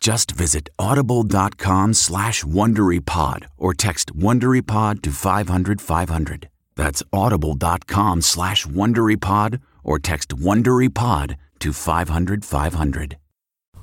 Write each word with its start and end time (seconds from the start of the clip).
Just 0.00 0.30
visit 0.30 0.70
audible.com 0.78 1.92
slash 1.92 2.42
WonderyPod 2.42 3.44
or 3.58 3.74
text 3.74 4.16
WonderyPod 4.16 5.02
to 5.02 5.10
500, 5.10 5.80
500. 5.80 6.48
That's 6.74 7.02
audible.com 7.12 8.22
slash 8.22 8.66
WonderyPod 8.66 9.60
or 9.84 9.98
text 9.98 10.30
WonderyPod 10.30 11.36
to 11.58 11.72
500, 11.74 12.44
500. 12.46 13.18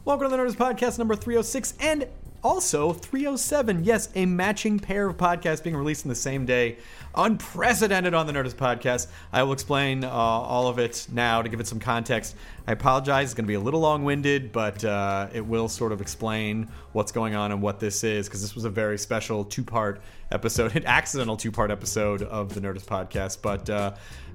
Welcome 0.05 0.31
to 0.31 0.35
the 0.35 0.41
Nerdist 0.41 0.55
Podcast 0.55 0.97
number 0.97 1.15
306 1.15 1.75
and 1.79 2.07
also 2.43 2.93
307. 2.93 3.83
Yes, 3.83 4.09
a 4.15 4.25
matching 4.25 4.79
pair 4.79 5.07
of 5.07 5.17
podcasts 5.17 5.63
being 5.63 5.75
released 5.75 6.05
in 6.05 6.09
the 6.09 6.15
same 6.15 6.47
day. 6.47 6.77
Unprecedented 7.17 8.13
on 8.13 8.27
the 8.27 8.33
Nerdist 8.33 8.53
Podcast. 8.53 9.07
I 9.33 9.41
will 9.41 9.53
explain 9.53 10.03
uh, 10.03 10.09
all 10.09 10.67
of 10.67 10.77
it 10.77 11.07
now 11.11 11.41
to 11.41 11.49
give 11.49 11.59
it 11.59 11.65
some 11.65 11.79
context. 11.79 12.35
I 12.67 12.73
apologize, 12.73 13.29
it's 13.29 13.33
going 13.33 13.45
to 13.45 13.47
be 13.47 13.55
a 13.55 13.59
little 13.59 13.79
long 13.79 14.03
winded, 14.03 14.51
but 14.51 14.85
uh, 14.85 15.27
it 15.33 15.43
will 15.43 15.67
sort 15.67 15.91
of 15.91 15.99
explain 15.99 16.69
what's 16.91 17.11
going 17.11 17.33
on 17.33 17.51
and 17.51 17.59
what 17.59 17.79
this 17.79 18.03
is 18.03 18.27
because 18.27 18.41
this 18.41 18.53
was 18.53 18.65
a 18.65 18.69
very 18.69 18.99
special 18.99 19.43
two 19.43 19.63
part 19.63 19.99
episode, 20.31 20.75
an 20.75 20.85
accidental 20.85 21.35
two 21.35 21.51
part 21.51 21.71
episode 21.71 22.21
of 22.21 22.53
the 22.53 22.61
Nerdist 22.61 22.85
Podcast. 22.85 23.41
But 23.41 23.67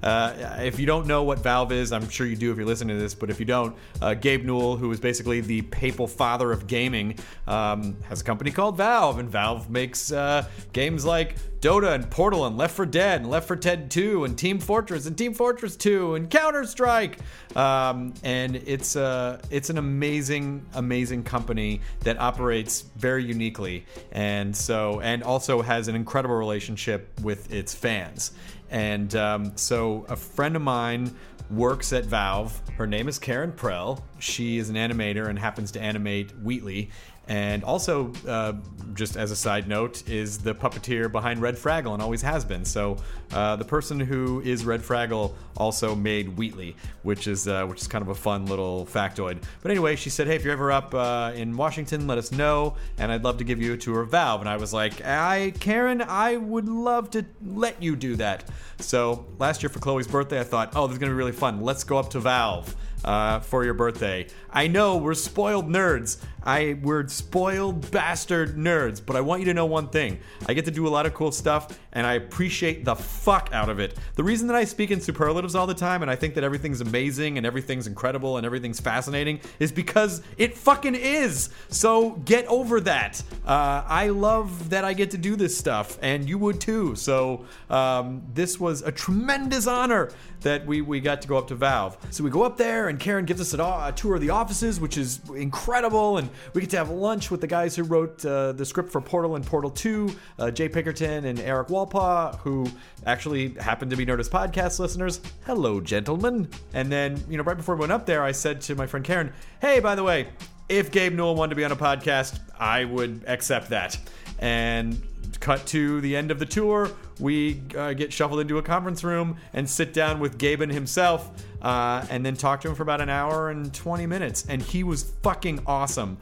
uh, 0.02 0.56
if 0.60 0.78
you 0.78 0.86
don't 0.86 1.06
know 1.06 1.22
what 1.22 1.38
Valve 1.38 1.72
is, 1.72 1.92
I'm 1.92 2.08
sure 2.08 2.26
you 2.26 2.36
do 2.36 2.50
if 2.50 2.56
you're 2.56 2.66
listening 2.66 2.96
to 2.96 3.02
this, 3.02 3.14
but 3.14 3.30
if 3.30 3.38
you 3.38 3.46
don't, 3.46 3.76
uh, 4.00 4.14
Gabe 4.14 4.44
Newell, 4.44 4.76
who 4.76 4.90
is 4.90 5.00
basically 5.00 5.40
the 5.40 5.62
papal 5.62 6.06
father 6.06 6.50
of 6.52 6.66
gaming, 6.66 7.18
um, 7.46 7.96
has 8.08 8.20
a 8.20 8.24
company 8.24 8.50
called 8.50 8.76
Valve, 8.76 9.18
and 9.18 9.28
Valve 9.28 9.70
makes 9.70 10.10
uh, 10.10 10.44
games 10.72 11.04
like 11.04 11.36
Dota 11.62 11.94
and 11.94 12.10
Portal 12.10 12.44
and 12.46 12.58
Left 12.58 12.74
4 12.74 12.86
Dead 12.86 13.20
and 13.20 13.30
Left 13.30 13.46
4 13.46 13.56
Dead 13.56 13.88
2 13.88 14.24
and 14.24 14.36
Team 14.36 14.58
Fortress 14.58 15.06
and 15.06 15.16
Team 15.16 15.32
Fortress 15.32 15.76
2 15.76 16.16
and 16.16 16.28
Counter 16.28 16.64
Strike. 16.64 17.20
Um, 17.54 18.14
and 18.24 18.56
it's 18.56 18.96
uh, 18.96 19.40
it's 19.50 19.70
an 19.70 19.78
amazing, 19.78 20.66
amazing 20.74 21.22
company 21.22 21.80
that 22.00 22.18
operates 22.18 22.82
very 22.96 23.24
uniquely, 23.24 23.86
and 24.10 24.56
so 24.56 25.00
and 25.00 25.22
also 25.22 25.62
has 25.62 25.86
an 25.86 25.94
incredible 25.94 26.34
relationship 26.34 27.08
with 27.20 27.52
its 27.52 27.72
fans. 27.74 28.32
And 28.72 29.14
um, 29.14 29.52
so 29.56 30.06
a 30.08 30.16
friend 30.16 30.56
of 30.56 30.62
mine 30.62 31.14
works 31.50 31.92
at 31.92 32.06
Valve. 32.06 32.58
Her 32.78 32.86
name 32.86 33.06
is 33.06 33.18
Karen 33.18 33.52
Prell. 33.52 34.02
She 34.18 34.56
is 34.56 34.70
an 34.70 34.76
animator 34.76 35.28
and 35.28 35.38
happens 35.38 35.70
to 35.72 35.80
animate 35.80 36.30
Wheatley. 36.42 36.90
And 37.28 37.62
also, 37.62 38.12
uh, 38.26 38.54
just 38.94 39.16
as 39.16 39.30
a 39.30 39.36
side 39.36 39.68
note, 39.68 40.08
is 40.08 40.38
the 40.38 40.54
puppeteer 40.54 41.10
behind 41.10 41.40
Red 41.40 41.56
Fraggle 41.56 41.94
and 41.94 42.02
always 42.02 42.20
has 42.22 42.44
been. 42.44 42.64
So 42.64 42.96
uh, 43.32 43.56
the 43.56 43.64
person 43.64 44.00
who 44.00 44.40
is 44.40 44.64
Red 44.64 44.82
Fraggle 44.82 45.32
also 45.56 45.94
made 45.94 46.36
Wheatley, 46.36 46.76
which 47.02 47.28
is 47.28 47.46
uh, 47.46 47.64
which 47.66 47.80
is 47.80 47.86
kind 47.86 48.02
of 48.02 48.08
a 48.08 48.14
fun 48.14 48.46
little 48.46 48.86
factoid. 48.86 49.42
But 49.62 49.70
anyway, 49.70 49.96
she 49.96 50.10
said, 50.10 50.26
"Hey, 50.26 50.34
if 50.34 50.44
you're 50.44 50.52
ever 50.52 50.72
up 50.72 50.94
uh, 50.94 51.32
in 51.34 51.56
Washington, 51.56 52.06
let 52.06 52.18
us 52.18 52.32
know, 52.32 52.74
and 52.98 53.12
I'd 53.12 53.22
love 53.22 53.38
to 53.38 53.44
give 53.44 53.62
you 53.62 53.72
a 53.72 53.76
tour 53.76 54.02
of 54.02 54.10
Valve." 54.10 54.40
And 54.40 54.48
I 54.48 54.56
was 54.56 54.72
like, 54.72 55.04
"I, 55.04 55.52
Karen, 55.60 56.02
I 56.02 56.36
would 56.36 56.68
love 56.68 57.10
to 57.10 57.24
let 57.44 57.80
you 57.82 57.94
do 57.94 58.16
that." 58.16 58.44
So 58.80 59.26
last 59.38 59.62
year 59.62 59.70
for 59.70 59.78
Chloe's 59.78 60.08
birthday, 60.08 60.40
I 60.40 60.44
thought, 60.44 60.72
"Oh, 60.74 60.86
this 60.86 60.94
is 60.94 60.98
gonna 60.98 61.12
be 61.12 61.16
really 61.16 61.32
fun. 61.32 61.60
Let's 61.60 61.84
go 61.84 61.98
up 61.98 62.10
to 62.10 62.20
Valve." 62.20 62.74
uh, 63.04 63.40
for 63.40 63.64
your 63.64 63.74
birthday. 63.74 64.26
I 64.50 64.66
know 64.66 64.96
we're 64.96 65.14
spoiled 65.14 65.68
nerds. 65.68 66.18
I 66.44 66.78
we're 66.82 67.06
spoiled 67.08 67.90
bastard 67.90 68.56
nerds, 68.56 69.00
but 69.04 69.16
I 69.16 69.20
want 69.20 69.40
you 69.40 69.46
to 69.46 69.54
know 69.54 69.66
one 69.66 69.88
thing. 69.88 70.18
I 70.46 70.54
get 70.54 70.64
to 70.64 70.70
do 70.70 70.86
a 70.86 70.90
lot 70.90 71.06
of 71.06 71.14
cool 71.14 71.32
stuff 71.32 71.78
and 71.92 72.06
I 72.06 72.14
appreciate 72.14 72.84
the 72.84 72.94
fuck 72.94 73.50
out 73.52 73.68
of 73.68 73.78
it. 73.78 73.96
The 74.14 74.24
reason 74.24 74.46
that 74.48 74.56
I 74.56 74.64
speak 74.64 74.90
in 74.90 75.00
superlatives 75.00 75.54
all 75.54 75.66
the 75.66 75.74
time 75.74 76.02
and 76.02 76.10
I 76.10 76.16
think 76.16 76.34
that 76.34 76.44
everything's 76.44 76.80
amazing 76.80 77.36
and 77.36 77.46
everything's 77.46 77.86
incredible 77.86 78.36
and 78.36 78.46
everything's 78.46 78.80
fascinating 78.80 79.40
is 79.58 79.70
because 79.70 80.22
it 80.38 80.56
fucking 80.56 80.94
is. 80.94 81.50
So 81.68 82.10
get 82.24 82.46
over 82.46 82.80
that. 82.80 83.22
Uh, 83.46 83.84
I 83.86 84.08
love 84.08 84.70
that 84.70 84.84
I 84.84 84.94
get 84.94 85.10
to 85.12 85.18
do 85.18 85.36
this 85.36 85.56
stuff 85.56 85.98
and 86.02 86.28
you 86.28 86.38
would 86.38 86.60
too. 86.60 86.96
So 86.96 87.44
um, 87.70 88.22
this 88.34 88.58
was 88.58 88.82
a 88.82 88.92
tremendous 88.92 89.66
honor 89.66 90.10
that 90.42 90.66
we, 90.66 90.80
we 90.80 91.00
got 91.00 91.22
to 91.22 91.28
go 91.28 91.38
up 91.38 91.48
to 91.48 91.54
Valve. 91.54 91.96
So 92.10 92.24
we 92.24 92.30
go 92.30 92.42
up 92.42 92.56
there 92.56 92.88
and 92.88 92.98
Karen 92.98 93.24
gives 93.24 93.40
us 93.40 93.54
a 93.54 93.92
tour 93.96 94.16
of 94.16 94.20
the 94.20 94.30
offices, 94.30 94.80
which 94.80 94.98
is 94.98 95.20
incredible. 95.36 96.18
And 96.18 96.28
we 96.54 96.60
get 96.60 96.70
to 96.70 96.76
have 96.76 96.90
lunch 96.90 97.30
with 97.30 97.40
the 97.40 97.46
guys 97.46 97.76
who 97.76 97.82
wrote 97.82 98.24
uh, 98.24 98.52
the 98.52 98.64
script 98.64 98.90
for 98.90 99.00
Portal 99.00 99.36
and 99.36 99.44
Portal 99.44 99.70
2, 99.70 100.16
uh, 100.38 100.50
Jay 100.50 100.68
Pinkerton 100.68 101.24
and 101.24 101.38
Erik 101.40 101.68
Wolpaw, 101.68 102.38
who 102.38 102.66
actually 103.06 103.50
happen 103.54 103.90
to 103.90 103.96
be 103.96 104.06
Nerdist 104.06 104.30
podcast 104.30 104.78
listeners. 104.78 105.20
Hello, 105.46 105.80
gentlemen. 105.80 106.48
And 106.74 106.90
then, 106.90 107.22
you 107.28 107.36
know, 107.36 107.42
right 107.44 107.56
before 107.56 107.76
we 107.76 107.80
went 107.80 107.92
up 107.92 108.06
there, 108.06 108.22
I 108.22 108.32
said 108.32 108.60
to 108.62 108.74
my 108.74 108.86
friend 108.86 109.04
Karen, 109.04 109.32
hey, 109.60 109.80
by 109.80 109.94
the 109.94 110.02
way, 110.02 110.28
if 110.68 110.90
Gabe 110.90 111.14
Newell 111.14 111.34
wanted 111.34 111.50
to 111.50 111.56
be 111.56 111.64
on 111.64 111.72
a 111.72 111.76
podcast, 111.76 112.40
I 112.58 112.84
would 112.84 113.24
accept 113.26 113.70
that. 113.70 113.98
And 114.38 115.00
cut 115.40 115.66
to 115.68 116.00
the 116.00 116.16
end 116.16 116.30
of 116.30 116.38
the 116.38 116.46
tour, 116.46 116.90
we 117.18 117.62
uh, 117.76 117.92
get 117.92 118.12
shuffled 118.12 118.40
into 118.40 118.58
a 118.58 118.62
conference 118.62 119.04
room 119.04 119.36
and 119.52 119.68
sit 119.68 119.92
down 119.92 120.20
with 120.20 120.38
Gaben 120.38 120.72
himself, 120.72 121.30
uh, 121.60 122.04
and 122.10 122.24
then 122.24 122.36
talk 122.36 122.60
to 122.62 122.68
him 122.68 122.74
for 122.74 122.82
about 122.82 123.00
an 123.00 123.08
hour 123.08 123.50
and 123.50 123.72
20 123.72 124.06
minutes. 124.06 124.46
And 124.48 124.62
he 124.62 124.84
was 124.84 125.12
fucking 125.22 125.60
awesome. 125.66 126.18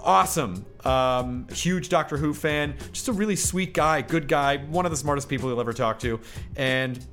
Awesome. 0.00 0.64
Um, 0.84 1.46
huge 1.52 1.88
Doctor 1.88 2.16
Who 2.16 2.34
fan. 2.34 2.74
Just 2.92 3.08
a 3.08 3.12
really 3.12 3.36
sweet 3.36 3.74
guy, 3.74 4.02
good 4.02 4.28
guy, 4.28 4.58
one 4.58 4.84
of 4.84 4.90
the 4.90 4.96
smartest 4.96 5.28
people 5.28 5.48
you'll 5.48 5.60
ever 5.60 5.72
talk 5.72 5.98
to. 6.00 6.20
And 6.56 7.04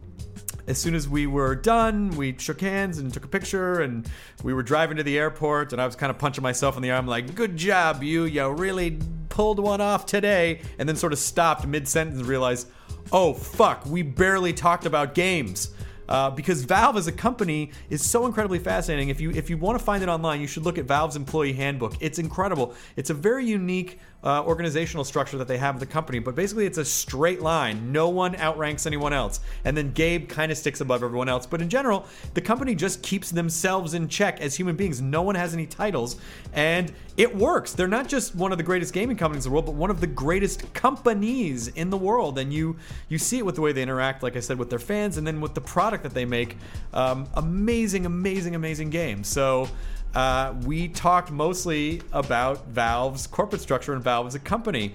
as 0.67 0.77
soon 0.77 0.95
as 0.95 1.07
we 1.09 1.27
were 1.27 1.55
done, 1.55 2.11
we 2.11 2.35
shook 2.37 2.61
hands 2.61 2.97
and 2.97 3.13
took 3.13 3.25
a 3.25 3.27
picture, 3.27 3.81
and 3.81 4.09
we 4.43 4.53
were 4.53 4.63
driving 4.63 4.97
to 4.97 5.03
the 5.03 5.17
airport. 5.17 5.73
And 5.73 5.81
I 5.81 5.85
was 5.85 5.95
kind 5.95 6.09
of 6.09 6.17
punching 6.17 6.41
myself 6.41 6.75
in 6.75 6.83
the 6.83 6.91
arm, 6.91 7.07
like, 7.07 7.35
"Good 7.35 7.57
job, 7.57 8.03
you! 8.03 8.23
You 8.23 8.49
really 8.49 8.99
pulled 9.29 9.59
one 9.59 9.81
off 9.81 10.05
today." 10.05 10.61
And 10.79 10.87
then 10.87 10.95
sort 10.95 11.13
of 11.13 11.19
stopped 11.19 11.67
mid 11.67 11.87
sentence 11.87 12.19
and 12.19 12.27
realized, 12.27 12.67
"Oh 13.11 13.33
fuck, 13.33 13.85
we 13.85 14.01
barely 14.01 14.53
talked 14.53 14.85
about 14.85 15.13
games." 15.13 15.71
Uh, 16.07 16.29
because 16.29 16.63
Valve 16.63 16.97
as 16.97 17.07
a 17.07 17.11
company 17.11 17.71
is 17.89 18.03
so 18.03 18.25
incredibly 18.25 18.59
fascinating. 18.59 19.09
If 19.09 19.21
you 19.21 19.31
if 19.31 19.49
you 19.49 19.57
want 19.57 19.79
to 19.79 19.83
find 19.83 20.03
it 20.03 20.09
online, 20.09 20.41
you 20.41 20.47
should 20.47 20.63
look 20.63 20.77
at 20.77 20.85
Valve's 20.85 21.15
employee 21.15 21.53
handbook. 21.53 21.95
It's 21.99 22.19
incredible. 22.19 22.75
It's 22.95 23.09
a 23.09 23.13
very 23.13 23.45
unique 23.45 23.99
uh, 24.23 24.43
organizational 24.45 25.03
structure 25.03 25.37
that 25.37 25.47
they 25.47 25.57
have 25.57 25.75
at 25.75 25.79
the 25.79 25.85
company, 25.85 26.19
but 26.19 26.35
basically 26.35 26.65
it's 26.65 26.77
a 26.77 26.85
straight 26.85 27.41
line. 27.41 27.91
No 27.91 28.09
one 28.09 28.35
outranks 28.35 28.85
anyone 28.85 29.11
else. 29.11 29.41
And 29.65 29.75
then 29.75 29.91
Gabe 29.91 30.29
kind 30.29 30.51
of 30.51 30.57
sticks 30.57 30.79
above 30.79 31.03
everyone 31.03 31.27
else. 31.27 31.45
But 31.45 31.61
in 31.61 31.69
general, 31.69 32.05
the 32.33 32.41
company 32.41 32.73
just 32.73 33.03
keeps 33.03 33.31
themselves 33.31 33.93
in 33.93 34.07
check 34.07 34.39
as 34.39 34.55
human 34.55 34.75
beings. 34.75 35.01
No 35.01 35.21
one 35.21 35.35
has 35.35 35.53
any 35.53 35.65
titles. 35.65 36.15
And 36.53 36.93
it 37.17 37.35
works. 37.35 37.73
They're 37.73 37.87
not 37.87 38.07
just 38.07 38.33
one 38.33 38.51
of 38.51 38.57
the 38.57 38.63
greatest 38.63 38.93
gaming 38.93 39.17
companies 39.17 39.45
in 39.45 39.51
the 39.51 39.53
world, 39.53 39.65
but 39.65 39.75
one 39.75 39.89
of 39.89 39.99
the 39.99 40.07
greatest 40.07 40.73
companies 40.73 41.67
in 41.67 41.89
the 41.89 41.97
world. 41.97 42.39
And 42.39 42.53
you 42.53 42.77
you 43.09 43.17
see 43.17 43.39
it 43.39 43.45
with 43.45 43.55
the 43.55 43.61
way 43.61 43.71
they 43.71 43.83
interact, 43.83 44.23
like 44.23 44.37
I 44.37 44.39
said, 44.39 44.57
with 44.57 44.69
their 44.69 44.79
fans, 44.79 45.17
and 45.17 45.27
then 45.27 45.41
with 45.41 45.53
the 45.53 45.61
product 45.61 46.03
that 46.03 46.13
they 46.13 46.25
make. 46.25 46.57
Um, 46.93 47.27
amazing, 47.35 48.05
amazing, 48.05 48.55
amazing 48.55 48.89
games. 48.89 49.27
So 49.27 49.67
uh, 50.13 50.53
we 50.65 50.87
talked 50.87 51.31
mostly 51.31 52.01
about 52.11 52.67
Valve's 52.67 53.27
corporate 53.27 53.61
structure 53.61 53.93
and 53.93 54.03
Valve 54.03 54.27
as 54.27 54.35
a 54.35 54.39
company. 54.39 54.93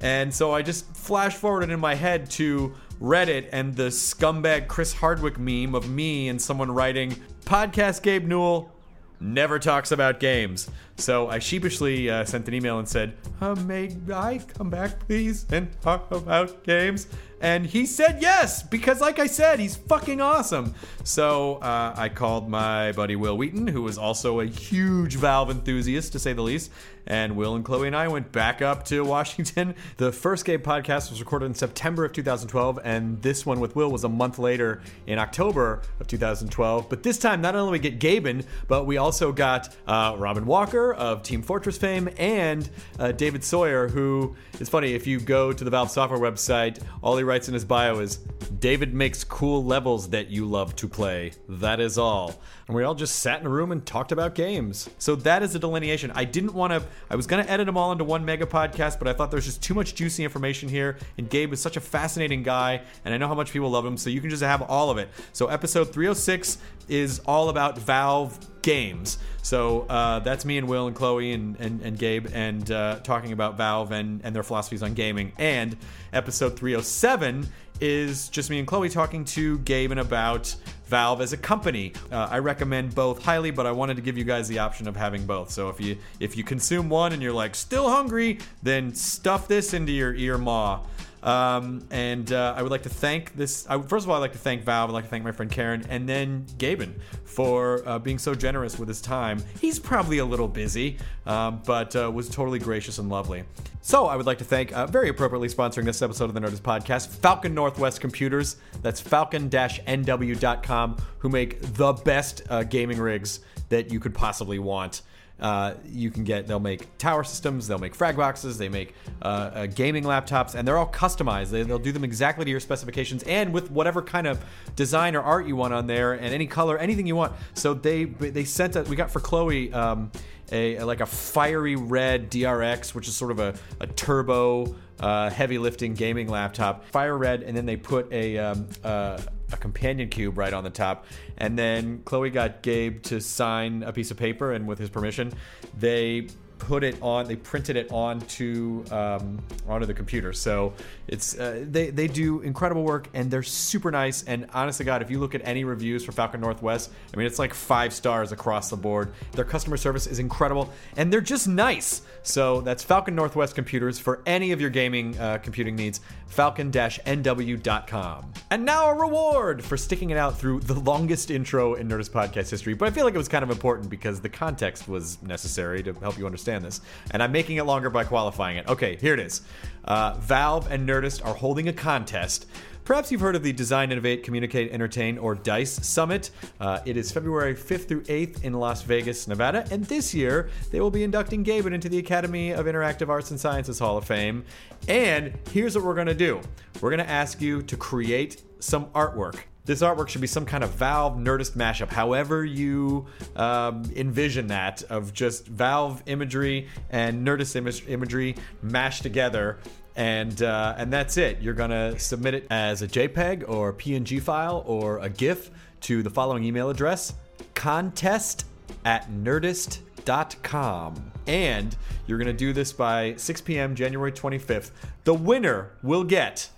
And 0.00 0.32
so 0.32 0.54
I 0.54 0.62
just 0.62 0.94
flash 0.96 1.34
forwarded 1.34 1.70
in 1.70 1.80
my 1.80 1.94
head 1.94 2.30
to 2.32 2.74
Reddit 3.00 3.48
and 3.52 3.74
the 3.74 3.88
scumbag 3.88 4.68
Chris 4.68 4.92
Hardwick 4.92 5.38
meme 5.38 5.74
of 5.74 5.88
me 5.90 6.28
and 6.28 6.40
someone 6.40 6.70
writing, 6.70 7.16
Podcast 7.44 8.02
Gabe 8.02 8.24
Newell 8.24 8.72
never 9.20 9.58
talks 9.58 9.90
about 9.90 10.20
games. 10.20 10.70
So 10.96 11.28
I 11.28 11.38
sheepishly 11.38 12.10
uh, 12.10 12.24
sent 12.24 12.46
an 12.48 12.54
email 12.54 12.78
and 12.78 12.88
said, 12.88 13.16
uh, 13.40 13.54
May 13.54 13.96
I 14.12 14.38
come 14.38 14.70
back, 14.70 15.00
please, 15.00 15.46
and 15.50 15.68
talk 15.80 16.10
about 16.10 16.62
games? 16.64 17.08
And 17.40 17.66
he 17.66 17.86
said 17.86 18.18
yes, 18.20 18.62
because 18.62 19.00
like 19.00 19.18
I 19.18 19.26
said, 19.26 19.60
he's 19.60 19.76
fucking 19.76 20.20
awesome. 20.20 20.74
So 21.04 21.56
uh, 21.56 21.94
I 21.96 22.08
called 22.08 22.48
my 22.48 22.92
buddy 22.92 23.16
Wil 23.16 23.36
Wheaton, 23.36 23.68
who 23.68 23.82
was 23.82 23.96
also 23.96 24.40
a 24.40 24.46
huge 24.46 25.16
Valve 25.16 25.50
enthusiast, 25.50 26.12
to 26.12 26.18
say 26.18 26.32
the 26.32 26.42
least. 26.42 26.70
And 27.06 27.36
Will 27.36 27.54
and 27.54 27.64
Chloe 27.64 27.86
and 27.86 27.96
I 27.96 28.06
went 28.08 28.32
back 28.32 28.60
up 28.60 28.84
to 28.86 29.02
Washington. 29.02 29.74
The 29.96 30.12
first 30.12 30.44
Gabe 30.44 30.62
podcast 30.62 31.10
was 31.10 31.18
recorded 31.20 31.46
in 31.46 31.54
September 31.54 32.04
of 32.04 32.12
2012, 32.12 32.78
and 32.84 33.20
this 33.22 33.46
one 33.46 33.58
with 33.58 33.74
Will 33.74 33.90
was 33.90 34.04
a 34.04 34.08
month 34.08 34.38
later 34.38 34.82
in 35.06 35.18
October 35.18 35.82
of 35.98 36.06
2012. 36.06 36.88
But 36.88 37.02
this 37.02 37.18
time, 37.18 37.40
not 37.40 37.56
only 37.56 37.72
we 37.72 37.78
get 37.78 37.98
Gaben, 37.98 38.44
but 38.68 38.84
we 38.86 38.98
also 38.98 39.32
got 39.32 39.74
uh, 39.86 40.14
Robin 40.18 40.46
Walker 40.46 40.92
of 40.92 41.22
Team 41.22 41.42
Fortress 41.42 41.78
fame 41.78 42.08
and 42.18 42.68
uh, 42.98 43.12
David 43.12 43.42
Sawyer, 43.42 43.88
who 43.88 44.36
is 44.60 44.68
funny. 44.68 44.92
If 44.92 45.06
you 45.06 45.18
go 45.18 45.52
to 45.52 45.64
the 45.64 45.70
Valve 45.70 45.90
software 45.90 46.20
website, 46.20 46.80
all 47.02 47.16
he 47.16 47.24
writes 47.28 47.46
in 47.46 47.54
his 47.54 47.64
bio 47.64 48.00
is 48.00 48.16
David 48.58 48.94
makes 48.94 49.22
cool 49.22 49.64
levels 49.64 50.08
that 50.10 50.30
you 50.30 50.46
love 50.46 50.74
to 50.76 50.88
play. 50.88 51.32
That 51.48 51.78
is 51.78 51.98
all. 51.98 52.40
And 52.66 52.74
we 52.74 52.82
all 52.82 52.94
just 52.94 53.20
sat 53.20 53.40
in 53.40 53.46
a 53.46 53.50
room 53.50 53.70
and 53.70 53.84
talked 53.84 54.10
about 54.10 54.34
games. 54.34 54.90
So 54.98 55.14
that 55.16 55.42
is 55.42 55.52
the 55.52 55.58
delineation. 55.58 56.10
I 56.14 56.24
didn't 56.24 56.54
want 56.54 56.72
to, 56.72 56.82
I 57.08 57.16
was 57.16 57.26
going 57.26 57.44
to 57.44 57.50
edit 57.50 57.66
them 57.66 57.76
all 57.76 57.92
into 57.92 58.04
one 58.04 58.24
mega 58.24 58.46
podcast, 58.46 58.98
but 58.98 59.06
I 59.06 59.12
thought 59.12 59.30
there's 59.30 59.44
just 59.44 59.62
too 59.62 59.74
much 59.74 59.94
juicy 59.94 60.24
information 60.24 60.68
here. 60.68 60.98
And 61.18 61.30
Gabe 61.30 61.52
is 61.52 61.60
such 61.60 61.76
a 61.76 61.80
fascinating 61.80 62.42
guy, 62.42 62.82
and 63.04 63.14
I 63.14 63.18
know 63.18 63.28
how 63.28 63.34
much 63.34 63.52
people 63.52 63.70
love 63.70 63.86
him, 63.86 63.96
so 63.96 64.10
you 64.10 64.20
can 64.20 64.30
just 64.30 64.42
have 64.42 64.62
all 64.62 64.90
of 64.90 64.98
it. 64.98 65.08
So 65.32 65.46
episode 65.46 65.92
306 65.92 66.58
is 66.88 67.20
all 67.26 67.50
about 67.50 67.78
Valve 67.78 68.38
games. 68.68 69.16
So 69.40 69.86
uh, 69.88 70.18
that's 70.18 70.44
me 70.44 70.58
and 70.58 70.68
Will 70.68 70.88
and 70.88 70.94
Chloe 70.94 71.32
and, 71.32 71.58
and, 71.58 71.80
and 71.80 71.98
Gabe 71.98 72.26
and 72.34 72.70
uh, 72.70 72.98
talking 73.02 73.32
about 73.32 73.56
Valve 73.56 73.92
and, 73.92 74.20
and 74.22 74.36
their 74.36 74.42
philosophies 74.42 74.82
on 74.82 74.92
gaming. 74.92 75.32
And 75.38 75.74
episode 76.12 76.58
307 76.58 77.48
is 77.80 78.28
just 78.28 78.50
me 78.50 78.58
and 78.58 78.68
Chloe 78.68 78.90
talking 78.90 79.24
to 79.24 79.58
Gabe 79.60 79.90
and 79.90 80.00
about 80.00 80.54
Valve 80.84 81.22
as 81.22 81.32
a 81.32 81.38
company. 81.38 81.94
Uh, 82.12 82.28
I 82.30 82.40
recommend 82.40 82.94
both 82.94 83.24
highly, 83.24 83.50
but 83.50 83.64
I 83.64 83.72
wanted 83.72 83.96
to 83.96 84.02
give 84.02 84.18
you 84.18 84.24
guys 84.24 84.48
the 84.48 84.58
option 84.58 84.86
of 84.86 84.96
having 84.96 85.24
both. 85.24 85.50
So 85.50 85.70
if 85.70 85.80
you 85.80 85.96
if 86.20 86.36
you 86.36 86.44
consume 86.44 86.90
one 86.90 87.14
and 87.14 87.22
you're 87.22 87.32
like 87.32 87.54
still 87.54 87.88
hungry, 87.88 88.40
then 88.62 88.94
stuff 88.94 89.48
this 89.48 89.72
into 89.72 89.92
your 89.92 90.14
ear 90.14 90.36
maw. 90.36 90.80
Um, 91.28 91.86
and 91.90 92.32
uh, 92.32 92.54
I 92.56 92.62
would 92.62 92.70
like 92.70 92.84
to 92.84 92.88
thank 92.88 93.36
this. 93.36 93.66
I, 93.68 93.78
first 93.82 94.06
of 94.06 94.10
all, 94.10 94.16
I'd 94.16 94.20
like 94.20 94.32
to 94.32 94.38
thank 94.38 94.64
Valve. 94.64 94.88
I'd 94.88 94.94
like 94.94 95.04
to 95.04 95.10
thank 95.10 95.24
my 95.24 95.32
friend 95.32 95.52
Karen, 95.52 95.84
and 95.90 96.08
then 96.08 96.46
Gaben 96.56 96.94
for 97.24 97.86
uh, 97.86 97.98
being 97.98 98.18
so 98.18 98.34
generous 98.34 98.78
with 98.78 98.88
his 98.88 99.02
time. 99.02 99.44
He's 99.60 99.78
probably 99.78 100.18
a 100.18 100.24
little 100.24 100.48
busy, 100.48 100.96
um, 101.26 101.60
but 101.66 101.94
uh, 101.94 102.10
was 102.10 102.30
totally 102.30 102.58
gracious 102.58 102.96
and 102.96 103.10
lovely. 103.10 103.44
So 103.82 104.06
I 104.06 104.16
would 104.16 104.24
like 104.24 104.38
to 104.38 104.44
thank, 104.44 104.72
uh, 104.72 104.86
very 104.86 105.10
appropriately 105.10 105.48
sponsoring 105.48 105.84
this 105.84 106.00
episode 106.00 106.24
of 106.24 106.34
the 106.34 106.40
Nerdist 106.40 106.62
Podcast, 106.62 107.08
Falcon 107.08 107.52
Northwest 107.52 108.00
Computers. 108.00 108.56
That's 108.80 108.98
falcon-nw.com, 109.00 110.96
who 111.18 111.28
make 111.28 111.60
the 111.74 111.92
best 111.92 112.40
uh, 112.48 112.62
gaming 112.62 112.98
rigs 112.98 113.40
that 113.68 113.92
you 113.92 114.00
could 114.00 114.14
possibly 114.14 114.58
want. 114.58 115.02
Uh, 115.40 115.74
you 115.88 116.10
can 116.10 116.24
get 116.24 116.48
they'll 116.48 116.58
make 116.58 116.98
tower 116.98 117.22
systems 117.22 117.68
they'll 117.68 117.78
make 117.78 117.94
frag 117.94 118.16
boxes 118.16 118.58
they 118.58 118.68
make 118.68 118.92
uh, 119.22 119.24
uh, 119.24 119.66
gaming 119.66 120.02
laptops 120.02 120.56
and 120.56 120.66
they're 120.66 120.76
all 120.76 120.90
customized. 120.90 121.50
They, 121.50 121.62
will 121.62 121.78
do 121.78 121.92
them 121.92 122.02
exactly 122.02 122.44
to 122.44 122.50
your 122.50 122.60
specifications 122.60 123.22
and 123.22 123.52
with 123.52 123.70
whatever 123.70 124.02
kind 124.02 124.26
of 124.26 124.44
design 124.74 125.14
or 125.14 125.22
art 125.22 125.46
you 125.46 125.54
want 125.54 125.74
on 125.74 125.86
there 125.86 126.14
and 126.14 126.34
any 126.34 126.46
color 126.46 126.76
anything 126.78 127.06
you 127.06 127.14
want. 127.14 127.32
So 127.54 127.72
they 127.72 128.04
they 128.04 128.44
sent 128.44 128.74
us 128.74 128.88
we 128.88 128.96
got 128.96 129.10
for 129.10 129.20
chloe 129.20 129.72
um, 129.72 130.10
a, 130.50 130.76
a, 130.76 130.86
like 130.86 131.00
a 131.00 131.06
fiery 131.06 131.76
red 131.76 132.30
drx 132.30 132.94
which 132.94 133.06
is 133.06 133.14
sort 133.14 133.30
of 133.30 133.38
a, 133.38 133.54
a 133.80 133.86
turbo 133.86 134.74
uh, 134.98 135.30
heavy 135.30 135.58
lifting 135.58 135.94
gaming 135.94 136.28
laptop. 136.28 136.84
Fire 136.86 137.16
red 137.16 137.42
and 137.44 137.56
then 137.56 137.64
they 137.64 137.76
put 137.76 138.12
a 138.12 138.38
um, 138.38 138.66
uh, 138.82 139.20
a 139.52 139.56
companion 139.56 140.08
cube 140.08 140.38
right 140.38 140.52
on 140.52 140.64
the 140.64 140.70
top. 140.70 141.06
And 141.36 141.58
then 141.58 142.02
Chloe 142.04 142.30
got 142.30 142.62
Gabe 142.62 143.02
to 143.04 143.20
sign 143.20 143.82
a 143.82 143.92
piece 143.92 144.10
of 144.10 144.16
paper, 144.16 144.52
and 144.52 144.66
with 144.66 144.78
his 144.78 144.90
permission, 144.90 145.32
they 145.76 146.28
put 146.58 146.84
it 146.84 147.00
on 147.00 147.26
they 147.26 147.36
printed 147.36 147.76
it 147.76 147.90
onto 147.92 148.84
um, 148.90 149.38
onto 149.66 149.86
the 149.86 149.94
computer. 149.94 150.32
So 150.32 150.74
it's 151.06 151.38
uh, 151.38 151.64
they 151.68 151.90
they 151.90 152.08
do 152.08 152.40
incredible 152.40 152.82
work 152.82 153.08
and 153.14 153.30
they're 153.30 153.42
super 153.42 153.90
nice. 153.90 154.22
And 154.24 154.46
honestly 154.52 154.84
god 154.84 155.02
if 155.02 155.10
you 155.10 155.20
look 155.20 155.34
at 155.34 155.42
any 155.44 155.64
reviews 155.64 156.04
for 156.04 156.12
falcon 156.12 156.40
northwest 156.40 156.90
i 157.12 157.16
mean 157.16 157.26
it's 157.26 157.38
like 157.38 157.54
five 157.54 157.92
stars 157.92 158.32
across 158.32 158.70
the 158.70 158.76
board. 158.76 159.12
Their 159.32 159.44
customer 159.44 159.76
service 159.76 160.06
is 160.06 160.18
incredible 160.18 160.72
and 160.96 161.12
they're 161.12 161.20
just 161.20 161.48
nice. 161.48 162.02
So 162.22 162.60
that's 162.60 162.82
falcon 162.82 163.14
northwest 163.14 163.54
computers 163.54 163.98
for 163.98 164.22
any 164.26 164.52
of 164.52 164.60
your 164.60 164.70
gaming 164.70 165.18
uh, 165.18 165.38
computing 165.38 165.76
needs. 165.76 166.00
Falcon-nw.com 166.26 168.32
and 168.50 168.64
now 168.64 168.90
a 168.90 168.94
reward 168.94 169.64
for 169.64 169.76
sticking 169.76 170.10
it 170.10 170.18
out 170.18 170.38
through 170.38 170.60
the 170.60 170.74
longest 170.74 171.30
intro 171.30 171.74
in 171.74 171.88
nerdist 171.88 172.10
podcast 172.10 172.50
history. 172.50 172.74
But 172.74 172.88
i 172.88 172.90
feel 172.90 173.04
like 173.04 173.14
it 173.14 173.18
was 173.18 173.28
kind 173.28 173.42
of 173.42 173.50
important 173.50 173.88
because 173.88 174.20
the 174.20 174.28
context 174.28 174.88
was 174.88 175.22
necessary 175.22 175.82
to 175.84 175.92
help 175.94 176.18
you 176.18 176.26
understand 176.26 176.47
understand 176.48 176.64
this. 176.64 176.80
And 177.10 177.22
I'm 177.22 177.32
making 177.32 177.56
it 177.56 177.64
longer 177.64 177.90
by 177.90 178.04
qualifying 178.04 178.56
it. 178.56 178.68
Okay, 178.68 178.96
here 178.96 179.14
it 179.14 179.20
is. 179.20 179.42
Uh, 179.84 180.14
Valve 180.18 180.70
and 180.70 180.88
Nerdist 180.88 181.24
are 181.24 181.34
holding 181.34 181.68
a 181.68 181.72
contest. 181.72 182.46
Perhaps 182.84 183.12
you've 183.12 183.20
heard 183.20 183.36
of 183.36 183.42
the 183.42 183.52
Design, 183.52 183.92
Innovate, 183.92 184.22
Communicate, 184.22 184.72
Entertain, 184.72 185.18
or 185.18 185.34
DICE 185.34 185.86
Summit. 185.86 186.30
Uh, 186.58 186.80
it 186.86 186.96
is 186.96 187.12
February 187.12 187.54
5th 187.54 187.86
through 187.86 188.02
8th 188.04 188.44
in 188.44 188.54
Las 188.54 188.80
Vegas, 188.82 189.28
Nevada. 189.28 189.66
And 189.70 189.84
this 189.84 190.14
year, 190.14 190.48
they 190.70 190.80
will 190.80 190.90
be 190.90 191.04
inducting 191.04 191.44
Gaben 191.44 191.74
into 191.74 191.90
the 191.90 191.98
Academy 191.98 192.52
of 192.52 192.64
Interactive 192.64 193.10
Arts 193.10 193.30
and 193.30 193.38
Sciences 193.38 193.78
Hall 193.78 193.98
of 193.98 194.06
Fame. 194.06 194.42
And 194.88 195.34
here's 195.52 195.76
what 195.76 195.84
we're 195.84 195.94
going 195.94 196.06
to 196.06 196.14
do 196.14 196.40
we're 196.80 196.90
going 196.90 197.04
to 197.04 197.10
ask 197.10 197.42
you 197.42 197.60
to 197.62 197.76
create 197.76 198.42
some 198.60 198.86
artwork. 198.86 199.40
This 199.68 199.82
artwork 199.82 200.08
should 200.08 200.22
be 200.22 200.26
some 200.26 200.46
kind 200.46 200.64
of 200.64 200.70
Valve 200.70 201.18
Nerdist 201.18 201.52
mashup, 201.52 201.90
however 201.90 202.42
you 202.42 203.04
um, 203.36 203.84
envision 203.94 204.46
that, 204.46 204.82
of 204.84 205.12
just 205.12 205.46
Valve 205.46 206.02
imagery 206.06 206.68
and 206.88 207.26
Nerdist 207.26 207.54
Im- 207.54 207.92
imagery 207.92 208.34
mashed 208.62 209.02
together. 209.02 209.58
And, 209.94 210.42
uh, 210.42 210.74
and 210.78 210.90
that's 210.90 211.18
it. 211.18 211.42
You're 211.42 211.52
going 211.52 211.68
to 211.68 211.98
submit 211.98 212.32
it 212.32 212.46
as 212.48 212.80
a 212.80 212.88
JPEG 212.88 213.46
or 213.46 213.74
PNG 213.74 214.22
file 214.22 214.62
or 214.64 215.00
a 215.00 215.10
GIF 215.10 215.50
to 215.82 216.02
the 216.02 216.08
following 216.08 216.44
email 216.44 216.70
address 216.70 217.12
contest 217.54 218.46
at 218.86 219.10
nerdist.com. 219.10 221.12
And 221.26 221.76
you're 222.06 222.16
going 222.16 222.26
to 222.26 222.32
do 222.32 222.54
this 222.54 222.72
by 222.72 223.16
6 223.16 223.42
p.m., 223.42 223.74
January 223.74 224.12
25th. 224.12 224.70
The 225.04 225.12
winner 225.12 225.72
will 225.82 226.04
get, 226.04 226.48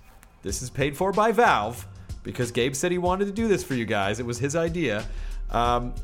this 0.42 0.62
is 0.62 0.70
paid 0.70 0.96
for 0.96 1.10
by 1.10 1.32
Valve 1.32 1.88
because 2.22 2.50
Gabe 2.50 2.74
said 2.74 2.92
he 2.92 2.98
wanted 2.98 3.26
to 3.26 3.32
do 3.32 3.48
this 3.48 3.64
for 3.64 3.74
you 3.74 3.84
guys. 3.84 4.20
It 4.20 4.26
was 4.26 4.38
his 4.38 4.56
idea. 4.56 5.04
Um, 5.50 5.94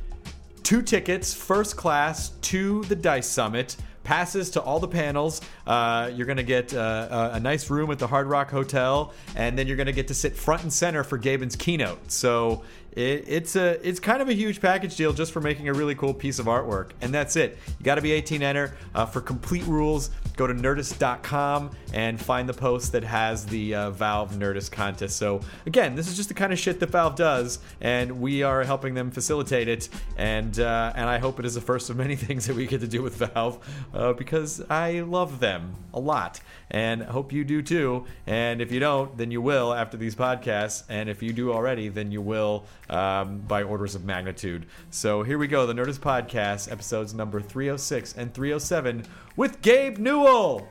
two 0.62 0.82
tickets, 0.82 1.35
first 1.35 1.76
class 1.76 2.30
to 2.42 2.82
the 2.85 2.96
Dice 2.96 3.28
Summit. 3.28 3.76
Passes 4.02 4.50
to 4.50 4.62
all 4.62 4.78
the 4.78 4.87
panels. 4.87 5.40
Uh, 5.66 6.12
you're 6.14 6.26
going 6.26 6.37
to 6.37 6.44
get 6.44 6.73
uh, 6.73 7.30
a, 7.32 7.37
a, 7.37 7.40
nice 7.40 7.70
room 7.70 7.90
at 7.90 7.99
the 7.99 8.06
Hard 8.06 8.28
Rock 8.28 8.52
Hotel, 8.52 9.12
and 9.35 9.58
then 9.58 9.66
you're 9.66 9.76
going 9.76 9.88
to 9.88 9.92
get 9.92 10.06
to 10.08 10.14
sit 10.14 10.37
front 10.37 10.62
and 10.62 10.73
center 10.73 11.02
for 11.02 11.18
Gaben's 11.18 11.56
keynote. 11.56 12.12
So 12.12 12.62
it, 12.96 13.24
it's 13.28 13.56
a 13.56 13.78
it's 13.86 14.00
kind 14.00 14.22
of 14.22 14.28
a 14.30 14.32
huge 14.32 14.60
package 14.60 14.96
deal 14.96 15.12
just 15.12 15.30
for 15.30 15.40
making 15.42 15.68
a 15.68 15.74
really 15.74 15.94
cool 15.94 16.14
piece 16.14 16.38
of 16.38 16.46
artwork, 16.46 16.92
and 17.02 17.12
that's 17.12 17.36
it. 17.36 17.58
You 17.78 17.84
got 17.84 17.96
to 17.96 18.02
be 18.02 18.10
18 18.10 18.42
enter. 18.42 18.74
Uh, 18.94 19.04
for 19.04 19.20
complete 19.20 19.64
rules, 19.64 20.10
go 20.36 20.46
to 20.46 20.54
Nerdist.com 20.54 21.70
and 21.92 22.18
find 22.18 22.48
the 22.48 22.54
post 22.54 22.92
that 22.92 23.04
has 23.04 23.44
the 23.44 23.74
uh, 23.74 23.90
Valve 23.90 24.32
Nerdist 24.32 24.72
contest. 24.72 25.18
So 25.18 25.42
again, 25.66 25.94
this 25.94 26.08
is 26.08 26.16
just 26.16 26.28
the 26.28 26.34
kind 26.34 26.54
of 26.54 26.58
shit 26.58 26.80
that 26.80 26.88
Valve 26.90 27.16
does, 27.16 27.58
and 27.82 28.18
we 28.18 28.42
are 28.42 28.64
helping 28.64 28.94
them 28.94 29.10
facilitate 29.10 29.68
it. 29.68 29.90
And 30.16 30.58
uh, 30.58 30.94
and 30.96 31.06
I 31.06 31.18
hope 31.18 31.38
it 31.38 31.44
is 31.44 31.54
the 31.54 31.60
first 31.60 31.90
of 31.90 31.98
many 31.98 32.16
things 32.16 32.46
that 32.46 32.56
we 32.56 32.66
get 32.66 32.80
to 32.80 32.88
do 32.88 33.02
with 33.02 33.16
Valve 33.16 33.58
uh, 33.92 34.14
because 34.14 34.62
I 34.70 35.00
love 35.00 35.38
them 35.38 35.74
a 35.92 36.00
lot, 36.00 36.40
and 36.70 37.02
hope 37.02 37.30
you 37.30 37.44
do 37.44 37.60
too. 37.60 38.06
And 38.26 38.62
if 38.62 38.72
you 38.72 38.80
don't, 38.80 39.18
then 39.18 39.30
you 39.30 39.42
will 39.42 39.74
after 39.74 39.98
these 39.98 40.14
podcasts, 40.14 40.84
and 40.88 41.10
if 41.10 41.22
you 41.22 41.34
do 41.34 41.52
already, 41.52 41.88
then 41.88 42.10
you 42.10 42.22
will 42.22 42.64
um, 42.88 43.38
by 43.40 43.62
orders 43.62 43.94
of 43.94 44.04
magnitude. 44.04 44.66
So 44.90 45.22
here 45.22 45.38
we 45.38 45.46
go, 45.46 45.66
the 45.66 45.72
Nerdist 45.74 46.00
Podcast, 46.00 46.70
episodes 46.70 47.14
number 47.14 47.40
306 47.40 48.14
and 48.16 48.32
307 48.32 49.04
with 49.36 49.62
Gabe 49.62 49.98
Newell. 49.98 50.68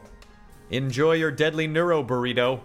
Enjoy 0.69 1.13
your 1.13 1.31
deadly 1.31 1.67
neuro 1.67 2.03
burrito. 2.03 2.61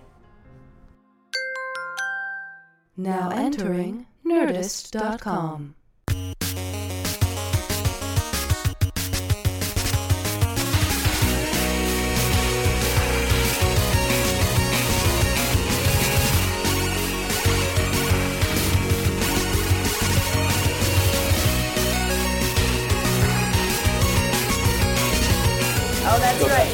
Now 2.97 3.31
entering 3.31 4.07
Nerdist.com. 4.27 5.75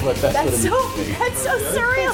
what- 0.07 0.17
that's 0.17 0.35
that's 0.35 0.47
what 0.47 0.55
it 0.55 0.59
so 0.59 0.71
means 0.71 0.95
to 0.95 1.13
me. 1.13 1.19
that's 1.19 1.43
so 1.43 1.59
surreal. 1.59 2.13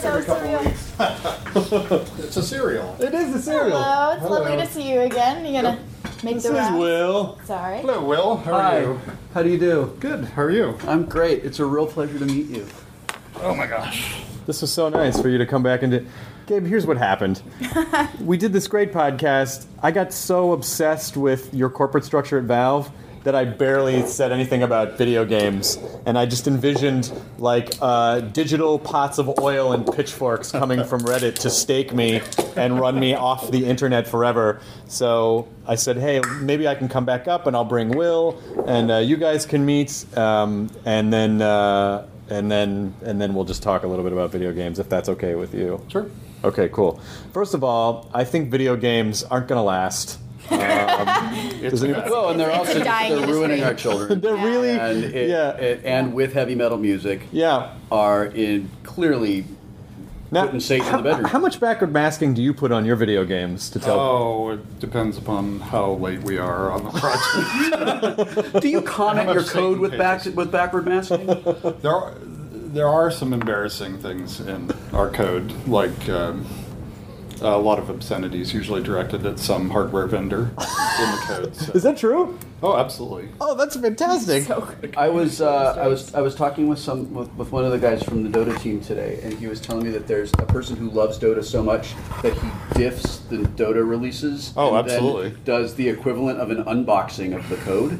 so 0.00 0.22
surreal. 0.22 2.18
It's 2.24 2.36
a 2.36 2.42
cereal. 2.42 2.96
It 3.00 3.12
is 3.14 3.34
a 3.34 3.42
cereal. 3.42 3.82
Hello, 3.82 4.12
it's 4.16 4.24
lovely 4.30 4.56
to 4.56 4.66
see 4.66 4.90
you 4.92 5.00
again. 5.00 5.44
You 5.44 5.60
gonna 5.62 5.78
make 6.22 6.34
This 6.36 6.44
the 6.44 6.50
is 6.50 6.54
rounds? 6.54 6.78
Will. 6.78 7.38
Sorry. 7.44 7.78
Hello, 7.80 8.04
Will. 8.04 8.36
How 8.36 8.52
are 8.54 8.60
Hi. 8.62 8.80
you? 8.80 9.00
How 9.34 9.42
do 9.42 9.48
you 9.50 9.58
do? 9.58 9.96
Good. 10.00 10.24
How 10.26 10.42
are 10.42 10.50
you? 10.50 10.78
I'm 10.86 11.04
great. 11.06 11.44
It's 11.44 11.58
a 11.58 11.64
real 11.66 11.86
pleasure 11.86 12.18
to 12.18 12.24
meet 12.26 12.46
you. 12.48 12.66
Oh 13.40 13.54
my 13.54 13.66
gosh. 13.66 14.14
This 14.46 14.60
was 14.60 14.72
so 14.72 14.88
nice 14.88 15.20
for 15.20 15.28
you 15.28 15.38
to 15.38 15.46
come 15.46 15.62
back 15.62 15.82
into. 15.82 16.04
Gabe, 16.46 16.66
here's 16.66 16.86
what 16.86 16.96
happened. 16.96 17.40
we 18.20 18.36
did 18.36 18.52
this 18.52 18.66
great 18.66 18.92
podcast. 18.92 19.66
I 19.82 19.90
got 19.92 20.12
so 20.12 20.52
obsessed 20.52 21.16
with 21.16 21.54
your 21.54 21.70
corporate 21.70 22.04
structure 22.04 22.38
at 22.38 22.44
Valve 22.44 22.90
that 23.24 23.34
I 23.34 23.44
barely 23.44 24.06
said 24.06 24.32
anything 24.32 24.62
about 24.62 24.98
video 24.98 25.24
games, 25.24 25.78
and 26.06 26.18
I 26.18 26.26
just 26.26 26.46
envisioned 26.46 27.12
like 27.38 27.74
uh, 27.80 28.20
digital 28.20 28.78
pots 28.78 29.18
of 29.18 29.38
oil 29.40 29.72
and 29.72 29.86
pitchforks 29.86 30.50
coming 30.50 30.84
from 30.84 31.00
Reddit 31.02 31.36
to 31.40 31.50
stake 31.50 31.92
me 31.92 32.20
and 32.56 32.80
run 32.80 32.98
me 32.98 33.14
off 33.14 33.50
the 33.50 33.64
internet 33.66 34.08
forever. 34.08 34.60
So 34.88 35.48
I 35.66 35.76
said, 35.76 35.96
hey, 35.96 36.20
maybe 36.40 36.66
I 36.66 36.74
can 36.74 36.88
come 36.88 37.04
back 37.04 37.28
up 37.28 37.46
and 37.46 37.56
I'll 37.56 37.64
bring 37.64 37.90
Will, 37.90 38.40
and 38.66 38.90
uh, 38.90 38.96
you 38.98 39.16
guys 39.16 39.46
can 39.46 39.64
meet, 39.64 40.04
um, 40.16 40.70
and 40.84 41.12
then. 41.12 41.42
Uh, 41.42 42.08
and 42.30 42.50
then 42.50 42.94
and 43.04 43.20
then 43.20 43.34
we'll 43.34 43.44
just 43.44 43.62
talk 43.62 43.82
a 43.82 43.86
little 43.86 44.04
bit 44.04 44.12
about 44.12 44.30
video 44.30 44.52
games 44.52 44.78
if 44.78 44.88
that's 44.88 45.08
okay 45.08 45.34
with 45.34 45.54
you. 45.54 45.84
Sure. 45.88 46.08
Okay, 46.44 46.68
cool. 46.68 46.98
First 47.32 47.52
of 47.52 47.62
all, 47.62 48.08
I 48.14 48.24
think 48.24 48.50
video 48.50 48.74
games 48.74 49.22
aren't 49.22 49.48
going 49.48 49.58
to 49.58 49.62
last. 49.62 50.18
Um, 50.50 50.58
does 51.60 51.82
any- 51.84 51.92
Well, 51.92 52.30
and 52.30 52.40
they're 52.40 52.52
also 52.52 52.80
a 52.80 52.84
dying 52.84 53.16
they're 53.16 53.26
ruining 53.26 53.58
industry. 53.58 53.64
our 53.64 53.74
children. 53.74 54.20
they're 54.22 54.34
really 54.36 54.70
and 54.70 55.04
it, 55.04 55.28
yeah 55.28 55.50
it- 55.56 55.82
and 55.84 56.12
with 56.14 56.32
heavy 56.32 56.54
metal 56.54 56.78
music 56.78 57.22
yeah. 57.32 57.74
are 57.90 58.26
in 58.26 58.68
clearly 58.82 59.44
Now, 60.30 60.44
putting 60.46 60.60
Satan 60.60 60.86
in 60.88 60.96
the 60.96 61.02
bedroom. 61.02 61.24
how 61.30 61.38
much 61.38 61.60
backward 61.60 61.92
masking 61.92 62.34
do 62.34 62.42
you 62.42 62.52
put 62.54 62.72
on 62.72 62.84
your 62.84 62.96
video 62.96 63.24
games 63.24 63.70
to 63.70 63.78
tell? 63.78 63.98
Oh, 64.00 64.50
it 64.50 64.80
depends 64.80 65.16
upon 65.18 65.60
how 65.60 65.92
late 65.92 66.22
we 66.22 66.38
are 66.38 66.70
on 66.72 66.84
the 66.84 66.90
project. 66.90 68.52
Do 68.62 68.68
you 68.68 68.82
comment 68.82 69.26
How 69.28 69.34
your 69.34 69.42
code 69.42 69.52
Satan 69.76 69.80
with 69.80 69.96
back 69.98 70.18
pages? 70.20 70.34
with 70.34 70.50
backward 70.52 70.86
masking? 70.86 71.26
there, 71.26 71.92
are, 71.94 72.14
there 72.20 72.88
are 72.88 73.10
some 73.10 73.32
embarrassing 73.32 73.98
things 73.98 74.40
in 74.40 74.70
our 74.92 75.08
code, 75.10 75.52
like 75.68 76.08
um, 76.08 76.46
a 77.42 77.56
lot 77.58 77.78
of 77.78 77.90
obscenities, 77.90 78.52
usually 78.54 78.82
directed 78.82 79.24
at 79.26 79.38
some 79.38 79.70
hardware 79.70 80.06
vendor 80.06 80.50
in 80.50 81.10
the 81.10 81.22
code. 81.26 81.56
so- 81.56 81.72
Is 81.72 81.82
that 81.82 81.96
true? 81.96 82.38
Oh, 82.62 82.76
absolutely. 82.76 83.28
Oh, 83.40 83.56
that's 83.56 83.74
fantastic. 83.76 84.48
I 84.96 85.08
was 85.08 85.40
uh, 85.40 85.74
I 85.80 85.88
was 85.88 86.14
I 86.14 86.20
was 86.20 86.34
talking 86.36 86.68
with 86.68 86.78
some 86.78 87.12
with, 87.12 87.32
with 87.34 87.50
one 87.50 87.64
of 87.64 87.72
the 87.72 87.78
guys 87.78 88.02
from 88.04 88.22
the 88.22 88.28
Dota 88.38 88.56
team 88.60 88.80
today, 88.80 89.18
and 89.24 89.32
he 89.34 89.48
was 89.48 89.60
telling 89.60 89.82
me 89.84 89.90
that 89.90 90.06
there's 90.06 90.30
a 90.38 90.46
person 90.46 90.76
who 90.76 90.88
loves 90.90 91.18
Dota 91.18 91.42
so 91.44 91.60
much 91.62 91.94
that 92.22 92.34
he 92.34 92.48
diffs 92.80 93.28
the 93.28 93.38
Dota 93.38 93.86
releases. 93.86 94.52
Oh, 94.56 94.76
and 94.76 94.88
then 94.88 94.94
absolutely. 94.96 95.36
does 95.44 95.74
the 95.74 95.88
equivalent 95.88 96.38
of 96.40 96.50
an 96.50 96.62
unboxing 96.64 97.34
of 97.36 97.48
the 97.48 97.56
code. 97.56 97.98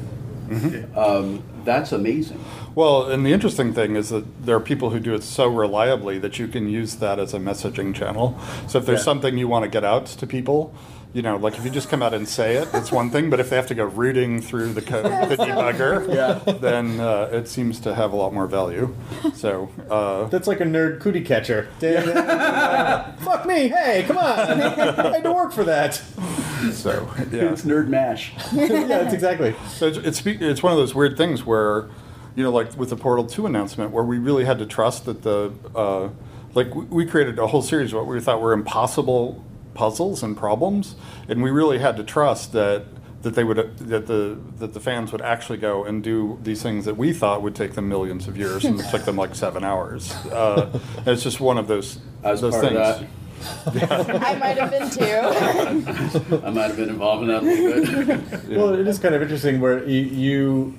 Um, 0.95 1.43
that's 1.63 1.91
amazing. 1.91 2.43
Well, 2.75 3.05
and 3.09 3.25
the 3.25 3.31
interesting 3.33 3.73
thing 3.73 3.95
is 3.95 4.09
that 4.09 4.45
there 4.45 4.55
are 4.55 4.59
people 4.59 4.89
who 4.89 4.99
do 4.99 5.13
it 5.13 5.23
so 5.23 5.47
reliably 5.47 6.17
that 6.19 6.39
you 6.39 6.47
can 6.47 6.67
use 6.67 6.95
that 6.95 7.19
as 7.19 7.33
a 7.33 7.39
messaging 7.39 7.93
channel. 7.93 8.37
So 8.67 8.79
if 8.79 8.85
there's 8.85 8.99
Yeah. 8.99 9.03
something 9.05 9.37
you 9.37 9.47
want 9.47 9.63
to 9.63 9.69
get 9.69 9.83
out 9.83 10.05
to 10.07 10.27
people, 10.27 10.73
you 11.13 11.21
know, 11.21 11.37
like 11.37 11.57
if 11.57 11.63
you 11.63 11.69
just 11.69 11.89
come 11.89 12.01
out 12.01 12.13
and 12.13 12.27
say 12.27 12.55
it, 12.55 12.67
it's 12.73 12.91
one 12.91 13.09
thing. 13.11 13.29
But 13.29 13.39
if 13.39 13.49
they 13.51 13.55
have 13.55 13.67
to 13.67 13.75
go 13.75 13.83
rooting 13.85 14.41
through 14.41 14.73
the 14.73 14.81
code 14.81 15.05
the 15.29 15.35
debugger, 15.37 16.13
Yeah. 16.13 16.53
then 16.53 16.99
uh, 16.99 17.29
it 17.31 17.47
seems 17.47 17.79
to 17.81 17.93
have 17.93 18.13
a 18.13 18.15
lot 18.15 18.33
more 18.33 18.47
value. 18.47 18.95
So 19.35 19.69
uh, 19.89 20.25
That's 20.25 20.47
like 20.47 20.59
a 20.59 20.65
nerd 20.65 20.99
cootie 21.01 21.21
catcher. 21.21 21.67
Damn 21.79 22.09
it. 22.09 23.19
Fuck 23.19 23.45
me. 23.45 23.67
Hey, 23.67 24.03
come 24.07 24.17
on. 24.17 24.23
I 24.39 25.13
had 25.13 25.23
to 25.23 25.31
work 25.31 25.51
for 25.53 25.63
that. 25.65 25.95
so 26.71 27.07
yeah. 27.31 27.51
It's 27.51 27.63
nerd 27.63 27.89
mash. 27.89 28.31
yeah, 28.53 29.03
it's 29.03 29.13
exactly. 29.13 29.53
So 29.69 29.87
it's, 29.87 29.97
it's 29.97 30.25
it's 30.25 30.63
one 30.63 30.71
of 30.73 30.79
those 30.79 30.95
weird 30.95 31.15
things 31.17 31.45
where, 31.45 31.89
you 32.35 32.43
know, 32.43 32.51
like 32.51 32.75
with 32.77 32.89
the 32.89 32.95
Portal 32.95 33.25
Two 33.27 33.45
announcement, 33.45 33.91
where 33.91 34.03
we 34.03 34.17
really 34.17 34.45
had 34.45 34.57
to 34.59 34.65
trust 34.65 35.05
that 35.05 35.21
the, 35.21 35.51
uh, 35.75 36.09
like 36.55 36.73
we- 36.73 36.85
we 36.85 37.05
created 37.05 37.37
a 37.37 37.47
whole 37.47 37.61
series 37.61 37.93
of 37.93 37.99
what 37.99 38.07
we 38.07 38.19
thought 38.19 38.41
were 38.41 38.53
impossible 38.53 39.43
puzzles 39.73 40.23
and 40.23 40.37
problems, 40.37 40.95
and 41.27 41.41
we 41.43 41.51
really 41.51 41.79
had 41.79 41.97
to 41.97 42.03
trust 42.03 42.51
that 42.53 42.85
that 43.23 43.35
they 43.35 43.43
would 43.43 43.77
that 43.77 44.05
the 44.07 44.37
that 44.59 44.73
the 44.73 44.79
fans 44.79 45.11
would 45.11 45.21
actually 45.21 45.57
go 45.57 45.83
and 45.83 46.03
do 46.03 46.37
these 46.43 46.61
things 46.61 46.85
that 46.85 46.97
we 46.97 47.13
thought 47.13 47.41
would 47.41 47.55
take 47.55 47.73
them 47.73 47.87
millions 47.87 48.27
of 48.27 48.37
years 48.37 48.65
and 48.65 48.79
it 48.79 48.85
took 48.91 49.03
them 49.05 49.15
like 49.15 49.33
seven 49.33 49.63
hours. 49.63 50.13
Uh, 50.27 50.77
it's 51.05 51.23
just 51.23 51.39
one 51.39 51.57
of 51.57 51.67
those 51.67 51.99
I 52.23 52.35
those 52.35 52.53
part 52.53 52.65
things. 52.65 52.77
of 52.77 52.99
that. 52.99 53.07
I 53.65 54.35
might 54.35 54.57
have 54.57 54.71
been 54.71 54.89
too. 54.89 55.03
I 56.45 56.49
might 56.49 56.67
have 56.67 56.77
been 56.77 56.89
involved 56.89 57.23
in 57.23 57.29
that 57.29 57.43
a 57.43 57.45
little 57.45 58.05
bit. 58.05 58.57
Well, 58.57 58.73
it 58.73 58.87
is 58.87 58.99
kind 58.99 59.15
of 59.15 59.21
interesting 59.21 59.59
where 59.59 59.83
you, 59.83 60.01
you, 60.01 60.73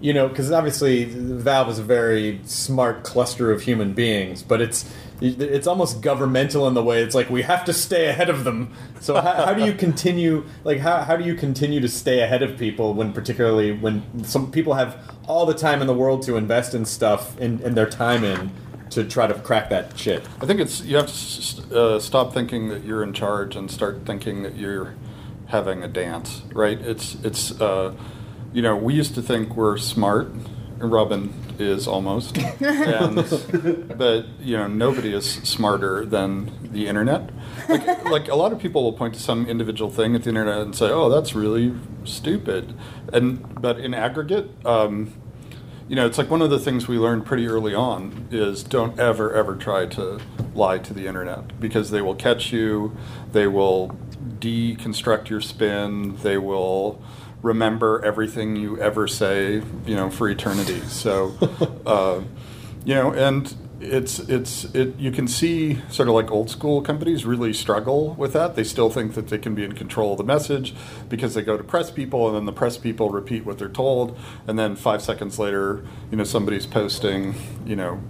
you 0.00 0.12
know, 0.12 0.28
because 0.28 0.50
obviously 0.50 1.04
Valve 1.04 1.68
is 1.68 1.78
a 1.78 1.84
very 1.84 2.40
smart 2.44 3.04
cluster 3.04 3.52
of 3.52 3.62
human 3.62 3.92
beings, 3.92 4.42
but 4.42 4.60
it's 4.60 4.84
it's 5.20 5.66
almost 5.66 6.00
governmental 6.00 6.68
in 6.68 6.74
the 6.74 6.82
way 6.82 7.02
it's 7.02 7.14
like 7.14 7.28
we 7.28 7.42
have 7.42 7.64
to 7.64 7.72
stay 7.72 8.06
ahead 8.06 8.30
of 8.30 8.44
them. 8.44 8.72
So 9.00 9.20
how, 9.20 9.46
how 9.46 9.54
do 9.54 9.64
you 9.64 9.72
continue? 9.72 10.44
Like 10.64 10.78
how 10.78 11.02
how 11.02 11.16
do 11.16 11.24
you 11.24 11.34
continue 11.34 11.80
to 11.80 11.88
stay 11.88 12.20
ahead 12.20 12.42
of 12.42 12.58
people 12.58 12.94
when 12.94 13.12
particularly 13.12 13.72
when 13.72 14.24
some 14.24 14.50
people 14.50 14.74
have 14.74 15.16
all 15.26 15.44
the 15.46 15.54
time 15.54 15.80
in 15.80 15.86
the 15.86 15.94
world 15.94 16.22
to 16.22 16.36
invest 16.36 16.74
in 16.74 16.84
stuff 16.84 17.38
and, 17.38 17.60
and 17.60 17.76
their 17.76 17.88
time 17.88 18.24
in 18.24 18.50
to 18.90 19.04
try 19.04 19.26
to 19.26 19.34
crack 19.34 19.70
that 19.70 19.98
shit? 19.98 20.24
I 20.40 20.46
think 20.46 20.60
it's 20.60 20.82
you 20.82 20.96
have 20.96 21.06
to 21.06 21.78
uh, 21.78 22.00
stop 22.00 22.32
thinking 22.32 22.68
that 22.68 22.84
you're 22.84 23.02
in 23.02 23.12
charge 23.12 23.56
and 23.56 23.70
start 23.70 24.06
thinking 24.06 24.42
that 24.44 24.56
you're 24.56 24.94
having 25.46 25.82
a 25.82 25.88
dance, 25.88 26.42
right? 26.52 26.80
It's 26.80 27.16
it's 27.24 27.60
uh, 27.60 27.94
you 28.52 28.62
know 28.62 28.76
we 28.76 28.94
used 28.94 29.14
to 29.16 29.22
think 29.22 29.56
we're 29.56 29.78
smart. 29.78 30.30
Robin 30.78 31.32
is 31.58 31.88
almost, 31.88 32.38
and, 32.60 33.16
but 33.96 34.26
you 34.40 34.56
know 34.56 34.66
nobody 34.66 35.12
is 35.12 35.28
smarter 35.28 36.04
than 36.04 36.52
the 36.72 36.86
internet. 36.86 37.30
Like, 37.68 38.04
like 38.10 38.28
a 38.28 38.34
lot 38.34 38.52
of 38.52 38.58
people 38.58 38.84
will 38.84 38.92
point 38.92 39.14
to 39.14 39.20
some 39.20 39.46
individual 39.46 39.90
thing 39.90 40.14
at 40.14 40.22
the 40.22 40.28
internet 40.30 40.58
and 40.58 40.74
say, 40.74 40.88
"Oh, 40.90 41.08
that's 41.08 41.34
really 41.34 41.74
stupid," 42.04 42.74
and 43.12 43.60
but 43.60 43.78
in 43.78 43.94
aggregate. 43.94 44.50
Um, 44.64 45.12
you 45.88 45.96
know, 45.96 46.04
it's 46.04 46.18
like 46.18 46.28
one 46.28 46.42
of 46.42 46.50
the 46.50 46.58
things 46.58 46.86
we 46.86 46.98
learned 46.98 47.24
pretty 47.24 47.46
early 47.46 47.74
on 47.74 48.28
is 48.30 48.62
don't 48.62 49.00
ever, 49.00 49.32
ever 49.34 49.56
try 49.56 49.86
to 49.86 50.20
lie 50.54 50.76
to 50.76 50.92
the 50.92 51.06
internet 51.06 51.58
because 51.58 51.90
they 51.90 52.02
will 52.02 52.14
catch 52.14 52.52
you, 52.52 52.94
they 53.32 53.46
will 53.46 53.96
deconstruct 54.38 55.30
your 55.30 55.40
spin, 55.40 56.16
they 56.18 56.36
will 56.36 57.02
remember 57.48 58.04
everything 58.04 58.56
you 58.56 58.78
ever 58.78 59.08
say, 59.08 59.62
you 59.86 59.96
know, 59.96 60.10
for 60.10 60.28
eternity. 60.28 60.80
So, 60.82 61.34
uh, 61.86 62.20
you 62.84 62.94
know, 62.94 63.12
and 63.12 63.54
it's 63.80 64.18
it's 64.18 64.64
it 64.74 64.98
you 64.98 65.12
can 65.12 65.28
see 65.28 65.80
sort 65.88 66.08
of 66.08 66.14
like 66.14 66.30
old 66.32 66.50
school 66.50 66.82
companies 66.82 67.24
really 67.24 67.52
struggle 67.52 68.14
with 68.14 68.32
that 68.32 68.56
they 68.56 68.64
still 68.64 68.90
think 68.90 69.14
that 69.14 69.28
they 69.28 69.38
can 69.38 69.54
be 69.54 69.62
in 69.62 69.70
control 69.72 70.12
of 70.12 70.18
the 70.18 70.24
message 70.24 70.74
because 71.08 71.34
they 71.34 71.42
go 71.42 71.56
to 71.56 71.62
press 71.62 71.88
people 71.88 72.26
and 72.26 72.36
then 72.36 72.44
the 72.44 72.52
press 72.52 72.76
people 72.76 73.08
repeat 73.10 73.46
what 73.46 73.56
they're 73.56 73.68
told 73.68 74.18
and 74.48 74.58
then 74.58 74.74
five 74.74 75.00
seconds 75.00 75.38
later 75.38 75.84
you 76.10 76.16
know 76.16 76.24
somebody's 76.24 76.66
posting 76.66 77.36
you 77.64 77.76
know 77.76 78.02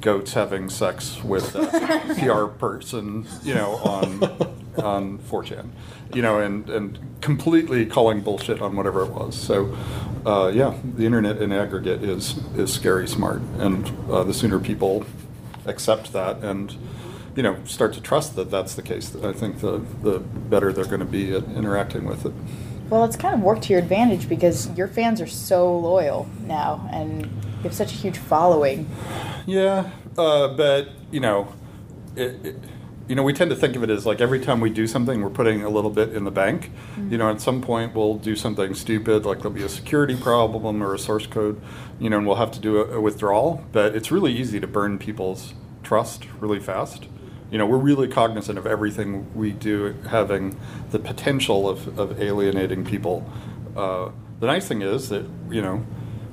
goats 0.00 0.32
having 0.34 0.68
sex 0.70 1.22
with 1.22 1.54
a 1.54 2.16
pr 2.18 2.46
person 2.58 3.26
you 3.42 3.54
know 3.54 3.76
on 3.76 4.22
on 4.82 5.18
4chan 5.18 5.68
you 6.14 6.22
know 6.22 6.40
and 6.40 6.68
and 6.70 6.98
completely 7.20 7.84
calling 7.86 8.20
bullshit 8.20 8.62
on 8.62 8.76
whatever 8.76 9.02
it 9.02 9.10
was. 9.10 9.34
So 9.34 9.76
uh, 10.24 10.50
yeah 10.54 10.74
the 10.84 11.04
internet 11.04 11.40
in 11.42 11.52
aggregate 11.52 12.02
is 12.02 12.38
is 12.56 12.72
scary 12.72 13.06
smart 13.08 13.42
and 13.58 13.90
uh, 14.10 14.24
the 14.24 14.34
sooner 14.34 14.58
people 14.58 15.04
accept 15.66 16.12
that 16.12 16.42
and 16.42 16.76
you 17.36 17.42
know 17.42 17.56
start 17.64 17.92
to 17.94 18.00
trust 18.00 18.34
that 18.36 18.50
that's 18.50 18.74
the 18.74 18.82
case 18.82 19.14
i 19.22 19.32
think 19.32 19.60
the 19.60 19.78
the 20.02 20.18
better 20.18 20.72
they're 20.72 20.84
going 20.84 21.00
to 21.00 21.04
be 21.04 21.34
at 21.34 21.44
interacting 21.44 22.04
with 22.04 22.26
it. 22.26 22.32
Well, 22.90 23.04
it's 23.04 23.16
kind 23.16 23.34
of 23.34 23.40
worked 23.40 23.62
to 23.62 23.72
your 23.72 23.78
advantage 23.78 24.28
because 24.28 24.68
your 24.76 24.88
fans 24.88 25.20
are 25.20 25.26
so 25.28 25.78
loyal 25.78 26.28
now, 26.44 26.88
and 26.92 27.30
you 27.60 27.64
have 27.64 27.74
such 27.74 27.92
a 27.92 27.96
huge 27.96 28.16
following. 28.16 28.88
Yeah, 29.46 29.90
uh, 30.16 30.48
but 30.48 30.88
you 31.10 31.20
know, 31.20 31.52
it, 32.16 32.46
it, 32.46 32.56
you 33.06 33.14
know, 33.14 33.22
we 33.22 33.34
tend 33.34 33.50
to 33.50 33.56
think 33.56 33.76
of 33.76 33.82
it 33.82 33.90
as 33.90 34.06
like 34.06 34.22
every 34.22 34.40
time 34.40 34.60
we 34.60 34.70
do 34.70 34.86
something, 34.86 35.20
we're 35.20 35.28
putting 35.28 35.62
a 35.62 35.68
little 35.68 35.90
bit 35.90 36.14
in 36.14 36.24
the 36.24 36.30
bank. 36.30 36.70
You 37.10 37.18
know, 37.18 37.30
at 37.30 37.40
some 37.42 37.60
point 37.60 37.94
we'll 37.94 38.14
do 38.14 38.34
something 38.34 38.72
stupid, 38.72 39.26
like 39.26 39.38
there'll 39.38 39.50
be 39.50 39.62
a 39.62 39.68
security 39.68 40.16
problem 40.16 40.82
or 40.82 40.94
a 40.94 40.98
source 40.98 41.26
code, 41.26 41.60
you 41.98 42.08
know, 42.08 42.16
and 42.16 42.26
we'll 42.26 42.36
have 42.36 42.52
to 42.52 42.60
do 42.60 42.78
a, 42.78 42.96
a 42.96 43.00
withdrawal. 43.00 43.62
But 43.72 43.94
it's 43.94 44.10
really 44.10 44.32
easy 44.32 44.58
to 44.58 44.66
burn 44.66 44.98
people's 44.98 45.52
trust 45.82 46.24
really 46.38 46.60
fast. 46.60 47.08
You 47.50 47.58
know, 47.58 47.66
we're 47.66 47.78
really 47.78 48.08
cognizant 48.08 48.58
of 48.58 48.66
everything 48.66 49.34
we 49.34 49.50
do 49.50 49.96
having 50.08 50.58
the 50.90 50.98
potential 50.98 51.68
of, 51.68 51.98
of 51.98 52.22
alienating 52.22 52.86
people. 52.86 53.30
Uh, 53.76 54.10
the 54.38 54.46
nice 54.46 54.66
thing 54.68 54.82
is 54.82 55.10
that 55.10 55.26
you 55.50 55.60
know 55.60 55.84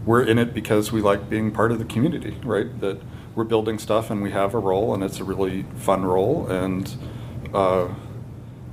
we're 0.07 0.23
in 0.23 0.39
it 0.39 0.53
because 0.53 0.91
we 0.91 1.01
like 1.01 1.29
being 1.29 1.51
part 1.51 1.71
of 1.71 1.79
the 1.79 1.85
community, 1.85 2.37
right? 2.43 2.79
That 2.79 2.99
we're 3.35 3.43
building 3.43 3.77
stuff 3.77 4.09
and 4.09 4.23
we 4.23 4.31
have 4.31 4.55
a 4.55 4.59
role 4.59 4.93
and 4.93 5.03
it's 5.03 5.19
a 5.19 5.23
really 5.23 5.63
fun 5.75 6.05
role 6.05 6.47
and 6.47 6.95
uh, 7.53 7.89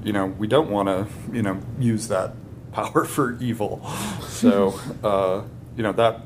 you 0.03 0.13
know 0.13 0.27
we 0.27 0.47
don't 0.47 0.71
want 0.71 0.89
to 0.89 1.07
you 1.35 1.43
know 1.43 1.61
use 1.79 2.09
that 2.09 2.35
power 2.73 3.05
for 3.05 3.37
evil. 3.41 3.85
So 4.29 4.81
uh, 5.05 5.43
you 5.77 5.83
know 5.83 5.93
that 5.93 6.23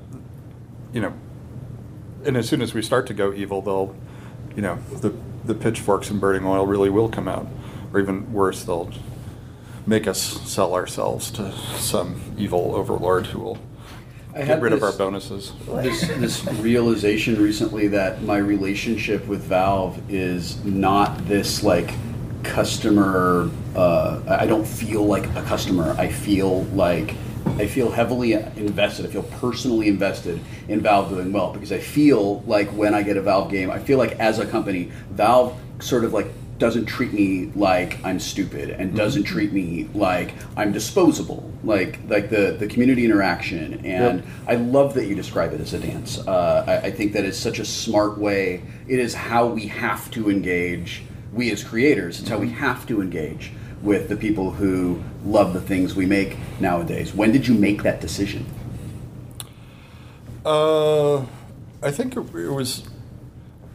you 0.92 1.00
know 1.00 1.14
and 2.24 2.36
as 2.36 2.48
soon 2.48 2.60
as 2.60 2.74
we 2.74 2.82
start 2.82 3.06
to 3.06 3.14
go 3.14 3.32
evil, 3.32 3.62
they'll 3.62 3.96
you 4.54 4.62
know 4.62 4.78
the 5.00 5.14
the 5.44 5.54
pitchforks 5.54 6.10
and 6.10 6.20
burning 6.20 6.44
oil 6.44 6.66
really 6.66 6.90
will 6.90 7.08
come 7.08 7.28
out, 7.28 7.46
or 7.94 8.00
even 8.00 8.30
worse, 8.32 8.62
they'll 8.64 8.92
make 9.86 10.06
us 10.06 10.20
sell 10.20 10.74
ourselves 10.74 11.30
to 11.30 11.50
some 11.78 12.20
evil 12.36 12.74
overlord 12.74 13.28
who 13.28 13.38
will 13.38 13.58
I 14.38 14.42
get 14.42 14.46
had 14.48 14.62
rid 14.62 14.72
of 14.72 14.80
this- 14.80 14.92
our 14.92 14.96
bonuses. 14.98 15.52
this 15.82 16.00
this 16.24 16.46
realization 16.60 17.42
recently 17.42 17.88
that 17.88 18.22
my 18.22 18.38
relationship 18.38 19.26
with 19.26 19.40
Valve 19.42 19.98
is 20.08 20.62
not 20.64 21.26
this 21.28 21.62
like 21.64 21.90
customer. 22.44 23.50
Uh, 23.76 24.20
I 24.28 24.44
I 24.44 24.46
don't 24.46 24.66
feel 24.66 25.04
like 25.04 25.26
a 25.36 25.42
customer. 25.42 25.94
I 25.98 26.08
feel 26.08 26.62
like 26.74 27.14
I 27.58 27.66
feel 27.66 27.90
heavily 27.90 28.32
invested. 28.34 29.06
I 29.06 29.08
feel 29.08 29.22
personally 29.40 29.88
invested 29.88 30.38
in 30.68 30.80
Valve 30.80 31.08
doing 31.10 31.32
well 31.32 31.52
because 31.52 31.72
I 31.72 31.78
feel 31.78 32.40
like 32.46 32.68
when 32.70 32.94
I 32.94 33.02
get 33.02 33.16
a 33.16 33.22
Valve 33.22 33.50
game, 33.50 33.70
I 33.70 33.78
feel 33.78 33.98
like 33.98 34.12
as 34.20 34.38
a 34.38 34.46
company, 34.46 34.90
Valve 35.10 35.54
sort 35.80 36.04
of 36.04 36.12
like 36.12 36.28
doesn't 36.58 36.86
treat 36.86 37.12
me 37.12 37.52
like 37.54 38.04
I'm 38.04 38.18
stupid 38.18 38.70
and 38.70 38.94
doesn't 38.94 39.24
treat 39.24 39.52
me 39.52 39.88
like 39.94 40.34
I'm 40.56 40.72
disposable. 40.72 41.50
Like 41.62 42.00
like 42.08 42.30
the 42.30 42.56
the 42.58 42.66
community 42.66 43.04
interaction 43.04 43.84
and 43.86 44.24
I 44.46 44.56
love 44.56 44.94
that 44.94 45.06
you 45.06 45.14
describe 45.14 45.52
it 45.52 45.60
as 45.60 45.72
a 45.72 45.78
dance. 45.78 46.18
Uh, 46.18 46.64
I, 46.66 46.86
I 46.88 46.90
think 46.90 47.12
that 47.12 47.24
is 47.24 47.38
such 47.38 47.58
a 47.58 47.64
smart 47.64 48.18
way. 48.18 48.62
It 48.88 48.98
is 48.98 49.14
how 49.14 49.46
we 49.46 49.68
have 49.68 50.10
to 50.12 50.30
engage. 50.30 51.02
We 51.32 51.50
as 51.52 51.62
creators, 51.62 52.20
it's 52.20 52.28
how 52.28 52.38
we 52.38 52.50
have 52.50 52.86
to 52.86 53.00
engage 53.00 53.52
with 53.82 54.08
the 54.08 54.16
people 54.16 54.50
who 54.52 55.02
love 55.24 55.52
the 55.52 55.60
things 55.60 55.94
we 55.94 56.06
make 56.06 56.36
nowadays. 56.58 57.14
When 57.14 57.30
did 57.30 57.46
you 57.46 57.54
make 57.54 57.84
that 57.84 58.00
decision? 58.00 58.46
Uh, 60.44 61.18
I 61.82 61.90
think 61.90 62.16
it, 62.16 62.34
it 62.34 62.48
was. 62.48 62.82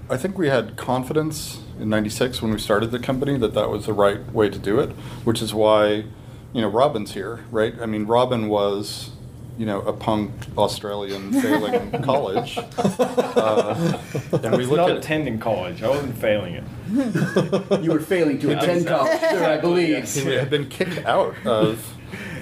I 0.09 0.17
think 0.17 0.37
we 0.37 0.49
had 0.49 0.75
confidence 0.75 1.62
in 1.79 1.89
'96 1.89 2.41
when 2.41 2.51
we 2.51 2.59
started 2.59 2.91
the 2.91 2.99
company 2.99 3.37
that 3.37 3.53
that 3.53 3.69
was 3.69 3.85
the 3.85 3.93
right 3.93 4.31
way 4.33 4.49
to 4.49 4.59
do 4.59 4.79
it, 4.79 4.89
which 5.23 5.41
is 5.41 5.53
why, 5.53 6.05
you 6.53 6.61
know, 6.61 6.67
Robin's 6.67 7.13
here, 7.13 7.43
right? 7.51 7.73
I 7.81 7.85
mean, 7.85 8.05
Robin 8.05 8.47
was, 8.47 9.11
you 9.57 9.65
know, 9.65 9.81
a 9.81 9.93
punk 9.93 10.31
Australian 10.57 11.31
failing 11.41 12.01
college, 12.03 12.57
uh, 12.77 13.99
and 14.31 14.51
we 14.51 14.59
was 14.59 14.69
look 14.69 14.77
not 14.77 14.91
at 14.91 14.97
attending 14.97 15.39
college. 15.39 15.83
I 15.83 15.89
wasn't 15.89 16.17
failing 16.17 16.55
it. 16.55 17.83
You 17.83 17.91
were 17.91 17.99
failing 17.99 18.39
to 18.39 18.51
attend 18.57 18.87
college, 18.87 19.21
I 19.21 19.57
believe. 19.57 20.11
he 20.13 20.33
had 20.33 20.49
been 20.49 20.69
kicked 20.69 21.05
out 21.05 21.35
of 21.45 21.93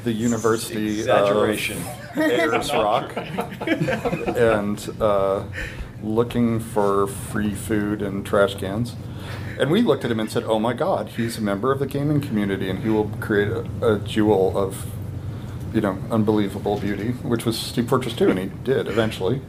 the 0.03 0.11
University 0.11 0.99
Exaggeration. 0.99 1.77
of 1.77 2.17
Ayers 2.17 2.71
Rock 2.73 3.13
and 3.15 4.89
uh, 4.99 5.43
looking 6.03 6.59
for 6.59 7.07
free 7.07 7.53
food 7.53 8.01
and 8.01 8.25
trash 8.25 8.55
cans. 8.55 8.95
And 9.59 9.71
we 9.71 9.81
looked 9.81 10.05
at 10.05 10.11
him 10.11 10.19
and 10.19 10.29
said, 10.31 10.43
"Oh 10.43 10.59
my 10.59 10.73
God, 10.73 11.09
he's 11.09 11.37
a 11.37 11.41
member 11.41 11.71
of 11.71 11.79
the 11.79 11.87
gaming 11.87 12.21
community, 12.21 12.69
and 12.69 12.79
he 12.79 12.89
will 12.89 13.09
create 13.19 13.49
a, 13.49 13.65
a 13.95 13.99
jewel 13.99 14.57
of, 14.57 14.85
you 15.73 15.81
know, 15.81 15.97
unbelievable 16.09 16.79
beauty." 16.79 17.11
Which 17.11 17.45
was 17.45 17.71
Team 17.71 17.87
Fortress 17.87 18.13
2, 18.15 18.29
and 18.29 18.39
he 18.39 18.51
did 18.63 18.87
eventually. 18.87 19.41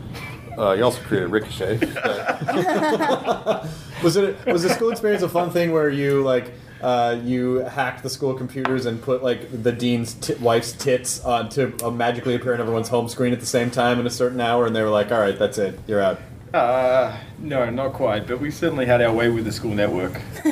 Uh, 0.56 0.74
he 0.76 0.82
also 0.82 1.00
created 1.04 1.30
Ricochet. 1.30 1.78
Was 4.02 4.16
it 4.16 4.44
was 4.46 4.64
the 4.64 4.68
school 4.70 4.90
experience 4.90 5.22
a 5.22 5.28
fun 5.28 5.50
thing 5.50 5.70
where 5.70 5.88
you 5.88 6.22
like 6.22 6.52
uh, 6.80 7.16
you 7.22 7.58
hacked 7.58 8.02
the 8.02 8.10
school 8.10 8.34
computers 8.34 8.84
and 8.84 9.00
put 9.00 9.22
like 9.22 9.62
the 9.62 9.70
dean's 9.70 10.14
t- 10.14 10.34
wife's 10.34 10.72
tits 10.72 11.24
on 11.24 11.48
to 11.50 11.72
uh, 11.84 11.90
magically 11.90 12.34
appear 12.34 12.52
on 12.52 12.60
everyone's 12.60 12.88
home 12.88 13.08
screen 13.08 13.32
at 13.32 13.38
the 13.38 13.46
same 13.46 13.70
time 13.70 14.00
in 14.00 14.06
a 14.06 14.10
certain 14.10 14.40
hour, 14.40 14.66
and 14.66 14.74
they 14.74 14.82
were 14.82 14.88
like, 14.90 15.12
"All 15.12 15.20
right, 15.20 15.38
that's 15.38 15.56
it, 15.56 15.78
you're 15.86 16.00
out." 16.00 16.18
Uh, 16.52 17.18
no, 17.38 17.70
not 17.70 17.94
quite, 17.94 18.26
but 18.26 18.38
we 18.40 18.50
certainly 18.50 18.84
had 18.84 19.00
our 19.00 19.12
way 19.12 19.30
with 19.30 19.44
the 19.46 19.52
school 19.52 19.74
network. 19.74 20.20
I 20.44 20.50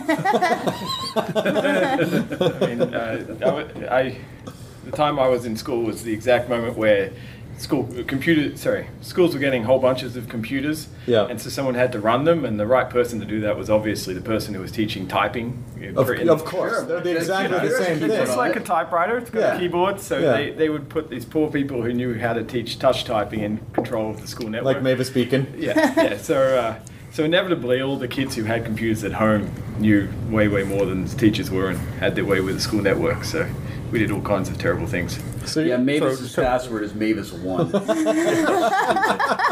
mean, 2.67 2.81
uh, 2.95 3.37
I, 3.91 3.99
I- 3.99 4.19
the 4.85 4.93
time 4.97 5.19
I 5.19 5.29
was 5.29 5.45
in 5.45 5.57
school 5.59 5.83
was 5.85 6.03
the 6.03 6.13
exact 6.13 6.49
moment 6.49 6.75
where 6.77 7.13
school 7.61 7.87
computer, 8.07 8.57
sorry, 8.57 8.87
schools 9.03 9.35
were 9.35 9.39
getting 9.41 9.65
whole 9.65 9.79
bunches 9.79 10.17
of 10.17 10.29
computers, 10.31 10.89
Yeah. 11.07 11.27
and 11.27 11.39
so 11.41 11.51
someone 11.51 11.75
had 11.75 11.93
to 11.93 12.01
run 12.01 12.25
them, 12.25 12.45
and 12.47 12.59
the 12.59 12.67
right 12.67 12.89
person 12.89 13.21
to 13.21 13.27
do 13.27 13.41
that 13.43 13.57
was 13.59 13.69
obviously 13.69 14.15
the 14.15 14.23
person 14.23 14.55
who 14.55 14.61
was 14.61 14.73
teaching 14.73 15.07
typing. 15.07 15.63
you 15.79 15.93
know, 15.93 16.01
Of, 16.01 16.07
for- 16.07 16.15
in- 16.15 16.29
of 16.31 16.45
course, 16.45 16.83
they're 16.85 17.01
the 17.01 17.17
exactly 17.17 17.57
you 17.59 17.63
know, 17.63 17.69
the 17.69 17.85
same 17.85 17.99
thing. 17.99 18.11
It's 18.11 18.37
like 18.37 18.57
a 18.57 18.61
typewriter. 18.61 19.19
It's 19.19 19.31
got 19.31 19.41
Yeah. 19.41 19.57
a 19.57 19.59
keyboard, 19.59 20.01
so 20.01 20.19
Yeah. 20.19 20.33
they, 20.33 20.51
they 20.51 20.69
would 20.71 20.89
put 20.89 21.11
these 21.11 21.25
poor 21.27 21.51
people 21.51 21.83
who 21.83 21.93
knew 21.93 22.19
how 22.19 22.33
to 22.33 22.43
teach 22.43 22.79
touch 22.79 23.05
typing 23.05 23.41
in 23.41 23.61
control 23.75 24.11
of 24.11 24.21
the 24.23 24.27
school 24.27 24.49
network. 24.49 24.75
Like 24.77 24.83
Mavis 24.83 25.11
Beacon. 25.11 25.47
Yeah, 25.59 25.75
yeah. 25.97 26.17
So, 26.17 26.37
uh, 26.41 26.75
so 27.13 27.25
inevitably, 27.25 27.83
all 27.83 27.97
the 27.97 28.09
kids 28.09 28.37
who 28.37 28.45
had 28.45 28.65
computers 28.65 29.05
at 29.05 29.13
home 29.13 29.51
knew 29.79 30.09
way, 30.31 30.49
way 30.49 30.63
more 30.63 30.87
than 30.87 31.05
the 31.05 31.15
teachers 31.17 31.51
were, 31.51 31.69
and 31.69 31.79
had 32.01 32.15
their 32.15 32.25
way 32.25 32.41
with 32.41 32.55
the 32.55 32.61
school 32.61 32.81
network. 32.83 33.25
So, 33.25 33.47
we 33.91 33.99
did 33.99 34.11
all 34.11 34.21
kinds 34.23 34.49
of 34.49 34.59
terrible 34.59 34.87
things. 34.87 35.19
So 35.47 35.61
Yeah, 35.61 35.79
you- 35.79 35.85
Mavis's 35.85 36.35
password 36.35 36.83
is 36.85 36.93
Mavis1. 36.93 37.71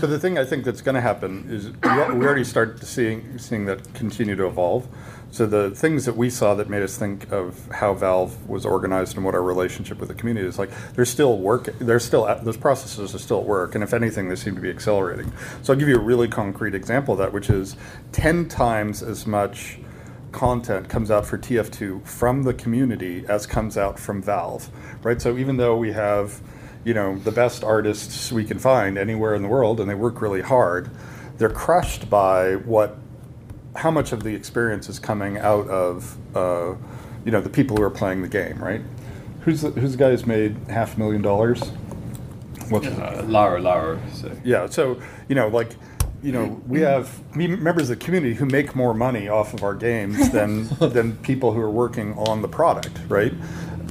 the 0.10 0.18
thing 0.18 0.38
I 0.38 0.44
think 0.44 0.64
that's 0.64 0.80
going 0.82 0.94
to 0.94 1.00
happen 1.00 1.46
is 1.50 1.66
we 1.70 2.18
we 2.18 2.26
already 2.26 2.44
start 2.44 2.82
seeing 2.84 3.38
seeing 3.38 3.64
that 3.66 3.92
continue 3.94 4.36
to 4.36 4.46
evolve. 4.46 4.86
So 5.30 5.44
the 5.46 5.70
things 5.70 6.06
that 6.06 6.16
we 6.16 6.30
saw 6.30 6.54
that 6.54 6.70
made 6.70 6.82
us 6.82 6.96
think 6.96 7.30
of 7.30 7.68
how 7.70 7.92
Valve 7.92 8.48
was 8.48 8.64
organized 8.64 9.16
and 9.16 9.24
what 9.26 9.34
our 9.34 9.42
relationship 9.42 9.98
with 9.98 10.08
the 10.08 10.14
community 10.14 10.46
is 10.48 10.58
like, 10.58 10.70
there's 10.94 11.10
still 11.10 11.36
work. 11.38 11.68
There's 11.78 12.04
still 12.04 12.24
those 12.42 12.56
processes 12.56 13.14
are 13.14 13.18
still 13.18 13.40
at 13.40 13.44
work, 13.46 13.74
and 13.74 13.84
if 13.84 13.92
anything, 13.92 14.28
they 14.28 14.36
seem 14.36 14.54
to 14.54 14.60
be 14.60 14.70
accelerating. 14.70 15.30
So 15.62 15.72
I'll 15.72 15.78
give 15.78 15.88
you 15.88 15.96
a 15.96 16.00
really 16.02 16.28
concrete 16.28 16.74
example 16.74 17.12
of 17.14 17.18
that, 17.18 17.32
which 17.32 17.50
is 17.50 17.76
ten 18.12 18.48
times 18.48 19.02
as 19.02 19.26
much 19.26 19.78
content 20.38 20.88
comes 20.88 21.10
out 21.10 21.26
for 21.26 21.36
TF2 21.36 22.06
from 22.06 22.44
the 22.44 22.54
community 22.54 23.24
as 23.28 23.44
comes 23.44 23.76
out 23.76 23.98
from 23.98 24.22
Valve, 24.22 24.70
right? 25.02 25.20
So 25.20 25.36
even 25.36 25.56
though 25.56 25.76
we 25.76 25.90
have, 25.90 26.40
you 26.84 26.94
know, 26.94 27.18
the 27.18 27.32
best 27.32 27.64
artists 27.64 28.30
we 28.30 28.44
can 28.44 28.60
find 28.60 28.96
anywhere 28.96 29.34
in 29.34 29.42
the 29.42 29.48
world 29.48 29.80
and 29.80 29.90
they 29.90 29.96
work 29.96 30.22
really 30.22 30.40
hard, 30.40 30.92
they're 31.38 31.50
crushed 31.50 32.08
by 32.08 32.54
what, 32.54 32.96
how 33.74 33.90
much 33.90 34.12
of 34.12 34.22
the 34.22 34.32
experience 34.32 34.88
is 34.88 35.00
coming 35.00 35.38
out 35.38 35.68
of, 35.68 36.16
uh, 36.36 36.76
you 37.24 37.32
know, 37.32 37.40
the 37.40 37.50
people 37.50 37.76
who 37.76 37.82
are 37.82 37.90
playing 37.90 38.22
the 38.22 38.28
game, 38.28 38.62
right? 38.62 38.82
Who's 39.40 39.62
the, 39.62 39.72
who's 39.72 39.92
the 39.92 39.98
guy 39.98 40.10
who's 40.10 40.24
made 40.24 40.56
half 40.68 40.94
a 40.94 41.00
million 41.00 41.20
dollars? 41.20 41.72
What's 42.68 42.86
Uh, 42.86 43.24
Lara, 43.26 43.60
Lara. 43.60 44.00
So. 44.12 44.30
yeah, 44.44 44.68
so 44.68 45.00
you 45.28 45.34
know, 45.34 45.48
like 45.48 45.74
you 46.22 46.32
know, 46.32 46.60
we 46.66 46.80
have 46.80 47.36
members 47.36 47.90
of 47.90 47.98
the 47.98 48.04
community 48.04 48.34
who 48.34 48.46
make 48.46 48.74
more 48.74 48.92
money 48.92 49.28
off 49.28 49.54
of 49.54 49.62
our 49.62 49.74
games 49.74 50.30
than 50.32 50.68
than 50.78 51.16
people 51.18 51.52
who 51.52 51.60
are 51.60 51.70
working 51.70 52.14
on 52.14 52.42
the 52.42 52.48
product, 52.48 52.98
right? 53.08 53.32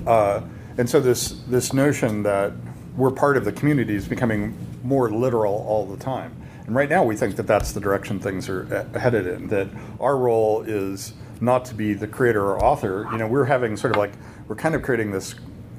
Uh, 0.05 0.41
and 0.77 0.89
so 0.89 0.99
this 0.99 1.29
this 1.47 1.73
notion 1.73 2.23
that 2.23 2.53
we're 2.95 3.11
part 3.11 3.37
of 3.37 3.45
the 3.45 3.51
community 3.51 3.95
is 3.95 4.07
becoming 4.07 4.57
more 4.83 5.09
literal 5.09 5.65
all 5.67 5.85
the 5.85 5.97
time. 5.97 6.35
And 6.65 6.75
right 6.75 6.89
now, 6.89 7.03
we 7.03 7.15
think 7.15 7.37
that 7.37 7.47
that's 7.47 7.71
the 7.71 7.79
direction 7.79 8.19
things 8.19 8.49
are 8.49 8.87
uh, 8.93 8.99
headed 8.99 9.25
in. 9.25 9.47
That 9.47 9.69
our 9.99 10.17
role 10.17 10.63
is 10.63 11.13
not 11.39 11.63
to 11.65 11.75
be 11.75 11.93
the 11.93 12.07
creator 12.07 12.43
or 12.43 12.61
author. 12.61 13.07
You 13.11 13.19
know, 13.19 13.27
we're 13.27 13.45
having 13.45 13.77
sort 13.77 13.93
of 13.93 13.97
like 13.97 14.11
we're 14.47 14.55
kind 14.55 14.75
of 14.75 14.81
creating 14.81 15.11
this 15.11 15.35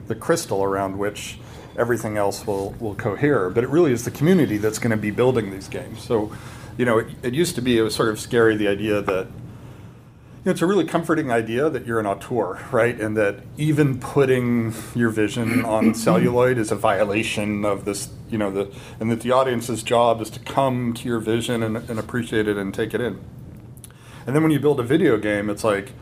the 0.06 0.14
crystal 0.14 0.64
around 0.64 0.96
which 0.96 1.38
everything 1.78 2.16
else 2.16 2.46
will, 2.46 2.72
will 2.80 2.94
cohere. 2.94 3.50
But 3.50 3.64
it 3.64 3.70
really 3.70 3.92
is 3.92 4.04
the 4.04 4.10
community 4.10 4.58
that's 4.58 4.78
going 4.78 4.90
to 4.90 4.96
be 4.96 5.10
building 5.10 5.50
these 5.50 5.68
games. 5.68 6.02
So, 6.02 6.32
you 6.76 6.84
know, 6.84 6.98
it, 6.98 7.08
it 7.22 7.34
used 7.34 7.54
to 7.54 7.60
be, 7.60 7.78
it 7.78 7.82
was 7.82 7.94
sort 7.94 8.08
of 8.08 8.20
scary 8.20 8.56
the 8.56 8.68
idea 8.68 9.00
that, 9.00 9.26
you 9.26 10.44
know, 10.44 10.52
it's 10.52 10.62
a 10.62 10.66
really 10.66 10.84
comforting 10.84 11.30
idea 11.30 11.68
that 11.70 11.86
you're 11.86 12.00
an 12.00 12.06
auteur, 12.06 12.60
right? 12.70 12.98
And 13.00 13.16
that 13.16 13.40
even 13.56 13.98
putting 13.98 14.74
your 14.94 15.10
vision 15.10 15.64
on 15.64 15.94
celluloid 16.06 16.58
is 16.58 16.70
a 16.70 16.76
violation 16.76 17.64
of 17.64 17.84
this, 17.84 18.10
you 18.28 18.38
know, 18.38 18.50
the, 18.50 18.72
and 19.00 19.10
that 19.10 19.20
the 19.20 19.32
audience's 19.32 19.82
job 19.82 20.20
is 20.20 20.30
to 20.30 20.40
come 20.40 20.94
to 20.94 21.08
your 21.08 21.20
vision 21.20 21.62
and, 21.62 21.76
and 21.76 21.98
appreciate 21.98 22.48
it 22.48 22.56
and 22.56 22.74
take 22.74 22.94
it 22.94 23.00
in. 23.00 23.20
And 24.26 24.36
then 24.36 24.42
when 24.42 24.52
you 24.52 24.60
build 24.60 24.78
a 24.78 24.82
video 24.82 25.16
game, 25.16 25.48
it's 25.48 25.64
like, 25.64 25.92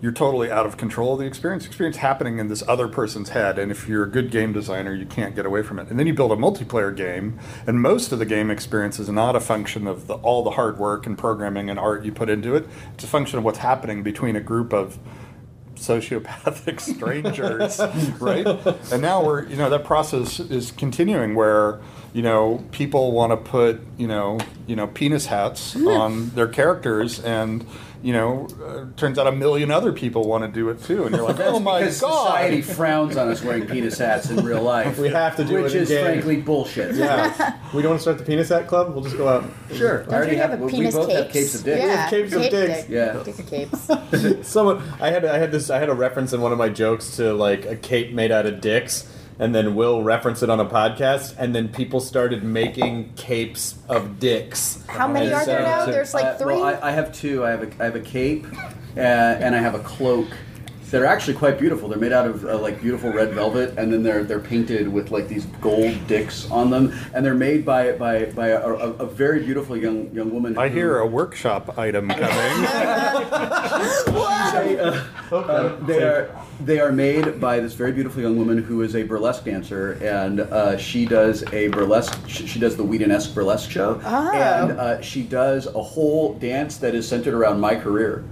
you're 0.00 0.12
totally 0.12 0.50
out 0.50 0.64
of 0.64 0.76
control 0.76 1.14
of 1.14 1.18
the 1.18 1.26
experience. 1.26 1.66
Experience 1.66 1.96
happening 1.96 2.38
in 2.38 2.48
this 2.48 2.62
other 2.68 2.86
person's 2.86 3.30
head, 3.30 3.58
and 3.58 3.72
if 3.72 3.88
you're 3.88 4.04
a 4.04 4.08
good 4.08 4.30
game 4.30 4.52
designer, 4.52 4.94
you 4.94 5.06
can't 5.06 5.34
get 5.34 5.44
away 5.44 5.62
from 5.62 5.78
it. 5.78 5.88
And 5.88 5.98
then 5.98 6.06
you 6.06 6.14
build 6.14 6.30
a 6.30 6.36
multiplayer 6.36 6.94
game, 6.94 7.38
and 7.66 7.80
most 7.82 8.12
of 8.12 8.18
the 8.18 8.26
game 8.26 8.50
experience 8.50 8.98
is 8.98 9.08
not 9.08 9.34
a 9.34 9.40
function 9.40 9.86
of 9.86 10.06
the, 10.06 10.14
all 10.14 10.44
the 10.44 10.50
hard 10.50 10.78
work 10.78 11.06
and 11.06 11.18
programming 11.18 11.68
and 11.68 11.78
art 11.78 12.04
you 12.04 12.12
put 12.12 12.30
into 12.30 12.54
it. 12.54 12.68
It's 12.94 13.04
a 13.04 13.08
function 13.08 13.38
of 13.38 13.44
what's 13.44 13.58
happening 13.58 14.02
between 14.02 14.36
a 14.36 14.40
group 14.40 14.72
of 14.72 14.98
sociopathic 15.74 16.80
strangers, 16.96 17.80
right? 18.20 18.46
And 18.92 19.02
now 19.02 19.24
we're, 19.24 19.46
you 19.46 19.56
know, 19.56 19.70
that 19.70 19.84
process 19.84 20.38
is 20.38 20.70
continuing 20.72 21.34
where, 21.34 21.80
you 22.12 22.22
know, 22.22 22.64
people 22.70 23.12
want 23.12 23.32
to 23.32 23.36
put, 23.36 23.80
you 23.96 24.06
know, 24.06 24.38
you 24.68 24.76
know, 24.76 24.86
penis 24.86 25.26
hats 25.26 25.74
on 25.86 26.30
their 26.30 26.46
characters 26.48 27.18
and 27.18 27.66
you 28.00 28.12
know, 28.12 28.46
uh, 28.64 28.84
turns 28.96 29.18
out 29.18 29.26
a 29.26 29.32
million 29.32 29.72
other 29.72 29.92
people 29.92 30.22
want 30.28 30.44
to 30.44 30.48
do 30.48 30.68
it 30.68 30.80
too, 30.84 31.02
and 31.04 31.16
you're 31.16 31.24
like, 31.24 31.40
oh 31.40 31.58
my 31.58 31.80
god! 31.80 31.92
society 31.92 32.62
frowns 32.62 33.16
on 33.16 33.26
us 33.28 33.42
wearing 33.42 33.66
penis 33.66 33.98
hats 33.98 34.30
in 34.30 34.44
real 34.46 34.62
life. 34.76 34.98
We 35.00 35.08
have 35.08 35.34
to 35.34 35.44
do 35.44 35.60
which 35.60 35.72
it 35.74 35.78
in 35.78 35.82
is 35.82 35.88
game. 35.88 36.04
frankly 36.04 36.36
bullshit. 36.36 36.94
Yeah. 36.94 37.58
we 37.74 37.82
don't 37.82 37.90
want 37.90 37.98
to 37.98 38.02
start 38.02 38.18
the 38.18 38.24
penis 38.24 38.50
hat 38.50 38.68
club. 38.68 38.94
We'll 38.94 39.02
just 39.02 39.16
go 39.16 39.26
out. 39.26 39.44
Sure. 39.74 40.02
I 40.02 40.04
Don't 40.04 40.14
already 40.14 40.36
you 40.36 40.42
have 40.42 40.52
a 40.60 40.64
we 40.64 40.70
penis 40.70 40.94
both 40.94 41.08
capes? 41.08 41.22
have 41.24 41.32
capes 41.32 41.54
of 41.56 41.64
dick. 41.64 41.78
Yeah, 41.80 41.84
We 41.86 41.90
have 41.96 42.10
capes 42.10 42.32
of 42.34 42.42
dicks. 42.42 42.82
dick. 42.82 42.86
Yeah. 42.88 43.22
Dick 43.24 43.38
of 43.40 43.46
capes. 43.48 44.46
Someone, 44.48 44.80
I 45.00 45.10
had, 45.10 45.24
I 45.24 45.38
had 45.38 45.50
this, 45.50 45.68
I 45.68 45.80
had 45.80 45.88
a 45.88 45.94
reference 45.94 46.32
in 46.32 46.40
one 46.40 46.52
of 46.52 46.58
my 46.58 46.68
jokes 46.68 47.16
to 47.16 47.32
like 47.32 47.66
a 47.66 47.74
cape 47.74 48.12
made 48.12 48.30
out 48.30 48.46
of 48.46 48.60
dicks, 48.60 49.08
and 49.38 49.54
then 49.54 49.74
Will 49.74 50.02
referenced 50.02 50.42
it 50.42 50.50
on 50.50 50.60
a 50.60 50.64
podcast, 50.66 51.34
and 51.38 51.54
then 51.54 51.68
people 51.68 52.00
started 52.00 52.42
making 52.42 53.12
capes 53.14 53.76
of 53.88 54.18
dicks. 54.18 54.82
How 54.88 55.06
many 55.08 55.32
are 55.32 55.44
there 55.44 55.62
now? 55.62 55.86
There's 55.86 56.14
like 56.14 56.24
Uh, 56.24 56.34
three. 56.36 56.54
well, 56.54 56.64
I, 56.64 56.88
I 56.88 56.90
have 56.92 57.12
two. 57.12 57.44
I 57.44 57.50
have 57.50 57.62
a, 57.62 57.82
I 57.82 57.84
have 57.86 57.96
a 57.96 58.00
cape, 58.00 58.46
uh, 58.96 59.00
and 59.00 59.54
I 59.54 59.58
have 59.58 59.74
a 59.74 59.80
cloak. 59.80 60.28
That 60.90 61.02
are 61.02 61.06
actually 61.06 61.34
quite 61.34 61.58
beautiful. 61.58 61.88
They're 61.90 61.98
made 61.98 62.12
out 62.12 62.26
of 62.26 62.44
uh, 62.46 62.58
like 62.58 62.80
beautiful 62.80 63.12
red 63.12 63.32
velvet, 63.34 63.76
and 63.76 63.92
then 63.92 64.02
they're 64.02 64.24
they're 64.24 64.40
painted 64.40 64.88
with 64.88 65.10
like 65.10 65.28
these 65.28 65.44
gold 65.60 65.94
dicks 66.06 66.50
on 66.50 66.70
them, 66.70 66.94
and 67.12 67.22
they're 67.24 67.34
made 67.34 67.66
by 67.66 67.92
by 67.92 68.24
by 68.26 68.48
a, 68.48 68.60
a, 68.66 68.90
a 68.92 69.06
very 69.06 69.44
beautiful 69.44 69.76
young 69.76 70.10
young 70.14 70.32
woman. 70.32 70.56
I 70.56 70.68
who- 70.68 70.76
hear 70.76 70.98
a 70.98 71.06
workshop 71.06 71.78
item 71.78 72.08
coming. 72.08 72.66
They, 74.58 74.78
uh, 74.80 75.02
uh, 75.30 75.76
they 75.84 76.02
are 76.02 76.30
they 76.60 76.80
are 76.80 76.90
made 76.90 77.38
by 77.40 77.60
this 77.60 77.74
very 77.74 77.92
beautiful 77.92 78.20
young 78.22 78.36
woman 78.36 78.58
who 78.58 78.82
is 78.82 78.96
a 78.96 79.02
burlesque 79.02 79.44
dancer, 79.44 79.92
and 80.02 80.40
uh, 80.40 80.76
she 80.78 81.04
does 81.06 81.44
a 81.52 81.68
burlesque. 81.68 82.18
She, 82.26 82.46
she 82.46 82.58
does 82.58 82.76
the 82.76 82.82
Whedon-esque 82.82 83.34
burlesque 83.34 83.70
show, 83.70 84.00
Oh. 84.04 84.32
and 84.32 84.72
uh, 84.72 85.00
she 85.02 85.22
does 85.22 85.66
a 85.66 85.82
whole 85.82 86.34
dance 86.34 86.78
that 86.78 86.94
is 86.94 87.06
centered 87.06 87.34
around 87.34 87.60
my 87.60 87.76
career. 87.76 88.24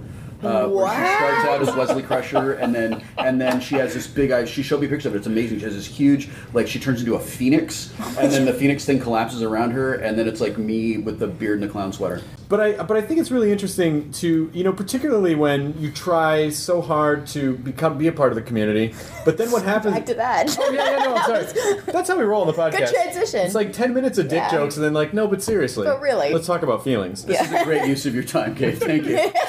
Uh, 0.43 0.67
where 0.67 0.87
she 0.87 1.15
starts 1.17 1.47
out 1.47 1.61
as 1.61 1.75
Wesley 1.75 2.03
Crusher, 2.03 2.53
and 2.53 2.73
then 2.73 3.03
and 3.17 3.41
then 3.41 3.59
she 3.59 3.75
has 3.75 3.93
this 3.93 4.05
big 4.05 4.29
eye. 4.31 4.45
She 4.45 4.61
showed 4.61 4.81
me 4.81 4.87
pictures 4.87 5.07
of 5.07 5.15
it. 5.15 5.17
It's 5.17 5.27
amazing. 5.27 5.57
She 5.59 5.65
has 5.65 5.73
this 5.73 5.87
huge, 5.87 6.29
like 6.53 6.67
she 6.67 6.79
turns 6.79 6.99
into 6.99 7.15
a 7.15 7.19
phoenix, 7.19 7.91
and 8.19 8.31
then 8.31 8.45
the 8.45 8.53
phoenix 8.53 8.85
thing 8.85 8.99
collapses 8.99 9.41
around 9.41 9.71
her, 9.71 9.95
and 9.95 10.17
then 10.17 10.27
it's 10.27 10.39
like 10.39 10.57
me 10.59 10.99
with 10.99 11.17
the 11.17 11.27
beard 11.27 11.59
and 11.59 11.67
the 11.67 11.71
clown 11.71 11.91
sweater. 11.91 12.21
But 12.49 12.61
I, 12.61 12.71
but 12.83 12.95
I 12.95 13.01
think 13.01 13.19
it's 13.19 13.29
really 13.29 13.51
interesting 13.51 14.09
to, 14.13 14.49
you 14.53 14.63
know, 14.63 14.71
particularly 14.71 15.35
when 15.35 15.77
you 15.81 15.91
try 15.91 16.49
so 16.49 16.81
hard 16.81 17.27
to 17.27 17.57
become, 17.57 17.97
be 17.97 18.07
a 18.07 18.11
part 18.13 18.31
of 18.31 18.35
the 18.35 18.41
community, 18.41 18.93
but 19.25 19.37
then 19.37 19.51
what 19.51 19.63
happens? 19.73 19.95
Back 19.95 20.05
to 20.05 20.13
that. 20.13 20.57
Oh 20.57 20.71
yeah, 20.71 20.91
yeah, 20.91 21.03
no, 21.03 21.15
I'm 21.15 21.45
sorry. 21.45 21.81
That's 21.87 22.07
how 22.09 22.17
we 22.17 22.23
roll 22.23 22.41
on 22.41 22.47
the 22.47 22.53
podcast. 22.53 22.77
Good 22.77 22.93
transition. 22.93 23.39
It's 23.41 23.53
like 23.55 23.73
ten 23.73 23.93
minutes 23.93 24.17
of 24.17 24.29
dick 24.29 24.37
Yeah. 24.37 24.51
jokes, 24.51 24.77
and 24.77 24.85
then 24.85 24.93
like, 24.93 25.13
no, 25.13 25.27
but 25.27 25.43
seriously, 25.43 25.85
But 25.87 25.99
really. 25.99 26.31
let's 26.33 26.47
talk 26.47 26.61
about 26.63 26.85
feelings. 26.85 27.25
This 27.25 27.41
is 27.41 27.51
a 27.51 27.65
great 27.65 27.85
use 27.85 28.05
of 28.05 28.13
your 28.15 28.23
time, 28.23 28.55
Kate. 28.55 28.77
Thank 28.77 29.05
you. 29.05 29.19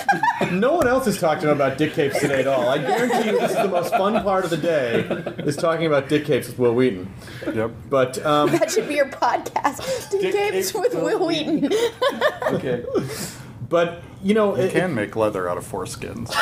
No 0.53 0.73
one 0.77 0.89
else 0.89 1.05
has 1.05 1.21
talked 1.21 1.43
about 1.45 1.77
dick 1.77 1.93
capes 1.93 2.19
today 2.21 2.41
at 2.41 2.47
all. 2.47 2.69
I 2.71 2.79
guarantee 2.79 3.31
you, 3.33 3.39
this 3.39 3.51
is 3.51 3.57
the 3.59 3.69
most 3.69 3.91
fun 3.91 4.23
part 4.23 4.45
of 4.45 4.51
the 4.51 4.57
day 4.57 5.01
is 5.45 5.57
talking 5.57 5.85
about 5.85 6.09
dick 6.09 6.25
capes 6.25 6.47
with 6.49 6.59
Wil 6.59 6.75
Wheaton. 6.75 7.13
yep. 7.55 7.71
But 7.91 8.25
um, 8.25 8.51
that 8.53 8.71
should 8.71 8.89
be 8.89 8.95
your 8.95 9.09
podcast. 9.11 10.11
Dick, 10.11 10.21
Dick 10.23 10.33
capes 10.35 10.53
capes 10.73 10.75
with 10.75 10.95
with 10.95 11.03
Will 11.03 11.19
Wil 11.19 11.27
Wheaton. 11.29 11.71
okay. 12.55 12.83
But 13.68 14.03
you 14.24 14.33
know, 14.33 14.57
You 14.57 14.62
it- 14.62 14.72
can 14.72 14.94
make 14.94 15.14
leather 15.14 15.46
out 15.46 15.59
of 15.59 15.70
foreskins. 15.70 16.33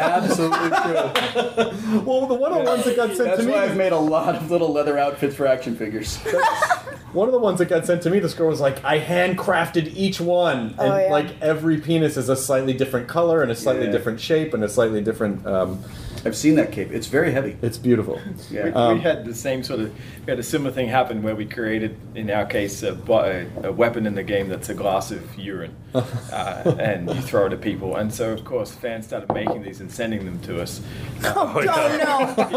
Absolutely 0.00 0.68
true. 0.68 2.02
well, 2.04 2.26
the 2.26 2.34
one 2.34 2.52
of 2.52 2.58
the 2.58 2.64
ones 2.70 2.84
that 2.84 2.94
got 2.96 3.08
sent 3.16 3.18
That's 3.30 3.40
to 3.40 3.46
me. 3.46 3.52
That's 3.52 3.66
why 3.66 3.70
I've 3.70 3.76
made 3.76 3.92
a 3.92 3.98
lot 3.98 4.34
of 4.34 4.50
little 4.50 4.72
leather 4.72 4.98
outfits 4.98 5.34
for 5.34 5.46
action 5.46 5.76
figures. 5.76 6.16
One 7.14 7.26
of 7.26 7.32
the 7.32 7.38
ones 7.38 7.58
that 7.58 7.70
got 7.70 7.86
sent 7.86 8.02
to 8.02 8.10
me, 8.10 8.18
this 8.18 8.34
girl 8.34 8.48
was 8.48 8.60
like, 8.60 8.84
I 8.84 9.00
handcrafted 9.00 9.94
each 9.96 10.20
one. 10.20 10.74
And 10.78 10.80
Oh, 10.80 10.98
yeah. 10.98 11.10
like 11.10 11.40
every 11.40 11.80
penis 11.80 12.18
is 12.18 12.28
a 12.28 12.36
slightly 12.36 12.74
different 12.74 13.08
color 13.08 13.40
and 13.42 13.50
a 13.50 13.54
slightly 13.56 13.86
Yeah. 13.86 13.92
different 13.92 14.20
shape 14.20 14.52
and 14.52 14.62
a 14.62 14.68
slightly 14.68 15.00
different. 15.00 15.46
Um, 15.46 15.82
I've 16.28 16.36
seen 16.36 16.56
that 16.56 16.72
cape. 16.72 16.90
It's 16.92 17.06
very 17.06 17.32
heavy. 17.32 17.56
it's 17.62 17.78
beautiful. 17.78 18.20
Yeah. 18.50 18.64
We, 18.66 18.72
Um, 18.72 18.94
we 18.98 19.00
had 19.00 19.24
the 19.24 19.34
same 19.34 19.62
sort 19.62 19.80
of, 19.80 19.92
we 20.26 20.30
had 20.30 20.38
a 20.38 20.42
similar 20.42 20.70
thing 20.70 20.88
happen 20.88 21.22
where 21.22 21.34
we 21.34 21.44
created, 21.46 21.96
in 22.14 22.30
our 22.30 22.44
case, 22.46 22.82
a, 22.82 22.92
a, 22.94 23.68
a 23.68 23.72
weapon 23.72 24.06
in 24.06 24.14
the 24.14 24.22
game 24.22 24.48
that's 24.48 24.68
a 24.68 24.74
glass 24.74 25.10
of 25.10 25.22
urine, 25.38 25.74
uh, 25.94 26.76
and 26.78 27.08
you 27.08 27.20
throw 27.22 27.46
it 27.46 27.52
at 27.54 27.60
people. 27.62 27.96
And 27.96 28.12
so, 28.12 28.30
of 28.32 28.44
course, 28.44 28.70
fans 28.72 29.06
started 29.06 29.32
making 29.32 29.62
these 29.62 29.80
and 29.80 29.90
sending 29.90 30.24
them 30.26 30.38
to 30.40 30.60
us. 30.62 30.80
oh, 31.24 31.52
no. 31.54 32.44
we 32.46 32.52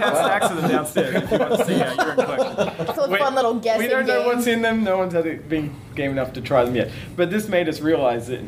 had 0.00 0.14
stacks 0.14 0.50
of 0.50 0.56
them 0.62 0.70
downstairs. 0.70 1.14
If 1.24 1.30
you 1.32 1.38
want 1.38 1.58
to 1.58 1.64
see 1.66 1.80
our 1.82 1.94
urine 1.94 2.24
collection. 2.24 2.86
It's 2.88 2.98
a 2.98 3.10
We- 3.10 3.18
fun 3.18 3.34
little 3.34 3.54
guessing 3.58 3.82
We 3.82 3.88
don't 3.88 4.06
know 4.06 4.20
game. 4.24 4.26
what's 4.36 4.46
in 4.46 4.62
them. 4.62 4.84
No 4.84 4.98
one's 4.98 5.12
had 5.12 5.26
it, 5.26 5.48
been 5.48 5.74
game 5.96 6.12
enough 6.12 6.32
to 6.34 6.40
try 6.40 6.64
them 6.64 6.76
yet. 6.76 6.90
But 7.16 7.30
this 7.30 7.48
made 7.48 7.68
us 7.68 7.80
realize 7.80 8.28
that, 8.28 8.40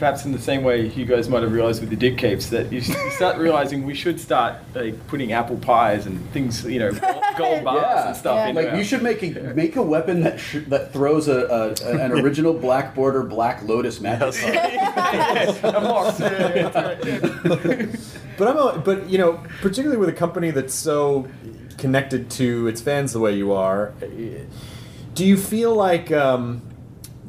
perhaps 0.00 0.24
in 0.24 0.32
the 0.32 0.38
same 0.40 0.64
way 0.64 0.86
you 0.88 1.04
guys 1.04 1.28
might 1.28 1.42
have 1.42 1.52
realized 1.52 1.80
with 1.80 1.90
the 1.90 1.94
dick 1.96 2.16
capes, 2.18 2.48
that 2.48 2.72
you, 2.72 2.78
you 2.80 3.10
start 3.10 3.36
realizing 3.36 3.84
we 3.84 3.94
should 3.94 4.18
start 4.18 4.56
like 4.74 4.94
putting 5.06 5.30
apple 5.32 5.58
pies 5.58 6.06
and 6.06 6.18
things, 6.32 6.64
you 6.64 6.80
know, 6.80 6.90
gold, 6.90 7.22
gold 7.38 7.64
bars 7.64 7.82
Yeah. 7.82 8.06
and 8.08 8.16
stuff. 8.16 8.34
Yeah. 8.36 8.46
into 8.48 8.60
Like 8.62 8.70
our- 8.72 8.78
you 8.78 8.82
should 8.84 9.02
make 9.02 9.22
a 9.22 9.30
make 9.54 9.76
a 9.76 9.82
weapon 9.82 10.22
that 10.22 10.40
sh- 10.40 10.56
that 10.68 10.92
throws 10.92 11.28
a, 11.28 11.74
a 11.82 12.00
an 12.00 12.12
original 12.12 12.52
black 12.54 12.94
border 12.94 13.22
black 13.22 13.62
lotus 13.62 14.00
magic. 14.00 14.42
a 14.42 15.60
box. 15.62 16.18
Yeah, 16.18 16.54
yeah, 16.54 16.68
that's 16.70 17.04
right, 17.04 17.76
yeah. 17.78 17.96
But 18.38 18.48
I'm, 18.48 18.56
a, 18.56 18.78
but 18.78 19.08
you 19.10 19.18
know, 19.18 19.38
particularly 19.60 19.98
with 19.98 20.08
a 20.08 20.14
company 20.14 20.50
that's 20.50 20.74
so 20.74 21.28
connected 21.76 22.30
to 22.30 22.66
its 22.68 22.80
fans 22.80 23.12
the 23.12 23.20
way 23.20 23.36
you 23.36 23.52
are, 23.52 23.92
do 25.14 25.26
you 25.26 25.36
feel 25.36 25.74
like 25.74 26.10
um, 26.10 26.62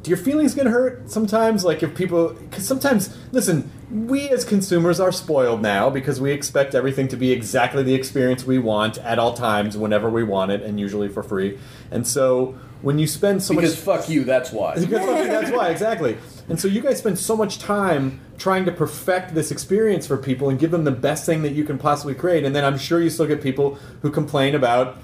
do 0.02 0.10
your 0.10 0.18
feelings 0.18 0.54
get 0.54 0.66
hurt 0.66 1.10
sometimes? 1.10 1.64
Like 1.64 1.82
if 1.82 1.94
people, 1.94 2.30
because 2.34 2.66
sometimes, 2.66 3.16
listen, 3.30 3.70
we 3.90 4.28
as 4.30 4.44
consumers 4.44 4.98
are 4.98 5.12
spoiled 5.12 5.62
now 5.62 5.90
because 5.90 6.20
we 6.20 6.32
expect 6.32 6.74
everything 6.74 7.06
to 7.08 7.16
be 7.16 7.30
exactly 7.30 7.82
the 7.82 7.94
experience 7.94 8.44
we 8.44 8.58
want 8.58 8.98
at 8.98 9.18
all 9.18 9.34
times, 9.34 9.76
whenever 9.76 10.10
we 10.10 10.24
want 10.24 10.50
it, 10.50 10.62
and 10.62 10.80
usually 10.80 11.08
for 11.08 11.22
free. 11.22 11.58
And 11.90 12.06
so 12.06 12.58
when 12.80 12.98
you 12.98 13.06
spend 13.06 13.42
so 13.44 13.54
much. 13.54 13.62
Because 13.62 13.86
much 13.86 13.98
fuck 13.98 14.08
you, 14.08 14.24
that's 14.24 14.50
why. 14.50 14.74
because 14.80 15.06
fuck 15.06 15.18
you, 15.18 15.28
that's 15.28 15.52
why 15.52 15.68
exactly. 15.68 16.18
And 16.48 16.58
so 16.58 16.66
you 16.66 16.80
guys 16.80 16.98
spend 16.98 17.18
so 17.18 17.36
much 17.36 17.58
time 17.58 18.20
trying 18.38 18.64
to 18.64 18.72
perfect 18.72 19.34
this 19.34 19.52
experience 19.52 20.06
for 20.06 20.16
people 20.16 20.50
and 20.50 20.58
give 20.58 20.72
them 20.72 20.82
the 20.82 20.90
best 20.90 21.24
thing 21.24 21.42
that 21.42 21.52
you 21.52 21.64
can 21.64 21.78
possibly 21.78 22.14
create. 22.14 22.44
And 22.44 22.56
then 22.56 22.64
I'm 22.64 22.76
sure 22.76 23.00
you 23.00 23.08
still 23.08 23.26
get 23.26 23.40
people 23.40 23.78
who 24.02 24.10
complain 24.10 24.56
about 24.56 24.98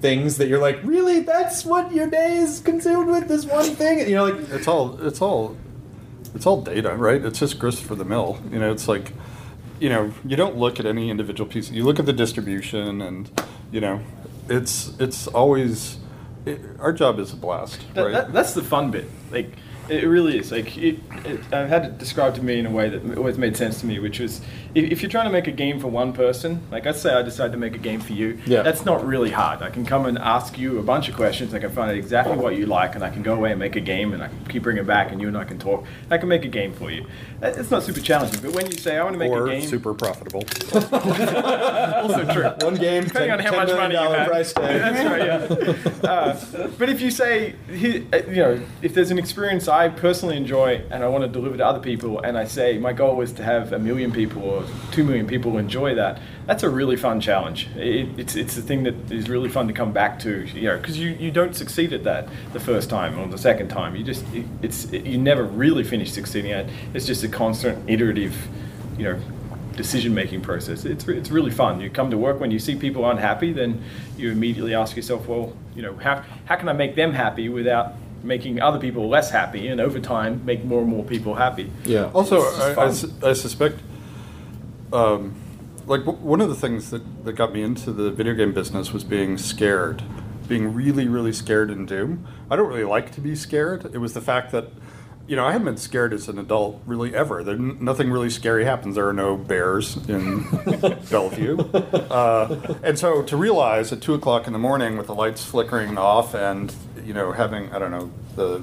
things 0.00 0.36
that 0.38 0.48
you're 0.48 0.60
like, 0.60 0.78
really, 0.84 1.20
that's 1.20 1.64
what 1.64 1.92
your 1.92 2.08
day 2.08 2.36
is 2.36 2.60
consumed 2.60 3.10
with 3.10 3.28
this 3.28 3.44
one 3.46 3.74
thing. 3.74 4.00
And, 4.00 4.08
you 4.08 4.14
know, 4.16 4.24
like 4.26 4.48
It's 4.50 4.68
all 4.68 5.00
it's 5.04 5.20
all 5.20 5.56
it's 6.34 6.46
all 6.46 6.60
data, 6.62 6.94
right? 6.94 7.24
It's 7.24 7.38
just 7.38 7.58
grist 7.58 7.82
for 7.82 7.94
the 7.94 8.04
mill. 8.04 8.38
You 8.52 8.58
know, 8.58 8.70
it's 8.70 8.88
like 8.88 9.12
you 9.80 9.88
know, 9.88 10.12
you 10.24 10.36
don't 10.36 10.56
look 10.56 10.80
at 10.80 10.86
any 10.86 11.08
individual 11.08 11.48
piece. 11.48 11.70
You 11.70 11.84
look 11.84 11.98
at 12.00 12.06
the 12.06 12.12
distribution 12.12 13.00
and 13.00 13.30
you 13.70 13.80
know, 13.80 14.00
it's 14.48 14.92
it's 14.98 15.26
always 15.28 15.98
it, 16.46 16.60
our 16.78 16.92
job 16.92 17.18
is 17.18 17.32
a 17.32 17.36
blast, 17.36 17.80
That, 17.94 18.02
right? 18.02 18.12
that, 18.12 18.32
that's 18.32 18.54
the 18.54 18.62
fun 18.62 18.90
bit. 18.90 19.06
Like, 19.30 19.52
it 19.90 20.06
really 20.06 20.38
is. 20.38 20.50
Like, 20.52 20.76
it, 20.76 20.98
it, 21.24 21.40
I've 21.52 21.68
had 21.68 21.84
it 21.84 21.98
described 21.98 22.36
to 22.36 22.42
me 22.42 22.58
in 22.58 22.66
a 22.66 22.70
way 22.70 22.88
that 22.88 23.16
always 23.18 23.38
made 23.38 23.56
sense 23.56 23.80
to 23.80 23.86
me, 23.86 23.98
which 23.98 24.20
was 24.20 24.40
if, 24.74 24.90
if 24.92 25.02
you're 25.02 25.10
trying 25.10 25.26
to 25.26 25.32
make 25.32 25.46
a 25.46 25.52
game 25.52 25.80
for 25.80 25.88
one 25.88 26.12
person, 26.12 26.60
like 26.70 26.84
let's 26.84 27.00
say 27.00 27.12
I 27.14 27.22
decide 27.22 27.52
to 27.52 27.58
make 27.58 27.74
a 27.74 27.78
game 27.78 28.00
for 28.00 28.12
you, 28.12 28.38
Yeah. 28.46 28.62
that's 28.62 28.84
not 28.84 29.04
really 29.06 29.30
hard. 29.30 29.62
I 29.62 29.70
can 29.70 29.84
come 29.86 30.06
and 30.06 30.18
ask 30.18 30.58
you 30.58 30.78
a 30.78 30.82
bunch 30.82 31.08
of 31.08 31.16
questions. 31.16 31.54
I 31.54 31.58
can 31.58 31.70
find 31.70 31.90
out 31.90 31.96
exactly 31.96 32.36
what 32.36 32.56
you 32.56 32.66
like, 32.66 32.94
and 32.94 33.02
I 33.04 33.10
can 33.10 33.22
go 33.22 33.34
away 33.34 33.50
and 33.50 33.58
make 33.58 33.76
a 33.76 33.80
game, 33.80 34.12
and 34.12 34.22
I 34.22 34.28
can 34.28 34.44
keep 34.48 34.62
bringing 34.62 34.82
it 34.84 34.86
back, 34.86 35.10
and 35.12 35.20
you 35.20 35.28
and 35.28 35.36
I 35.36 35.44
can 35.44 35.58
talk. 35.58 35.84
I 36.10 36.18
can 36.18 36.28
make 36.28 36.44
a 36.44 36.48
game 36.48 36.72
for 36.74 36.90
you. 36.90 37.06
Uh, 37.42 37.48
It's 37.56 37.70
not 37.70 37.82
super 37.82 38.00
challenging, 38.00 38.40
but 38.42 38.52
when 38.52 38.66
you 38.66 38.76
say 38.76 38.98
I 38.98 39.02
want 39.04 39.14
to 39.14 39.18
make 39.18 39.30
or 39.30 39.46
a 39.46 39.50
game, 39.50 39.66
super 39.68 39.94
profitable. 39.94 40.44
also 40.72 42.24
true. 42.32 42.48
One 42.66 42.74
game, 42.76 43.04
Depending 43.04 43.30
on 43.32 43.38
how 43.40 43.54
much 43.56 43.68
money 43.68 43.94
you 43.94 44.00
million 44.00 44.18
have. 44.18 44.28
price 44.28 44.52
tag. 44.52 44.80
That's 44.80 45.04
right, 45.04 46.02
yeah. 46.02 46.08
Uh, 46.08 46.68
but 46.78 46.88
if 46.88 47.00
you 47.00 47.10
say, 47.10 47.54
uh, 47.70 47.74
you 47.74 48.36
know, 48.36 48.60
if 48.82 48.94
there's 48.94 49.10
an 49.10 49.18
experience 49.18 49.68
I 49.68 49.77
personally 49.86 50.36
enjoy 50.36 50.82
and 50.90 51.04
I 51.04 51.08
want 51.08 51.22
to 51.22 51.28
deliver 51.28 51.56
to 51.56 51.64
other 51.64 51.78
people, 51.78 52.18
and 52.18 52.36
I 52.36 52.46
say 52.46 52.78
my 52.78 52.92
goal 52.92 53.20
is 53.20 53.32
to 53.34 53.44
have 53.44 53.72
a 53.72 53.78
million 53.78 54.10
people 54.10 54.42
or 54.42 54.64
two 54.90 55.04
million 55.04 55.28
people 55.28 55.56
enjoy 55.58 55.94
that, 55.94 56.20
that's 56.46 56.64
a 56.64 56.68
really 56.68 56.96
fun 56.96 57.20
challenge. 57.20 57.68
It, 57.76 58.18
it's 58.18 58.34
it's 58.34 58.58
a 58.58 58.62
thing 58.62 58.82
that 58.82 59.12
is 59.12 59.28
really 59.28 59.48
fun 59.48 59.68
to 59.68 59.72
come 59.72 59.92
back 59.92 60.18
to, 60.20 60.44
you 60.46 60.62
know, 60.62 60.78
because 60.78 60.98
you, 60.98 61.10
you 61.10 61.30
don't 61.30 61.54
succeed 61.54 61.92
at 61.92 62.02
that 62.02 62.28
the 62.52 62.58
first 62.58 62.90
time 62.90 63.16
or 63.16 63.28
the 63.28 63.38
second 63.38 63.68
time. 63.68 63.94
You 63.94 64.02
just 64.02 64.24
it, 64.34 64.46
it's 64.62 64.86
it, 64.92 65.04
you 65.04 65.18
never 65.18 65.44
really 65.44 65.84
finish 65.84 66.10
succeeding 66.10 66.50
at. 66.50 66.64
it. 66.66 66.72
It's 66.94 67.06
just 67.06 67.22
a 67.22 67.28
constant 67.28 67.88
iterative, 67.88 68.34
you 68.96 69.04
know, 69.04 69.20
decision 69.78 70.12
making 70.12 70.40
process. 70.40 70.84
It's, 70.84 71.06
it's 71.06 71.30
really 71.30 71.52
fun. 71.52 71.80
You 71.80 71.88
come 71.88 72.10
to 72.10 72.18
work 72.18 72.40
when 72.40 72.50
you 72.50 72.58
see 72.58 72.74
people 72.74 73.08
unhappy, 73.08 73.52
then 73.52 73.82
you 74.16 74.30
immediately 74.30 74.74
ask 74.74 74.96
yourself, 74.96 75.28
well, 75.28 75.54
you 75.74 75.82
know, 75.82 75.96
how, 75.96 76.24
how 76.46 76.56
can 76.56 76.68
I 76.68 76.72
make 76.72 76.96
them 76.96 77.12
happy 77.12 77.48
without 77.48 77.94
making 78.22 78.60
other 78.60 78.78
people 78.78 79.08
less 79.08 79.30
happy? 79.30 79.68
And 79.68 79.80
over 79.80 80.00
time, 80.00 80.44
make 80.44 80.64
more 80.64 80.80
and 80.80 80.88
more 80.90 81.04
people 81.04 81.34
happy. 81.34 81.70
Yeah. 81.84 82.10
Also, 82.14 82.40
I, 82.42 82.86
I 82.86 82.90
su- 82.92 83.12
I 83.22 83.32
suspect, 83.32 83.80
um, 84.92 85.34
like 85.86 86.04
w- 86.04 86.18
one 86.18 86.40
of 86.40 86.48
the 86.48 86.54
things 86.54 86.90
that, 86.90 87.24
that 87.24 87.32
got 87.34 87.52
me 87.52 87.62
into 87.62 87.92
the 87.92 88.10
video 88.10 88.34
game 88.34 88.52
business 88.52 88.92
was 88.92 89.04
being 89.04 89.38
scared, 89.38 90.02
being 90.48 90.72
really, 90.74 91.08
really 91.08 91.32
scared 91.32 91.70
in 91.70 91.86
Doom. 91.86 92.26
I 92.50 92.56
don't 92.56 92.68
really 92.68 92.84
like 92.84 93.12
to 93.12 93.20
be 93.20 93.34
scared. 93.34 93.84
It 93.92 93.98
was 93.98 94.14
the 94.14 94.20
fact 94.20 94.50
that, 94.52 94.68
you 95.26 95.36
know, 95.36 95.44
I 95.44 95.52
haven't 95.52 95.66
been 95.66 95.76
scared 95.76 96.14
as 96.14 96.26
an 96.28 96.38
adult 96.38 96.80
really 96.86 97.14
ever. 97.14 97.44
There, 97.44 97.56
nothing 97.56 98.10
really 98.10 98.30
scary 98.30 98.64
happens. 98.64 98.94
There 98.94 99.06
are 99.06 99.12
no 99.12 99.36
bears 99.36 99.98
in 100.08 100.44
Bellevue, 101.10 101.58
uh, 101.58 102.76
and 102.82 102.98
so 102.98 103.22
to 103.22 103.36
realize 103.36 103.92
at 103.92 104.00
two 104.00 104.14
o'clock 104.14 104.46
in 104.46 104.54
the 104.54 104.58
morning 104.58 104.96
with 104.96 105.06
the 105.06 105.14
lights 105.14 105.44
flickering 105.44 105.98
off 105.98 106.34
and 106.34 106.74
you 107.08 107.14
know 107.14 107.32
having 107.32 107.72
I 107.72 107.78
don't 107.78 107.90
know 107.90 108.10
the 108.36 108.62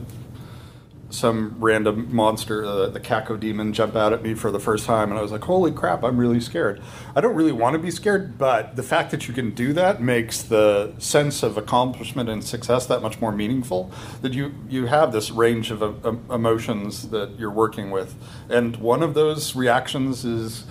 some 1.09 1.55
random 1.59 2.13
monster, 2.13 2.65
uh, 2.65 2.87
the 2.87 2.99
Cacodemon, 2.99 3.71
jump 3.71 3.95
out 3.95 4.11
at 4.11 4.21
me 4.21 4.33
for 4.33 4.51
the 4.51 4.59
first 4.59 4.85
time, 4.85 5.09
and 5.09 5.17
I 5.17 5.21
was 5.21 5.31
like, 5.31 5.43
"Holy 5.43 5.71
crap! 5.71 6.03
I'm 6.03 6.17
really 6.17 6.39
scared." 6.39 6.81
I 7.15 7.21
don't 7.21 7.35
really 7.35 7.51
want 7.51 7.73
to 7.73 7.79
be 7.79 7.89
scared, 7.89 8.37
but 8.37 8.75
the 8.75 8.83
fact 8.83 9.11
that 9.11 9.27
you 9.27 9.33
can 9.33 9.51
do 9.51 9.71
that 9.73 10.01
makes 10.01 10.41
the 10.41 10.93
sense 10.99 11.41
of 11.41 11.57
accomplishment 11.57 12.29
and 12.29 12.43
success 12.43 12.85
that 12.87 13.01
much 13.01 13.19
more 13.21 13.31
meaningful. 13.31 13.91
That 14.21 14.33
you 14.33 14.53
you 14.69 14.85
have 14.87 15.11
this 15.11 15.31
range 15.31 15.71
of 15.71 15.81
uh, 15.81 16.13
emotions 16.33 17.09
that 17.09 17.39
you're 17.39 17.51
working 17.51 17.91
with, 17.91 18.15
and 18.49 18.75
one 18.77 19.01
of 19.01 19.15
those 19.15 19.55
reactions 19.55 20.23
is. 20.23 20.65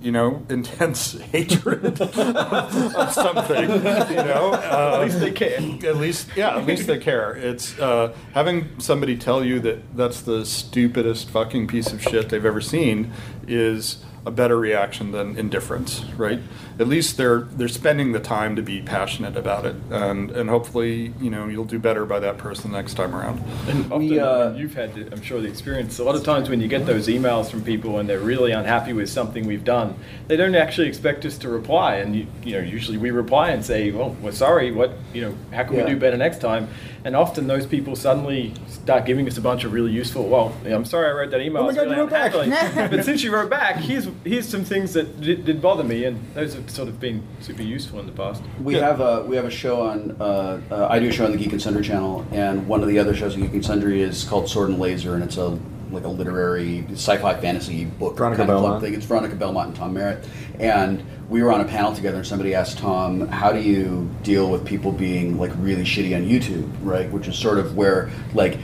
You 0.00 0.12
know, 0.12 0.42
intense 0.50 1.12
hatred 1.18 2.00
of 2.00 3.12
something. 3.12 3.62
You 3.70 4.16
know, 4.16 4.52
uh, 4.54 5.00
At 5.00 5.04
least 5.04 5.20
they 5.20 5.30
care. 5.32 5.58
at 5.90 5.96
least 5.96 6.28
yeah 6.36 6.56
at 6.56 6.66
least 6.66 6.86
they 6.86 6.98
care 6.98 7.32
it's 7.36 7.78
uh, 7.78 8.14
having 8.34 8.68
somebody 8.78 9.16
tell 9.16 9.44
you 9.44 9.60
that 9.60 9.96
that's 9.96 10.22
the 10.22 10.44
stupidest 10.46 11.30
fucking 11.30 11.66
piece 11.66 11.92
of 11.92 12.02
shit 12.02 12.28
they've 12.28 12.44
ever 12.44 12.60
seen 12.60 13.12
is 13.46 14.04
a 14.26 14.30
better 14.30 14.56
reaction 14.58 15.12
than 15.12 15.36
indifference 15.38 16.04
right 16.16 16.40
at 16.78 16.86
least 16.86 17.16
they're 17.16 17.40
they're 17.40 17.66
spending 17.68 18.12
the 18.12 18.20
time 18.20 18.54
to 18.56 18.62
be 18.62 18.80
passionate 18.82 19.36
about 19.36 19.66
it 19.66 19.74
and 19.90 20.30
and 20.30 20.48
hopefully 20.48 21.12
you 21.20 21.28
know 21.28 21.46
you'll 21.48 21.64
do 21.64 21.78
better 21.78 22.04
by 22.06 22.20
that 22.20 22.38
person 22.38 22.70
next 22.70 22.94
time 22.94 23.14
around 23.14 23.42
And 23.68 23.84
often, 23.92 23.98
We, 24.08 24.18
uh, 24.20 24.52
you've 24.52 24.74
had, 24.74 24.94
the, 24.94 25.12
I'm 25.12 25.20
sure, 25.22 25.40
the 25.40 25.48
experience. 25.48 25.98
A 25.98 26.04
lot 26.04 26.14
of 26.14 26.22
times 26.24 26.48
when 26.48 26.60
you 26.60 26.68
get 26.68 26.86
those 26.86 27.08
emails 27.08 27.50
from 27.50 27.62
people 27.64 27.98
and 27.98 28.08
they're 28.08 28.20
really 28.20 28.52
unhappy 28.52 28.92
with 28.92 29.08
something 29.10 29.46
we've 29.46 29.64
done, 29.64 29.96
they 30.28 30.36
don't 30.36 30.54
actually 30.54 30.88
expect 30.88 31.24
us 31.24 31.36
to 31.38 31.48
reply. 31.48 31.96
And 31.96 32.14
you, 32.14 32.26
you 32.44 32.52
know, 32.52 32.60
usually 32.60 32.96
we 32.98 33.10
reply 33.10 33.50
and 33.50 33.64
say, 33.64 33.90
"Well, 33.90 34.16
we're 34.22 34.32
sorry. 34.32 34.70
What, 34.72 34.92
you 35.12 35.22
know, 35.22 35.34
how 35.52 35.64
can 35.64 35.74
Yeah. 35.76 35.84
we 35.84 35.90
do 35.90 35.96
better 35.98 36.16
next 36.16 36.40
time?" 36.40 36.68
And 37.04 37.14
often 37.14 37.46
those 37.46 37.66
people 37.66 37.96
suddenly 37.96 38.52
start 38.68 39.06
giving 39.06 39.26
us 39.28 39.38
a 39.38 39.40
bunch 39.40 39.64
of 39.64 39.72
really 39.72 39.92
useful. 39.92 40.28
Well, 40.28 40.54
I'm 40.64 40.84
sorry 40.84 41.08
I 41.08 41.12
wrote 41.12 41.30
that 41.30 41.40
email. 41.40 41.62
Oh 41.62 41.62
my 41.62 41.64
I 41.64 41.66
was 41.68 41.76
God, 41.76 41.90
you 41.90 41.96
wrote 41.96 42.10
back." 42.10 42.90
but 42.90 43.04
since 43.04 43.22
you 43.22 43.32
wrote 43.32 43.50
back, 43.50 43.76
here's 43.76 44.08
here's 44.24 44.48
some 44.48 44.64
things 44.64 44.92
that 44.94 45.20
did, 45.20 45.44
did 45.44 45.62
bother 45.62 45.84
me, 45.84 46.04
and 46.04 46.18
those 46.34 46.54
have 46.54 46.68
sort 46.70 46.88
of 46.88 46.98
been 46.98 47.22
super 47.40 47.62
useful 47.62 48.00
in 48.00 48.06
the 48.06 48.12
past. 48.12 48.42
We 48.62 48.74
have 48.74 49.00
a 49.00 49.22
we 49.24 49.36
have 49.36 49.44
a 49.44 49.50
show 49.50 49.82
on. 49.82 50.16
Uh, 50.20 50.60
uh, 50.70 50.88
I 50.90 50.98
do 50.98 51.08
a 51.08 51.12
show 51.12 51.24
on 51.24 51.32
the 51.32 51.38
Geek 51.38 51.52
and 51.52 51.62
Sundry 51.62 51.84
channel, 51.84 52.26
and 52.32 52.66
one 52.66 52.82
of 52.82 52.88
the 52.88 52.98
other 52.98 53.14
shows 53.14 53.34
on 53.34 53.42
Geek 53.42 53.52
and 53.52 53.64
Sundry 53.64 54.02
is 54.02 54.24
called 54.24 54.48
Sword 54.48 54.70
and 54.70 54.78
Laser, 54.78 55.14
and 55.14 55.22
it's 55.22 55.36
a 55.36 55.58
like 55.90 56.04
a 56.04 56.08
literary 56.08 56.84
sci-fi 56.92 57.34
fantasy 57.40 57.86
book 57.86 58.16
Veronica 58.16 58.42
kind 58.42 58.50
of 58.50 58.58
club 58.58 58.64
Belmont. 58.64 58.84
thing. 58.84 58.94
It's 58.94 59.06
Veronica 59.06 59.36
Belmont 59.36 59.68
and 59.68 59.76
Tom 59.76 59.94
Merritt, 59.94 60.26
and 60.58 61.02
we 61.28 61.42
were 61.42 61.52
on 61.52 61.60
a 61.60 61.64
panel 61.64 61.92
together, 61.94 62.18
and 62.18 62.26
somebody 62.26 62.54
asked 62.54 62.78
Tom, 62.78 63.28
"How 63.28 63.52
do 63.52 63.60
you 63.60 64.08
deal 64.22 64.50
with 64.50 64.64
people 64.64 64.92
being 64.92 65.38
like 65.38 65.52
really 65.58 65.84
shitty 65.84 66.16
on 66.16 66.26
YouTube, 66.26 66.68
right?" 66.82 67.10
Which 67.12 67.28
is 67.28 67.36
sort 67.36 67.58
of 67.58 67.76
where 67.76 68.10
like 68.34 68.58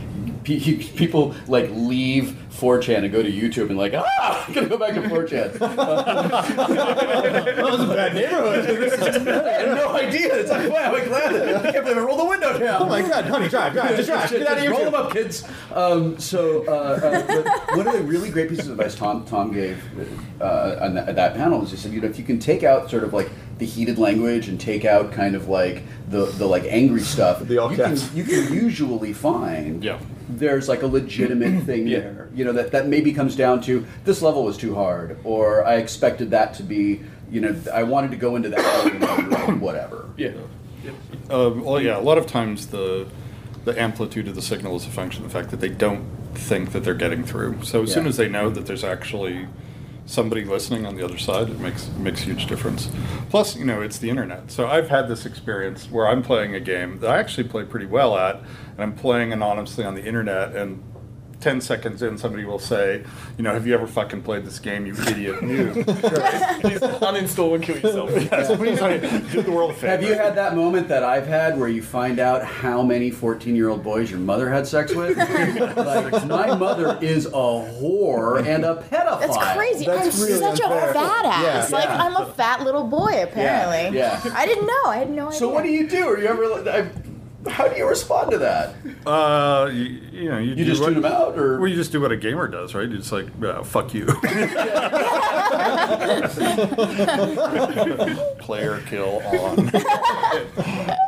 pe- 0.45 0.77
people 0.97 1.35
like 1.47 1.71
leave 1.73 2.37
4chan 2.65 3.03
and 3.05 3.13
go 3.13 3.23
to 3.23 3.31
YouTube 3.31 3.69
and 3.69 3.77
like, 3.77 3.93
ah, 3.95 4.45
I'm 4.47 4.55
gonna 4.55 4.69
go 4.69 4.79
back 4.79 4.95
to 4.95 5.03
4chan. 5.03 5.53
that 5.59 7.59
was 7.63 7.81
a 7.81 7.87
bad 7.87 8.15
neighborhood. 8.15 9.29
I 9.45 9.53
had 9.53 9.77
no 9.77 9.89
idea. 9.93 10.35
It's 10.41 10.51
like, 10.51 10.71
wow, 10.71 10.95
I'm 10.95 11.05
glad. 11.09 11.35
I 11.67 11.73
can't 11.73 11.85
believe 11.85 11.99
I 11.99 12.01
rolled 12.01 12.21
the 12.21 12.25
window 12.25 12.59
down. 12.59 12.83
oh 12.83 12.87
my 12.87 13.03
god, 13.03 13.25
honey, 13.27 13.49
drive, 13.49 13.73
drive, 13.75 13.97
just 13.97 14.09
drive. 14.09 14.31
Get 14.31 14.47
out 14.47 14.57
of 14.57 14.63
here. 14.63 14.71
Roll 14.71 14.85
them 14.85 14.95
up, 14.95 15.13
kids. 15.13 15.45
Um, 15.73 16.19
so, 16.19 16.65
uh, 16.67 17.01
uh, 17.03 17.77
one 17.77 17.87
of 17.87 17.93
the 17.93 18.03
really 18.03 18.31
great 18.31 18.49
pieces 18.49 18.69
of 18.69 18.79
advice 18.79 18.95
Tom 18.95 19.25
Tom 19.27 19.53
gave 19.53 19.83
uh, 20.41 20.79
on 20.81 20.95
that, 20.95 21.09
at 21.11 21.17
that 21.17 21.35
panel 21.35 21.61
was 21.61 21.71
he 21.71 21.77
said, 21.77 21.93
you 21.93 22.01
know, 22.01 22.09
if 22.09 22.19
you 22.19 22.25
can 22.25 22.39
take 22.39 22.63
out 22.63 22.91
sort 22.91 23.05
of 23.05 23.13
like 23.13 23.29
the 23.59 23.67
heated 23.67 23.99
language 23.99 24.49
and 24.49 24.61
take 24.61 24.85
out 24.85 25.13
kind 25.13 25.35
of 25.37 25.49
like 25.49 25.83
the 26.09 26.27
the 26.27 26.47
like 26.47 26.65
angry 26.65 27.03
stuff, 27.03 27.41
The 27.47 27.59
all 27.59 27.71
you 27.71 27.77
can 27.77 27.97
you 28.15 28.25
can 28.25 28.53
usually 28.53 29.13
find 29.13 29.85
Yeah. 29.85 29.99
There's 30.29 30.69
like 30.69 30.83
a 30.83 30.87
legitimate 30.87 31.63
thing 31.67 31.87
Yeah. 31.87 32.01
there. 32.01 32.29
You 32.35 32.45
know 32.45 32.53
that 32.53 32.73
that 32.73 32.89
maybe 32.89 33.13
comes 33.13 33.37
down 33.37 33.61
to 33.63 33.87
this 34.05 34.23
level 34.23 34.45
was 34.45 34.57
too 34.57 34.75
hard, 34.75 35.17
or 35.25 35.65
I 35.65 35.75
expected 35.77 36.31
that 36.31 36.55
to 36.55 36.63
be. 36.63 37.01
You 37.31 37.41
know, 37.41 37.57
I 37.73 37.83
wanted 37.83 38.11
to 38.13 38.17
go 38.17 38.37
into 38.37 38.49
that 38.51 39.57
whatever. 39.61 40.09
Yeah. 40.17 40.33
Um, 41.31 41.63
well, 41.65 41.81
yeah, 41.81 41.99
a 41.99 42.01
lot 42.01 42.19
of 42.19 42.27
times 42.27 42.69
the 42.69 43.07
the 43.65 43.81
amplitude 43.81 44.29
of 44.29 44.35
the 44.35 44.43
signal 44.43 44.77
is 44.77 44.85
a 44.87 44.91
function 44.91 45.25
of 45.25 45.33
the 45.33 45.39
fact 45.39 45.51
that 45.51 45.61
they 45.61 45.71
don't 45.71 46.05
think 46.35 46.73
that 46.73 46.81
they're 46.85 46.95
getting 46.95 47.25
through. 47.25 47.63
So 47.63 47.83
as 47.85 47.93
soon 47.93 48.07
as 48.07 48.17
they 48.19 48.29
know 48.29 48.51
that 48.51 48.67
there's 48.67 48.85
actually 48.85 49.47
somebody 50.07 50.45
listening 50.45 50.87
on 50.87 50.97
the 50.97 51.05
other 51.05 51.19
side, 51.19 51.49
it 51.49 51.59
makes 51.59 51.89
makes 51.99 52.21
huge 52.21 52.47
difference. 52.47 52.91
Plus, 53.31 53.57
you 53.57 53.65
know, 53.65 53.81
it's 53.83 53.99
the 53.99 54.11
internet. 54.11 54.51
So 54.51 54.67
I've 54.67 54.89
had 54.89 55.09
this 55.09 55.27
experience 55.27 55.91
where 55.91 56.07
I'm 56.07 56.23
playing 56.23 56.55
a 56.55 56.61
game 56.61 57.01
that 57.01 57.11
I 57.11 57.19
actually 57.19 57.49
play 57.49 57.65
pretty 57.65 57.87
well 57.87 58.17
at, 58.17 58.37
and 58.37 58.81
I'm 58.81 58.95
playing 58.95 59.33
anonymously 59.33 59.85
on 59.85 59.95
the 59.95 60.05
internet 60.05 60.55
and. 60.55 60.83
10 61.45 61.61
seconds 61.61 62.01
in, 62.01 62.17
somebody 62.17 62.43
will 62.47 62.59
say, 62.59 63.05
you 63.37 63.45
know, 63.45 63.53
have 63.53 63.67
you 63.67 63.75
ever 63.75 63.87
fucking 63.87 64.23
played 64.23 64.47
this 64.47 64.59
game, 64.59 64.87
you 64.87 64.95
idiot 64.95 65.41
noob? 65.41 65.75
Please 66.63 66.81
uninstall 66.81 67.55
and 67.55 67.63
kill 67.63 67.77
yourself. 67.77 68.11
yes, 68.15 68.57
please 68.57 68.81
I- 68.81 68.97
do 69.31 69.43
the 69.43 69.53
world 69.53 69.73
a 69.73 69.75
favor. 69.75 69.89
Have 69.89 70.03
you 70.03 70.15
had 70.15 70.37
that 70.37 70.57
moment 70.57 70.89
that 70.89 71.05
I've 71.05 71.27
had 71.27 71.59
where 71.61 71.69
you 71.69 71.83
find 71.83 72.19
out 72.19 72.43
how 72.43 72.83
many 72.83 73.11
14 73.11 73.55
year 73.55 73.69
old 73.69 73.83
boys 73.85 74.11
your 74.11 74.21
mother 74.21 74.49
had 74.49 74.67
sex 74.67 74.95
with? 74.95 75.19
like, 75.77 76.27
my 76.27 76.57
mother 76.57 76.99
is 77.03 77.27
a 77.27 77.31
whore 77.31 78.39
and 78.47 78.65
a 78.65 78.77
pedophile. 78.91 79.21
That's 79.21 79.37
crazy. 79.55 79.85
That's 79.85 80.17
I'm 80.19 80.27
really 80.27 80.39
such 80.41 80.61
unfair. 80.63 80.91
a 80.91 80.95
fat 80.95 81.25
ass. 81.27 81.71
Yeah. 81.71 81.77
like 81.77 81.85
Yeah. 81.91 82.03
I'm 82.05 82.17
a 82.17 82.33
fat 82.33 82.63
little 82.63 82.85
boy 82.85 83.23
apparently. 83.23 83.99
yeah. 83.99 84.19
I 84.33 84.47
didn't 84.47 84.67
know. 84.67 84.85
I 84.87 84.97
had 84.97 85.11
no 85.11 85.27
idea. 85.29 85.39
So, 85.39 85.51
what 85.51 85.63
do 85.63 85.69
you 85.71 85.87
do? 85.87 86.09
Are 86.09 86.19
you 86.19 86.27
ever. 86.27 86.45
I, 86.71 86.89
how 87.49 87.69
do 87.69 87.77
you 87.77 87.87
respond 87.89 88.31
to 88.31 88.39
that? 88.39 88.75
Uh, 89.07 89.69
you, 89.73 89.85
you 90.13 90.29
know, 90.31 90.39
you, 90.39 90.51
You 90.51 90.57
do 90.57 90.65
just 90.65 90.81
what, 90.81 90.93
tune 90.93 91.03
them 91.03 91.13
out, 91.13 91.39
or 91.39 91.59
Well, 91.61 91.69
you 91.69 91.77
just 91.77 91.93
do 91.93 92.01
what 92.01 92.13
a 92.13 92.17
gamer 92.17 92.49
does, 92.49 92.75
right? 92.75 92.91
It's 92.91 93.13
like, 93.13 93.27
uh, 93.43 93.63
fuck 93.63 93.93
you. 93.95 94.07
Player 98.39 98.81
kill 98.87 99.21
on. 99.27 99.71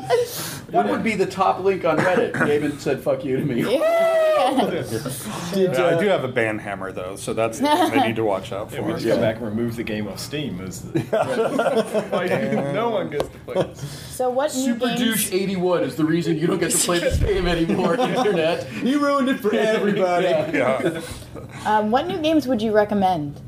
That 0.70 0.88
would 0.88 1.04
be 1.04 1.14
the 1.14 1.26
top 1.26 1.60
link 1.60 1.84
on 1.84 1.98
Reddit. 1.98 2.32
David 2.46 2.80
said 2.80 3.00
"fuck 3.00 3.24
you" 3.24 3.36
to 3.38 3.44
me. 3.44 3.62
Yeah, 3.62 5.96
I 5.96 5.98
do 5.98 6.06
have 6.08 6.24
a 6.24 6.28
ban 6.28 6.58
hammer 6.58 6.92
though, 6.92 7.16
so 7.16 7.32
that's 7.32 7.58
the 7.60 7.66
thing 7.68 7.90
they 7.90 8.06
need 8.08 8.16
to 8.16 8.24
watch 8.24 8.52
out 8.52 8.70
Yeah, 8.72 8.80
we 8.80 8.92
for. 8.92 8.98
just 8.98 9.06
go 9.06 9.20
back 9.20 9.36
and 9.36 9.44
remove 9.46 9.76
the 9.76 9.84
game 9.84 10.08
off 10.08 10.18
Steam. 10.18 10.60
As 10.60 10.84
like, 11.12 12.30
no 12.72 12.90
one 12.90 13.10
gets 13.10 13.28
to 13.28 13.38
play 13.38 13.54
this. 13.54 13.80
So 14.14 14.30
what 14.30 14.54
new 14.54 14.64
Super 14.72 14.86
games? 14.88 15.00
douche 15.00 15.32
81 15.32 15.82
is 15.84 15.96
the 15.96 16.04
reason 16.04 16.36
you 16.36 16.46
don't 16.46 16.58
get 16.58 16.72
to 16.72 16.78
play 16.78 16.98
this 16.98 17.18
game 17.18 17.46
anymore. 17.46 17.94
Internet. 18.00 18.72
You 18.82 19.00
ruined 19.00 19.28
it 19.28 19.40
for 19.40 19.54
everybody. 19.54 20.26
Yeah. 20.56 21.00
Um, 21.64 21.90
what 21.90 22.06
new 22.06 22.18
games 22.18 22.46
would 22.46 22.62
you 22.62 22.72
recommend? 22.72 23.40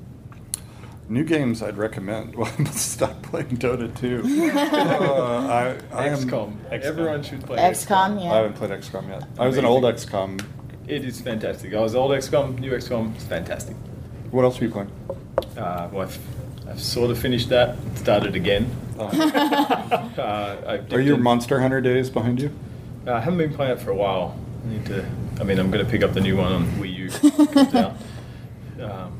New 1.10 1.24
games 1.24 1.62
I'd 1.62 1.76
recommend. 1.78 2.34
Well, 2.38 2.52
I 2.58 2.62
must 2.62 2.92
stop 2.92 3.22
playing 3.22 3.56
Dota 3.56 3.94
2. 3.98 4.22
Uh, 4.58 5.76
I, 5.92 5.96
I 5.96 6.08
am, 6.08 6.18
XCOM. 6.18 6.56
Everyone 6.70 7.22
should 7.22 7.44
play 7.44 7.58
XCOM, 7.58 8.22
yeah. 8.22 8.30
I 8.30 8.34
yeah. 8.34 8.34
haven't 8.42 8.54
played 8.54 8.70
XCOM 8.70 9.08
yet. 9.08 9.24
I 9.38 9.46
was 9.46 9.56
an 9.56 9.64
old 9.64 9.84
XCOM. 9.84 10.44
It 10.86 11.04
is 11.04 11.20
fantastic. 11.20 11.74
I 11.74 11.80
was 11.80 11.94
old 11.94 12.10
XCOM, 12.10 12.58
new 12.58 12.72
XCOM. 12.72 13.14
It's 13.14 13.24
fantastic. 13.24 13.76
What 14.30 14.44
else 14.44 14.60
are 14.60 14.64
you 14.64 14.70
playing? 14.70 14.90
Uh, 15.56 15.88
well, 15.92 16.02
I've, 16.02 16.18
I've 16.68 16.80
sort 16.80 17.10
of 17.10 17.18
finished 17.18 17.48
that. 17.48 17.76
Started 17.96 18.36
again. 18.36 18.70
uh, 18.98 19.06
I've 19.06 20.18
Are 20.18 20.78
dipped 20.78 21.04
your 21.04 21.16
in- 21.16 21.22
Monster 21.22 21.60
Hunter 21.60 21.80
days 21.80 22.10
behind 22.10 22.42
you? 22.42 22.52
Uh, 23.06 23.14
I 23.14 23.20
haven't 23.20 23.38
been 23.38 23.54
playing 23.54 23.72
it 23.72 23.80
for 23.80 23.90
a 23.90 23.94
while. 23.96 24.38
I 24.64 24.68
need 24.70 24.86
to. 24.86 25.04
I 25.40 25.44
mean, 25.44 25.58
I'm 25.58 25.70
going 25.70 25.84
to 25.84 25.90
pick 25.90 26.02
up 26.02 26.12
the 26.14 26.20
new 26.20 26.36
one 26.36 26.52
on 26.52 26.66
Wii 26.72 26.94
U. 26.94 27.10
when 27.10 27.48
it 27.48 27.52
comes 27.52 27.74
out. 27.74 27.96
Um, 28.80 29.17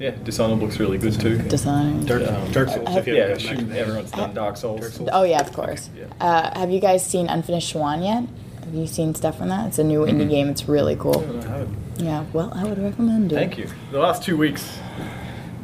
yeah, 0.00 0.10
Dishonored 0.24 0.58
looks 0.58 0.80
really 0.80 0.98
good 0.98 1.20
too. 1.20 1.38
Dishonored. 1.42 2.06
Dark, 2.06 2.22
Dark 2.52 2.68
Souls, 2.70 2.96
if 2.96 3.06
you 3.06 3.14
Yeah, 3.14 3.20
haven't 3.28 3.38
shoot, 3.40 3.70
everyone's 3.72 4.10
done 4.10 4.34
Dark 4.34 4.56
Souls. 4.56 5.00
Oh 5.12 5.22
yeah, 5.22 5.40
of 5.40 5.52
course. 5.52 5.90
Yeah. 5.96 6.06
Uh, 6.20 6.58
have 6.58 6.70
you 6.70 6.80
guys 6.80 7.04
seen 7.04 7.28
Unfinished 7.28 7.68
Swan 7.70 8.02
yet? 8.02 8.24
Have 8.64 8.74
you 8.74 8.86
seen 8.86 9.14
stuff 9.14 9.38
from 9.38 9.48
that? 9.50 9.68
It's 9.68 9.78
a 9.78 9.84
new 9.84 10.00
indie 10.06 10.28
game. 10.28 10.48
It's 10.48 10.68
really 10.68 10.96
cool. 10.96 11.20
No, 11.20 11.38
I 11.40 11.42
haven't. 11.58 11.76
Yeah. 11.98 12.24
Well, 12.32 12.50
I 12.54 12.64
would 12.64 12.78
recommend 12.82 13.30
it. 13.32 13.34
Thank 13.34 13.58
you. 13.58 13.68
The 13.92 13.98
last 13.98 14.22
two 14.22 14.36
weeks, 14.36 14.78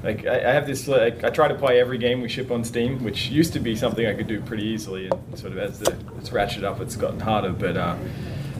like 0.02 0.26
I, 0.26 0.50
I 0.50 0.52
have 0.52 0.66
this, 0.66 0.86
like 0.86 1.24
I 1.24 1.30
try 1.30 1.48
to 1.48 1.54
play 1.54 1.80
every 1.80 1.96
game 1.98 2.20
we 2.20 2.28
ship 2.28 2.50
on 2.50 2.62
Steam, 2.62 3.02
which 3.02 3.28
used 3.28 3.54
to 3.54 3.60
be 3.60 3.74
something 3.74 4.06
I 4.06 4.12
could 4.14 4.26
do 4.26 4.40
pretty 4.42 4.64
easily, 4.64 5.08
and 5.08 5.38
sort 5.38 5.52
of 5.52 5.58
as 5.58 5.78
the 5.78 5.96
it's 6.18 6.30
ratcheted 6.30 6.64
up, 6.64 6.80
it's 6.80 6.96
gotten 6.96 7.20
harder. 7.20 7.52
But 7.52 7.76
uh, 7.76 7.96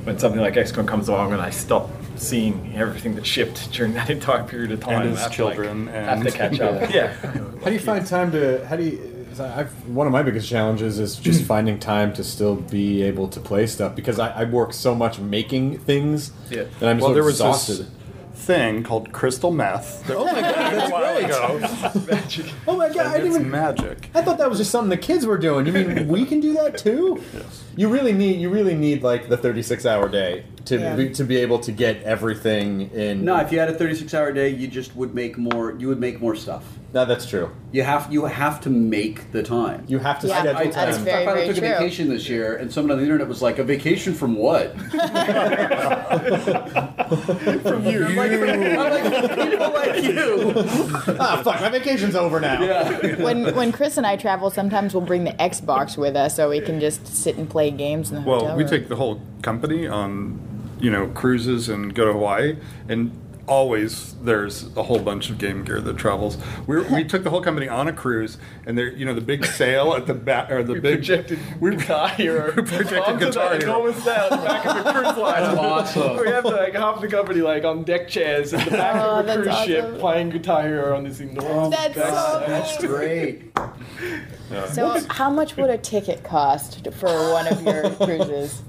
when 0.07 0.19
something 0.19 0.41
like 0.41 0.55
XCOM 0.55 0.87
comes 0.87 1.09
along 1.09 1.33
and 1.33 1.43
I 1.43 1.51
stop 1.51 1.91
seeing 2.15 2.73
everything 2.77 3.17
that 3.17 3.27
shipped 3.27 3.73
during 3.73 3.93
that 3.95 4.09
entire 4.17 4.45
period 4.45 4.71
of 4.71 4.81
time, 4.81 5.03
And 5.03 5.11
his 5.11 5.19
I 5.19 5.23
have 5.23 5.33
to, 5.35 5.45
like, 5.45 5.55
children 5.57 5.87
have 5.89 6.23
to 6.23 6.31
catch 6.31 6.61
up. 6.61 6.91
yeah. 6.95 7.13
How 7.15 7.67
do 7.67 7.73
you 7.73 7.81
find 7.81 8.07
time 8.07 8.31
to? 8.33 8.65
How 8.67 8.77
do 8.77 8.85
you? 8.85 9.13
I've, 9.39 9.71
one 9.89 10.07
of 10.07 10.15
my 10.15 10.23
biggest 10.23 10.49
challenges 10.49 10.99
is 10.99 11.17
just 11.17 11.45
finding 11.55 11.79
time 11.79 12.15
to 12.15 12.25
still 12.25 12.55
be 12.57 13.03
able 13.03 13.29
to 13.29 13.41
play 13.41 13.67
stuff 13.67 13.95
because 13.95 14.19
I, 14.19 14.31
I 14.31 14.45
work 14.45 14.73
so 14.73 14.95
much 14.95 15.19
making 15.19 15.79
things 15.81 16.31
Yeah. 16.49 16.65
that 16.81 16.89
I'm 16.89 16.99
well, 16.99 17.09
so 17.11 17.15
there 17.15 17.23
was 17.25 17.35
exhausted. 17.35 17.79
this 17.81 17.87
thing 18.47 18.83
called 18.85 19.13
crystal 19.13 19.51
meth. 19.51 20.09
Oh 20.11 20.25
my 20.25 20.41
god, 20.41 21.61
that's 21.61 21.93
great! 21.93 22.07
Magic. 22.11 22.47
Oh 22.67 22.77
my 22.77 22.89
god, 22.89 23.07
I 23.07 23.13
didn't 23.19 23.27
it's 23.27 23.37
even. 23.37 23.51
magic. 23.51 24.11
I 24.15 24.23
thought 24.23 24.39
that 24.39 24.49
was 24.49 24.59
just 24.59 24.71
something 24.71 24.89
the 24.89 24.97
kids 24.97 25.27
were 25.27 25.37
doing. 25.39 25.67
You 25.67 25.73
mean 25.73 26.09
we 26.09 26.25
can 26.25 26.41
do 26.41 26.53
that 26.55 26.79
too? 26.79 27.23
Yes. 27.35 27.65
You 27.77 27.89
really 27.89 28.13
need 28.13 28.41
you 28.41 28.49
really 28.49 28.75
need 28.75 29.03
like 29.03 29.29
the 29.29 29.37
36 29.37 29.85
hour 29.85 30.09
day 30.09 30.45
to 30.67 30.79
Yeah. 30.79 30.97
be, 30.97 31.09
to 31.11 31.25
be 31.25 31.37
able 31.39 31.59
to 31.61 31.73
get 31.73 32.03
everything 32.03 32.91
in. 32.93 33.25
No, 33.25 33.37
if 33.39 33.51
you 33.53 33.59
had 33.59 33.69
a 33.69 33.75
36 33.75 34.13
hour 34.15 34.33
day, 34.33 34.49
you 34.51 34.67
just 34.69 34.95
would 34.97 35.15
make 35.15 35.39
more. 35.39 35.75
You 35.79 35.89
would 35.89 36.01
make 36.01 36.21
more 36.21 36.35
stuff. 36.37 36.65
no, 36.95 37.05
that's 37.05 37.27
true. 37.27 37.51
You 37.73 37.83
have 37.83 38.11
you 38.13 38.25
have 38.25 38.61
to 38.63 38.71
make 38.71 39.31
the 39.33 39.43
time. 39.43 39.85
You 39.87 39.99
have 39.99 40.19
to 40.21 40.27
Yeah, 40.29 40.41
schedule 40.41 40.59
I- 40.61 40.65
time. 40.65 40.73
that's 40.73 40.97
very, 40.99 41.23
I 41.23 41.27
finally 41.27 41.47
took 41.49 41.57
true. 41.57 41.67
a 41.69 41.71
vacation 41.79 42.09
this 42.09 42.29
year, 42.29 42.57
and 42.57 42.73
someone 42.73 42.93
on 42.93 42.99
the 42.99 43.05
internet 43.05 43.29
was 43.29 43.43
like, 43.43 43.59
"A 43.59 43.65
vacation 43.65 44.15
from 44.15 44.35
what?" 44.37 44.75
From 47.67 47.87
you. 47.87 48.07
I'm 48.07 48.17
like, 48.17 48.31
I'm 48.33 48.77
like, 48.77 49.51
people 49.51 49.73
like 49.73 50.03
you. 50.03 50.53
ah, 51.21 51.41
fuck, 51.45 51.61
my 51.61 51.69
vacation's 51.69 52.15
over 52.17 52.41
now. 52.41 52.61
Yeah. 52.63 53.23
when 53.23 53.55
when 53.55 53.73
Chris 53.73 53.97
and 53.97 54.07
I 54.07 54.17
travel, 54.17 54.51
sometimes 54.51 54.95
we'll 54.95 55.05
bring 55.05 55.25
the 55.25 55.33
Xbox 55.33 55.97
with 55.97 56.17
us 56.17 56.35
so 56.35 56.49
we 56.51 56.61
can 56.61 56.81
just 56.81 57.07
sit 57.07 57.37
and 57.37 57.49
play 57.49 57.71
games 57.71 58.11
in 58.11 58.17
the 58.17 58.23
hotel 58.23 58.47
Well, 58.49 58.57
we 58.57 58.65
take 58.65 58.89
the 58.89 58.97
whole 58.97 59.21
company 59.43 59.87
on, 59.87 60.39
you 60.81 60.91
know, 60.91 61.07
cruises 61.09 61.69
and 61.69 61.95
go 61.95 62.05
to 62.07 62.13
Hawaii, 62.13 62.57
and 62.89 63.23
always 63.49 64.15
there's 64.25 64.77
a 64.77 64.83
whole 64.83 64.99
bunch 64.99 65.31
of 65.31 65.39
game 65.39 65.63
gear 65.65 65.81
that 65.81 65.97
travels. 65.97 66.37
We 66.67 66.81
we 66.89 67.05
took 67.05 67.23
the 67.23 67.31
whole 67.31 67.41
company 67.41 67.69
on 67.69 67.87
a 67.87 67.93
cruise, 67.93 68.39
and 68.67 68.77
there, 68.77 68.89
you 68.91 69.05
know, 69.05 69.15
the 69.15 69.21
big 69.21 69.45
sail 69.47 69.95
at 69.95 70.07
the 70.07 70.15
back 70.15 70.51
or 70.51 70.65
the 70.65 70.73
We 70.75 70.81
big 70.81 70.97
projected 70.99 71.39
we 71.61 71.77
Guitar 71.77 72.09
Hero 72.09 72.47
we 72.57 72.63
projected 72.63 73.19
Guitar 73.21 73.51
that 73.51 73.63
Hero. 73.63 73.75
enormous 73.77 74.03
sail 74.03 74.31
the 74.31 74.37
back 74.39 74.67
of 74.67 74.77
a 74.85 74.93
cruise 74.93 75.17
line. 75.17 75.43
That's 75.43 75.59
awesome. 75.59 76.17
We 76.17 76.27
have 76.29 76.45
like 76.45 76.73
half 76.75 77.01
the 77.01 77.07
company 77.09 77.41
like 77.41 77.65
on 77.65 77.85
deck 77.85 78.09
chairs 78.09 78.53
at 78.53 78.65
the 78.65 78.73
back 78.73 78.97
Oh, 79.01 79.21
of 79.21 79.25
a 79.25 79.27
that's 79.29 79.43
cruise 79.43 79.65
ship 79.67 79.99
playing 80.01 80.31
Guitar 80.31 80.63
Hero 80.65 80.97
on 80.97 81.05
this 81.05 81.21
enormous. 81.21 81.77
That's 81.77 81.95
back- 81.95 82.09
so 82.13 82.45
That's 82.49 82.85
great. 82.85 83.53
So, 84.73 85.01
how 85.11 85.29
much 85.29 85.57
would 85.57 85.71
a 85.71 85.79
ticket 85.79 86.23
cost 86.23 86.87
for 86.93 87.09
one 87.33 87.49
of 87.49 87.61
your 87.63 87.91
cruises? 87.91 88.63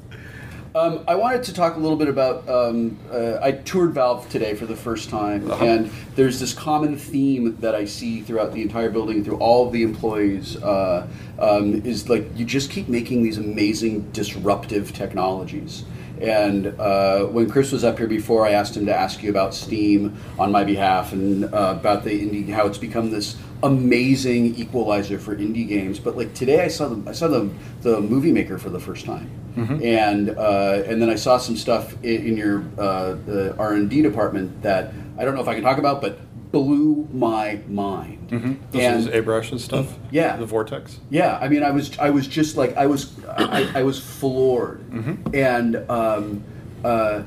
Um, 0.77 1.03
I 1.07 1.15
wanted 1.15 1.41
to 1.45 1.53
talk 1.53 1.75
a 1.75 1.79
little 1.79 1.97
bit 1.97 2.07
about. 2.07 2.47
Um, 2.47 2.99
uh, 3.11 3.39
I 3.41 3.51
toured 3.51 3.93
Valve 3.93 4.29
today 4.29 4.53
for 4.53 4.67
the 4.67 4.75
first 4.75 5.09
time, 5.09 5.49
and 5.53 5.89
there's 6.15 6.39
this 6.39 6.53
common 6.53 6.97
theme 6.97 7.57
that 7.61 7.73
I 7.73 7.85
see 7.85 8.21
throughout 8.21 8.53
the 8.53 8.61
entire 8.61 8.91
building, 8.91 9.23
through 9.23 9.37
all 9.37 9.65
of 9.65 9.73
the 9.73 9.81
employees, 9.81 10.55
uh, 10.57 11.07
um, 11.39 11.83
is 11.83 12.09
like 12.09 12.27
you 12.37 12.45
just 12.45 12.69
keep 12.69 12.89
making 12.89 13.23
these 13.23 13.39
amazing 13.39 14.11
disruptive 14.11 14.93
technologies. 14.93 15.83
And 16.21 16.67
uh, 16.79 17.25
when 17.25 17.49
Chris 17.49 17.71
was 17.71 17.83
up 17.83 17.97
here 17.97 18.07
before, 18.07 18.45
I 18.45 18.51
asked 18.51 18.77
him 18.77 18.85
to 18.85 18.95
ask 18.95 19.23
you 19.23 19.31
about 19.31 19.55
Steam 19.55 20.15
on 20.37 20.51
my 20.51 20.63
behalf 20.63 21.11
and 21.11 21.45
uh, 21.45 21.75
about 21.79 22.03
the 22.03 22.11
indie, 22.11 22.47
how 22.49 22.67
it's 22.67 22.77
become 22.77 23.09
this 23.09 23.35
amazing 23.63 24.53
equalizer 24.55 25.17
for 25.17 25.35
indie 25.35 25.67
games. 25.67 25.97
But 25.97 26.15
like 26.15 26.35
today, 26.35 26.63
I 26.63 26.67
saw 26.67 26.89
the 26.89 27.09
I 27.09 27.13
saw 27.13 27.27
the 27.27 27.49
the 27.81 27.99
Movie 27.99 28.31
Maker 28.31 28.59
for 28.59 28.69
the 28.69 28.79
first 28.79 29.05
time, 29.05 29.27
and 29.57 30.29
uh, 30.29 30.83
and 30.85 31.01
then 31.01 31.09
I 31.09 31.15
saw 31.15 31.37
some 31.37 31.57
stuff 31.57 31.93
in, 32.03 32.27
in 32.27 32.37
your 32.37 32.63
uh, 32.77 33.55
R 33.57 33.73
and 33.73 33.89
D 33.89 34.01
department 34.01 34.61
that 34.61 34.93
I 35.17 35.25
don't 35.25 35.33
know 35.35 35.41
if 35.41 35.47
I 35.47 35.55
can 35.55 35.63
talk 35.63 35.77
about, 35.79 35.99
but 36.01 36.19
blew 36.51 37.07
my 37.11 37.59
mind. 37.67 38.29
This 38.71 38.81
And- 38.83 38.99
is 38.99 39.07
Abrash's 39.07 39.63
stuff. 39.63 39.97
Yeah. 40.11 40.37
the 40.37 40.45
Vortex. 40.45 40.99
yeah, 41.09 41.37
I 41.41 41.49
mean, 41.49 41.61
I 41.63 41.71
was, 41.71 41.97
I 41.99 42.09
was 42.09 42.25
just 42.27 42.55
like, 42.55 42.75
I 42.77 42.85
was, 42.87 43.13
I, 43.27 43.69
I 43.79 43.83
was 43.83 43.99
floored, 43.99 44.79
Mm-hmm. 44.91 45.35
and 45.35 45.75
um, 45.89 46.43
uh, 46.85 47.23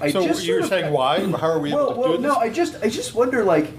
I 0.00 0.10
So 0.10 0.26
just 0.26 0.44
you 0.44 0.54
were 0.54 0.60
sort 0.60 0.62
of- 0.64 0.68
saying 0.68 0.92
why? 0.92 1.20
How 1.32 1.48
are 1.48 1.58
we 1.58 1.72
well, 1.72 1.86
able 1.86 1.94
to 1.94 2.00
well, 2.00 2.16
do 2.16 2.22
this? 2.22 2.32
no, 2.32 2.36
I 2.38 2.48
just, 2.48 2.76
I 2.82 2.88
just 2.88 3.14
wonder, 3.14 3.42
like, 3.44 3.72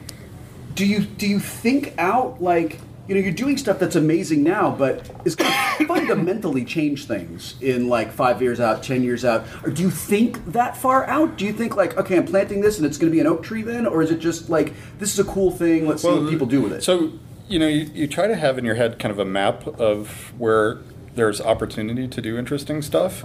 do 0.75 0.85
you, 0.85 0.99
do 1.01 1.27
you 1.27 1.39
think 1.39 1.93
out, 1.97 2.41
like, 2.41 2.79
you 3.07 3.15
know, 3.15 3.21
you're 3.21 3.31
doing 3.31 3.57
stuff 3.57 3.79
that's 3.79 3.95
amazing 3.95 4.43
now, 4.43 4.71
but 4.71 5.09
is 5.25 5.35
going 5.35 5.51
to 5.77 5.85
fundamentally 5.85 6.65
change 6.65 7.05
things 7.05 7.55
in 7.61 7.87
like 7.87 8.11
five 8.11 8.41
years 8.41 8.59
out, 8.59 8.83
ten 8.83 9.03
years 9.03 9.23
out? 9.23 9.45
Or 9.63 9.69
do 9.69 9.81
you 9.81 9.91
think 9.91 10.45
that 10.53 10.75
far 10.75 11.05
out? 11.05 11.37
Do 11.37 11.45
you 11.45 11.53
think 11.53 11.75
like, 11.75 11.97
okay, 11.97 12.17
I'm 12.17 12.25
planting 12.25 12.61
this 12.61 12.77
and 12.77 12.85
it's 12.85 12.97
going 12.97 13.11
to 13.11 13.15
be 13.15 13.19
an 13.19 13.27
oak 13.27 13.43
tree 13.43 13.61
then, 13.61 13.85
or 13.85 14.01
is 14.01 14.11
it 14.11 14.19
just 14.19 14.49
like 14.49 14.73
this 14.99 15.13
is 15.13 15.19
a 15.19 15.29
cool 15.29 15.51
thing? 15.51 15.87
Let's 15.87 16.01
see 16.01 16.09
what 16.09 16.29
people 16.29 16.47
do 16.47 16.61
with 16.61 16.73
it. 16.73 16.83
So, 16.83 17.13
you 17.47 17.59
know, 17.59 17.67
you, 17.67 17.89
you 17.93 18.07
try 18.07 18.27
to 18.27 18.35
have 18.35 18.57
in 18.57 18.65
your 18.65 18.75
head 18.75 18.97
kind 18.97 19.11
of 19.11 19.19
a 19.19 19.25
map 19.25 19.67
of 19.79 20.33
where 20.39 20.79
there's 21.13 21.39
opportunity 21.39 22.07
to 22.07 22.21
do 22.21 22.37
interesting 22.37 22.81
stuff. 22.81 23.23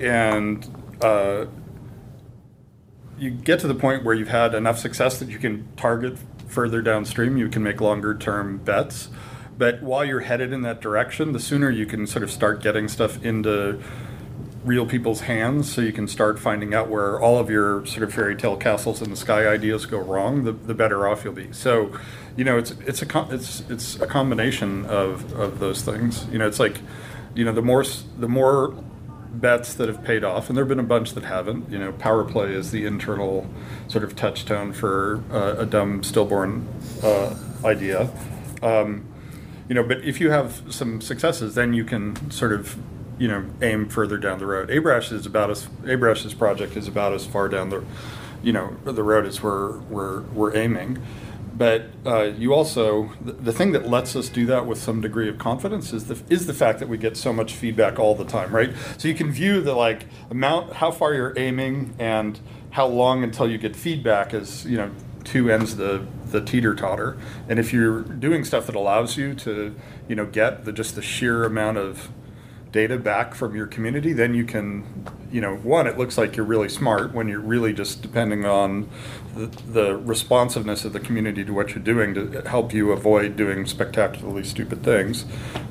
And 0.00 0.68
uh, 1.00 1.46
you 3.18 3.30
get 3.30 3.60
to 3.60 3.66
the 3.66 3.74
point 3.74 4.04
where 4.04 4.14
you've 4.14 4.28
had 4.28 4.54
enough 4.54 4.78
success 4.78 5.18
that 5.18 5.28
you 5.28 5.38
can 5.38 5.68
target 5.76 6.18
further 6.54 6.80
downstream, 6.80 7.36
you 7.36 7.48
can 7.48 7.62
make 7.62 7.80
longer 7.80 8.14
term 8.14 8.58
bets. 8.58 9.08
But 9.58 9.82
while 9.82 10.04
you're 10.04 10.20
headed 10.20 10.52
in 10.52 10.62
that 10.62 10.80
direction, 10.80 11.32
the 11.32 11.40
sooner 11.40 11.70
you 11.70 11.86
can 11.86 12.06
sort 12.06 12.22
of 12.22 12.30
start 12.30 12.62
getting 12.62 12.88
stuff 12.88 13.22
into 13.24 13.80
real 14.64 14.86
people's 14.86 15.20
hands 15.20 15.70
so 15.70 15.82
you 15.82 15.92
can 15.92 16.08
start 16.08 16.38
finding 16.38 16.72
out 16.72 16.88
where 16.88 17.20
all 17.20 17.38
of 17.38 17.50
your 17.50 17.84
sort 17.84 18.02
of 18.02 18.14
fairy 18.14 18.34
tale 18.34 18.56
castles 18.56 19.02
in 19.02 19.10
the 19.10 19.16
sky 19.16 19.46
ideas 19.46 19.84
go 19.84 19.98
wrong 19.98 20.44
the, 20.44 20.52
the 20.52 20.72
better 20.72 21.06
off 21.06 21.22
you'll 21.22 21.34
be 21.34 21.52
so 21.52 21.92
you 22.34 22.44
know 22.44 22.56
it's 22.56 22.70
it's 22.86 23.02
a 23.02 23.28
it's 23.30 23.62
it's 23.68 24.00
a 24.00 24.06
combination 24.06 24.86
of 24.86 25.30
of 25.34 25.58
those 25.58 25.82
things 25.82 26.26
you 26.32 26.38
know 26.38 26.46
it's 26.46 26.58
like 26.58 26.80
you 27.34 27.44
know 27.44 27.52
the 27.52 27.60
more 27.60 27.84
the 28.18 28.26
more 28.26 28.74
bets 29.40 29.74
that 29.74 29.88
have 29.88 30.04
paid 30.04 30.24
off 30.24 30.48
and 30.48 30.56
there've 30.56 30.68
been 30.68 30.80
a 30.80 30.82
bunch 30.82 31.14
that 31.14 31.24
haven't. 31.24 31.70
You 31.70 31.78
know 31.78 31.92
power 31.92 32.24
play 32.24 32.52
is 32.52 32.70
the 32.70 32.86
internal 32.86 33.48
sort 33.88 34.04
of 34.04 34.16
touchstone 34.16 34.72
for 34.72 35.22
uh, 35.30 35.56
a 35.58 35.66
dumb 35.66 36.02
stillborn 36.02 36.66
uh, 37.02 37.34
idea. 37.64 38.10
Um, 38.62 39.06
you 39.68 39.74
know 39.74 39.82
but 39.82 40.02
if 40.04 40.20
you 40.20 40.30
have 40.30 40.62
some 40.70 41.00
successes 41.00 41.54
then 41.54 41.72
you 41.72 41.84
can 41.84 42.30
sort 42.30 42.52
of 42.52 42.76
you 43.18 43.28
know 43.28 43.44
aim 43.62 43.88
further 43.88 44.18
down 44.18 44.38
the 44.38 44.46
road. 44.46 44.68
Abrash 44.68 45.12
is 45.12 45.26
about 45.26 45.50
as 45.50 45.66
abrash's 45.82 46.34
project 46.34 46.76
is 46.76 46.88
about 46.88 47.12
as 47.12 47.26
far 47.26 47.48
down 47.48 47.70
the 47.70 47.84
you 48.42 48.52
know 48.52 48.76
the 48.84 49.02
road 49.02 49.26
as 49.26 49.42
we're 49.42 49.78
we're, 49.78 50.20
we're 50.20 50.56
aiming 50.56 51.02
but 51.56 51.86
uh, 52.04 52.22
you 52.22 52.52
also 52.52 53.12
the, 53.20 53.32
the 53.32 53.52
thing 53.52 53.72
that 53.72 53.88
lets 53.88 54.16
us 54.16 54.28
do 54.28 54.46
that 54.46 54.66
with 54.66 54.78
some 54.78 55.00
degree 55.00 55.28
of 55.28 55.38
confidence 55.38 55.92
is 55.92 56.06
the 56.06 56.20
is 56.28 56.46
the 56.46 56.54
fact 56.54 56.78
that 56.80 56.88
we 56.88 56.98
get 56.98 57.16
so 57.16 57.32
much 57.32 57.54
feedback 57.54 57.98
all 57.98 58.14
the 58.14 58.24
time, 58.24 58.54
right? 58.54 58.72
So 58.98 59.08
you 59.08 59.14
can 59.14 59.30
view 59.30 59.60
the 59.60 59.74
like 59.74 60.06
amount, 60.30 60.74
how 60.74 60.90
far 60.90 61.14
you're 61.14 61.34
aiming, 61.36 61.94
and 61.98 62.38
how 62.70 62.86
long 62.86 63.22
until 63.22 63.48
you 63.48 63.58
get 63.58 63.76
feedback 63.76 64.34
as 64.34 64.64
you 64.66 64.76
know 64.76 64.90
two 65.22 65.50
ends 65.50 65.76
the 65.76 66.06
the 66.26 66.40
teeter 66.40 66.74
totter. 66.74 67.16
And 67.48 67.58
if 67.58 67.72
you're 67.72 68.02
doing 68.02 68.44
stuff 68.44 68.66
that 68.66 68.74
allows 68.74 69.16
you 69.16 69.34
to 69.34 69.74
you 70.08 70.16
know 70.16 70.26
get 70.26 70.64
the 70.64 70.72
just 70.72 70.96
the 70.96 71.02
sheer 71.02 71.44
amount 71.44 71.78
of 71.78 72.10
data 72.74 72.98
back 72.98 73.36
from 73.36 73.54
your 73.54 73.68
community, 73.68 74.12
then 74.12 74.34
you 74.34 74.44
can, 74.44 74.84
you 75.30 75.40
know, 75.40 75.54
one, 75.58 75.86
it 75.86 75.96
looks 75.96 76.18
like 76.18 76.34
you're 76.36 76.44
really 76.44 76.68
smart 76.68 77.14
when 77.14 77.28
you're 77.28 77.38
really 77.38 77.72
just 77.72 78.02
depending 78.02 78.44
on 78.44 78.90
the, 79.34 79.46
the 79.46 79.96
responsiveness 79.96 80.84
of 80.84 80.92
the 80.92 81.00
community 81.00 81.44
to 81.44 81.52
what 81.52 81.74
you're 81.74 81.84
doing 81.84 82.14
to 82.14 82.42
help 82.48 82.72
you 82.72 82.92
avoid 82.92 83.36
doing 83.36 83.66
spectacularly 83.66 84.44
stupid 84.44 84.82
things. 84.82 85.24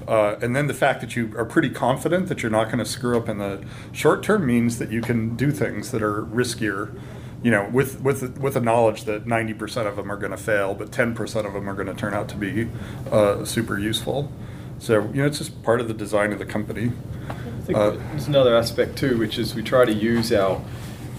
Uh, 0.07 0.35
and 0.41 0.55
then 0.55 0.67
the 0.67 0.73
fact 0.73 1.01
that 1.01 1.15
you 1.15 1.33
are 1.37 1.45
pretty 1.45 1.69
confident 1.69 2.27
that 2.27 2.43
you're 2.43 2.51
not 2.51 2.65
going 2.65 2.79
to 2.79 2.85
screw 2.85 3.17
up 3.17 3.29
in 3.29 3.37
the 3.37 3.63
short 3.91 4.23
term 4.23 4.45
means 4.45 4.79
that 4.79 4.91
you 4.91 5.01
can 5.01 5.35
do 5.35 5.51
things 5.51 5.91
that 5.91 6.03
are 6.03 6.23
riskier 6.23 6.99
you 7.43 7.51
know, 7.51 7.69
with 7.73 7.99
with 8.01 8.39
with 8.39 8.53
the 8.53 8.61
knowledge 8.61 9.03
that 9.03 9.27
ninety 9.27 9.53
percent 9.53 9.85
of 9.85 9.97
them 9.97 10.09
are 10.09 10.15
going 10.15 10.31
to 10.31 10.37
fail, 10.37 10.73
but 10.73 10.93
ten 10.93 11.13
percent 11.13 11.45
of 11.45 11.51
them 11.51 11.69
are 11.69 11.73
going 11.73 11.87
to 11.87 11.93
turn 11.93 12.13
out 12.13 12.29
to 12.29 12.37
be 12.37 12.69
uh, 13.11 13.43
super 13.43 13.77
useful. 13.77 14.31
So 14.79 15.01
you 15.13 15.21
know, 15.21 15.25
it's 15.25 15.39
just 15.39 15.61
part 15.61 15.81
of 15.81 15.89
the 15.89 15.93
design 15.93 16.31
of 16.31 16.39
the 16.39 16.45
company. 16.45 16.93
I 17.29 17.65
think 17.65 17.77
uh, 17.77 17.91
there's 17.91 18.27
another 18.27 18.55
aspect 18.55 18.97
too, 18.97 19.17
which 19.17 19.37
is 19.37 19.55
we 19.55 19.61
try 19.61 19.83
to 19.83 19.93
use 19.93 20.31
our 20.31 20.61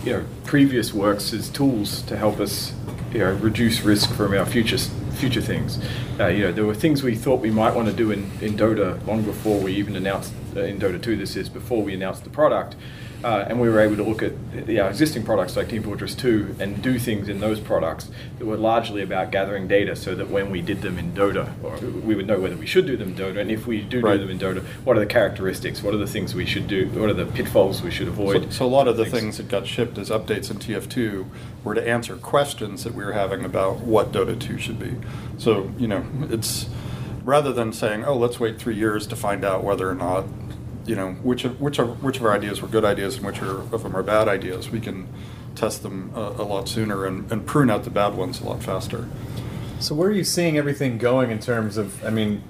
you 0.02 0.12
know 0.12 0.24
previous 0.44 0.92
works 0.92 1.32
as 1.32 1.48
tools 1.48 2.02
to 2.02 2.16
help 2.16 2.40
us 2.40 2.74
you 3.12 3.20
know 3.20 3.32
reduce 3.34 3.82
risk 3.82 4.12
from 4.14 4.34
our 4.34 4.46
future 4.46 4.78
future 5.14 5.40
things. 5.40 5.78
Uh, 6.18 6.26
you 6.26 6.42
know, 6.42 6.52
there 6.52 6.66
were 6.66 6.74
things 6.74 7.02
we 7.02 7.14
thought 7.14 7.40
we 7.40 7.50
might 7.50 7.74
want 7.74 7.88
to 7.88 7.94
do 7.94 8.10
in, 8.10 8.30
in 8.40 8.56
Dota 8.56 9.04
long 9.06 9.22
before 9.22 9.60
we 9.60 9.72
even 9.72 9.96
announced 9.96 10.32
uh, 10.56 10.60
in 10.60 10.78
Dota 10.78 11.00
2. 11.00 11.16
This 11.16 11.36
is 11.36 11.48
before 11.48 11.82
we 11.82 11.94
announced 11.94 12.24
the 12.24 12.30
product 12.30 12.76
uh, 13.24 13.46
and 13.48 13.58
we 13.58 13.70
were 13.70 13.80
able 13.80 13.96
to 13.96 14.02
look 14.02 14.22
at 14.22 14.66
the, 14.66 14.78
our 14.78 14.90
existing 14.90 15.24
products 15.24 15.56
like 15.56 15.70
Team 15.70 15.82
Fortress 15.82 16.14
2 16.14 16.56
and 16.60 16.82
do 16.82 16.98
things 16.98 17.28
in 17.28 17.40
those 17.40 17.58
products 17.58 18.10
that 18.38 18.44
were 18.44 18.58
largely 18.58 19.02
about 19.02 19.32
gathering 19.32 19.66
data 19.66 19.96
so 19.96 20.14
that 20.14 20.28
when 20.28 20.50
we 20.50 20.60
did 20.60 20.82
them 20.82 20.98
in 20.98 21.12
Dota, 21.12 21.50
we 22.02 22.14
would 22.14 22.26
know 22.26 22.38
whether 22.38 22.56
we 22.56 22.66
should 22.66 22.86
do 22.86 22.98
them 22.98 23.08
in 23.08 23.14
Dota, 23.14 23.38
and 23.38 23.50
if 23.50 23.66
we 23.66 23.80
do 23.80 24.00
right. 24.00 24.18
do 24.18 24.26
them 24.26 24.30
in 24.30 24.38
Dota, 24.38 24.62
what 24.84 24.98
are 24.98 25.00
the 25.00 25.06
characteristics, 25.06 25.82
what 25.82 25.94
are 25.94 25.98
the 25.98 26.06
things 26.06 26.34
we 26.34 26.44
should 26.44 26.68
do, 26.68 26.86
what 26.90 27.08
are 27.08 27.14
the 27.14 27.24
pitfalls 27.24 27.80
we 27.80 27.90
should 27.90 28.08
avoid. 28.08 28.44
So, 28.44 28.50
so 28.50 28.66
a 28.66 28.68
lot 28.68 28.88
of 28.88 28.98
the 28.98 29.04
things. 29.04 29.20
things 29.20 29.36
that 29.38 29.48
got 29.48 29.66
shipped 29.66 29.96
as 29.96 30.10
updates 30.10 30.50
in 30.50 30.58
TF2 30.58 31.26
were 31.64 31.74
to 31.74 31.88
answer 31.88 32.16
questions 32.16 32.84
that 32.84 32.94
we 32.94 33.04
were 33.04 33.12
having 33.12 33.42
about 33.42 33.78
what 33.78 34.12
Dota 34.12 34.38
2 34.38 34.58
should 34.58 34.78
be. 34.78 34.96
So, 35.38 35.72
you 35.78 35.88
know, 35.88 36.04
it's 36.28 36.66
rather 37.24 37.54
than 37.54 37.72
saying, 37.72 38.04
oh, 38.04 38.16
let's 38.16 38.38
wait 38.38 38.58
three 38.58 38.76
years 38.76 39.06
to 39.06 39.16
find 39.16 39.44
out 39.44 39.64
whether 39.64 39.88
or 39.88 39.94
not 39.94 40.26
you 40.86 40.94
know 40.94 41.12
which 41.22 41.44
of, 41.44 41.60
which 41.60 41.78
of, 41.78 42.02
which 42.02 42.18
of 42.18 42.24
our 42.24 42.32
ideas 42.32 42.60
were 42.60 42.68
good 42.68 42.84
ideas 42.84 43.16
and 43.16 43.26
which 43.26 43.40
are, 43.40 43.60
of 43.60 43.82
them 43.82 43.96
are 43.96 44.02
bad 44.02 44.28
ideas. 44.28 44.70
We 44.70 44.80
can 44.80 45.08
test 45.54 45.82
them 45.82 46.12
a, 46.14 46.20
a 46.20 46.44
lot 46.44 46.68
sooner 46.68 47.06
and, 47.06 47.30
and 47.30 47.46
prune 47.46 47.70
out 47.70 47.84
the 47.84 47.90
bad 47.90 48.14
ones 48.14 48.40
a 48.40 48.44
lot 48.44 48.62
faster. 48.62 49.08
So 49.80 49.94
where 49.94 50.08
are 50.08 50.12
you 50.12 50.24
seeing 50.24 50.56
everything 50.56 50.98
going 50.98 51.30
in 51.30 51.38
terms 51.38 51.76
of? 51.76 52.04
I 52.04 52.10
mean, 52.10 52.42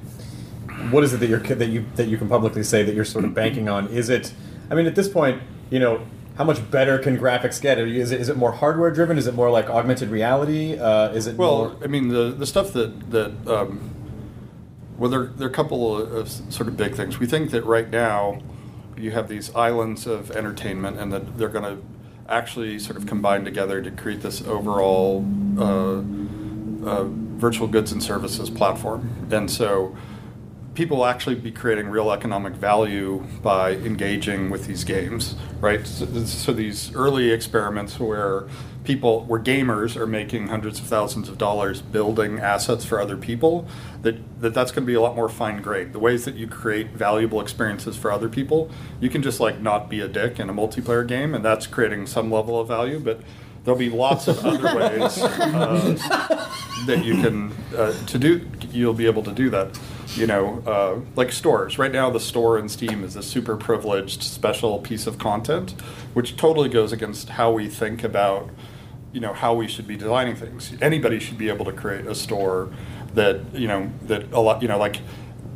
what 0.91 1.05
is 1.05 1.13
it 1.13 1.19
that 1.19 1.29
you're 1.29 1.41
that 1.41 1.69
you 1.69 1.87
that 1.97 2.09
you 2.09 2.19
can 2.19 2.29
publicly 2.29 2.63
say 2.63 2.83
that 2.83 2.95
you're 2.95 3.05
sort 3.05 3.25
of 3.25 3.35
banking 3.35 3.69
on? 3.69 3.89
Is 3.89 4.09
it? 4.09 4.33
I 4.71 4.75
mean, 4.75 4.87
at 4.87 4.95
this 4.95 5.09
point, 5.09 5.43
you 5.71 5.79
know, 5.79 6.07
how 6.37 6.45
much 6.45 6.71
better 6.71 6.99
can 6.99 7.19
graphics 7.19 7.61
get? 7.61 7.79
Is 7.79 8.13
it, 8.13 8.21
is 8.21 8.29
it 8.29 8.37
more 8.37 8.53
hardware 8.53 8.91
driven? 8.91 9.19
Is 9.19 9.27
it 9.27 9.35
more 9.35 9.51
like 9.51 9.69
augmented 9.71 10.11
reality? 10.11 10.79
Uh, 10.79 11.11
is 11.11 11.27
it 11.27 11.37
well? 11.37 11.71
More... 11.71 11.77
I 11.83 11.87
mean, 11.87 12.09
the 12.09 12.31
the 12.31 12.47
stuff 12.47 12.73
that 12.73 13.11
that 13.11 13.33
um, 13.47 13.94
well, 14.99 15.11
there, 15.11 15.25
there 15.25 15.47
are 15.47 15.51
a 15.51 15.55
couple 15.55 15.97
of, 15.97 16.29
sort 16.29 16.69
of 16.69 16.77
big 16.77 16.95
things. 16.95 17.19
We 17.19 17.27
think 17.27 17.51
that 17.51 17.65
right 17.65 17.91
now 17.91 18.41
you 18.97 19.11
have 19.11 19.29
these 19.29 19.55
islands 19.55 20.07
of 20.07 20.31
entertainment, 20.31 20.99
and 20.99 21.13
that 21.13 21.37
they're 21.37 21.49
going 21.49 21.77
to 21.77 21.83
actually 22.29 22.79
sort 22.79 22.97
of 22.97 23.07
combine 23.07 23.45
together 23.45 23.83
to 23.83 23.91
create 23.91 24.23
this 24.23 24.43
overall 24.43 25.25
uh, 25.59 25.99
uh, 26.89 27.05
virtual 27.05 27.67
goods 27.67 27.93
and 27.93 28.03
services 28.03 28.49
platform. 28.51 29.29
And 29.31 29.51
so 29.51 29.97
people 30.75 30.99
will 30.99 31.07
actually 31.07 31.37
be 31.37 31.51
creating 31.51 31.89
real 31.89 32.11
economic 32.11 32.55
value 32.55 33.25
by 33.43 33.73
engaging 33.73 34.51
with 34.51 34.67
these 34.67 34.85
games, 34.85 35.35
right? 35.61 35.87
So, 35.87 36.07
so, 36.25 36.53
these 36.53 36.95
early 36.95 37.31
experiments 37.31 37.99
where 37.99 38.45
people, 38.85 39.25
where 39.25 39.41
gamers 39.41 39.97
are 39.97 40.07
making 40.07 40.49
hundreds 40.49 40.79
of 40.79 40.87
thousands 40.87 41.29
of 41.29 41.39
dollars 41.39 41.83
building 41.83 42.39
assets 42.39 42.85
for 42.85 43.01
other 43.01 43.17
people, 43.17 43.67
that, 44.03 44.17
that 44.41 44.55
that's 44.55 44.71
going 44.71 44.85
to 44.85 44.87
be 44.87 44.95
a 44.95 45.01
lot 45.01 45.17
more 45.17 45.29
fine 45.29 45.61
grained. 45.63 45.93
The 45.93 45.99
ways 45.99 46.25
that 46.25 46.35
you 46.35 46.47
create 46.47 46.91
valuable 46.91 47.41
experiences 47.41 47.97
for 47.97 48.13
other 48.13 48.29
people, 48.29 48.71
you 49.01 49.09
can 49.09 49.23
just 49.23 49.41
like 49.41 49.61
not 49.61 49.89
be 49.89 50.01
a 50.01 50.09
dick 50.09 50.39
in 50.39 50.49
a 50.49 50.55
multiplayer 50.55 51.07
game, 51.07 51.35
and 51.35 51.45
that's 51.45 51.67
creating 51.67 52.07
some 52.07 52.31
level 52.31 52.61
of 52.61 52.69
value, 52.69 53.01
but 53.01 53.21
there'll 53.65 53.79
be 53.79 53.91
lots 53.91 54.29
of 54.29 54.45
other 54.45 54.77
ways 54.77 55.19
uh, 55.19 56.51
that 56.87 57.05
you 57.05 57.15
can 57.15 57.53
uh, 57.77 57.93
to 58.07 58.19
do 58.19 58.47
you'll 58.71 58.93
be 58.93 59.07
able 59.07 59.23
to 59.23 59.33
do 59.33 59.49
that 59.49 59.79
you 60.17 60.27
know, 60.27 60.63
uh, 60.67 61.01
like 61.17 61.33
stores. 61.33 61.79
Right 61.79 61.93
now, 61.93 62.11
the 62.11 62.21
store 62.21 62.59
in 62.59 62.69
Steam 62.69 63.05
is 63.05 63.17
a 63.17 63.23
super 63.23 63.57
privileged 63.57 64.23
special 64.23 64.79
piece 64.79 65.07
of 65.07 65.19
content, 65.19 65.73
which 66.13 66.37
totally 66.37 66.69
goes 66.69 66.93
against 66.93 67.31
how 67.31 67.53
we 67.53 67.69
think 67.69 68.05
about, 68.05 68.51
you 69.15 69.21
know, 69.21 69.33
how 69.33 69.55
we 69.55 69.69
should 69.69 69.87
be 69.87 69.97
designing 69.97 70.35
things. 70.35 70.73
Anybody 70.83 71.21
should 71.21 71.39
be 71.39 71.49
able 71.49 71.65
to 71.65 71.73
create 71.73 72.05
a 72.07 72.15
store 72.15 72.71
that, 73.15 73.41
you 73.55 73.69
know, 73.69 73.91
that 74.03 74.33
a 74.33 74.41
lot, 74.41 74.61
you 74.61 74.69
know, 74.69 74.77
like 74.77 75.01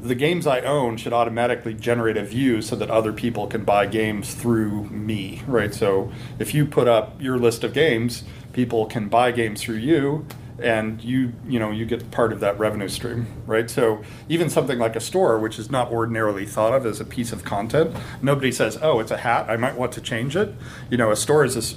the 0.00 0.14
games 0.14 0.46
I 0.46 0.60
own 0.60 0.96
should 0.96 1.12
automatically 1.12 1.74
generate 1.74 2.16
a 2.16 2.24
view 2.24 2.62
so 2.62 2.76
that 2.76 2.88
other 2.88 3.12
people 3.12 3.48
can 3.48 3.64
buy 3.64 3.86
games 3.86 4.32
through 4.32 4.84
me, 4.84 5.42
right? 5.46 5.74
So 5.74 6.12
if 6.38 6.54
you 6.54 6.66
put 6.66 6.86
up 6.86 7.20
your 7.20 7.36
list 7.36 7.64
of 7.64 7.72
games, 7.74 8.22
people 8.52 8.86
can 8.86 9.08
buy 9.08 9.32
games 9.32 9.60
through 9.60 9.78
you 9.78 10.24
and 10.60 11.02
you 11.04 11.32
you 11.46 11.58
know 11.58 11.70
you 11.70 11.84
get 11.84 12.10
part 12.10 12.32
of 12.32 12.40
that 12.40 12.58
revenue 12.58 12.88
stream 12.88 13.26
right 13.46 13.70
so 13.70 14.02
even 14.28 14.50
something 14.50 14.76
like 14.76 14.96
a 14.96 15.00
store 15.00 15.38
which 15.38 15.56
is 15.56 15.70
not 15.70 15.90
ordinarily 15.92 16.44
thought 16.44 16.72
of 16.74 16.84
as 16.84 17.00
a 17.00 17.04
piece 17.04 17.30
of 17.30 17.44
content 17.44 17.94
nobody 18.22 18.50
says 18.50 18.76
oh 18.82 18.98
it's 18.98 19.12
a 19.12 19.18
hat 19.18 19.48
i 19.48 19.56
might 19.56 19.76
want 19.76 19.92
to 19.92 20.00
change 20.00 20.34
it 20.34 20.52
you 20.90 20.96
know 20.96 21.12
a 21.12 21.16
store 21.16 21.44
is 21.44 21.54
this 21.54 21.76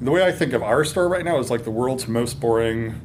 the 0.00 0.10
way 0.10 0.24
i 0.24 0.32
think 0.32 0.52
of 0.52 0.62
our 0.62 0.84
store 0.84 1.08
right 1.08 1.24
now 1.24 1.38
is 1.38 1.50
like 1.50 1.64
the 1.64 1.70
world's 1.70 2.06
most 2.08 2.40
boring 2.40 3.00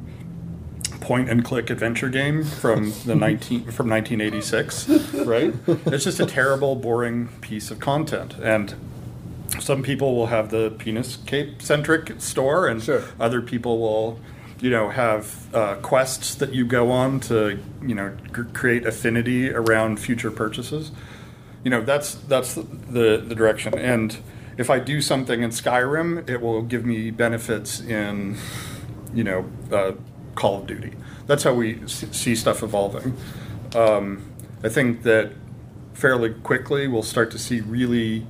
point 1.00 1.28
and 1.28 1.44
click 1.44 1.68
adventure 1.70 2.08
game 2.08 2.42
from 2.44 2.92
the 3.04 3.14
19 3.16 3.70
from 3.70 3.88
1986 3.90 4.88
right? 5.26 5.54
It's 5.86 6.04
just 6.04 6.20
a 6.20 6.26
terrible 6.26 6.76
boring 6.76 7.28
piece 7.40 7.70
of 7.70 7.78
content. 7.78 8.34
And 8.42 8.74
some 9.60 9.82
people 9.82 10.14
will 10.16 10.26
have 10.26 10.50
the 10.50 10.70
penis 10.78 11.16
cape 11.26 11.62
centric 11.62 12.20
store 12.20 12.66
and 12.66 12.82
sure. 12.82 13.04
other 13.20 13.40
people 13.40 13.78
will 13.78 14.18
you 14.60 14.70
know 14.70 14.88
have 14.88 15.54
uh, 15.54 15.76
quests 15.76 16.34
that 16.36 16.54
you 16.54 16.64
go 16.64 16.90
on 16.90 17.20
to 17.20 17.58
you 17.82 17.94
know 17.94 18.16
c- 18.34 18.42
create 18.52 18.86
affinity 18.86 19.50
around 19.50 20.00
future 20.00 20.30
purchases. 20.30 20.90
You 21.62 21.70
know 21.70 21.82
that's 21.82 22.14
that's 22.14 22.54
the 22.54 22.62
the 23.18 23.34
direction. 23.34 23.76
And 23.78 24.16
if 24.56 24.70
i 24.70 24.78
do 24.78 25.00
something 25.00 25.42
in 25.42 25.50
skyrim 25.50 26.28
it 26.28 26.40
will 26.40 26.62
give 26.62 26.84
me 26.84 27.10
benefits 27.10 27.80
in 27.80 28.36
you 29.12 29.24
know 29.24 29.44
uh, 29.72 29.92
call 30.34 30.60
of 30.60 30.66
duty 30.66 30.92
that's 31.26 31.42
how 31.42 31.54
we 31.54 31.80
see 31.86 32.34
stuff 32.34 32.62
evolving 32.62 33.16
um, 33.74 34.22
i 34.62 34.68
think 34.68 35.02
that 35.02 35.32
fairly 35.92 36.30
quickly 36.30 36.88
we'll 36.88 37.02
start 37.02 37.30
to 37.30 37.38
see 37.38 37.60
really 37.60 38.26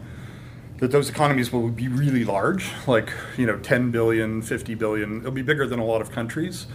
that 0.79 0.91
those 0.91 1.09
economies 1.09 1.53
will 1.53 1.69
be 1.69 1.89
really 1.89 2.25
large, 2.25 2.73
like 2.87 3.13
you 3.37 3.47
know, 3.47 3.59
10 3.59 3.91
billion, 3.91 4.43
50 4.43 4.75
billion. 4.75 5.21
It'll 5.21 5.31
be 5.31 5.43
bigger 5.43 5.67
than 5.67 5.79
a 5.79 5.85
lot 5.85 6.01
of 6.01 6.11
countries, 6.11 6.67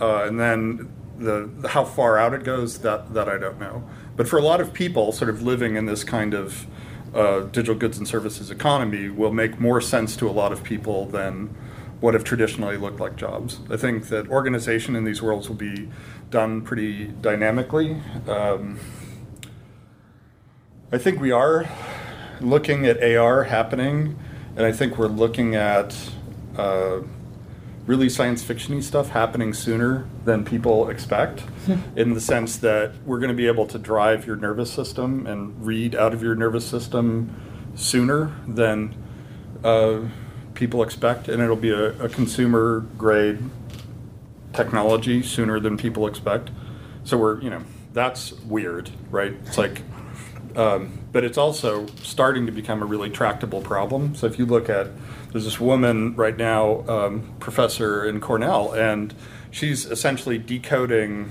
uh, 0.00 0.24
and 0.24 0.38
then 0.38 0.92
the, 1.18 1.50
the, 1.58 1.68
how 1.68 1.84
far 1.84 2.18
out 2.18 2.34
it 2.34 2.44
goes 2.44 2.78
that 2.78 3.14
that 3.14 3.28
I 3.28 3.38
don't 3.38 3.58
know. 3.58 3.88
But 4.14 4.28
for 4.28 4.38
a 4.38 4.42
lot 4.42 4.60
of 4.60 4.72
people, 4.72 5.12
sort 5.12 5.30
of 5.30 5.42
living 5.42 5.76
in 5.76 5.86
this 5.86 6.04
kind 6.04 6.34
of 6.34 6.66
uh, 7.16 7.40
digital 7.40 7.74
goods 7.74 7.96
and 7.98 8.06
services 8.06 8.50
economy 8.50 9.08
will 9.08 9.32
make 9.32 9.58
more 9.58 9.80
sense 9.80 10.16
to 10.16 10.28
a 10.28 10.30
lot 10.30 10.52
of 10.52 10.62
people 10.62 11.06
than 11.06 11.54
what 12.00 12.12
have 12.12 12.24
traditionally 12.24 12.76
looked 12.76 13.00
like 13.00 13.16
jobs. 13.16 13.60
I 13.70 13.76
think 13.78 14.08
that 14.08 14.28
organization 14.28 14.94
in 14.94 15.04
these 15.04 15.22
worlds 15.22 15.48
will 15.48 15.56
be 15.56 15.88
done 16.30 16.60
pretty 16.60 17.06
dynamically. 17.06 18.02
Um, 18.28 18.78
I 20.92 20.98
think 20.98 21.20
we 21.20 21.32
are 21.32 21.68
looking 22.40 22.86
at 22.86 23.02
AR 23.02 23.44
happening, 23.44 24.18
and 24.54 24.66
I 24.66 24.72
think 24.72 24.98
we're 24.98 25.06
looking 25.06 25.54
at 25.54 25.96
uh, 26.56 27.00
really 27.86 28.08
science 28.08 28.42
fictiony 28.44 28.82
stuff 28.82 29.10
happening 29.10 29.54
sooner 29.54 30.06
than 30.24 30.44
people 30.44 30.88
expect, 30.88 31.42
in 31.96 32.14
the 32.14 32.20
sense 32.20 32.56
that 32.58 32.92
we're 33.04 33.18
going 33.20 33.30
to 33.30 33.36
be 33.36 33.46
able 33.46 33.66
to 33.66 33.78
drive 33.78 34.26
your 34.26 34.36
nervous 34.36 34.72
system 34.72 35.26
and 35.26 35.64
read 35.64 35.94
out 35.94 36.12
of 36.12 36.22
your 36.22 36.34
nervous 36.34 36.66
system 36.66 37.34
sooner 37.74 38.34
than 38.46 38.94
uh, 39.62 40.00
people 40.54 40.82
expect, 40.82 41.28
and 41.28 41.42
it'll 41.42 41.54
be 41.54 41.70
a, 41.70 41.90
a 42.02 42.08
consumer 42.08 42.80
grade 42.98 43.38
technology 44.52 45.22
sooner 45.22 45.60
than 45.60 45.76
people 45.76 46.06
expect. 46.06 46.50
So 47.04 47.16
we're, 47.16 47.40
you 47.40 47.50
know, 47.50 47.62
that's 47.92 48.32
weird, 48.32 48.90
right? 49.10 49.34
It's 49.46 49.58
like, 49.58 49.82
um, 50.56 50.98
but 51.16 51.24
it's 51.24 51.38
also 51.38 51.86
starting 52.02 52.44
to 52.44 52.52
become 52.52 52.82
a 52.82 52.84
really 52.84 53.08
tractable 53.08 53.62
problem. 53.62 54.14
So 54.14 54.26
if 54.26 54.38
you 54.38 54.44
look 54.44 54.68
at, 54.68 54.88
there's 55.32 55.46
this 55.46 55.58
woman 55.58 56.14
right 56.14 56.36
now, 56.36 56.86
um, 56.86 57.34
professor 57.40 58.04
in 58.04 58.20
Cornell, 58.20 58.72
and 58.72 59.14
she's 59.50 59.86
essentially 59.86 60.36
decoding 60.36 61.30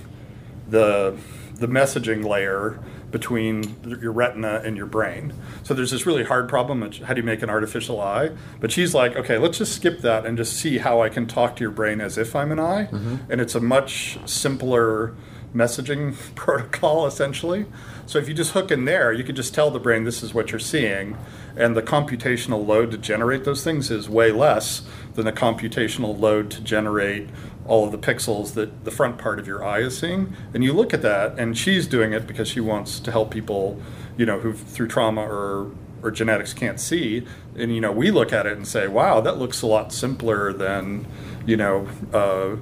the 0.68 1.16
the 1.54 1.68
messaging 1.68 2.26
layer 2.26 2.80
between 3.12 3.76
your 4.02 4.12
retina 4.12 4.60
and 4.66 4.76
your 4.76 4.88
brain. 4.88 5.36
So 5.62 5.76
there's 5.76 5.92
this 5.92 6.08
really 6.08 6.24
hard 6.24 6.50
problem 6.50 6.82
of 6.82 6.98
how 6.98 7.14
do 7.14 7.22
you 7.22 7.26
make 7.26 7.44
an 7.44 7.52
artificial 7.52 8.02
eye? 8.02 8.32
But 8.60 8.72
she's 8.72 8.96
like, 8.96 9.16
okay, 9.16 9.38
let's 9.38 9.60
just 9.60 9.76
skip 9.76 10.00
that 10.00 10.26
and 10.26 10.36
just 10.36 10.54
see 10.54 10.80
how 10.80 11.04
I 11.04 11.10
can 11.10 11.28
talk 11.28 11.58
to 11.58 11.62
your 11.64 11.70
brain 11.70 12.02
as 12.02 12.18
if 12.18 12.36
I'm 12.36 12.52
an 12.52 12.60
eye. 12.60 12.86
And 13.30 13.40
it's 13.40 13.54
a 13.54 13.62
much 13.62 14.18
simpler 14.26 15.14
messaging 15.56 16.16
protocol 16.36 17.08
essentially. 17.08 17.66
So 18.06 18.20
if 18.20 18.28
you 18.28 18.36
just 18.36 18.52
hook 18.52 18.70
in 18.70 18.86
there, 18.86 19.12
you 19.12 19.24
could 19.24 19.36
just 19.36 19.56
tell 19.56 19.72
the 19.72 19.80
brain 19.80 20.04
this 20.04 20.22
is 20.22 20.34
what 20.34 20.52
you're 20.52 20.60
seeing, 20.60 21.18
and 21.56 21.76
the 21.76 21.82
computational 21.82 22.66
load 22.66 22.92
to 22.92 22.98
generate 22.98 23.46
those 23.46 23.64
things 23.64 23.90
is 23.90 24.08
way 24.08 24.32
less 24.32 24.84
than 25.16 25.26
the 25.26 25.32
computational 25.32 26.20
load 26.20 26.52
to 26.52 26.62
generate 26.62 27.30
all 27.66 27.86
of 27.86 27.92
the 27.92 27.98
pixels 27.98 28.54
that 28.54 28.86
the 28.86 28.92
front 28.92 29.18
part 29.18 29.40
of 29.40 29.48
your 29.48 29.64
eye 29.64 29.80
is 29.80 29.98
seeing. 29.98 30.36
And 30.54 30.64
you 30.64 30.74
look 30.74 30.94
at 30.94 31.02
that, 31.02 31.40
and 31.40 31.58
she's 31.58 31.88
doing 31.88 32.14
it 32.14 32.28
because 32.28 32.48
she 32.48 32.60
wants 32.60 33.00
to 33.00 33.12
help 33.12 33.32
people, 33.32 33.82
you 34.18 34.26
know, 34.26 34.40
who 34.40 34.54
through 34.54 34.90
trauma 34.90 35.22
or 35.22 35.72
or 36.04 36.12
genetics 36.12 36.54
can't 36.54 36.80
see. 36.80 37.26
And 37.58 37.74
you 37.74 37.82
know, 37.82 37.92
we 37.92 38.12
look 38.12 38.32
at 38.32 38.46
it 38.46 38.56
and 38.56 38.68
say, 38.68 38.88
wow, 38.88 39.22
that 39.22 39.40
looks 39.40 39.64
a 39.64 39.68
lot 39.68 39.92
simpler 39.92 40.54
than, 40.54 41.08
you 41.46 41.58
know. 41.58 41.88
Uh, 42.14 42.58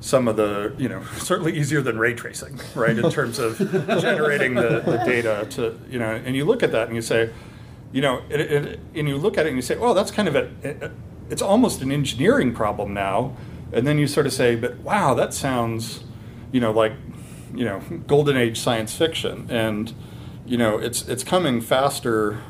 some 0.00 0.28
of 0.28 0.36
the, 0.36 0.74
you 0.78 0.88
know, 0.88 1.02
certainly 1.18 1.56
easier 1.56 1.80
than 1.80 1.98
ray 1.98 2.14
tracing, 2.14 2.60
right? 2.74 2.96
In 2.96 3.10
terms 3.10 3.38
of 3.38 3.58
generating 4.00 4.54
the, 4.54 4.80
the 4.80 5.02
data 5.04 5.46
to, 5.50 5.78
you 5.90 5.98
know, 5.98 6.10
and 6.10 6.36
you 6.36 6.44
look 6.44 6.62
at 6.62 6.72
that 6.72 6.86
and 6.86 6.96
you 6.96 7.02
say, 7.02 7.30
you 7.92 8.02
know, 8.02 8.22
it, 8.28 8.40
it, 8.40 8.80
and 8.94 9.08
you 9.08 9.16
look 9.16 9.38
at 9.38 9.46
it 9.46 9.50
and 9.50 9.56
you 9.56 9.62
say, 9.62 9.76
well, 9.76 9.94
that's 9.94 10.10
kind 10.10 10.28
of 10.28 10.36
a, 10.36 10.50
it, 10.62 10.92
it's 11.30 11.42
almost 11.42 11.82
an 11.82 11.90
engineering 11.90 12.54
problem 12.54 12.92
now. 12.92 13.36
And 13.72 13.86
then 13.86 13.98
you 13.98 14.06
sort 14.06 14.26
of 14.26 14.32
say, 14.32 14.56
but 14.56 14.78
wow, 14.78 15.14
that 15.14 15.34
sounds, 15.34 16.04
you 16.52 16.60
know, 16.60 16.72
like, 16.72 16.92
you 17.54 17.64
know, 17.64 17.80
golden 18.06 18.36
age 18.36 18.58
science 18.58 18.94
fiction. 18.94 19.46
And, 19.50 19.92
you 20.46 20.56
know, 20.56 20.78
it's, 20.78 21.06
it's 21.08 21.24
coming 21.24 21.60
faster, 21.60 22.40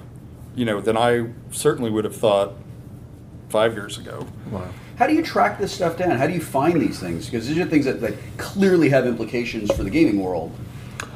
you 0.54 0.64
know, 0.64 0.80
than 0.80 0.96
I 0.96 1.30
certainly 1.50 1.90
would 1.90 2.04
have 2.04 2.16
thought 2.16 2.54
five 3.48 3.74
years 3.74 3.98
ago. 3.98 4.26
Wow. 4.50 4.68
How 4.98 5.06
do 5.06 5.14
you 5.14 5.22
track 5.22 5.58
this 5.58 5.72
stuff 5.72 5.96
down? 5.96 6.18
How 6.18 6.26
do 6.26 6.32
you 6.32 6.40
find 6.40 6.80
these 6.80 6.98
things? 6.98 7.26
Because 7.26 7.46
these 7.46 7.56
are 7.58 7.64
things 7.64 7.84
that, 7.84 8.00
that 8.00 8.14
clearly 8.36 8.88
have 8.88 9.06
implications 9.06 9.72
for 9.74 9.84
the 9.84 9.90
gaming 9.90 10.20
world. 10.20 10.52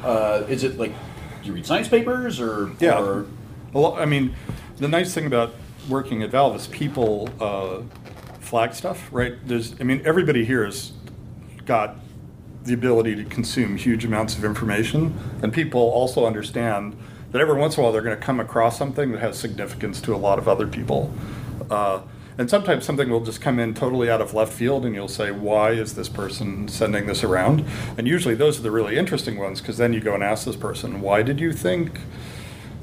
Uh, 0.03 0.43
is 0.47 0.63
it 0.63 0.77
like 0.77 0.93
do 1.41 1.49
you 1.49 1.53
read 1.53 1.65
science 1.65 1.89
papers 1.89 2.39
or 2.39 2.71
Yeah. 2.79 3.01
or 3.01 3.25
lot, 3.73 3.99
I 3.99 4.05
mean, 4.05 4.33
the 4.77 4.87
nice 4.87 5.13
thing 5.13 5.25
about 5.25 5.53
working 5.89 6.23
at 6.23 6.29
Valve 6.29 6.55
is 6.55 6.67
people 6.67 7.29
uh, 7.41 7.81
flag 8.39 8.73
stuff, 8.73 9.09
right? 9.11 9.35
There's, 9.45 9.75
I 9.81 9.83
mean, 9.83 10.01
everybody 10.05 10.45
here 10.45 10.63
has 10.63 10.93
got 11.65 11.97
the 12.63 12.73
ability 12.73 13.15
to 13.15 13.25
consume 13.25 13.75
huge 13.75 14.05
amounts 14.05 14.37
of 14.37 14.45
information, 14.45 15.13
and 15.41 15.51
people 15.51 15.81
also 15.81 16.25
understand 16.25 16.95
that 17.33 17.41
every 17.41 17.55
once 17.59 17.75
in 17.75 17.81
a 17.81 17.83
while 17.83 17.91
they're 17.91 18.01
going 18.01 18.17
to 18.17 18.23
come 18.23 18.39
across 18.39 18.77
something 18.77 19.11
that 19.11 19.19
has 19.19 19.37
significance 19.37 19.99
to 19.99 20.15
a 20.15 20.17
lot 20.17 20.39
of 20.39 20.47
other 20.47 20.67
people. 20.67 21.13
Uh, 21.69 22.01
and 22.37 22.49
sometimes 22.49 22.85
something 22.85 23.09
will 23.09 23.23
just 23.23 23.41
come 23.41 23.59
in 23.59 23.73
totally 23.73 24.09
out 24.09 24.21
of 24.21 24.33
left 24.33 24.53
field, 24.53 24.85
and 24.85 24.95
you'll 24.95 25.07
say, 25.07 25.31
Why 25.31 25.71
is 25.71 25.95
this 25.95 26.09
person 26.09 26.67
sending 26.67 27.05
this 27.05 27.23
around? 27.23 27.65
And 27.97 28.07
usually 28.07 28.35
those 28.35 28.59
are 28.59 28.63
the 28.63 28.71
really 28.71 28.97
interesting 28.97 29.37
ones, 29.37 29.61
because 29.61 29.77
then 29.77 29.93
you 29.93 29.99
go 29.99 30.13
and 30.13 30.23
ask 30.23 30.45
this 30.45 30.55
person, 30.55 31.01
Why 31.01 31.23
did 31.23 31.39
you 31.39 31.53
think 31.53 31.99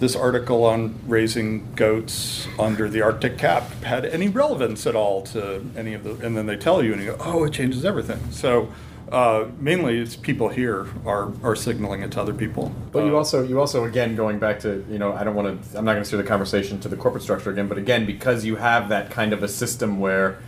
this 0.00 0.16
article 0.16 0.64
on 0.64 0.98
raising 1.06 1.72
goats 1.74 2.48
under 2.58 2.88
the 2.88 3.02
Arctic 3.02 3.36
cap 3.36 3.70
had 3.82 4.06
any 4.06 4.28
relevance 4.28 4.86
at 4.86 4.96
all 4.96 5.22
to 5.22 5.64
any 5.76 5.92
of 5.92 6.02
the, 6.02 6.14
and 6.26 6.36
then 6.36 6.46
they 6.46 6.56
tell 6.56 6.82
you, 6.82 6.92
and 6.92 7.02
you 7.02 7.08
go, 7.08 7.16
oh, 7.20 7.44
it 7.44 7.52
changes 7.52 7.84
everything. 7.84 8.18
So 8.30 8.72
uh, 9.10 9.46
mainly 9.58 9.98
it's 9.98 10.16
people 10.16 10.48
here 10.48 10.86
are, 11.04 11.32
are 11.42 11.56
signaling 11.56 12.02
it 12.02 12.12
to 12.12 12.20
other 12.20 12.34
people. 12.34 12.72
But 12.92 13.04
you 13.04 13.14
Uh, 13.14 13.18
also, 13.18 13.42
you 13.42 13.58
also, 13.58 13.84
again, 13.84 14.14
going 14.14 14.38
back 14.38 14.60
to, 14.60 14.84
you 14.90 14.98
know, 14.98 15.12
I 15.12 15.24
don't 15.24 15.34
want 15.34 15.62
to, 15.72 15.78
I'm 15.78 15.84
not 15.84 15.92
going 15.92 16.02
to 16.02 16.06
steer 16.06 16.20
the 16.22 16.28
conversation 16.28 16.78
to 16.80 16.88
the 16.88 16.96
corporate 16.96 17.22
structure 17.22 17.50
again, 17.50 17.66
but 17.68 17.78
again, 17.78 18.06
because 18.06 18.44
you 18.44 18.56
have 18.56 18.88
that 18.90 19.10
kind 19.10 19.32
of 19.32 19.42
a 19.42 19.48
system 19.48 19.98
where 20.00 20.38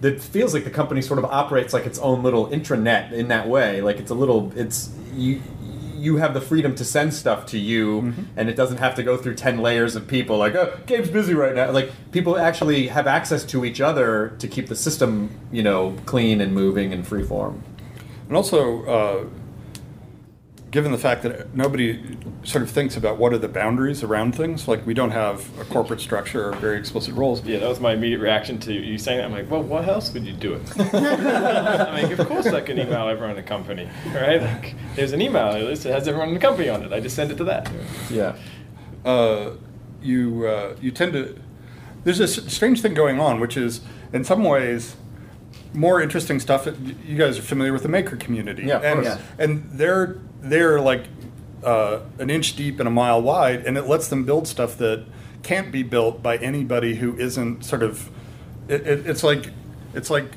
that 0.00 0.20
feels 0.20 0.54
like 0.54 0.64
the 0.64 0.70
company 0.70 1.02
sort 1.02 1.18
of 1.18 1.26
operates 1.26 1.74
like 1.74 1.84
its 1.84 1.98
own 1.98 2.22
little 2.22 2.46
intranet 2.48 3.12
in 3.12 3.28
that 3.28 3.48
way. 3.48 3.82
Like 3.82 3.98
it's 3.98 4.10
a 4.10 4.14
little, 4.14 4.50
it's, 4.56 4.90
you, 5.14 5.42
you 5.98 6.16
have 6.16 6.32
the 6.32 6.40
freedom 6.40 6.74
to 6.76 6.84
send 6.86 7.12
stuff 7.12 7.44
to 7.44 7.58
you, 7.58 8.00
Mm-hmm. 8.00 8.22
and 8.38 8.48
it 8.48 8.56
doesn't 8.56 8.78
have 8.78 8.94
to 8.94 9.02
go 9.02 9.18
through 9.18 9.34
10 9.34 9.58
layers 9.58 9.94
of 9.96 10.08
people 10.08 10.38
like, 10.38 10.54
oh, 10.54 10.78
Gabe's 10.86 11.10
busy 11.10 11.34
right 11.34 11.54
now. 11.54 11.70
Like, 11.72 11.92
people 12.10 12.38
actually 12.38 12.86
have 12.88 13.06
access 13.06 13.44
to 13.44 13.66
each 13.66 13.82
other 13.82 14.32
to 14.38 14.48
keep 14.48 14.68
the 14.68 14.76
system, 14.76 15.28
you 15.52 15.62
know, 15.62 15.94
clean 16.06 16.40
and 16.40 16.54
moving 16.54 16.94
and 16.94 17.06
free 17.06 17.22
form. 17.22 17.62
And 18.30 18.36
also, 18.36 18.84
uh, 18.84 19.24
given 20.70 20.92
the 20.92 20.98
fact 20.98 21.24
that 21.24 21.52
nobody 21.52 22.16
sort 22.44 22.62
of 22.62 22.70
thinks 22.70 22.96
about 22.96 23.18
what 23.18 23.32
are 23.32 23.38
the 23.38 23.48
boundaries 23.48 24.04
around 24.04 24.36
things, 24.36 24.68
like 24.68 24.86
we 24.86 24.94
don't 24.94 25.10
have 25.10 25.58
a 25.58 25.64
corporate 25.64 26.00
structure 26.00 26.48
or 26.48 26.52
very 26.52 26.78
explicit 26.78 27.12
roles. 27.16 27.44
Yeah, 27.44 27.58
that 27.58 27.68
was 27.68 27.80
my 27.80 27.92
immediate 27.92 28.20
reaction 28.20 28.60
to 28.60 28.72
you 28.72 28.98
saying 28.98 29.18
that. 29.18 29.24
I'm 29.24 29.32
like, 29.32 29.50
well, 29.50 29.64
what 29.64 29.88
else 29.88 30.14
would 30.14 30.24
you 30.24 30.32
do 30.32 30.54
it? 30.54 30.62
I 30.94 32.02
mean, 32.02 32.12
of 32.12 32.28
course 32.28 32.46
I 32.46 32.60
can 32.60 32.78
email 32.78 33.08
everyone 33.08 33.30
in 33.30 33.36
the 33.36 33.42
company, 33.42 33.88
right? 34.14 34.40
Like, 34.40 34.76
there's 34.94 35.10
an 35.10 35.20
email 35.20 35.50
list 35.64 35.82
that 35.82 35.92
has 35.92 36.06
everyone 36.06 36.28
in 36.28 36.34
the 36.34 36.40
company 36.40 36.68
on 36.68 36.84
it. 36.84 36.92
I 36.92 37.00
just 37.00 37.16
send 37.16 37.32
it 37.32 37.36
to 37.38 37.44
that. 37.44 37.68
Yeah. 38.08 38.36
uh, 39.04 39.54
you 40.00 40.46
uh, 40.46 40.76
you 40.80 40.92
tend 40.92 41.14
to 41.14 41.36
there's 42.04 42.18
this 42.18 42.36
strange 42.46 42.80
thing 42.80 42.94
going 42.94 43.18
on, 43.18 43.40
which 43.40 43.56
is 43.56 43.80
in 44.12 44.22
some 44.22 44.44
ways 44.44 44.94
more 45.72 46.00
interesting 46.00 46.40
stuff. 46.40 46.66
You 47.06 47.16
guys 47.16 47.38
are 47.38 47.42
familiar 47.42 47.72
with 47.72 47.82
the 47.82 47.88
maker 47.88 48.16
community, 48.16 48.64
Yeah, 48.64 48.78
and 48.80 49.02
course. 49.04 49.18
and 49.38 49.70
they're 49.72 50.18
they're 50.42 50.80
like 50.80 51.04
uh, 51.64 52.00
an 52.18 52.30
inch 52.30 52.56
deep 52.56 52.78
and 52.80 52.88
a 52.88 52.90
mile 52.90 53.20
wide, 53.22 53.66
and 53.66 53.76
it 53.78 53.86
lets 53.86 54.08
them 54.08 54.24
build 54.24 54.48
stuff 54.48 54.76
that 54.78 55.04
can't 55.42 55.70
be 55.72 55.82
built 55.82 56.22
by 56.22 56.36
anybody 56.38 56.96
who 56.96 57.16
isn't 57.16 57.64
sort 57.64 57.82
of. 57.82 58.10
It, 58.68 58.86
it, 58.86 59.06
it's 59.06 59.22
like 59.22 59.50
it's 59.94 60.10
like 60.10 60.32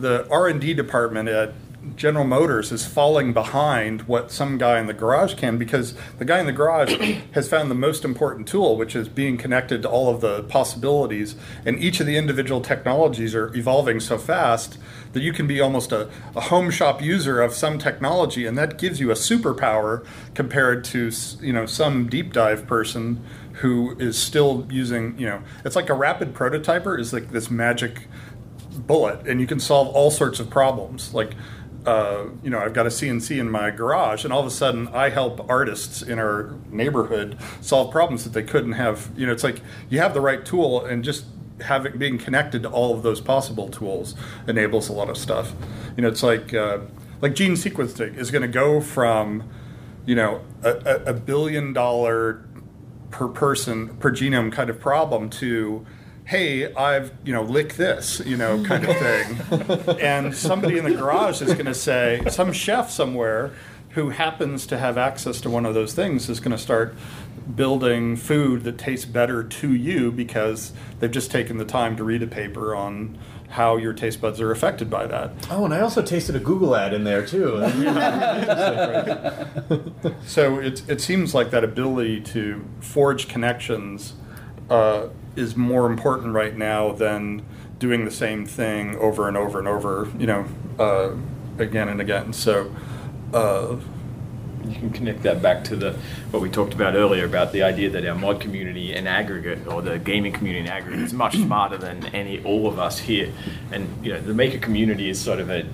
the 0.00 0.26
R 0.30 0.48
and 0.48 0.60
D 0.60 0.74
department 0.74 1.28
at 1.28 1.52
General 1.96 2.24
Motors 2.24 2.72
is 2.72 2.86
falling 2.86 3.32
behind 3.32 4.02
what 4.02 4.30
some 4.30 4.58
guy 4.58 4.78
in 4.78 4.86
the 4.86 4.92
garage 4.92 5.34
can 5.34 5.58
because 5.58 5.94
the 6.18 6.24
guy 6.24 6.40
in 6.40 6.46
the 6.46 6.52
garage 6.52 6.94
has 7.32 7.48
found 7.48 7.70
the 7.70 7.74
most 7.74 8.04
important 8.04 8.48
tool, 8.48 8.76
which 8.76 8.96
is 8.96 9.08
being 9.08 9.36
connected 9.36 9.82
to 9.82 9.88
all 9.88 10.12
of 10.12 10.20
the 10.20 10.42
possibilities. 10.44 11.36
And 11.64 11.78
each 11.78 12.00
of 12.00 12.06
the 12.06 12.16
individual 12.16 12.60
technologies 12.60 13.34
are 13.34 13.54
evolving 13.54 14.00
so 14.00 14.18
fast 14.18 14.78
that 15.12 15.22
you 15.22 15.32
can 15.32 15.46
be 15.46 15.60
almost 15.60 15.92
a, 15.92 16.10
a 16.34 16.40
home 16.40 16.70
shop 16.70 17.00
user 17.00 17.40
of 17.40 17.54
some 17.54 17.78
technology, 17.78 18.46
and 18.46 18.58
that 18.58 18.78
gives 18.78 19.00
you 19.00 19.10
a 19.10 19.14
superpower 19.14 20.04
compared 20.34 20.84
to 20.84 21.10
you 21.40 21.52
know 21.52 21.66
some 21.66 22.08
deep 22.08 22.32
dive 22.32 22.66
person 22.66 23.24
who 23.54 23.96
is 23.98 24.18
still 24.18 24.66
using 24.70 25.16
you 25.18 25.26
know 25.26 25.40
it's 25.64 25.76
like 25.76 25.88
a 25.88 25.94
rapid 25.94 26.34
prototyper 26.34 26.98
is 26.98 27.12
like 27.12 27.30
this 27.30 27.50
magic 27.50 28.08
bullet 28.86 29.24
and 29.28 29.40
you 29.40 29.46
can 29.46 29.60
solve 29.60 29.88
all 29.94 30.10
sorts 30.10 30.40
of 30.40 30.50
problems 30.50 31.14
like 31.14 31.34
uh, 31.86 32.24
you 32.42 32.50
know 32.50 32.58
i've 32.58 32.72
got 32.72 32.86
a 32.86 32.90
cnc 32.90 33.38
in 33.38 33.50
my 33.50 33.70
garage 33.70 34.24
and 34.24 34.32
all 34.32 34.40
of 34.40 34.46
a 34.46 34.50
sudden 34.50 34.88
i 34.88 35.08
help 35.08 35.48
artists 35.50 36.02
in 36.02 36.18
our 36.18 36.54
neighborhood 36.70 37.38
solve 37.60 37.90
problems 37.90 38.24
that 38.24 38.32
they 38.32 38.42
couldn't 38.42 38.72
have. 38.72 39.10
You 39.16 39.26
know 39.26 39.32
it's 39.32 39.44
like 39.44 39.60
you 39.88 39.98
have 40.00 40.14
the 40.14 40.20
right 40.20 40.44
tool 40.44 40.84
and 40.84 41.02
just 41.04 41.24
having 41.60 41.96
being 41.98 42.18
connected 42.18 42.62
to 42.64 42.68
all 42.68 42.94
of 42.94 43.02
those 43.02 43.20
possible 43.20 43.68
tools 43.68 44.14
enables 44.46 44.88
a 44.88 44.92
lot 44.92 45.08
of 45.08 45.16
stuff. 45.16 45.52
You 45.96 46.02
know 46.02 46.08
it's 46.08 46.22
like 46.22 46.52
uh, 46.52 46.78
like 47.20 47.34
gene 47.34 47.52
sequencing 47.52 48.16
is 48.16 48.30
going 48.30 48.42
to 48.42 48.48
go 48.48 48.80
from 48.80 49.48
you 50.06 50.14
know 50.14 50.42
a, 50.62 50.70
a, 50.70 51.04
a 51.10 51.14
billion 51.14 51.72
dollar 51.72 52.44
per 53.10 53.28
person 53.28 53.96
per 53.96 54.10
genome 54.10 54.52
kind 54.52 54.70
of 54.70 54.80
problem 54.80 55.30
to 55.30 55.86
hey 56.26 56.72
i've 56.74 57.12
you 57.24 57.32
know 57.32 57.42
lick 57.42 57.74
this 57.74 58.20
you 58.24 58.36
know 58.36 58.62
kind 58.64 58.84
of 58.84 58.96
thing. 58.96 59.98
And 60.00 60.34
somebody 60.34 60.78
in 60.78 60.84
the 60.84 60.94
garage 60.94 61.42
is 61.42 61.52
going 61.54 61.66
to 61.66 61.74
say 61.74 62.22
some 62.28 62.52
chef 62.52 62.90
somewhere 62.90 63.52
who 63.90 64.10
happens 64.10 64.66
to 64.66 64.78
have 64.78 64.98
access 64.98 65.40
to 65.42 65.50
one 65.50 65.64
of 65.64 65.74
those 65.74 65.94
things 65.94 66.28
is 66.28 66.40
going 66.40 66.50
to 66.50 66.58
start 66.58 66.94
building 67.54 68.16
food 68.16 68.64
that 68.64 68.78
tastes 68.78 69.04
better 69.04 69.44
to 69.44 69.72
you 69.72 70.10
because 70.10 70.72
they've 70.98 71.10
just 71.10 71.30
taken 71.30 71.58
the 71.58 71.64
time 71.64 71.96
to 71.96 72.04
read 72.04 72.22
a 72.22 72.26
paper 72.26 72.74
on 72.74 73.16
how 73.50 73.76
your 73.76 73.92
taste 73.92 74.20
buds 74.20 74.40
are 74.40 74.50
affected 74.50 74.90
by 74.90 75.06
that. 75.06 75.30
Oh, 75.50 75.64
and 75.64 75.72
I 75.72 75.80
also 75.80 76.02
tasted 76.02 76.34
a 76.34 76.40
Google 76.40 76.74
ad 76.74 76.92
in 76.92 77.04
there 77.04 77.24
too. 77.24 77.58
So 80.26 80.58
it, 80.58 80.82
it 80.88 81.00
seems 81.00 81.34
like 81.34 81.50
that 81.50 81.62
ability 81.62 82.20
to 82.22 82.64
forge 82.80 83.28
connections 83.28 84.14
uh, 84.70 85.08
is 85.36 85.56
more 85.56 85.86
important 85.86 86.34
right 86.34 86.56
now 86.56 86.92
than 86.92 87.44
doing 87.78 88.04
the 88.04 88.10
same 88.10 88.46
thing 88.46 88.96
over 88.96 89.28
and 89.28 89.36
over 89.36 89.58
and 89.58 89.68
over. 89.68 90.08
You 90.18 90.26
know, 90.26 90.46
uh, 90.78 91.14
again 91.58 91.88
and 91.88 92.00
again. 92.00 92.32
So. 92.32 92.74
Uh, 93.32 93.76
you 94.66 94.74
can 94.76 94.90
connect 94.90 95.22
that 95.22 95.42
back 95.42 95.64
to 95.64 95.76
the 95.76 95.92
what 96.30 96.40
we 96.42 96.48
talked 96.48 96.74
about 96.74 96.94
earlier 96.94 97.24
about 97.24 97.52
the 97.52 97.62
idea 97.62 97.90
that 97.90 98.06
our 98.06 98.14
mod 98.14 98.40
community 98.40 98.94
in 98.94 99.06
aggregate 99.06 99.66
or 99.66 99.82
the 99.82 99.98
gaming 99.98 100.32
community 100.32 100.64
in 100.64 100.72
aggregate 100.72 101.00
is 101.00 101.12
much 101.12 101.36
smarter 101.36 101.76
than 101.76 102.06
any 102.14 102.42
all 102.44 102.66
of 102.66 102.78
us 102.78 102.98
here 102.98 103.32
and 103.72 104.04
you 104.04 104.12
know 104.12 104.20
the 104.20 104.34
maker 104.34 104.58
community 104.58 105.10
is 105.10 105.20
sort 105.20 105.38
of 105.38 105.50
a 105.50 105.66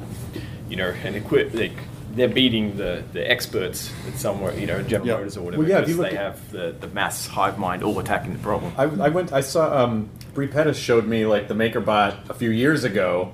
you 0.68 0.76
know 0.76 0.92
an 1.04 1.14
equip 1.14 1.54
like 1.54 1.72
they're 2.14 2.28
beating 2.28 2.76
the, 2.76 3.02
the 3.12 3.30
experts 3.30 3.92
at 4.08 4.14
somewhere 4.18 4.52
you 4.58 4.66
know 4.66 4.82
General 4.82 5.06
Yeah. 5.08 5.14
Motors 5.16 5.36
or 5.36 5.42
whatever 5.42 5.62
Well, 5.62 5.70
yeah, 5.70 5.78
if 5.78 5.86
because 5.86 5.96
you 5.96 6.02
look 6.02 6.10
they 6.10 6.16
at- 6.18 6.24
have 6.24 6.50
the, 6.50 6.74
the 6.80 6.88
mass 6.88 7.26
hive 7.26 7.58
mind 7.58 7.82
all 7.82 7.98
attacking 7.98 8.32
the 8.32 8.38
problem 8.40 8.72
I, 8.76 8.84
I 8.84 9.08
went. 9.08 9.32
I 9.32 9.40
saw. 9.40 9.84
Um, 9.84 10.10
Bre 10.34 10.46
Pettis 10.46 10.78
showed 10.78 11.06
me 11.06 11.26
like 11.26 11.48
the 11.48 11.54
MakerBot 11.54 12.30
a 12.30 12.34
few 12.34 12.50
years 12.50 12.84
ago, 12.84 13.32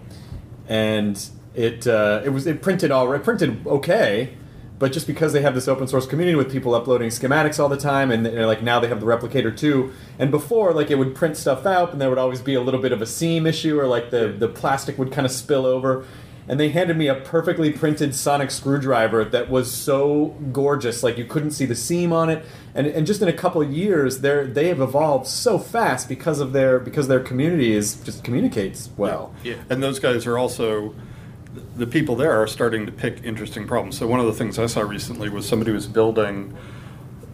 and 0.69 1.23
it 1.55 1.87
uh, 1.87 2.23
it 2.25 2.31
was 2.31 2.47
it 2.47 2.63
printed 2.63 2.91
all 2.91 3.13
it 3.13 3.23
printed 3.25 3.67
okay, 3.67 4.35
but 4.79 4.93
just 4.93 5.07
because 5.07 5.33
they 5.33 5.43
have 5.43 5.55
this 5.55 5.69
open 5.69 5.87
source 5.89 6.07
community 6.07 6.37
with 6.37 6.51
people 6.51 6.75
uploading 6.75 7.09
schematics 7.11 7.59
all 7.59 7.69
the 7.69 7.77
time, 7.77 8.11
and, 8.11 8.27
and, 8.27 8.47
like 8.47 8.63
now 8.63 8.81
they 8.81 8.89
have 8.89 9.01
the 9.01 9.07
replicator 9.07 9.55
too, 9.57 9.93
and 10.19 10.31
before 10.31 10.73
like 10.73 10.91
it 10.91 10.97
would 10.97 11.15
print 11.15 11.37
stuff 11.37 11.67
out, 11.67 11.93
and 11.93 12.01
there 12.01 12.09
would 12.09 12.19
always 12.19 12.41
be 12.41 12.55
a 12.55 12.61
little 12.61 12.81
bit 12.81 12.93
of 12.93 13.01
a 13.03 13.07
seam 13.07 13.47
issue, 13.47 13.79
or 13.79 13.87
like 13.87 14.11
the 14.11 14.29
the 14.39 14.49
plastic 14.49 14.99
would 14.99 15.13
kind 15.13 15.27
of 15.27 15.33
spill 15.33 15.67
over. 15.67 16.05
And 16.49 16.61
they 16.61 16.69
handed 16.69 16.97
me 16.97 17.09
a 17.09 17.17
perfectly 17.17 17.73
printed 17.73 18.15
sonic 18.15 18.53
screwdriver 18.53 19.25
that 19.25 19.51
was 19.51 19.73
so 19.73 20.37
gorgeous, 20.53 21.03
like 21.03 21.19
you 21.19 21.25
couldn't 21.25 21.51
see 21.51 21.67
the 21.67 21.75
seam 21.75 22.13
on 22.13 22.31
it. 22.31 22.45
And, 22.73 22.87
and 22.87 23.05
just 23.05 23.21
in 23.21 23.27
a 23.27 23.33
couple 23.33 23.61
of 23.61 23.73
years, 23.73 24.21
they 24.21 24.47
they 24.47 24.69
have 24.69 24.81
evolved 24.81 25.27
so 25.27 25.59
fast 25.59 26.09
because 26.09 26.39
of 26.39 26.53
their 26.53 26.79
because 26.79 27.09
their 27.09 27.21
community 27.21 27.73
is 27.73 27.97
just 28.05 28.23
communicates 28.23 28.91
well. 28.97 29.35
Yeah. 29.43 29.57
And 29.69 29.83
those 29.83 29.99
guys 29.99 30.25
are 30.25 30.39
also 30.39 30.95
the 31.77 31.87
people 31.87 32.15
there 32.15 32.33
are 32.41 32.47
starting 32.47 32.87
to 32.87 32.93
pick 32.93 33.25
interesting 33.25 33.67
problems. 33.67 33.99
So 33.99 34.07
one 34.07 34.21
of 34.21 34.27
the 34.27 34.33
things 34.33 34.59
I 34.59 34.67
saw 34.67 34.83
recently 34.83 35.29
was 35.29 35.49
somebody 35.49 35.73
was 35.73 35.87
building 35.87 36.57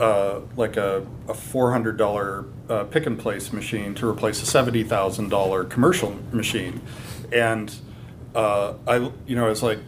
uh, 0.01 0.41
like 0.57 0.79
a, 0.79 1.07
a 1.29 1.35
four 1.35 1.73
hundred 1.73 1.99
dollar 1.99 2.47
uh, 2.71 2.85
pick 2.85 3.05
and 3.05 3.19
place 3.19 3.53
machine 3.53 3.95
to 3.97 4.09
replace 4.09 4.43
a 4.43 4.47
seventy 4.47 4.85
thousand 4.85 5.29
dollar 5.29 5.65
commercial 5.65 6.17
machine, 6.33 6.81
and 7.31 7.75
uh, 8.35 8.75
I 8.87 9.11
you 9.27 9.37
know 9.37 9.47
I 9.47 9.49
was 9.49 9.63
like 9.63 9.79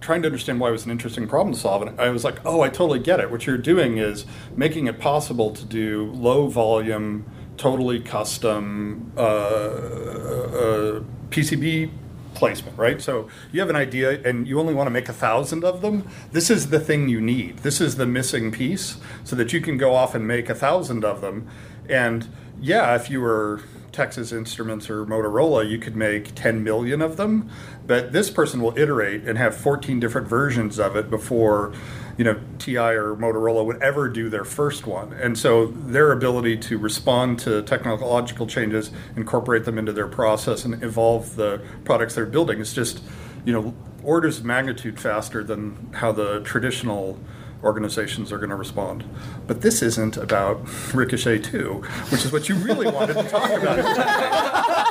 trying 0.00 0.22
to 0.22 0.28
understand 0.28 0.60
why 0.60 0.68
it 0.68 0.72
was 0.72 0.84
an 0.84 0.90
interesting 0.90 1.28
problem 1.28 1.54
to 1.54 1.60
solve. 1.60 1.82
And 1.82 2.00
I 2.00 2.08
was 2.08 2.24
like, 2.24 2.38
oh, 2.44 2.62
I 2.62 2.68
totally 2.68 2.98
get 2.98 3.20
it. 3.20 3.30
What 3.30 3.46
you're 3.46 3.58
doing 3.58 3.98
is 3.98 4.24
making 4.56 4.86
it 4.86 4.98
possible 4.98 5.50
to 5.52 5.64
do 5.64 6.10
low 6.12 6.46
volume, 6.46 7.30
totally 7.56 8.00
custom 8.00 9.12
uh, 9.16 9.20
uh, 9.20 11.02
PCB 11.28 11.90
placement, 12.34 12.78
right? 12.78 13.02
So 13.02 13.28
you 13.52 13.60
have 13.60 13.68
an 13.68 13.76
idea 13.76 14.22
and 14.22 14.48
you 14.48 14.58
only 14.58 14.72
want 14.72 14.86
to 14.86 14.90
make 14.90 15.08
a 15.08 15.12
thousand 15.12 15.64
of 15.64 15.82
them. 15.82 16.08
This 16.32 16.48
is 16.48 16.70
the 16.70 16.80
thing 16.80 17.08
you 17.08 17.20
need. 17.20 17.58
This 17.58 17.80
is 17.80 17.96
the 17.96 18.06
missing 18.06 18.50
piece 18.50 18.96
so 19.24 19.36
that 19.36 19.52
you 19.52 19.60
can 19.60 19.76
go 19.76 19.94
off 19.94 20.14
and 20.14 20.26
make 20.26 20.48
a 20.48 20.54
thousand 20.54 21.04
of 21.04 21.20
them. 21.20 21.48
And 21.88 22.28
yeah, 22.60 22.94
if 22.94 23.10
you 23.10 23.20
were 23.20 23.62
Texas 23.92 24.32
Instruments 24.32 24.88
or 24.88 25.04
Motorola, 25.04 25.68
you 25.68 25.78
could 25.78 25.96
make 25.96 26.34
10 26.34 26.62
million 26.62 27.02
of 27.02 27.16
them. 27.16 27.50
But 27.86 28.12
this 28.12 28.30
person 28.30 28.60
will 28.60 28.76
iterate 28.78 29.24
and 29.24 29.36
have 29.36 29.56
14 29.56 30.00
different 30.00 30.28
versions 30.28 30.78
of 30.78 30.96
it 30.96 31.10
before, 31.10 31.72
you 32.16 32.24
know, 32.24 32.40
TI 32.58 32.76
or 32.78 33.16
Motorola 33.16 33.64
would 33.64 33.82
ever 33.82 34.08
do 34.08 34.28
their 34.28 34.44
first 34.44 34.86
one. 34.86 35.12
And 35.12 35.36
so 35.36 35.66
their 35.66 36.12
ability 36.12 36.56
to 36.58 36.78
respond 36.78 37.38
to 37.40 37.62
technological 37.62 38.46
changes, 38.46 38.90
incorporate 39.16 39.64
them 39.64 39.78
into 39.78 39.92
their 39.92 40.08
process, 40.08 40.64
and 40.64 40.82
evolve 40.82 41.36
the 41.36 41.60
products 41.84 42.14
they're 42.14 42.26
building 42.26 42.60
is 42.60 42.72
just, 42.72 43.02
you 43.44 43.52
know, 43.52 43.74
orders 44.02 44.38
of 44.38 44.44
magnitude 44.44 44.98
faster 44.98 45.44
than 45.44 45.90
how 45.92 46.12
the 46.12 46.40
traditional 46.40 47.18
organizations 47.62 48.32
are 48.32 48.38
going 48.38 48.50
to 48.50 48.56
respond. 48.56 49.04
But 49.46 49.60
this 49.60 49.82
isn't 49.82 50.16
about 50.16 50.60
Ricochet 50.94 51.40
2, 51.40 51.74
which 52.10 52.24
is 52.24 52.32
what 52.32 52.48
you 52.48 52.54
really 52.56 52.90
wanted 52.90 53.14
to 53.14 53.22
talk 53.24 53.50
about. 53.50 54.90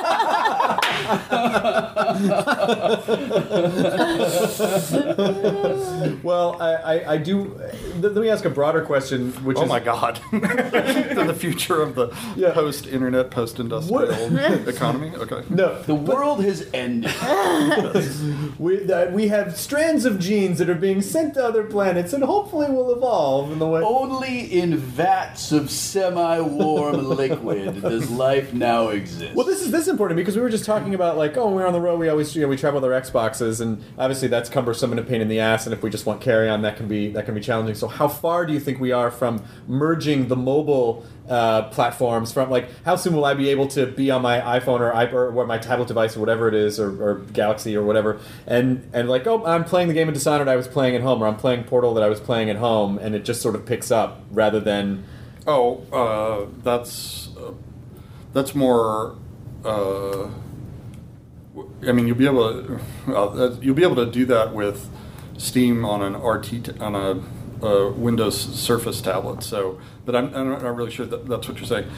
well, 6.22 6.56
I, 6.60 6.74
I, 6.74 7.12
I 7.12 7.16
do. 7.16 7.60
Let 8.00 8.14
me 8.14 8.28
ask 8.28 8.44
a 8.44 8.50
broader 8.50 8.84
question, 8.84 9.32
which 9.44 9.56
oh 9.58 9.62
is 9.62 9.68
my 9.68 9.80
God, 9.80 10.20
the 10.32 11.36
future 11.38 11.80
of 11.82 11.94
the 11.94 12.14
Yeah. 12.36 12.52
post-internet, 12.52 13.30
post-industrial 13.30 14.38
economy. 14.68 15.12
Okay. 15.16 15.42
no. 15.50 15.82
The 15.82 15.94
world 15.94 16.42
has 16.44 16.68
ended. 16.72 17.10
We, 18.58 18.76
that 18.84 19.12
we 19.12 19.28
have 19.28 19.56
strands 19.56 20.04
of 20.04 20.18
genes 20.18 20.58
that 20.58 20.68
are 20.68 20.74
being 20.74 21.02
sent 21.02 21.34
to 21.34 21.44
other 21.44 21.64
planets 21.64 22.12
and 22.12 22.24
hopefully 22.24 22.59
will 22.68 22.92
evolve 22.92 23.52
in 23.52 23.58
the 23.58 23.66
way. 23.66 23.82
Only 23.82 24.40
in 24.40 24.76
vats 24.76 25.52
of 25.52 25.70
semi-warm 25.70 27.08
liquid 27.08 27.80
does 27.80 28.10
life 28.10 28.52
now 28.52 28.88
exist. 28.88 29.34
Well, 29.34 29.46
this 29.46 29.62
is 29.62 29.70
this 29.70 29.82
is 29.82 29.88
important 29.88 30.16
because 30.16 30.36
we 30.36 30.42
were 30.42 30.50
just 30.50 30.64
talking 30.64 30.94
about 30.94 31.16
like, 31.16 31.36
oh, 31.36 31.46
when 31.46 31.54
we're 31.54 31.66
on 31.66 31.72
the 31.72 31.80
road, 31.80 31.98
we 31.98 32.08
always 32.08 32.34
you 32.34 32.42
know 32.42 32.48
we 32.48 32.56
travel 32.56 32.80
with 32.80 32.90
our 32.90 33.00
Xboxes, 33.00 33.60
and 33.60 33.82
obviously 33.98 34.28
that's 34.28 34.50
cumbersome 34.50 34.90
and 34.90 35.00
a 35.00 35.02
pain 35.02 35.20
in 35.20 35.28
the 35.28 35.40
ass. 35.40 35.66
And 35.66 35.72
if 35.72 35.82
we 35.82 35.90
just 35.90 36.06
want 36.06 36.20
carry 36.20 36.48
on, 36.48 36.62
that 36.62 36.76
can 36.76 36.88
be 36.88 37.08
that 37.12 37.24
can 37.24 37.34
be 37.34 37.40
challenging. 37.40 37.74
So, 37.74 37.88
how 37.88 38.08
far 38.08 38.44
do 38.46 38.52
you 38.52 38.60
think 38.60 38.80
we 38.80 38.92
are 38.92 39.10
from 39.10 39.42
merging 39.66 40.28
the 40.28 40.36
mobile 40.36 41.04
uh, 41.30 41.62
platforms? 41.70 42.32
From 42.32 42.50
like, 42.50 42.68
how 42.84 42.96
soon 42.96 43.14
will 43.14 43.24
I 43.24 43.34
be 43.34 43.48
able 43.48 43.68
to 43.68 43.86
be 43.86 44.10
on 44.10 44.20
my 44.20 44.40
iPhone 44.40 44.80
or 44.80 44.92
iPad 44.92 45.12
or 45.12 45.30
what 45.30 45.46
my 45.46 45.56
tablet 45.56 45.88
device 45.88 46.16
or 46.16 46.20
whatever 46.20 46.48
it 46.48 46.54
is, 46.54 46.78
or, 46.78 46.90
or 47.02 47.14
Galaxy 47.32 47.74
or 47.76 47.82
whatever, 47.82 48.20
and 48.46 48.88
and 48.92 49.08
like, 49.08 49.26
oh, 49.26 49.44
I'm 49.46 49.64
playing 49.64 49.88
the 49.88 49.94
game 49.94 50.08
of 50.08 50.14
Dishonored 50.14 50.48
I 50.48 50.56
was 50.56 50.68
playing 50.68 50.96
at 50.96 51.02
home, 51.02 51.22
or 51.22 51.26
I'm 51.26 51.36
playing 51.36 51.64
Portal 51.64 51.94
that 51.94 52.02
I 52.02 52.08
was 52.08 52.20
playing 52.20 52.50
at 52.50 52.56
home, 52.56 52.98
and 52.98 53.14
it 53.14 53.24
just 53.24 53.40
sort 53.40 53.54
of 53.54 53.64
picks 53.64 53.90
up 53.90 54.20
rather 54.30 54.60
than 54.60 55.04
Oh, 55.46 55.82
uh, 55.92 56.46
that's 56.62 57.28
uh, 57.36 57.52
that's 58.32 58.54
more. 58.54 59.16
Uh, 59.64 60.28
I 61.86 61.92
mean, 61.92 62.06
you'll 62.06 62.16
be 62.16 62.26
able 62.26 62.62
to 62.62 62.80
well, 63.06 63.58
you'll 63.60 63.74
be 63.74 63.82
able 63.82 63.96
to 63.96 64.06
do 64.06 64.26
that 64.26 64.54
with 64.54 64.88
Steam 65.38 65.84
on 65.84 66.02
an 66.02 66.14
RT 66.14 66.80
on 66.80 66.94
a, 66.94 67.22
a 67.62 67.90
Windows 67.90 68.38
Surface 68.38 69.00
tablet. 69.00 69.42
So, 69.42 69.78
but 70.04 70.14
I'm, 70.16 70.34
I'm 70.34 70.50
not 70.50 70.76
really 70.76 70.90
sure 70.90 71.06
that 71.06 71.26
that's 71.26 71.48
what 71.48 71.58
you're 71.58 71.66
saying. 71.66 71.90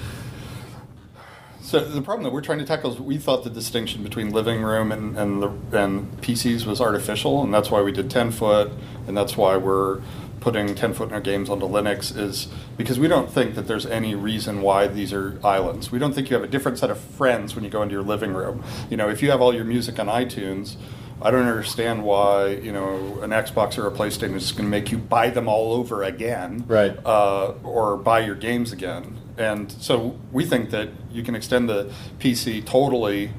So 1.61 1.81
the 1.81 2.03
problem 2.03 2.25
that 2.25 2.33
we're 2.33 2.43
trying 2.43 2.59
to 2.59 2.67
tackle 2.67 2.93
is 2.93 3.01
we 3.01 3.17
thought 3.17 3.45
the 3.45 3.51
distinction 3.51 4.03
between 4.03 4.31
living 4.31 4.63
room 4.63 4.93
and 4.93 5.17
and, 5.17 5.43
the, 5.43 5.49
and 5.73 6.21
PCs 6.21 6.67
was 6.67 6.81
artificial, 6.81 7.43
and 7.43 7.55
that's 7.55 7.71
why 7.71 7.81
we 7.81 7.93
did 7.93 8.11
ten 8.11 8.31
foot, 8.31 8.71
and 9.07 9.17
that's 9.17 9.37
why 9.37 9.57
we're 9.57 10.03
putting 10.41 10.75
ten 10.75 10.93
foot 10.93 11.09
in 11.09 11.15
our 11.15 11.21
games 11.21 11.49
onto 11.49 11.67
Linux 11.67 12.15
is 12.15 12.49
because 12.77 12.99
we 12.99 13.07
don't 13.09 13.31
think 13.31 13.55
that 13.55 13.69
there's 13.69 13.87
any 13.87 14.15
reason 14.15 14.61
why 14.61 14.89
these 14.89 15.13
are 15.13 15.41
islands. 15.43 15.93
We 15.93 15.99
don't 15.99 16.13
think 16.13 16.29
you 16.29 16.35
have 16.35 16.45
a 16.45 16.49
different 16.49 16.79
set 16.79 16.91
of 16.91 16.99
friends 16.99 17.55
when 17.55 17.65
you 17.65 17.71
go 17.71 17.81
into 17.81 17.95
your 17.95 18.03
living 18.03 18.35
room. 18.35 18.63
You 18.91 18.97
know, 18.97 19.09
if 19.09 19.23
you 19.23 19.31
have 19.31 19.41
all 19.41 19.55
your 19.55 19.65
music 19.65 19.99
on 19.99 20.09
iTunes. 20.09 20.77
I 21.23 21.31
don't 21.31 21.47
understand 21.47 22.05
why 22.05 22.49
you 22.49 22.73
know 22.73 23.21
an 23.23 23.31
Xbox 23.31 23.79
or 23.79 23.87
a 23.87 23.91
PlayStation 23.91 24.35
is 24.35 24.53
going 24.53 24.65
to 24.65 24.71
make 24.71 24.91
you 24.91 24.99
buy 24.99 25.31
them 25.31 25.49
all 25.49 25.73
over 25.73 26.03
again, 26.03 26.65
Right. 26.67 26.97
Uh, 27.05 27.55
or 27.63 27.97
buy 27.97 28.21
your 28.21 28.35
games 28.35 28.73
again. 28.73 29.19
And 29.39 29.73
so 29.73 30.19
we 30.31 30.45
think 30.45 30.71
that 30.71 30.91
you 31.11 31.23
can 31.23 31.35
extend 31.35 31.69
the 31.69 31.93
PC 32.19 32.65
totally 32.65 33.31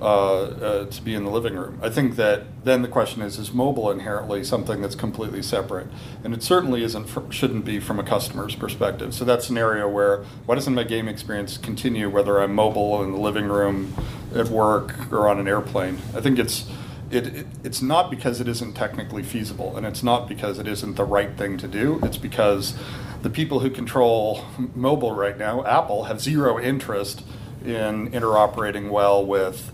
uh, 0.00 0.04
uh, 0.04 0.86
to 0.86 1.02
be 1.02 1.14
in 1.14 1.24
the 1.24 1.30
living 1.30 1.54
room. 1.54 1.78
I 1.82 1.88
think 1.88 2.16
that 2.16 2.64
then 2.64 2.82
the 2.82 2.88
question 2.88 3.22
is: 3.22 3.38
Is 3.38 3.52
mobile 3.52 3.90
inherently 3.90 4.44
something 4.44 4.82
that's 4.82 4.94
completely 4.94 5.42
separate? 5.42 5.86
And 6.22 6.34
it 6.34 6.42
certainly 6.42 6.82
isn't. 6.84 7.06
fr 7.06 7.20
shouldn't 7.30 7.64
be 7.64 7.80
from 7.80 7.98
a 7.98 8.02
customer's 8.02 8.54
perspective. 8.54 9.14
So 9.14 9.24
that's 9.24 9.48
an 9.48 9.56
area 9.56 9.88
where 9.88 10.24
why 10.44 10.54
doesn't 10.54 10.74
my 10.74 10.84
game 10.84 11.08
experience 11.08 11.56
continue 11.56 12.10
whether 12.10 12.40
I'm 12.40 12.54
mobile 12.54 13.02
in 13.02 13.12
the 13.12 13.18
living 13.18 13.46
room, 13.46 13.94
at 14.34 14.48
work, 14.48 15.10
or 15.10 15.28
on 15.28 15.38
an 15.38 15.48
airplane? 15.48 15.98
I 16.14 16.20
think 16.20 16.38
it's 16.38 16.66
it, 17.10 17.26
it, 17.28 17.46
it's 17.64 17.82
not 17.82 18.10
because 18.10 18.40
it 18.40 18.48
isn't 18.48 18.74
technically 18.74 19.22
feasible, 19.22 19.76
and 19.76 19.86
it's 19.86 20.02
not 20.02 20.28
because 20.28 20.58
it 20.58 20.66
isn't 20.66 20.96
the 20.96 21.04
right 21.04 21.36
thing 21.36 21.56
to 21.58 21.68
do. 21.68 22.00
It's 22.02 22.16
because 22.16 22.74
the 23.22 23.30
people 23.30 23.60
who 23.60 23.70
control 23.70 24.44
mobile 24.74 25.12
right 25.12 25.36
now, 25.38 25.64
Apple, 25.64 26.04
have 26.04 26.20
zero 26.20 26.58
interest 26.58 27.22
in 27.64 28.10
interoperating 28.10 28.90
well 28.90 29.24
with, 29.24 29.72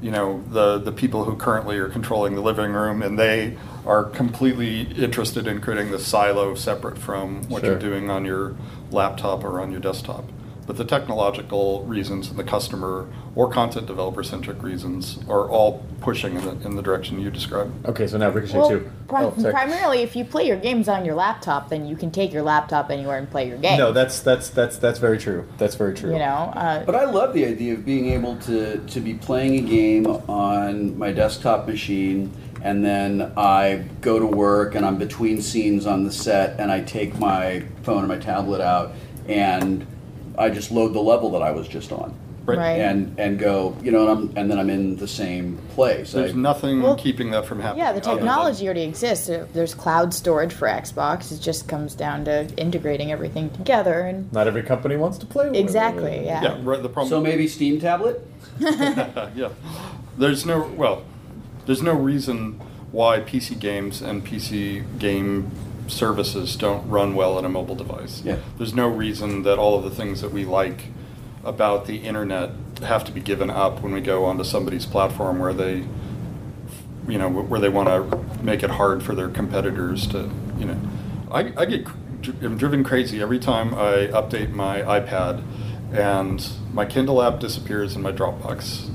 you 0.00 0.10
know, 0.10 0.42
the 0.50 0.78
the 0.78 0.92
people 0.92 1.24
who 1.24 1.36
currently 1.36 1.78
are 1.78 1.88
controlling 1.88 2.34
the 2.34 2.40
living 2.42 2.72
room, 2.72 3.02
and 3.02 3.18
they 3.18 3.56
are 3.86 4.04
completely 4.04 4.82
interested 4.92 5.46
in 5.46 5.60
creating 5.60 5.90
the 5.90 5.98
silo 5.98 6.54
separate 6.54 6.96
from 6.98 7.42
what 7.48 7.60
Sure. 7.62 7.72
you're 7.72 7.78
doing 7.78 8.08
on 8.10 8.24
your 8.24 8.54
laptop 8.90 9.44
or 9.44 9.60
on 9.60 9.70
your 9.70 9.80
desktop. 9.80 10.24
But 10.66 10.76
the 10.78 10.84
technological 10.84 11.84
reasons 11.84 12.30
and 12.30 12.38
the 12.38 12.44
customer 12.44 13.06
or 13.34 13.50
content 13.50 13.86
developer 13.86 14.22
centric 14.22 14.62
reasons 14.62 15.18
are 15.28 15.48
all 15.48 15.84
pushing 16.00 16.36
in 16.36 16.44
the, 16.44 16.66
in 16.66 16.76
the 16.76 16.82
direction 16.82 17.20
you 17.20 17.30
described. 17.30 17.86
okay. 17.86 18.06
So 18.06 18.16
now 18.18 18.30
Ricochet 18.30 18.56
Well, 18.58 18.68
too. 18.70 18.90
pri- 19.08 19.24
Oh, 19.24 19.30
primarily, 19.50 20.00
if 20.02 20.16
you 20.16 20.24
play 20.24 20.46
your 20.46 20.56
games 20.56 20.88
on 20.88 21.04
your 21.04 21.14
laptop, 21.14 21.68
then 21.68 21.86
you 21.86 21.96
can 21.96 22.10
take 22.10 22.32
your 22.32 22.42
laptop 22.42 22.90
anywhere 22.90 23.18
and 23.18 23.30
play 23.30 23.46
your 23.48 23.58
game. 23.58 23.78
No, 23.78 23.92
that's 23.92 24.20
that's 24.20 24.48
that's 24.50 24.78
that's 24.78 24.98
very 24.98 25.18
true. 25.18 25.46
That's 25.58 25.74
very 25.74 25.94
true. 25.94 26.12
you 26.12 26.18
know. 26.18 26.52
Uh, 26.54 26.84
But 26.84 26.94
I 26.94 27.04
love 27.04 27.34
the 27.34 27.44
idea 27.44 27.74
of 27.74 27.84
being 27.84 28.10
able 28.10 28.36
to, 28.38 28.78
to 28.78 29.00
be 29.00 29.14
playing 29.14 29.56
a 29.56 29.68
game 29.68 30.06
on 30.06 30.96
my 30.98 31.12
desktop 31.12 31.66
machine 31.66 32.30
and 32.62 32.82
then 32.82 33.32
I 33.36 33.84
go 34.00 34.18
to 34.18 34.26
work 34.26 34.74
and 34.74 34.86
I'm 34.86 34.96
between 34.96 35.42
scenes 35.42 35.84
on 35.86 36.04
the 36.04 36.12
set 36.12 36.58
and 36.58 36.70
I 36.72 36.80
take 36.80 37.18
my 37.18 37.62
phone 37.82 38.02
or 38.04 38.06
my 38.06 38.16
tablet 38.18 38.62
out 38.62 38.92
and 39.28 39.86
I 40.38 40.50
just 40.50 40.70
load 40.70 40.92
the 40.94 41.00
level 41.00 41.30
that 41.32 41.42
I 41.42 41.50
was 41.52 41.68
just 41.68 41.92
on. 41.92 42.14
Right. 42.46 42.58
Right. 42.58 42.80
And 42.80 43.18
and 43.18 43.38
go, 43.38 43.74
you 43.82 43.90
know, 43.90 44.02
and, 44.06 44.10
I'm, 44.30 44.36
and 44.36 44.50
then 44.50 44.58
I'm 44.58 44.68
in 44.68 44.96
the 44.96 45.08
same 45.08 45.56
place. 45.70 46.12
There's 46.12 46.32
I- 46.32 46.36
nothing 46.36 46.82
Well, 46.82 46.94
keeping 46.96 47.30
that 47.30 47.46
from 47.46 47.58
happening. 47.60 47.84
Yeah, 47.86 47.92
the 47.92 48.00
other 48.00 48.10
than- 48.10 48.18
technology 48.18 48.66
already 48.66 48.82
exists. 48.82 49.28
There- 49.28 49.48
There's 49.54 49.72
cloud 49.74 50.12
storage 50.12 50.52
for 50.52 50.68
Xbox. 50.68 51.32
It 51.32 51.40
just 51.40 51.68
comes 51.68 51.94
down 51.94 52.26
to 52.26 52.46
integrating 52.58 53.10
everything 53.10 53.48
together 53.48 54.00
and 54.00 54.30
Not 54.30 54.46
every 54.46 54.62
company 54.62 54.96
wants 54.96 55.16
to 55.18 55.26
play 55.26 55.46
with 55.48 55.56
exactly, 55.56 56.12
it. 56.12 56.26
yeah. 56.26 56.42
Yeah, 56.42 56.58
right. 56.62 56.82
The 56.82 56.90
problem. 56.90 57.08
so 57.08 57.20
maybe 57.22 57.48
Steam 57.48 57.80
tablet? 57.80 58.20
yeah. 58.60 59.48
There's 60.18 60.44
no 60.44 60.66
well, 60.76 61.02
there's 61.64 61.80
no 61.82 61.94
reason 61.94 62.60
why 62.92 63.20
PC 63.20 63.58
games 63.58 64.02
and 64.02 64.22
PC 64.24 64.82
game 64.98 65.50
services 65.86 66.56
don't 66.56 66.88
run 66.88 67.14
well 67.14 67.36
on 67.36 67.44
a 67.44 67.48
mobile 67.48 67.74
device. 67.74 68.22
Yeah. 68.24 68.38
There's 68.58 68.74
no 68.74 68.88
reason 68.88 69.42
that 69.42 69.58
all 69.58 69.76
of 69.76 69.84
the 69.84 69.90
things 69.90 70.20
that 70.20 70.32
we 70.32 70.44
like 70.44 70.86
about 71.44 71.86
the 71.86 71.98
internet 71.98 72.50
have 72.82 73.04
to 73.04 73.12
be 73.12 73.20
given 73.20 73.50
up 73.50 73.82
when 73.82 73.92
we 73.92 74.00
go 74.00 74.24
onto 74.24 74.44
somebody's 74.44 74.86
platform 74.86 75.38
where 75.38 75.52
they 75.52 75.84
you 77.06 77.18
know 77.18 77.28
where 77.28 77.60
they 77.60 77.68
want 77.68 77.88
to 77.88 78.42
make 78.42 78.62
it 78.62 78.70
hard 78.70 79.02
for 79.02 79.14
their 79.14 79.28
competitors 79.28 80.06
to 80.06 80.30
you 80.58 80.64
know 80.64 80.80
I, 81.30 81.52
I 81.56 81.64
get 81.66 81.86
I'm 82.42 82.56
driven 82.56 82.82
crazy 82.82 83.20
every 83.20 83.38
time 83.38 83.74
I 83.74 84.08
update 84.08 84.50
my 84.52 84.80
iPad 84.80 85.44
and 85.92 86.46
my 86.72 86.86
Kindle 86.86 87.22
app 87.22 87.38
disappears 87.38 87.94
and 87.94 88.02
my 88.02 88.12
Dropbox 88.12 88.90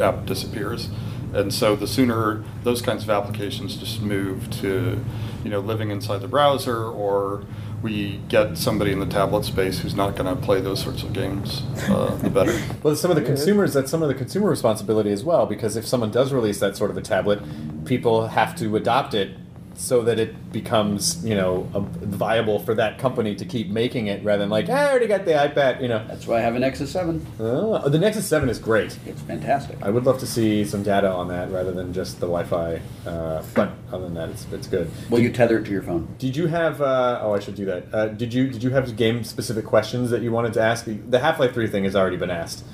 app 0.00 0.26
disappears 0.26 0.88
and 1.34 1.52
so 1.52 1.76
the 1.76 1.86
sooner 1.86 2.42
those 2.62 2.80
kinds 2.80 3.02
of 3.02 3.10
applications 3.10 3.76
just 3.76 4.00
move 4.00 4.50
to 4.50 5.04
you 5.42 5.50
know 5.50 5.60
living 5.60 5.90
inside 5.90 6.18
the 6.18 6.28
browser 6.28 6.84
or 6.84 7.44
we 7.82 8.18
get 8.28 8.56
somebody 8.56 8.92
in 8.92 8.98
the 8.98 9.06
tablet 9.06 9.44
space 9.44 9.80
who's 9.80 9.94
not 9.94 10.16
going 10.16 10.34
to 10.34 10.40
play 10.42 10.58
those 10.58 10.82
sorts 10.82 11.02
of 11.02 11.12
games 11.12 11.62
uh, 11.90 12.16
the 12.22 12.30
better. 12.30 12.58
Well, 12.82 12.96
some 12.96 13.10
of 13.10 13.16
the 13.16 13.22
consumers, 13.22 13.74
that's 13.74 13.90
some 13.90 14.02
of 14.02 14.08
the 14.08 14.14
consumer 14.14 14.48
responsibility 14.48 15.10
as 15.10 15.22
well, 15.22 15.44
because 15.44 15.76
if 15.76 15.86
someone 15.86 16.10
does 16.10 16.32
release 16.32 16.60
that 16.60 16.76
sort 16.78 16.90
of 16.90 16.96
a 16.96 17.02
tablet, 17.02 17.42
people 17.84 18.28
have 18.28 18.56
to 18.56 18.76
adopt 18.76 19.12
it 19.12 19.36
so 19.76 20.02
that 20.02 20.18
it 20.18 20.52
becomes, 20.52 21.24
you 21.24 21.34
know, 21.34 21.68
a, 21.74 21.80
viable 21.80 22.58
for 22.58 22.74
that 22.74 22.98
company 22.98 23.34
to 23.34 23.44
keep 23.44 23.68
making 23.68 24.06
it 24.06 24.22
rather 24.24 24.40
than 24.40 24.50
like, 24.50 24.66
"Ah, 24.68 24.72
I 24.72 24.90
already 24.90 25.06
got 25.06 25.24
the 25.24 25.32
iPad, 25.32 25.82
you 25.82 25.88
know. 25.88 26.04
That's 26.06 26.26
why 26.26 26.38
I 26.38 26.40
have 26.40 26.54
an 26.54 26.62
Nexus 26.62 26.90
7. 26.90 27.26
Oh, 27.40 27.88
the 27.88 27.98
Nexus 27.98 28.26
7 28.26 28.48
is 28.48 28.58
great. 28.58 28.98
It's 29.06 29.20
fantastic. 29.22 29.76
I 29.82 29.90
would 29.90 30.04
love 30.04 30.18
to 30.20 30.26
see 30.26 30.64
some 30.64 30.82
data 30.82 31.10
on 31.10 31.28
that 31.28 31.50
rather 31.50 31.72
than 31.72 31.92
just 31.92 32.20
the 32.20 32.26
Wi-Fi. 32.26 32.80
Uh, 33.06 33.42
but 33.54 33.72
other 33.92 34.04
than 34.04 34.14
that, 34.14 34.30
it's, 34.30 34.46
it's 34.52 34.66
good. 34.66 34.90
Well, 35.10 35.20
you 35.20 35.30
tether 35.30 35.58
it 35.58 35.64
to 35.64 35.70
your 35.70 35.82
phone. 35.82 36.08
Did 36.18 36.36
you 36.36 36.46
have? 36.46 36.80
Uh, 36.80 37.20
oh, 37.22 37.34
I 37.34 37.40
should 37.40 37.54
do 37.54 37.64
that. 37.66 37.92
Uh, 37.92 38.06
did 38.08 38.32
you? 38.32 38.48
Did 38.48 38.62
you 38.62 38.70
have 38.70 38.96
game-specific 38.96 39.64
questions 39.66 40.10
that 40.10 40.22
you 40.22 40.32
wanted 40.32 40.52
to 40.54 40.62
ask? 40.62 40.86
The 40.86 41.18
Half-Life 41.18 41.52
Three 41.52 41.68
thing 41.68 41.84
has 41.84 41.94
already 41.94 42.16
been 42.16 42.30
asked. 42.30 42.64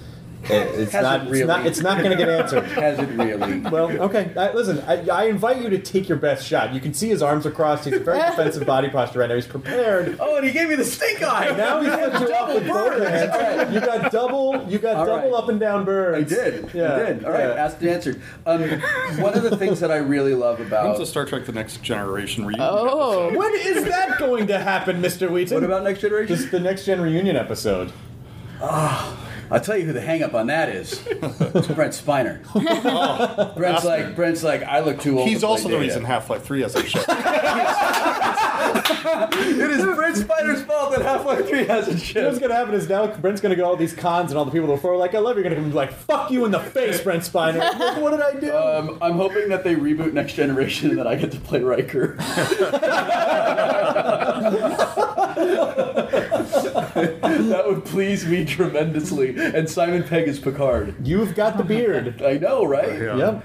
It- 0.45 0.51
it's 0.81 0.93
Has 0.93 1.03
not. 1.03 1.21
it 1.21 1.23
It's 1.25 1.31
really? 1.33 1.47
not. 1.47 1.67
It's 1.67 1.81
not 1.83 1.99
going 1.99 2.11
to 2.13 2.17
get 2.17 2.29
answered. 2.29 2.65
Has 2.73 2.99
it 2.99 3.09
really? 3.11 3.61
Well, 3.61 3.91
okay. 4.05 4.33
I, 4.37 4.53
listen, 4.53 4.81
I, 4.87 5.07
I 5.09 5.25
invite 5.25 5.61
you 5.61 5.69
to 5.71 5.79
take 5.79 6.09
your 6.09 6.17
best 6.19 6.47
shot. 6.47 6.73
You 6.73 6.81
can 6.81 6.95
see 6.95 7.09
his 7.09 7.23
arms 7.23 7.45
are 7.47 7.51
crossed. 7.51 7.85
He's 7.85 7.95
a 7.95 7.99
very 8.01 8.19
defensive 8.31 8.67
body 8.67 8.89
posture 8.89 9.19
right 9.19 9.29
now. 9.29 9.35
He's 9.35 9.47
prepared. 9.47 10.17
Oh, 10.19 10.37
and 10.37 10.47
he 10.47 10.53
gave 10.53 10.69
me 10.71 10.77
the 10.77 10.85
stink 10.85 11.23
eye. 11.23 11.55
Now 11.57 11.81
he's 11.83 11.91
got 11.91 12.21
you 12.21 12.35
up 12.35 12.55
with 12.55 12.67
both 12.67 13.03
hands. 13.07 13.31
All 13.33 13.39
right. 13.57 13.71
You 13.73 13.81
got 13.81 14.11
double. 14.11 14.67
You 14.69 14.79
got 14.79 14.97
All 14.97 15.07
double 15.07 15.31
right. 15.33 15.39
up 15.43 15.49
and 15.51 15.61
down 15.61 15.81
I 16.15 16.23
did. 16.23 16.73
Yeah. 16.73 16.95
I 16.95 16.99
did. 17.01 17.25
All 17.25 17.33
right. 17.33 17.41
yeah. 17.41 17.55
Asked 17.65 17.81
and 17.83 17.91
answered. 17.91 18.23
Um, 18.47 18.63
one 19.21 19.35
of 19.35 19.43
the 19.43 19.57
things 19.57 19.81
that 19.81 19.91
I 19.91 19.97
really 19.97 20.35
love 20.35 20.61
about 20.61 20.85
When's 20.85 20.97
about. 20.97 20.99
the 20.99 21.07
Star 21.07 21.27
Trek: 21.27 21.45
The 21.47 21.53
Next 21.53 21.83
Generation 21.83 22.47
reunion? 22.47 22.67
Oh. 22.71 23.37
When 23.37 23.55
is 23.55 23.85
that 23.85 24.19
going 24.19 24.47
to 24.49 24.59
happen, 24.59 25.03
Mr. 25.03 25.31
Wheaton? 25.31 25.55
What 25.55 25.65
about 25.65 25.85
Next 25.85 26.01
Generation? 26.01 26.35
Just 26.37 26.51
the 26.51 26.61
next 26.61 26.85
gen 26.87 27.01
reunion 27.01 27.37
episode? 27.37 27.93
I'll 29.51 29.61
tell 29.61 29.77
you 29.77 29.85
who 29.85 29.93
the 29.93 30.01
hang 30.01 30.23
up 30.23 30.35
on 30.35 30.47
that 30.49 30.69
is. 30.69 31.03
It's 31.61 31.67
Brent 31.67 31.93
Spiner. 31.93 32.41
Brent's 33.57 33.85
like 33.85 34.15
Brent's 34.15 34.43
like 34.45 34.63
I 34.63 34.81
look 34.81 35.01
too 35.01 35.19
old. 35.19 35.29
He's 35.29 35.41
to 35.41 35.47
play 35.47 35.51
also 35.51 35.65
the 35.65 35.75
Data." 35.75 35.81
reason 35.85 36.05
Half-Life 36.05 36.45
3 36.45 36.61
has 36.63 36.75
a 36.77 36.87
show. 36.87 37.03
It 39.03 39.71
is 39.71 39.83
Brent 39.85 40.17
Spiner's 40.17 40.63
fault 40.63 40.93
that 40.93 41.03
Half-Life 41.03 41.49
3 41.49 41.65
hasn't 41.65 42.01
What's 42.25 42.39
gonna 42.39 42.55
happen 42.55 42.75
is 42.75 42.89
now 42.89 43.07
Brent's 43.09 43.41
gonna 43.41 43.57
go 43.57 43.63
to 43.63 43.69
all 43.69 43.77
these 43.77 43.95
cons 43.95 44.31
and 44.31 44.39
all 44.39 44.45
the 44.45 44.51
people 44.51 44.69
before 44.69 44.97
like 44.97 45.15
I 45.15 45.19
love 45.19 45.37
you 45.37 45.41
are 45.41 45.45
gonna 45.45 45.57
come 45.57 45.69
be 45.71 45.75
like 45.75 45.93
fuck 45.93 46.31
you 46.31 46.45
in 46.45 46.51
the 46.51 46.61
face, 46.61 47.01
Brent 47.01 47.23
Spiner. 47.23 47.59
Like, 47.59 47.97
what 48.01 48.11
did 48.11 48.21
I 48.21 48.35
do? 48.39 48.55
Um, 48.55 48.99
I'm 49.03 49.15
hoping 49.15 49.49
that 49.49 49.65
they 49.65 49.75
reboot 49.75 50.13
Next 50.13 50.35
Generation 50.35 50.91
and 50.91 50.99
that 50.99 51.07
I 51.07 51.17
get 51.17 51.33
to 51.33 51.41
play 51.41 51.61
Riker. 51.61 52.17
that 56.95 57.65
would 57.67 57.85
please 57.85 58.27
me 58.27 58.45
tremendously. 58.45 59.37
And 59.39 59.69
Simon 59.69 60.03
Pegg 60.03 60.29
is 60.29 60.39
Picard. 60.39 60.95
You've 61.07 61.35
got 61.35 61.57
the 61.57 61.65
beard. 61.65 62.23
I 62.25 62.35
know, 62.39 62.65
right? 62.65 62.93
Yep. 63.01 63.45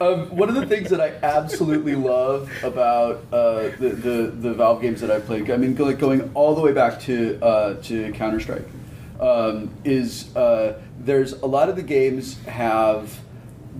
Um, 0.00 0.36
one 0.36 0.48
of 0.48 0.54
the 0.54 0.66
things 0.66 0.90
that 0.90 1.00
I 1.00 1.14
absolutely 1.22 1.94
love 1.94 2.50
about 2.62 3.24
uh, 3.32 3.70
the, 3.78 3.90
the 3.90 4.32
the 4.34 4.54
Valve 4.54 4.80
games 4.80 5.00
that 5.00 5.10
I've 5.10 5.26
played, 5.26 5.50
I 5.50 5.56
mean, 5.56 5.74
like 5.76 5.98
going 5.98 6.30
all 6.34 6.54
the 6.54 6.60
way 6.60 6.72
back 6.72 7.00
to 7.02 7.38
uh, 7.42 7.74
to 7.82 8.12
Counter 8.12 8.40
Strike, 8.40 8.66
um, 9.20 9.70
is 9.84 10.34
uh, 10.36 10.80
there's 10.98 11.32
a 11.32 11.46
lot 11.46 11.68
of 11.68 11.76
the 11.76 11.82
games 11.82 12.42
have 12.44 13.18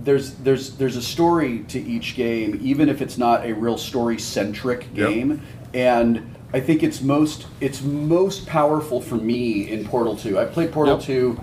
there's 0.03 0.33
there's 0.35 0.75
there's 0.77 0.95
a 0.95 1.01
story 1.01 1.63
to 1.69 1.79
each 1.79 2.15
game, 2.15 2.59
even 2.61 2.89
if 2.89 3.01
it's 3.01 3.17
not 3.17 3.45
a 3.45 3.53
real 3.53 3.77
story 3.77 4.19
centric 4.19 4.87
Yep. 4.93 5.09
game, 5.09 5.41
and 5.73 6.35
I 6.53 6.59
think 6.59 6.81
it's 6.83 7.01
most 7.01 7.47
it's 7.59 7.81
most 7.81 8.45
powerful 8.45 9.01
for 9.01 9.15
me 9.15 9.69
in 9.69 9.85
Portal 9.85 10.15
Two. 10.15 10.39
I 10.39 10.45
played 10.45 10.71
Portal 10.71 10.95
Yep. 10.95 11.03
Two 11.05 11.39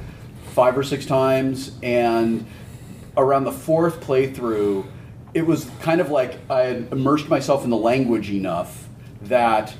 five 0.52 0.78
or 0.78 0.82
six 0.84 1.04
times, 1.04 1.72
and 1.82 2.46
around 3.16 3.44
the 3.44 3.52
fourth 3.52 4.00
playthrough, 4.00 4.86
it 5.34 5.44
was 5.46 5.68
kind 5.80 6.00
of 6.00 6.10
like 6.10 6.38
I 6.50 6.60
had 6.60 6.88
immersed 6.92 7.28
myself 7.28 7.64
in 7.64 7.70
the 7.70 7.76
language 7.76 8.30
enough 8.30 8.88
that 9.22 9.74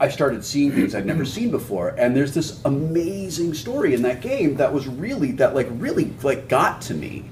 I 0.00 0.08
started 0.08 0.44
seeing 0.44 0.72
things 0.72 0.94
I'd 0.94 1.06
never 1.06 1.24
seen 1.24 1.50
before. 1.50 1.90
And 1.98 2.16
there's 2.16 2.34
this 2.34 2.60
amazing 2.64 3.54
story 3.54 3.94
in 3.94 4.02
that 4.02 4.20
game 4.20 4.56
that 4.56 4.72
was 4.72 4.88
really 4.88 5.32
that 5.32 5.54
like 5.54 5.68
really 5.72 6.12
like 6.22 6.48
got 6.48 6.80
to 6.82 6.94
me. 6.94 7.24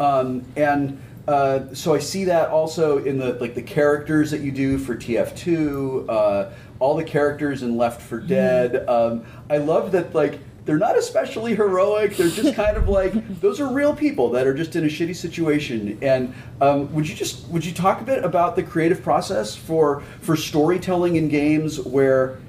Um, 0.00 0.44
and 0.56 1.00
uh, 1.30 1.72
so 1.72 1.94
I 1.94 2.00
see 2.00 2.24
that 2.24 2.48
also 2.48 2.98
in 2.98 3.16
the 3.16 3.34
like 3.34 3.54
the 3.54 3.62
characters 3.62 4.32
that 4.32 4.40
you 4.40 4.50
do 4.50 4.78
for 4.78 4.96
TF2, 4.96 6.08
uh, 6.08 6.50
all 6.80 6.96
the 6.96 7.04
characters 7.04 7.62
in 7.62 7.76
Left 7.76 8.02
4 8.02 8.18
Dead. 8.18 8.88
Um, 8.88 9.24
I 9.48 9.58
love 9.58 9.92
that 9.92 10.12
like 10.12 10.40
they're 10.64 10.76
not 10.76 10.98
especially 10.98 11.54
heroic. 11.54 12.16
They're 12.16 12.30
just 12.30 12.56
kind 12.56 12.76
of 12.76 12.88
like 12.88 13.12
those 13.40 13.60
are 13.60 13.72
real 13.72 13.94
people 13.94 14.30
that 14.30 14.44
are 14.44 14.54
just 14.54 14.74
in 14.74 14.82
a 14.82 14.88
shitty 14.88 15.14
situation. 15.14 16.00
And 16.02 16.34
um, 16.60 16.92
would 16.94 17.08
you 17.08 17.14
just 17.14 17.46
would 17.46 17.64
you 17.64 17.72
talk 17.72 18.00
a 18.00 18.04
bit 18.04 18.24
about 18.24 18.56
the 18.56 18.64
creative 18.64 19.00
process 19.00 19.54
for 19.54 20.02
for 20.22 20.34
storytelling 20.34 21.14
in 21.14 21.28
games 21.28 21.78
where 21.78 22.40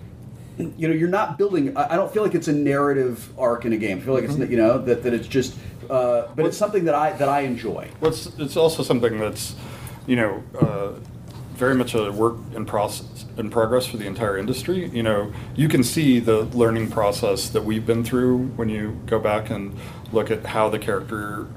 you 0.57 0.88
know 0.88 0.93
you're 0.95 1.07
not 1.07 1.38
building? 1.38 1.77
I 1.77 1.93
I 1.93 1.95
don't 1.97 2.11
feel 2.11 2.23
like 2.23 2.34
it's 2.34 2.47
a 2.47 2.53
narrative 2.53 3.32
arc 3.38 3.63
in 3.63 3.73
a 3.73 3.77
game. 3.77 3.99
I 3.99 4.01
feel 4.01 4.15
like 4.15 4.23
it's 4.23 4.38
you 4.39 4.57
know 4.57 4.79
that, 4.79 5.03
that 5.03 5.13
it's 5.13 5.27
just. 5.27 5.55
Uh, 5.91 6.29
but 6.37 6.45
it's 6.45 6.57
something 6.57 6.85
that 6.85 6.95
I 6.95 7.11
that 7.11 7.27
I 7.27 7.41
enjoy. 7.41 7.89
Well, 7.99 8.11
it's, 8.11 8.27
it's 8.39 8.55
also 8.55 8.81
something 8.81 9.19
that's, 9.19 9.55
you 10.07 10.15
know, 10.15 10.41
uh, 10.57 10.93
very 11.55 11.75
much 11.75 11.93
a 11.95 12.09
work 12.13 12.37
in 12.55 12.65
process 12.65 13.25
in 13.37 13.49
progress 13.49 13.87
for 13.87 13.97
the 13.97 14.07
entire 14.07 14.37
industry. 14.37 14.87
You 14.87 15.03
know, 15.03 15.33
you 15.53 15.67
can 15.67 15.83
see 15.83 16.19
the 16.19 16.43
learning 16.43 16.91
process 16.91 17.49
that 17.49 17.65
we've 17.65 17.85
been 17.85 18.05
through 18.05 18.37
when 18.55 18.69
you 18.69 19.01
go 19.05 19.19
back 19.19 19.49
and 19.49 19.77
look 20.13 20.31
at 20.31 20.45
how 20.45 20.69
the 20.69 20.79
character. 20.79 21.47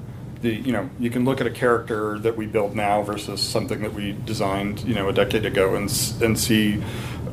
The, 0.41 0.53
you 0.53 0.73
know 0.73 0.89
you 0.99 1.09
can 1.09 1.23
look 1.23 1.39
at 1.39 1.47
a 1.47 1.51
character 1.51 2.19
that 2.19 2.35
we 2.35 2.45
build 2.45 2.75
now 2.75 3.01
versus 3.01 3.41
something 3.41 3.81
that 3.81 3.93
we 3.93 4.11
designed 4.25 4.81
you 4.81 4.93
know 4.93 5.07
a 5.07 5.13
decade 5.13 5.45
ago 5.45 5.75
and 5.75 5.89
and 6.21 6.37
see 6.37 6.83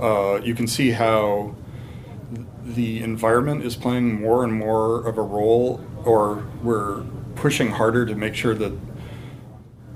uh, 0.00 0.40
you 0.42 0.54
can 0.54 0.68
see 0.68 0.92
how 0.92 1.54
the 2.64 3.02
environment 3.02 3.64
is 3.64 3.76
playing 3.76 4.20
more 4.20 4.44
and 4.44 4.52
more 4.52 5.06
of 5.06 5.18
a 5.18 5.22
role, 5.22 5.84
or 6.04 6.44
we're 6.62 7.02
pushing 7.34 7.70
harder 7.70 8.06
to 8.06 8.14
make 8.14 8.34
sure 8.34 8.54
that 8.54 8.72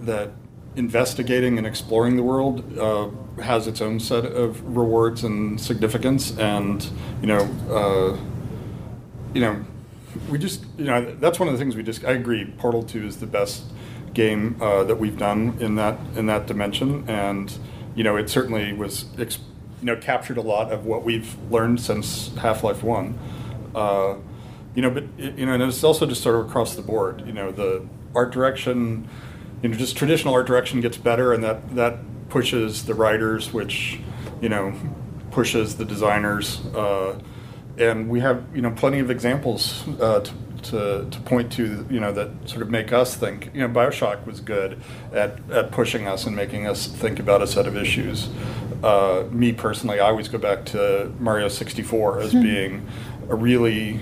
that 0.02 0.30
investigating 0.74 1.58
and 1.58 1.66
exploring 1.66 2.16
the 2.16 2.22
world 2.22 2.78
uh, 2.78 3.08
has 3.42 3.66
its 3.66 3.80
own 3.80 3.98
set 3.98 4.24
of 4.24 4.76
rewards 4.76 5.24
and 5.24 5.60
significance, 5.60 6.36
and 6.38 6.90
you 7.20 7.26
know, 7.26 7.48
uh, 7.70 8.16
you 9.32 9.40
know, 9.40 9.64
we 10.28 10.38
just 10.38 10.64
you 10.76 10.84
know 10.84 11.14
that's 11.16 11.38
one 11.38 11.48
of 11.48 11.54
the 11.54 11.58
things 11.58 11.76
we 11.76 11.82
just 11.82 12.04
I 12.04 12.12
agree. 12.12 12.44
Portal 12.58 12.82
Two 12.82 13.06
is 13.06 13.18
the 13.18 13.26
best 13.26 13.64
game 14.12 14.56
uh, 14.60 14.82
that 14.84 14.96
we've 14.96 15.18
done 15.18 15.56
in 15.60 15.76
that 15.76 15.98
in 16.16 16.26
that 16.26 16.46
dimension, 16.46 17.08
and 17.08 17.56
you 17.94 18.04
know, 18.04 18.16
it 18.16 18.28
certainly 18.28 18.72
was. 18.72 19.06
Ex- 19.18 19.38
you 19.80 19.86
know, 19.86 19.96
captured 19.96 20.38
a 20.38 20.42
lot 20.42 20.72
of 20.72 20.86
what 20.86 21.04
we've 21.04 21.36
learned 21.50 21.80
since 21.80 22.34
Half 22.36 22.64
Life 22.64 22.82
One. 22.82 23.18
Uh, 23.74 24.16
you 24.74 24.82
know, 24.82 24.90
but 24.90 25.04
you 25.18 25.46
know, 25.46 25.54
and 25.54 25.62
it's 25.62 25.84
also 25.84 26.06
just 26.06 26.22
sort 26.22 26.36
of 26.36 26.46
across 26.46 26.74
the 26.74 26.82
board. 26.82 27.26
You 27.26 27.32
know, 27.32 27.50
the 27.50 27.86
art 28.14 28.32
direction. 28.32 29.04
You 29.04 29.08
you 29.62 29.68
know, 29.70 29.76
just 29.76 29.96
traditional 29.96 30.34
art 30.34 30.46
direction 30.46 30.80
gets 30.80 30.96
better, 30.96 31.32
and 31.32 31.42
that 31.42 31.74
that 31.74 31.98
pushes 32.28 32.84
the 32.84 32.94
writers, 32.94 33.52
which 33.52 33.98
you 34.40 34.48
know 34.48 34.74
pushes 35.30 35.76
the 35.76 35.84
designers, 35.84 36.64
uh, 36.66 37.18
and 37.78 38.08
we 38.08 38.20
have 38.20 38.44
you 38.54 38.62
know 38.62 38.70
plenty 38.70 39.00
of 39.00 39.10
examples 39.10 39.86
uh, 40.00 40.20
to, 40.20 40.32
to 40.62 41.08
to 41.10 41.20
point 41.20 41.50
to 41.52 41.86
you 41.90 42.00
know 42.00 42.12
that 42.12 42.30
sort 42.44 42.62
of 42.62 42.70
make 42.70 42.92
us 42.92 43.16
think. 43.16 43.50
You 43.54 43.62
know, 43.62 43.68
Bioshock 43.68 44.26
was 44.26 44.40
good 44.40 44.80
at 45.12 45.38
at 45.50 45.72
pushing 45.72 46.06
us 46.06 46.26
and 46.26 46.36
making 46.36 46.66
us 46.66 46.86
think 46.86 47.18
about 47.18 47.42
a 47.42 47.46
set 47.46 47.66
of 47.66 47.76
issues. 47.76 48.28
Uh, 48.82 49.24
me 49.30 49.52
personally, 49.52 50.00
I 50.00 50.08
always 50.08 50.28
go 50.28 50.38
back 50.38 50.64
to 50.66 51.12
Mario 51.18 51.48
64 51.48 52.20
as 52.20 52.32
being 52.32 52.86
a 53.28 53.34
really 53.34 54.00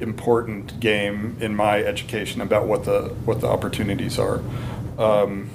important 0.00 0.80
game 0.80 1.36
in 1.40 1.54
my 1.54 1.82
education 1.82 2.40
about 2.40 2.66
what 2.66 2.84
the 2.84 3.14
what 3.24 3.40
the 3.40 3.46
opportunities 3.46 4.18
are. 4.18 4.40
Um, 4.98 5.50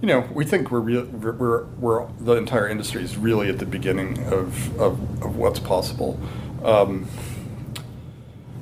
you 0.00 0.08
know, 0.08 0.20
we 0.32 0.44
think 0.44 0.70
we're, 0.70 0.80
we're, 0.80 1.32
we're, 1.32 1.64
we're 1.64 2.06
the 2.20 2.34
entire 2.34 2.68
industry 2.68 3.02
is 3.02 3.16
really 3.16 3.48
at 3.48 3.58
the 3.58 3.66
beginning 3.66 4.22
of, 4.24 4.78
of, 4.78 5.22
of 5.22 5.36
what's 5.36 5.58
possible. 5.58 6.20
Um, 6.62 7.08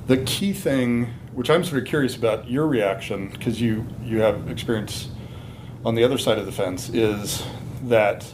the 0.07 0.17
key 0.17 0.53
thing, 0.53 1.13
which 1.33 1.49
I'm 1.49 1.63
sort 1.63 1.81
of 1.81 1.87
curious 1.87 2.15
about 2.15 2.49
your 2.49 2.67
reaction, 2.67 3.27
because 3.27 3.59
you, 3.59 3.85
you 4.03 4.21
have 4.21 4.49
experience 4.49 5.09
on 5.83 5.95
the 5.95 6.03
other 6.03 6.17
side 6.17 6.37
of 6.37 6.45
the 6.45 6.51
fence, 6.51 6.89
is 6.89 7.43
that 7.83 8.31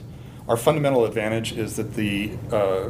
our 0.47 0.57
fundamental 0.57 1.05
advantage 1.05 1.53
is 1.53 1.75
that 1.75 1.95
the 1.95 2.31
uh, 2.51 2.89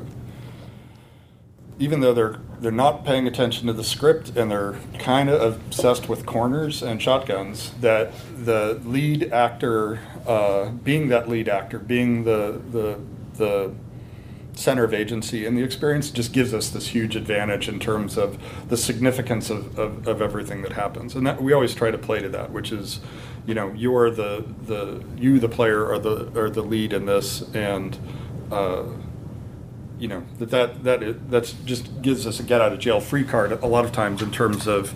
even 1.80 2.00
though 2.00 2.14
they're 2.14 2.40
they're 2.60 2.72
not 2.72 3.04
paying 3.04 3.28
attention 3.28 3.66
to 3.66 3.74
the 3.74 3.84
script 3.84 4.30
and 4.38 4.52
they're 4.52 4.76
kind 5.00 5.30
of 5.30 5.42
obsessed 5.42 6.08
with 6.08 6.28
corners 6.28 6.84
and 6.84 7.02
shotguns, 7.02 7.72
that 7.82 8.12
the 8.38 8.80
lead 8.86 9.34
actor, 9.34 10.00
uh, 10.28 10.70
being 10.70 11.08
that 11.08 11.28
lead 11.28 11.50
actor, 11.50 11.80
being 11.80 12.24
the 12.24 12.62
the 12.72 13.00
the 13.38 13.74
center 14.54 14.84
of 14.84 14.94
agency 14.94 15.46
and 15.46 15.58
the 15.58 15.64
experience 15.64 16.12
just 16.12 16.34
gives 16.34 16.54
us 16.54 16.70
this 16.70 16.88
huge 16.88 17.16
advantage 17.16 17.68
in 17.68 17.80
terms 17.80 18.18
of 18.18 18.38
the 18.70 18.78
significance 18.78 19.50
of, 19.50 19.80
of, 19.80 20.08
of 20.08 20.22
everything 20.22 20.62
that 20.62 20.74
happens. 20.74 21.16
And 21.16 21.26
that 21.26 21.42
we 21.42 21.54
always 21.54 21.74
try 21.74 21.90
to 21.90 21.98
play 21.98 22.22
to 22.22 22.30
that 22.30 22.52
which 22.52 22.72
is 22.72 23.00
you 23.46 23.54
know 23.54 23.72
you're 23.74 24.12
the 24.12 24.46
the 24.64 25.04
you 25.18 25.40
the 25.40 25.50
player 25.50 25.86
are 25.92 26.00
the 26.00 26.40
are 26.40 26.50
the 26.50 26.62
lead 26.62 26.94
in 26.94 27.06
this 27.06 27.42
and 27.54 27.98
uh, 28.52 28.84
you 30.00 30.08
know 30.08 30.24
that 30.40 30.50
that 30.50 30.84
that 30.84 31.04
is, 31.04 31.16
that's 31.30 31.54
just 31.54 32.02
gives 32.02 32.28
us 32.28 32.40
a 32.40 32.44
get 32.44 32.62
out 32.62 32.72
of 32.72 32.80
jail 32.80 33.00
free 33.00 33.24
card 33.24 33.52
a 33.52 33.68
lot 33.68 33.86
of 33.86 33.92
times 33.92 34.22
in 34.22 34.32
terms 34.32 34.68
of 34.68 34.94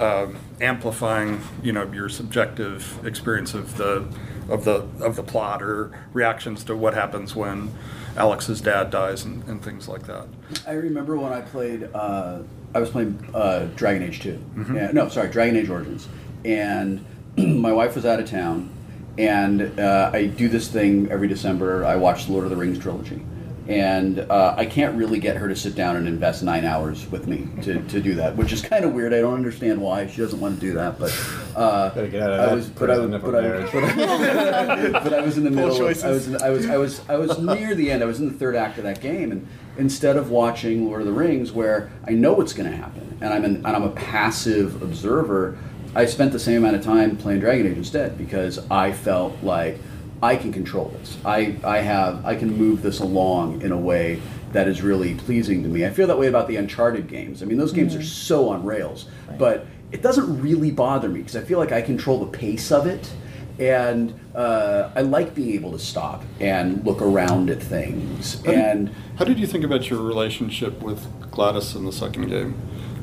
um, 0.00 0.36
amplifying 0.60 1.40
you 1.62 1.72
know 1.72 1.90
your 1.92 2.08
subjective 2.08 3.04
experience 3.06 3.54
of 3.54 3.76
the 3.76 4.06
of 4.48 4.64
the 4.64 4.86
of 5.00 5.16
the 5.16 5.22
plot 5.22 5.62
or 5.62 5.90
reactions 6.12 6.64
to 6.64 6.76
what 6.76 6.94
happens 6.94 7.34
when 7.34 7.70
Alyx's 8.16 8.60
dad 8.60 8.90
dies 8.90 9.24
and, 9.24 9.42
and 9.44 9.62
things 9.62 9.88
like 9.88 10.06
that. 10.06 10.26
I 10.66 10.72
remember 10.72 11.16
when 11.16 11.32
I 11.32 11.40
played. 11.40 11.88
Uh, 11.92 12.40
I 12.74 12.80
was 12.80 12.90
playing 12.90 13.24
uh, 13.34 13.68
Dragon 13.76 14.02
Age 14.02 14.20
2 14.20 14.44
Yeah, 14.74 14.90
no, 14.92 15.08
sorry, 15.08 15.28
Dragon 15.30 15.56
Age 15.56 15.68
Origins, 15.68 16.08
and 16.44 17.04
my 17.36 17.72
wife 17.72 17.94
was 17.94 18.04
out 18.06 18.20
of 18.20 18.28
town, 18.30 18.70
and 19.18 19.78
uh, 19.78 20.10
I 20.12 20.26
do 20.26 20.48
this 20.48 20.68
thing 20.68 21.10
every 21.10 21.28
December. 21.28 21.84
I 21.84 21.96
watch 21.96 22.26
the 22.26 22.32
Lord 22.32 22.44
of 22.44 22.50
the 22.50 22.56
Rings 22.56 22.78
trilogy, 22.78 23.24
and 23.66 24.18
uh, 24.20 24.54
I 24.56 24.66
can't 24.66 24.96
really 24.96 25.18
get 25.18 25.36
her 25.38 25.48
to 25.48 25.56
sit 25.56 25.74
down 25.74 25.96
and 25.96 26.06
invest 26.06 26.42
nine 26.42 26.64
hours 26.64 27.10
with 27.10 27.26
me 27.26 27.48
to, 27.62 27.80
to 27.88 28.00
do 28.00 28.14
that, 28.16 28.36
which 28.36 28.52
is 28.52 28.60
kind 28.62 28.84
of 28.84 28.92
weird. 28.92 29.12
I 29.14 29.20
don't 29.20 29.34
understand 29.34 29.80
why 29.80 30.06
she 30.06 30.20
doesn't 30.20 30.38
want 30.40 30.56
to 30.56 30.60
do 30.60 30.74
that, 30.74 30.98
but 30.98 31.10
uh, 31.56 31.90
get 32.06 32.22
out 32.22 32.30
of 32.30 32.40
I 32.40 32.54
was, 32.54 32.68
but 32.68 32.90
I, 32.90 32.98
was- 32.98 33.22
but, 33.22 33.34
I, 33.34 34.90
but 35.04 35.12
I 35.14 35.20
was 35.22 35.38
in 35.38 35.44
the 35.44 35.50
middle. 35.50 35.70
Of, 35.74 36.04
I 36.04 36.10
was 36.10 36.28
in, 36.28 36.42
I 36.42 36.50
was 36.50 36.66
I 36.66 36.76
was 36.76 37.00
I 37.08 37.16
was 37.16 37.38
near 37.38 37.74
the 37.74 37.90
end. 37.90 38.02
I 38.02 38.06
was 38.06 38.20
in 38.20 38.28
the 38.28 38.34
third 38.34 38.54
act 38.54 38.78
of 38.78 38.84
that 38.84 39.00
game, 39.00 39.32
and 39.32 39.46
instead 39.76 40.16
of 40.16 40.30
watching 40.30 40.86
Lord 40.86 41.00
of 41.00 41.06
the 41.06 41.12
Rings, 41.12 41.50
where 41.52 41.90
I 42.06 42.12
know 42.12 42.32
what's 42.34 42.52
going 42.52 42.70
to 42.70 42.76
happen, 42.76 43.18
and 43.20 43.32
I'm 43.32 43.44
an, 43.44 43.56
and 43.56 43.66
I'm 43.66 43.82
a 43.82 43.90
passive 43.90 44.82
observer, 44.82 45.56
I 45.94 46.06
spent 46.06 46.32
the 46.32 46.38
same 46.38 46.58
amount 46.64 46.76
of 46.76 46.82
time 46.84 47.16
playing 47.16 47.40
Dragon 47.40 47.66
Age 47.66 47.76
instead 47.76 48.18
because 48.18 48.58
I 48.70 48.92
felt 48.92 49.36
like 49.42 49.78
I 50.22 50.36
can 50.36 50.52
control 50.52 50.88
this. 50.98 51.16
I 51.24 51.56
I 51.64 51.78
have 51.78 52.24
I 52.24 52.34
can 52.34 52.56
move 52.56 52.82
this 52.82 53.00
along 53.00 53.62
in 53.62 53.72
a 53.72 53.76
way 53.78 54.20
that 54.52 54.68
is 54.68 54.82
really 54.82 55.14
pleasing 55.14 55.62
to 55.64 55.68
me. 55.68 55.84
I 55.84 55.90
feel 55.90 56.06
that 56.06 56.18
way 56.18 56.28
about 56.28 56.48
the 56.48 56.56
Uncharted 56.56 57.08
games. 57.08 57.42
I 57.42 57.46
mean, 57.46 57.58
those 57.58 57.72
games 57.72 57.94
are 57.96 58.02
so 58.02 58.48
on 58.48 58.64
rails, 58.64 59.06
but 59.38 59.66
it 59.92 60.00
doesn't 60.02 60.40
really 60.40 60.70
bother 60.70 61.08
me 61.08 61.20
because 61.20 61.36
I 61.36 61.42
feel 61.42 61.58
like 61.58 61.72
I 61.72 61.82
control 61.82 62.24
the 62.24 62.30
pace 62.38 62.70
of 62.72 62.86
it 62.86 63.12
and 63.58 64.18
uh, 64.34 64.90
I 64.96 65.02
like 65.02 65.34
being 65.34 65.54
able 65.54 65.70
to 65.72 65.78
stop 65.78 66.24
and 66.40 66.84
look 66.84 67.00
around 67.00 67.50
at 67.50 67.62
things. 67.62 68.36
How 68.44 68.50
did- 68.50 68.54
And 68.60 68.90
how 69.16 69.24
did 69.24 69.38
you 69.38 69.46
think 69.46 69.62
about 69.64 69.88
your 69.90 70.00
relationship 70.02 70.82
with 70.82 71.04
GLaDOS 71.30 71.76
in 71.76 71.84
the 71.84 71.92
second 71.92 72.28
game? 72.28 72.56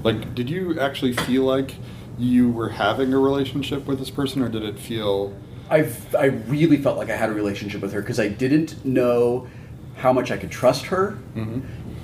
Like, 0.04 0.36
did 0.36 0.50
you 0.50 0.78
actually 0.80 1.14
feel 1.14 1.44
like 1.44 1.76
you 2.22 2.50
were 2.50 2.70
having 2.70 3.14
a 3.14 3.18
relationship 3.18 3.86
with 3.88 4.00
this 4.00 4.10
person, 4.12 4.42
or 4.42 4.50
did 4.50 4.64
it 4.64 4.80
feel? 4.80 5.36
I've, 5.70 6.14
I 6.16 6.26
really 6.26 6.78
felt 6.78 6.98
like 6.98 7.10
I 7.10 7.16
had 7.16 7.30
a 7.30 7.34
relationship 7.34 7.82
with 7.82 7.94
her 7.94 8.02
because 8.02 8.20
I 8.20 8.28
didn't 8.28 8.86
know 8.86 9.48
how 9.96 10.14
much 10.14 10.30
I 10.32 10.38
could 10.38 10.52
trust 10.52 10.86
her, 10.88 11.18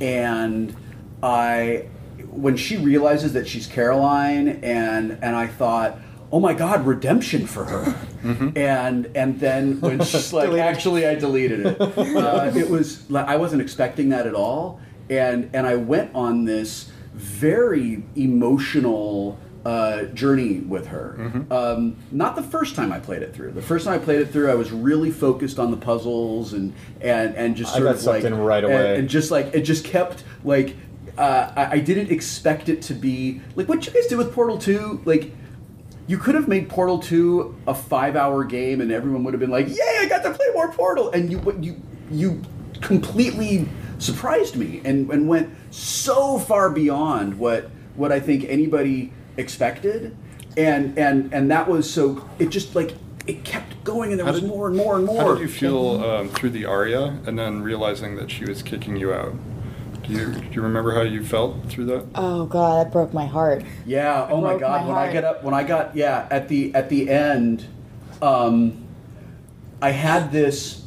and 0.02 0.76
I, 1.22 1.88
when 2.30 2.58
she 2.58 2.78
realizes 2.78 3.34
that 3.34 3.48
she's 3.48 3.68
Caroline, 3.68 4.60
and 4.64 5.12
and 5.22 5.36
I 5.36 5.48
thought. 5.48 6.00
Oh 6.30 6.42
my 6.42 6.54
God! 6.54 6.86
Redemption 6.86 7.48
for 7.48 7.64
her, 7.64 7.96
and 8.58 9.10
and 9.16 9.40
then 9.40 9.80
when 9.80 10.02
she's 10.04 10.34
like, 10.34 10.50
actually, 10.60 11.08
I 11.08 11.16
deleted 11.16 11.66
it. 11.66 11.78
Uh, 11.98 12.52
it 12.54 12.70
was 12.70 13.10
like 13.10 13.26
I 13.28 13.38
wasn't 13.38 13.62
expecting 13.62 14.10
that 14.10 14.28
at 14.28 14.36
all, 14.36 14.82
and 15.10 15.50
and 15.54 15.66
I 15.66 15.76
went 15.78 16.14
on 16.14 16.44
this 16.44 16.92
very 17.14 18.04
emotional 18.18 19.40
uh, 19.68 20.04
journey 20.14 20.60
with 20.62 20.88
her. 20.88 21.44
Um, 21.52 21.98
not 22.10 22.38
the 22.38 22.42
first 22.44 22.74
time 22.74 22.94
I 22.94 23.00
played 23.00 23.22
it 23.22 23.34
through. 23.36 23.52
The 23.52 23.62
first 23.62 23.84
time 23.84 23.96
I 23.96 24.04
played 24.04 24.22
it 24.22 24.32
through, 24.32 24.50
I 24.50 24.56
was 24.56 24.72
really 24.72 25.12
focused 25.12 25.60
on 25.60 25.72
the 25.72 25.78
puzzles 25.78 26.54
and 26.54 26.74
and 27.02 27.36
and 27.36 27.54
just 27.58 27.74
sort 27.74 27.88
of 27.88 28.02
like 28.06 28.24
right 28.24 28.64
and- 28.64 28.74
away. 28.74 28.98
and 28.98 29.10
just 29.10 29.30
like 29.30 29.54
it 29.54 29.62
just 29.62 29.84
kept 29.84 30.24
like. 30.44 30.76
Uh, 31.18 31.52
I, 31.56 31.78
I 31.78 31.80
didn't 31.80 32.12
expect 32.12 32.70
it 32.70 32.84
to 32.84 32.94
be 32.94 33.42
like 33.56 33.68
what 33.68 33.86
you 33.88 33.92
guys 33.92 34.06
did 34.06 34.20
with 34.20 34.32
Portal 34.34 34.60
Two. 34.60 35.02
Like, 35.04 35.32
you 36.06 36.20
could 36.20 36.36
have 36.36 36.48
made 36.48 36.70
Portal 36.70 37.00
Two 37.00 37.56
a 37.68 37.74
five-hour 37.74 38.44
game, 38.44 38.82
and 38.82 38.92
everyone 38.92 39.24
would 39.24 39.34
have 39.34 39.42
been 39.42 39.50
like, 39.50 39.68
"Yay, 39.68 39.98
I 40.00 40.06
got 40.08 40.22
to 40.24 40.32
play 40.32 40.46
more 40.54 40.72
Portal!" 40.72 41.10
And 41.10 41.32
you, 41.32 41.40
what 41.40 41.64
you, 41.64 41.82
you 42.12 42.44
completely 42.82 43.68
surprised 43.98 44.56
me 44.56 44.80
and, 44.86 45.10
and 45.10 45.28
went 45.28 45.50
so 45.72 46.38
far 46.38 46.70
beyond 46.70 47.40
what 47.40 47.72
what 47.96 48.12
I 48.12 48.20
think 48.20 48.46
anybody 48.48 49.12
expected, 49.38 50.16
and 50.58 50.98
and 50.98 51.34
and 51.34 51.50
that 51.52 51.68
was 51.70 51.90
so. 51.92 52.28
It 52.40 52.50
just 52.50 52.76
like 52.76 52.96
it 53.26 53.44
kept 53.44 53.84
going, 53.84 54.12
and 54.12 54.20
there 54.20 54.26
How 54.26 54.32
was 54.34 54.42
did- 54.42 54.50
more 54.50 54.68
and 54.68 54.76
more 54.76 54.96
and 54.96 55.06
more. 55.06 55.22
How 55.22 55.34
did 55.34 55.42
you 55.42 55.48
feel 55.48 56.04
um, 56.04 56.30
through 56.30 56.52
the 56.52 56.66
aria, 56.66 57.20
and 57.26 57.38
then 57.38 57.62
realizing 57.62 58.16
that 58.18 58.30
she 58.32 58.46
was 58.46 58.62
kicking 58.62 58.98
you 58.98 59.14
out? 59.14 59.34
Do 60.04 60.14
you 60.14 60.32
do 60.34 60.48
you 60.52 60.62
remember 60.62 60.94
how 60.96 61.02
you 61.02 61.24
felt 61.24 61.66
through 61.70 61.86
that? 61.88 62.06
Oh 62.16 62.46
god, 62.46 62.86
that 62.86 62.92
broke 62.94 63.14
my 63.14 63.26
heart. 63.26 63.64
Yeah. 63.86 64.28
Oh 64.30 64.40
my 64.42 64.58
God. 64.58 64.82
my 64.82 64.88
when 64.88 64.96
I 64.96 65.00
heart. 65.02 65.14
get 65.14 65.24
up, 65.26 65.44
when 65.44 65.54
I 65.54 65.64
got 65.64 65.96
yeah 65.96 66.28
at 66.32 66.48
the 66.48 66.74
at 66.74 66.88
the 66.90 67.10
end, 67.10 67.66
um, 68.22 68.86
I 69.82 69.92
had 69.92 70.32
this. 70.32 70.86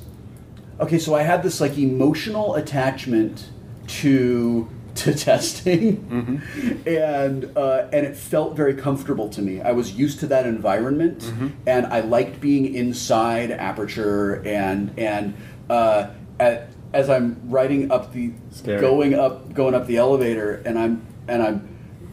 Okay, 0.80 0.98
so 0.98 1.14
I 1.14 1.20
had 1.22 1.42
this 1.42 1.61
like 1.61 1.76
emotional 1.76 2.55
attachment 2.55 3.51
to 3.88 4.66
to 5.05 5.14
testing, 5.26 6.42
and 6.86 7.57
uh, 7.57 7.88
and 7.92 8.07
it 8.07 8.16
felt 8.16 8.57
very 8.57 8.74
comfortable 8.74 9.28
to 9.30 9.42
me. 9.42 9.61
I 9.61 9.72
was 9.72 9.92
used 9.92 10.20
to 10.20 10.26
that 10.28 10.46
environment, 10.46 11.22
and 11.66 11.86
I 11.86 12.01
liked 12.01 12.40
being 12.40 12.74
inside 12.74 13.51
Aperture, 13.51 14.42
and 14.46 14.92
and 14.98 15.34
uh, 15.68 16.11
at, 16.38 16.70
as 16.92 17.09
I'm 17.09 17.40
riding 17.51 17.90
up 17.90 18.12
the 18.12 18.32
Scary. 18.51 18.80
going 18.80 19.14
up 19.14 19.53
going 19.55 19.74
up 19.74 19.86
the 19.86 19.96
elevator, 19.96 20.62
and 20.66 20.78
I'm 20.78 21.07
and 21.28 21.42
I'm 21.42 21.68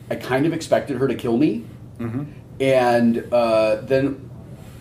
I 0.09 0.15
kind 0.15 0.45
of 0.45 0.53
expected 0.53 0.97
her 0.97 1.07
to 1.07 1.15
kill 1.15 1.37
me, 1.37 1.65
and 2.59 3.27
uh, 3.33 3.75
then 3.81 4.29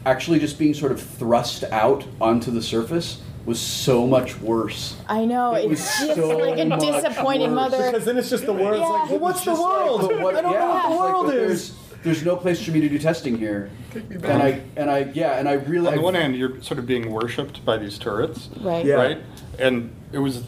actually 0.04 0.38
just 0.38 0.58
being 0.58 0.72
sort 0.74 0.92
of 0.92 1.00
thrust 1.02 1.64
out 1.72 2.06
onto 2.20 2.50
the 2.52 2.62
surface 2.62 3.22
was 3.46 3.60
so 3.60 4.06
much 4.06 4.38
worse. 4.40 4.96
I 5.08 5.24
know, 5.24 5.54
It 5.54 5.70
it's 5.70 5.70
was 5.70 5.80
just 6.08 6.14
so 6.16 6.36
like 6.36 6.58
a 6.58 6.64
much 6.64 6.80
disappointed 6.80 7.44
worse. 7.46 7.54
mother. 7.54 7.90
Because 7.92 8.04
then 8.04 8.18
it's 8.18 8.28
just 8.28 8.44
the 8.44 8.52
words 8.52 8.80
Yeah. 8.80 8.88
like, 8.88 9.10
well, 9.10 9.18
what's 9.20 9.44
the 9.44 9.52
It's 9.52 9.60
just 9.60 9.62
like, 9.70 9.86
world? 9.86 10.22
what- 10.22 10.34
I 10.36 10.42
don't 10.42 10.52
know 10.52 10.66
what 10.66 10.82
the 10.82 10.88
it's 10.90 11.00
like, 11.00 11.12
world 11.12 11.30
is. 11.32 11.36
There's, 11.38 11.72
there's 12.02 12.24
no 12.24 12.36
place 12.36 12.62
for 12.62 12.72
me 12.72 12.80
to 12.80 12.88
do 12.88 12.98
testing 12.98 13.38
here. 13.38 13.70
And 13.94 14.26
I 14.42 14.60
and 14.76 14.90
I 14.90 15.10
yeah, 15.14 15.38
and 15.38 15.48
I 15.48 15.54
really 15.54 15.86
On 15.86 15.94
the 15.94 16.00
I- 16.00 16.04
one 16.04 16.14
hand, 16.14 16.36
you're 16.36 16.60
sort 16.60 16.78
of 16.78 16.86
being 16.86 17.10
worshipped 17.12 17.64
by 17.64 17.76
these 17.78 17.98
turrets, 17.98 18.48
Right. 18.60 18.84
Yeah. 18.84 18.94
right? 18.94 19.18
And 19.60 19.90
it 20.12 20.18
was, 20.18 20.42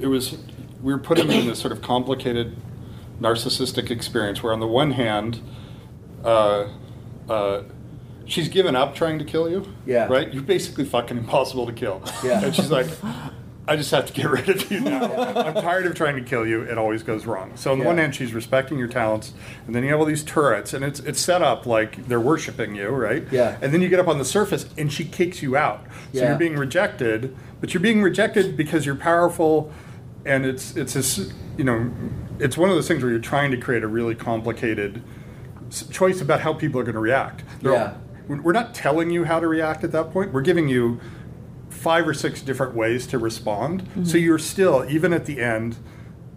it 0.00 0.06
was, 0.06 0.36
we 0.82 0.92
were 0.92 0.98
putting 0.98 1.30
you 1.30 1.40
in 1.40 1.46
this 1.48 1.58
sort 1.58 1.72
of 1.72 1.82
complicated, 1.82 2.56
narcissistic 3.20 3.90
experience 3.90 4.42
where, 4.42 4.52
on 4.54 4.60
the 4.60 4.66
one 4.66 4.92
hand, 4.92 5.40
uh, 6.24 6.68
uh, 7.28 7.62
she's 8.28 8.48
given 8.48 8.76
up 8.76 8.94
trying 8.94 9.18
to 9.18 9.24
kill 9.24 9.50
you. 9.50 9.66
Yeah. 9.86 10.06
Right? 10.06 10.32
You're 10.32 10.42
basically 10.42 10.84
fucking 10.84 11.16
impossible 11.16 11.66
to 11.66 11.72
kill. 11.72 12.02
Yeah. 12.22 12.44
And 12.44 12.54
she's 12.54 12.70
like, 12.70 12.86
I 13.66 13.76
just 13.76 13.90
have 13.90 14.06
to 14.06 14.12
get 14.12 14.30
rid 14.30 14.48
of 14.48 14.70
you 14.70 14.80
now. 14.80 15.12
I'm 15.34 15.54
tired 15.54 15.86
of 15.86 15.94
trying 15.94 16.16
to 16.16 16.22
kill 16.22 16.46
you. 16.46 16.62
It 16.62 16.78
always 16.78 17.02
goes 17.02 17.26
wrong. 17.26 17.52
So 17.56 17.72
on 17.72 17.78
the 17.78 17.84
Yeah. 17.84 17.88
one 17.88 17.98
hand, 17.98 18.14
she's 18.14 18.32
respecting 18.32 18.78
your 18.78 18.88
talents, 18.88 19.32
and 19.66 19.74
then 19.74 19.82
you 19.82 19.90
have 19.90 19.98
all 20.00 20.06
these 20.06 20.22
turrets, 20.22 20.72
and 20.72 20.84
it's 20.84 21.00
it's 21.00 21.20
set 21.20 21.42
up 21.42 21.66
like 21.66 22.06
they're 22.08 22.20
worshiping 22.20 22.74
you, 22.74 22.88
right? 22.88 23.24
Yeah. 23.30 23.58
And 23.60 23.72
then 23.74 23.82
you 23.82 23.88
get 23.90 24.00
up 24.00 24.08
on 24.08 24.18
the 24.18 24.24
surface, 24.24 24.66
and 24.78 24.90
she 24.92 25.04
kicks 25.04 25.42
you 25.42 25.56
out. 25.56 25.84
So 26.14 26.20
Yeah. 26.20 26.28
you're 26.30 26.38
being 26.38 26.56
rejected, 26.56 27.36
but 27.60 27.74
you're 27.74 27.82
being 27.82 28.00
rejected 28.02 28.56
because 28.56 28.86
you're 28.86 28.94
powerful, 28.94 29.70
and 30.24 30.46
it's 30.46 30.74
it's 30.76 30.94
this 30.94 31.32
you 31.58 31.64
know, 31.64 31.90
it's 32.38 32.56
one 32.56 32.70
of 32.70 32.76
those 32.76 32.86
things 32.88 33.02
where 33.02 33.10
you're 33.10 33.20
trying 33.20 33.50
to 33.50 33.56
create 33.56 33.82
a 33.82 33.88
really 33.88 34.14
complicated 34.14 35.02
choice 35.90 36.20
about 36.22 36.40
how 36.40 36.52
people 36.54 36.80
are 36.80 36.84
going 36.84 36.94
to 36.94 37.00
react. 37.00 37.42
They're- 37.62 37.72
Yeah. 37.72 37.92
we're 37.92 38.07
we're 38.28 38.52
not 38.52 38.74
telling 38.74 39.10
you 39.10 39.24
how 39.24 39.40
to 39.40 39.46
react 39.46 39.84
at 39.84 39.92
that 39.92 40.12
point. 40.12 40.32
We're 40.32 40.42
giving 40.42 40.68
you 40.68 41.00
five 41.70 42.06
or 42.06 42.14
six 42.14 42.42
different 42.42 42.74
ways 42.74 43.06
to 43.08 43.18
respond. 43.18 43.82
So 43.94 44.00
mm-hmm. 44.00 44.18
you're 44.18 44.38
still, 44.38 44.84
even 44.88 45.12
at 45.12 45.26
the 45.26 45.40
end, 45.40 45.76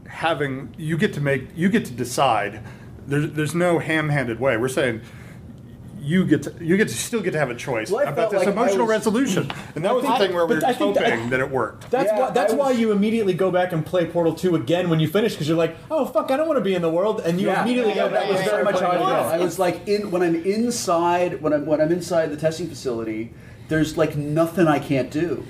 having 0.08 0.74
you 0.78 0.98
get 0.98 1.14
to 1.14 1.22
make 1.22 1.50
you 1.56 1.70
get 1.70 1.86
to 1.86 1.94
decide. 1.94 2.62
There's 3.08 3.32
there's 3.32 3.56
no 3.56 3.80
ham-handed 3.80 4.40
way. 4.40 4.58
We're 4.58 4.68
saying 4.68 5.02
you 6.02 6.26
get 6.26 6.42
to 6.44 6.54
you 6.60 6.78
get 6.78 6.88
to 6.88 6.96
still 6.96 7.22
get 7.22 7.32
to 7.32 7.38
have 7.40 7.52
a 7.52 7.56
choice 7.56 7.92
Well, 7.92 8.08
about 8.08 8.32
this 8.32 8.40
like 8.40 8.48
emotional 8.48 8.88
was- 8.88 8.96
resolution, 8.98 9.52
and 9.76 9.86
that 9.86 9.94
was 9.94 10.04
the 10.04 10.10
I- 10.10 10.18
thing 10.18 10.34
where 10.34 10.46
we 10.48 10.56
but 10.56 10.64
were 10.68 10.74
hoping 10.74 11.04
that- 11.04 11.30
that, 11.30 11.40
it 11.40 11.52
worked. 11.52 11.92
That's 11.92 12.12
Yeah, 12.12 12.20
why. 12.20 12.30
That's 12.32 12.54
I 12.54 12.56
why 12.56 12.72
you 12.72 12.92
immediately 12.92 13.34
go 13.34 13.52
back 13.52 13.72
and 13.72 13.86
play 13.86 14.06
Portal 14.06 14.34
Two 14.34 14.56
again 14.56 14.90
when 14.90 15.00
you 15.00 15.08
finish 15.08 15.34
because 15.34 15.48
you're 15.48 15.58
like, 15.58 15.76
oh 15.92 16.06
fuck, 16.06 16.32
I 16.32 16.38
don't 16.38 16.48
want 16.48 16.58
to 16.58 16.64
be 16.64 16.74
in 16.74 16.82
the 16.82 16.90
world, 16.90 17.22
and 17.24 17.40
you 17.40 17.48
Yeah, 17.48 17.62
immediately 17.62 17.94
yeah, 17.94 18.08
go 18.08 18.10
that 18.10 18.22
back 18.22 18.30
was 18.30 18.40
and 18.40 18.50
very 18.50 18.64
much 18.64 18.80
how 18.80 18.88
I 18.88 18.98
playing 18.98 19.10
felt. 19.16 19.26
I 19.34 19.38
was 19.38 19.60
like 19.60 19.88
in 19.88 20.10
when 20.12 20.24
I'm 20.24 20.36
inside 20.44 21.42
when 21.42 21.54
I'm 21.54 21.66
when 21.68 21.80
I'm 21.80 21.92
inside 21.92 22.32
the 22.32 22.38
testing 22.38 22.68
facility. 22.68 23.32
There's 23.70 23.96
like 23.96 24.16
nothing 24.18 24.68
I 24.68 24.80
can't 24.80 25.12
do, 25.12 25.44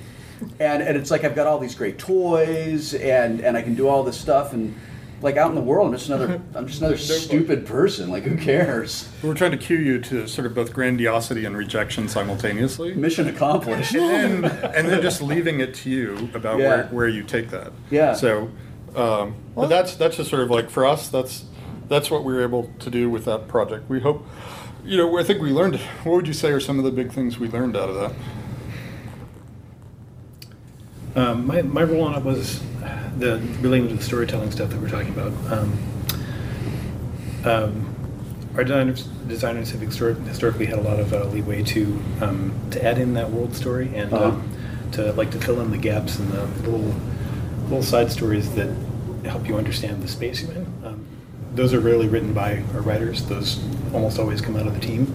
and 0.60 0.82
and 0.82 0.96
it's 0.98 1.10
like 1.10 1.24
I've 1.24 1.34
got 1.34 1.46
all 1.46 1.58
these 1.58 1.74
great 1.74 1.98
toys 1.98 2.94
and 2.94 3.40
and 3.40 3.56
I 3.56 3.62
can 3.62 3.74
do 3.74 3.88
all 3.88 4.02
this 4.04 4.16
stuff 4.20 4.52
and 4.52 4.74
like 5.22 5.36
out 5.36 5.48
in 5.50 5.54
the 5.54 5.60
world 5.60 5.86
I'm 5.88 5.92
just 5.94 6.08
another 6.08 6.40
I'm 6.54 6.66
just 6.66 6.80
another 6.80 6.96
stupid 6.98 7.64
person. 7.66 8.10
Like 8.10 8.24
who 8.24 8.36
cares? 8.36 9.08
We're 9.22 9.34
trying 9.34 9.52
to 9.52 9.56
cue 9.56 9.78
you 9.78 10.00
to 10.02 10.26
sort 10.26 10.46
of 10.46 10.54
both 10.54 10.72
grandiosity 10.72 11.44
and 11.44 11.56
rejection 11.56 12.08
simultaneously. 12.08 12.94
Mission 12.94 13.28
accomplished. 13.28 13.94
and 13.94 14.44
then, 14.44 14.74
and 14.74 14.88
then 14.88 15.00
just 15.02 15.22
leaving 15.22 15.60
it 15.60 15.74
to 15.76 15.90
you 15.90 16.28
about 16.34 16.58
Yeah. 16.58 16.68
where, 16.68 16.84
where 16.88 17.08
you 17.08 17.22
take 17.22 17.50
that. 17.50 17.72
Yeah. 17.90 18.14
So, 18.14 18.50
um, 18.96 19.34
but 19.54 19.68
that's 19.68 19.94
that's 19.96 20.16
just 20.16 20.30
sort 20.30 20.42
of 20.42 20.50
like 20.50 20.68
for 20.70 20.84
us. 20.84 21.08
That's 21.08 21.44
that's 21.88 22.10
what 22.10 22.24
we 22.24 22.32
were 22.32 22.42
able 22.42 22.70
to 22.80 22.90
do 22.90 23.08
with 23.10 23.24
that 23.26 23.48
project. 23.48 23.88
We 23.88 24.00
hope, 24.00 24.26
you 24.84 24.96
know, 24.96 25.18
I 25.18 25.22
think 25.24 25.40
we 25.40 25.50
learned. 25.50 25.76
What 26.04 26.14
would 26.16 26.26
you 26.26 26.32
say 26.34 26.50
are 26.50 26.60
some 26.60 26.78
of 26.78 26.84
the 26.84 26.90
big 26.90 27.12
things 27.12 27.38
we 27.38 27.48
learned 27.48 27.76
out 27.76 27.88
of 27.90 27.94
that? 27.96 28.12
Um, 31.14 31.46
my, 31.46 31.62
my 31.62 31.82
role 31.82 32.02
on 32.04 32.14
it 32.14 32.24
was 32.24 32.62
the 33.18 33.38
relating 33.60 33.88
to 33.88 33.94
the 33.94 34.02
storytelling 34.02 34.50
stuff 34.50 34.70
that 34.70 34.80
we're 34.80 34.88
talking 34.88 35.12
about. 35.12 35.32
Um, 35.52 35.78
um, 37.44 37.88
our 38.56 38.64
designers, 38.64 39.02
designers 39.26 39.70
have 39.70 39.80
historically 39.80 40.66
had 40.66 40.78
a 40.78 40.82
lot 40.82 40.98
of 41.00 41.12
uh, 41.12 41.24
leeway 41.26 41.62
to 41.64 42.02
um, 42.20 42.52
to 42.70 42.82
add 42.84 42.98
in 42.98 43.14
that 43.14 43.30
world 43.30 43.54
story 43.54 43.90
and 43.94 44.12
Uh-huh. 44.12 44.26
um, 44.28 44.48
to 44.92 45.12
like 45.12 45.30
to 45.30 45.38
fill 45.40 45.60
in 45.60 45.70
the 45.70 45.78
gaps 45.78 46.18
and 46.18 46.30
the 46.32 46.44
little 46.70 46.94
little 47.64 47.82
side 47.82 48.10
stories 48.12 48.54
that 48.54 48.68
help 49.24 49.48
you 49.48 49.56
understand 49.56 50.02
the 50.02 50.08
space 50.08 50.42
you're 50.42 50.52
in. 50.52 50.66
Um, 50.84 51.06
those 51.54 51.72
are 51.74 51.80
rarely 51.80 52.08
written 52.08 52.32
by 52.34 52.62
our 52.74 52.80
writers. 52.80 53.24
Those 53.26 53.62
almost 53.94 54.18
always 54.18 54.40
come 54.40 54.56
out 54.56 54.66
of 54.66 54.74
the 54.74 54.80
team. 54.80 55.14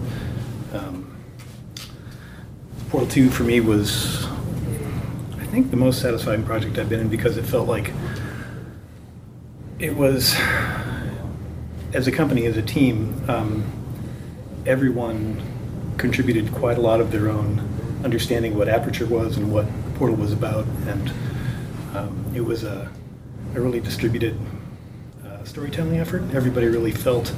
Um, 0.72 1.16
Portal 2.90 3.08
Two 3.08 3.30
for 3.30 3.44
me 3.44 3.60
was 3.60 4.26
think 5.58 5.72
the 5.72 5.76
most 5.76 6.00
satisfying 6.00 6.44
project 6.44 6.78
I've 6.78 6.88
been 6.88 7.00
in 7.00 7.08
because 7.08 7.36
it 7.36 7.44
felt 7.44 7.66
like 7.66 7.92
it 9.80 9.96
was, 9.96 10.36
as 11.92 12.06
a 12.06 12.12
company, 12.12 12.46
as 12.46 12.56
a 12.56 12.62
team, 12.62 13.24
um, 13.28 13.64
everyone 14.66 15.42
contributed 15.96 16.52
quite 16.52 16.78
a 16.78 16.80
lot 16.80 17.00
of 17.00 17.10
their 17.10 17.28
own 17.28 17.58
understanding 18.04 18.56
what 18.56 18.68
Aperture 18.68 19.06
was 19.06 19.36
and 19.36 19.52
what 19.52 19.66
Portal 19.96 20.14
was 20.14 20.32
about, 20.32 20.64
and 20.86 21.12
um, 21.96 22.32
it 22.36 22.42
was 22.42 22.62
a, 22.62 22.88
a 23.56 23.60
really 23.60 23.80
distributed 23.80 24.38
uh, 25.26 25.42
storytelling 25.42 25.98
effort. 25.98 26.22
Everybody 26.32 26.68
really 26.68 26.92
felt 26.92 27.34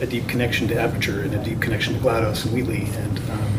a 0.00 0.06
deep 0.06 0.28
connection 0.28 0.68
to 0.68 0.80
Aperture 0.80 1.22
and 1.22 1.34
a 1.34 1.42
deep 1.42 1.60
connection 1.60 1.94
to 1.94 1.98
GLaDOS 1.98 2.44
and 2.44 2.54
Wheatley, 2.54 2.84
and 2.84 3.18
um, 3.18 3.51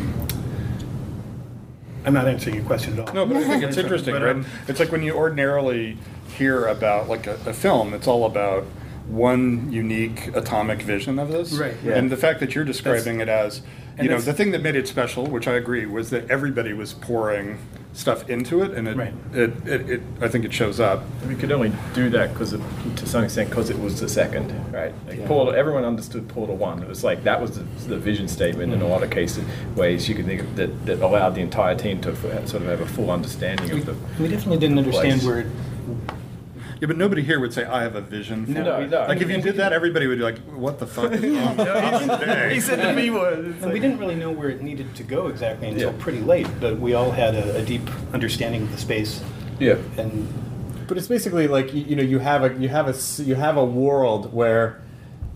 I'm 2.04 2.12
not 2.14 2.28
answering 2.28 2.56
your 2.56 2.64
question 2.64 2.98
at 2.98 3.08
all. 3.08 3.14
No, 3.14 3.26
but 3.26 3.36
I 3.38 3.44
think 3.44 3.62
it's 3.64 3.76
interesting, 3.84 4.14
But, 4.14 4.22
right? 4.22 4.36
um, 4.36 4.46
It's 4.68 4.78
like 4.80 4.92
when 4.92 5.02
you 5.02 5.14
ordinarily 5.14 5.96
hear 6.36 6.66
about 6.66 7.08
like 7.08 7.26
a, 7.26 7.34
a 7.46 7.52
film, 7.54 7.94
it's 7.94 8.06
all 8.06 8.26
about 8.26 8.64
one 9.08 9.70
unique 9.72 10.28
atomic 10.34 10.82
vision 10.82 11.18
of 11.18 11.28
this. 11.30 11.52
Right. 11.52 11.74
Yeah. 11.84 11.94
And 11.94 12.10
the 12.10 12.16
fact 12.16 12.40
that 12.40 12.54
you're 12.54 12.64
describing 12.64 13.20
it 13.20 13.28
as, 13.28 13.58
and 13.96 14.04
you 14.04 14.04
know, 14.04 14.16
that's- 14.18 14.24
the 14.26 14.32
thing 14.32 14.50
that 14.52 14.62
made 14.62 14.76
it 14.76 14.88
special, 14.88 15.26
which 15.26 15.46
I 15.48 15.54
agree, 15.54 15.86
was 15.86 16.10
that 16.10 16.30
everybody 16.30 16.72
was 16.72 16.92
pouring 16.92 17.58
stuff 17.94 18.28
into 18.28 18.62
it, 18.62 18.72
and 18.72 18.88
it, 18.88 18.96
Right. 18.96 19.14
it, 19.32 19.50
it, 19.66 19.90
it, 19.90 20.02
I 20.20 20.28
think 20.28 20.44
it 20.44 20.52
shows 20.52 20.80
up. 20.80 21.04
We 21.28 21.36
could 21.36 21.52
only 21.52 21.72
do 21.94 22.10
that 22.10 22.32
because, 22.32 22.50
to 22.50 23.06
some 23.06 23.24
extent, 23.24 23.48
because 23.50 23.70
it 23.70 23.78
was 23.78 24.00
the 24.00 24.08
second, 24.08 24.52
right? 24.72 24.92
Like 25.06 25.24
Portal, 25.26 25.54
everyone 25.54 25.84
understood 25.84 26.28
Portal 26.28 26.56
One. 26.56 26.82
It 26.82 26.88
was 26.88 27.04
like 27.04 27.22
that 27.24 27.40
was 27.40 27.52
the, 27.52 27.62
the 27.88 27.96
vision 27.96 28.26
statement 28.26 28.72
in 28.72 28.82
a 28.82 28.84
mm. 28.84 28.90
lot 28.90 29.02
of 29.04 29.10
cases, 29.10 29.44
ways 29.76 30.08
you 30.08 30.16
could 30.16 30.26
think 30.26 30.42
of 30.42 30.56
that, 30.56 30.86
that 30.86 31.00
allowed 31.00 31.36
the 31.36 31.40
entire 31.40 31.76
team 31.76 32.00
to 32.02 32.10
f- 32.10 32.48
sort 32.48 32.62
of 32.62 32.68
have 32.68 32.80
a 32.80 32.86
full 32.86 33.10
understanding 33.10 33.70
of 33.70 33.86
the. 33.86 33.94
We 34.20 34.28
definitely 34.28 34.58
didn't 34.58 34.78
understand 34.78 35.20
place. 35.20 35.24
where 35.24 35.40
it 35.40 35.46
Yeah, 36.84 36.88
but 36.88 36.98
nobody 36.98 37.22
here 37.22 37.40
would 37.40 37.54
say, 37.54 37.64
I 37.64 37.82
have 37.82 37.94
a 37.94 38.02
vision. 38.02 38.44
For 38.44 38.52
No, 38.52 38.80
it." 38.80 38.90
no. 38.90 39.06
Like 39.08 39.22
if 39.22 39.30
you 39.30 39.40
did 39.40 39.56
that, 39.56 39.72
everybody 39.72 40.06
would 40.06 40.18
be 40.18 40.22
like, 40.24 40.38
what 40.40 40.78
the 40.78 40.86
fuck 40.86 41.12
is 41.12 41.22
wrong 41.38 41.56
with 41.56 41.66
us 41.66 42.20
today? 42.20 42.52
He 42.52 42.60
said 42.60 42.76
to 42.82 42.92
me 42.92 43.08
was. 43.08 43.38
And 43.62 43.72
we 43.72 43.80
didn't 43.80 43.96
really 43.98 44.16
know 44.16 44.30
where 44.30 44.50
it 44.50 44.60
needed 44.60 44.94
to 44.96 45.02
go 45.02 45.28
exactly 45.28 45.68
until 45.68 45.92
Yeah. 45.92 45.96
pretty 45.98 46.20
late, 46.20 46.46
but 46.60 46.78
we 46.78 46.92
all 46.92 47.10
had 47.10 47.34
a, 47.34 47.56
a 47.56 47.64
deep 47.64 47.88
understanding 48.12 48.64
of 48.64 48.70
the 48.72 48.76
space. 48.76 49.22
Yeah. 49.58 49.78
And 49.96 50.28
But 50.86 50.98
it's 50.98 51.06
basically 51.06 51.48
like 51.48 51.72
you, 51.72 51.84
you 51.84 51.96
know 51.96 52.02
you 52.02 52.18
have 52.18 52.44
a 52.44 52.52
you 52.60 52.68
have 52.68 52.86
a 52.86 53.22
you 53.22 53.34
have 53.36 53.56
a 53.56 53.64
world 53.64 54.34
where 54.34 54.82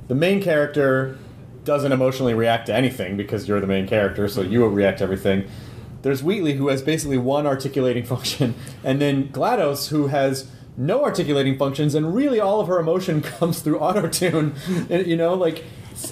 the 0.09 0.15
main 0.15 0.43
character 0.43 1.17
doesn't 1.65 1.93
emotionally 1.93 2.35
react 2.35 2.67
to 2.67 2.75
anything 2.75 3.17
because 3.17 3.49
you're 3.49 3.61
the 3.61 3.67
main 3.67 3.87
character, 3.89 4.29
so 4.29 4.43
you 4.43 4.61
will 4.61 4.69
react 4.69 4.99
to 4.99 5.05
everything. 5.05 5.49
There's 6.03 6.23
Wheatley 6.23 6.53
who 6.59 6.69
has 6.69 6.83
basically 6.83 7.17
one 7.17 7.47
articulating 7.47 8.05
function, 8.15 8.55
and 8.85 9.01
then 9.01 9.29
GLaDOS 9.29 9.89
who 9.89 10.09
has 10.09 10.51
no 10.79 11.05
articulating 11.05 11.59
functions, 11.59 11.95
and 11.95 12.15
really 12.15 12.41
all 12.41 12.61
of 12.61 12.69
her 12.69 12.79
emotion 12.79 13.21
comes 13.39 13.61
through 13.61 13.79
auto 13.81 14.09
tune. 14.09 14.55
you 14.89 15.17
know, 15.17 15.35
like, 15.35 15.65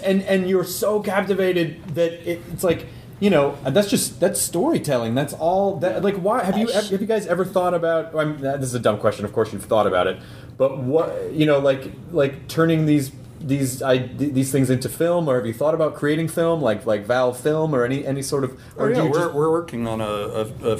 and 0.03 0.23
and 0.23 0.51
you're 0.51 0.65
so 0.65 1.01
captivated 1.01 1.83
that 1.95 2.13
it, 2.29 2.43
it's 2.53 2.65
like. 2.65 2.87
You 3.19 3.31
know, 3.31 3.57
that's 3.63 3.89
just 3.89 4.21
that's 4.21 4.39
storytelling. 4.39 5.15
That's 5.15 5.33
all. 5.33 5.79
That 5.79 6.05
like, 6.05 6.17
why 6.17 6.45
have 6.45 6.59
you 6.59 6.67
have 6.67 6.91
you 6.91 6.99
guys 6.99 7.27
ever 7.27 7.47
thought 7.47 7.73
about? 7.73 8.15
I 8.15 8.27
mean, 8.27 8.43
this 8.43 8.65
is 8.65 8.75
a 8.75 8.79
dumb 8.79 8.99
question. 8.99 9.25
Of 9.25 9.33
course, 9.33 9.55
you've 9.55 9.65
thought 9.65 9.87
about 9.87 10.07
it, 10.07 10.21
but 10.59 10.81
what 10.81 11.33
you 11.33 11.47
know, 11.47 11.59
like 11.59 11.91
like 12.13 12.47
turning 12.47 12.85
these 12.85 13.11
these 13.47 13.81
I, 13.83 13.99
these 13.99 14.51
things 14.51 14.71
into 14.71 14.89
film, 14.89 15.29
or 15.29 15.37
have 15.37 15.47
you 15.47 15.55
thought 15.55 15.75
about 15.75 15.95
creating 15.95 16.29
film, 16.29 16.61
like 16.61 16.85
like 16.85 17.07
Valve 17.07 17.39
Film, 17.39 17.75
or 17.75 17.85
any 17.85 18.05
any 18.05 18.23
sort 18.23 18.45
of? 18.45 18.61
Oh, 18.77 18.87
yeah, 18.87 19.03
we're, 19.05 19.13
just- 19.13 19.35
we're 19.35 19.51
working 19.51 19.87
on 19.87 20.01
a, 20.01 20.05
a, 20.05 20.47
a 20.63 20.79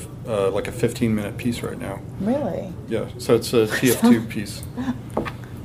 uh, 0.49 0.51
like 0.51 0.67
a 0.69 0.73
15 0.73 1.15
minute 1.15 1.37
piece 1.37 1.63
right 1.63 1.79
now. 1.79 2.01
Really? 2.21 2.73
Yeah, 2.89 3.09
so 3.19 3.35
it's 3.35 3.53
a 3.53 3.67
TF2 3.67 4.29
piece. 4.29 4.63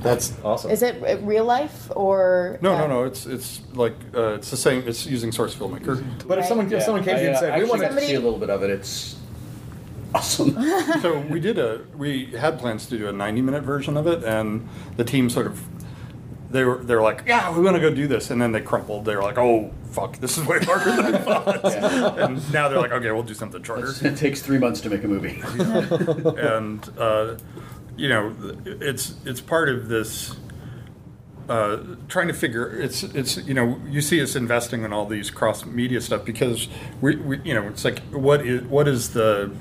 that's 0.01 0.33
awesome. 0.43 0.71
Is 0.71 0.83
it 0.83 1.01
uh, 1.03 1.17
real 1.25 1.45
life 1.45 1.91
or? 1.95 2.59
No, 2.61 2.73
uh, 2.73 2.77
no, 2.81 2.87
no. 2.87 3.03
It's 3.05 3.25
it's 3.25 3.61
like 3.73 3.95
uh, 4.15 4.35
it's 4.35 4.51
the 4.51 4.57
same. 4.57 4.87
It's 4.87 5.05
using 5.05 5.31
Source 5.31 5.55
Filmmaker. 5.55 6.03
but 6.27 6.37
if 6.37 6.45
someone 6.45 6.71
if 6.71 6.83
someone 6.83 7.03
came 7.03 7.15
to 7.15 7.21
you 7.23 7.29
and 7.29 7.37
said, 7.37 7.57
"We 7.59 7.65
want 7.67 7.81
to 7.81 7.89
to," 7.89 8.01
see 8.01 8.13
a 8.15 8.19
little 8.19 8.39
bit 8.39 8.49
of 8.49 8.61
it. 8.63 8.69
It's 8.69 9.15
awesome. 10.13 10.51
so 11.01 11.19
we 11.29 11.39
did 11.39 11.57
a 11.57 11.81
we 11.97 12.25
had 12.27 12.59
plans 12.59 12.85
to 12.87 12.97
do 12.97 13.07
a 13.07 13.11
90 13.11 13.41
minute 13.41 13.63
version 13.63 13.97
of 13.97 14.07
it, 14.07 14.23
and 14.23 14.67
the 14.97 15.03
team 15.03 15.29
sort 15.29 15.47
of 15.47 15.59
they 16.51 16.63
were 16.63 16.77
they 16.77 16.95
were 16.95 17.01
like, 17.01 17.23
yeah, 17.25 17.55
we 17.55 17.63
want 17.63 17.75
to 17.75 17.81
go 17.81 17.93
do 17.93 18.07
this, 18.07 18.29
and 18.29 18.41
then 18.41 18.51
they 18.51 18.61
crumpled. 18.61 19.05
They 19.05 19.15
were 19.15 19.23
like, 19.23 19.37
oh 19.37 19.73
fuck, 19.91 20.17
this 20.17 20.37
is 20.37 20.45
way 20.45 20.59
harder 20.59 20.95
than 20.95 21.15
I 21.15 21.17
thought. 21.23 22.19
And 22.19 22.53
now 22.53 22.69
they're 22.69 22.79
like, 22.79 22.91
okay, 22.91 23.11
we'll 23.11 23.23
do 23.23 23.33
something 23.33 23.61
shorter. 23.63 23.93
it 24.05 24.17
takes 24.17 24.41
three 24.41 24.57
months 24.57 24.81
to 24.81 24.89
make 24.89 25.03
a 25.03 25.07
movie. 25.07 25.41
and 26.39 26.89
uh, 26.97 27.37
you 27.97 28.09
know 28.09 28.35
it's 28.65 29.15
it's 29.25 29.41
part 29.41 29.69
of 29.69 29.87
this 29.87 30.35
uh, 31.49 31.77
trying 32.07 32.27
to 32.27 32.33
figure 32.33 32.69
it's 32.79 33.03
it's 33.03 33.37
you 33.37 33.53
know 33.53 33.79
you 33.87 34.01
see 34.01 34.21
us 34.21 34.35
investing 34.35 34.83
in 34.83 34.93
all 34.93 35.05
these 35.05 35.29
cross 35.29 35.65
media 35.65 35.99
stuff 35.99 36.23
because 36.23 36.67
we, 37.01 37.15
we 37.17 37.41
you 37.43 37.53
know 37.53 37.67
it's 37.67 37.83
like 37.83 37.99
what 38.11 38.45
is 38.45 38.61
what 38.63 38.87
is 38.87 39.11
the 39.11 39.53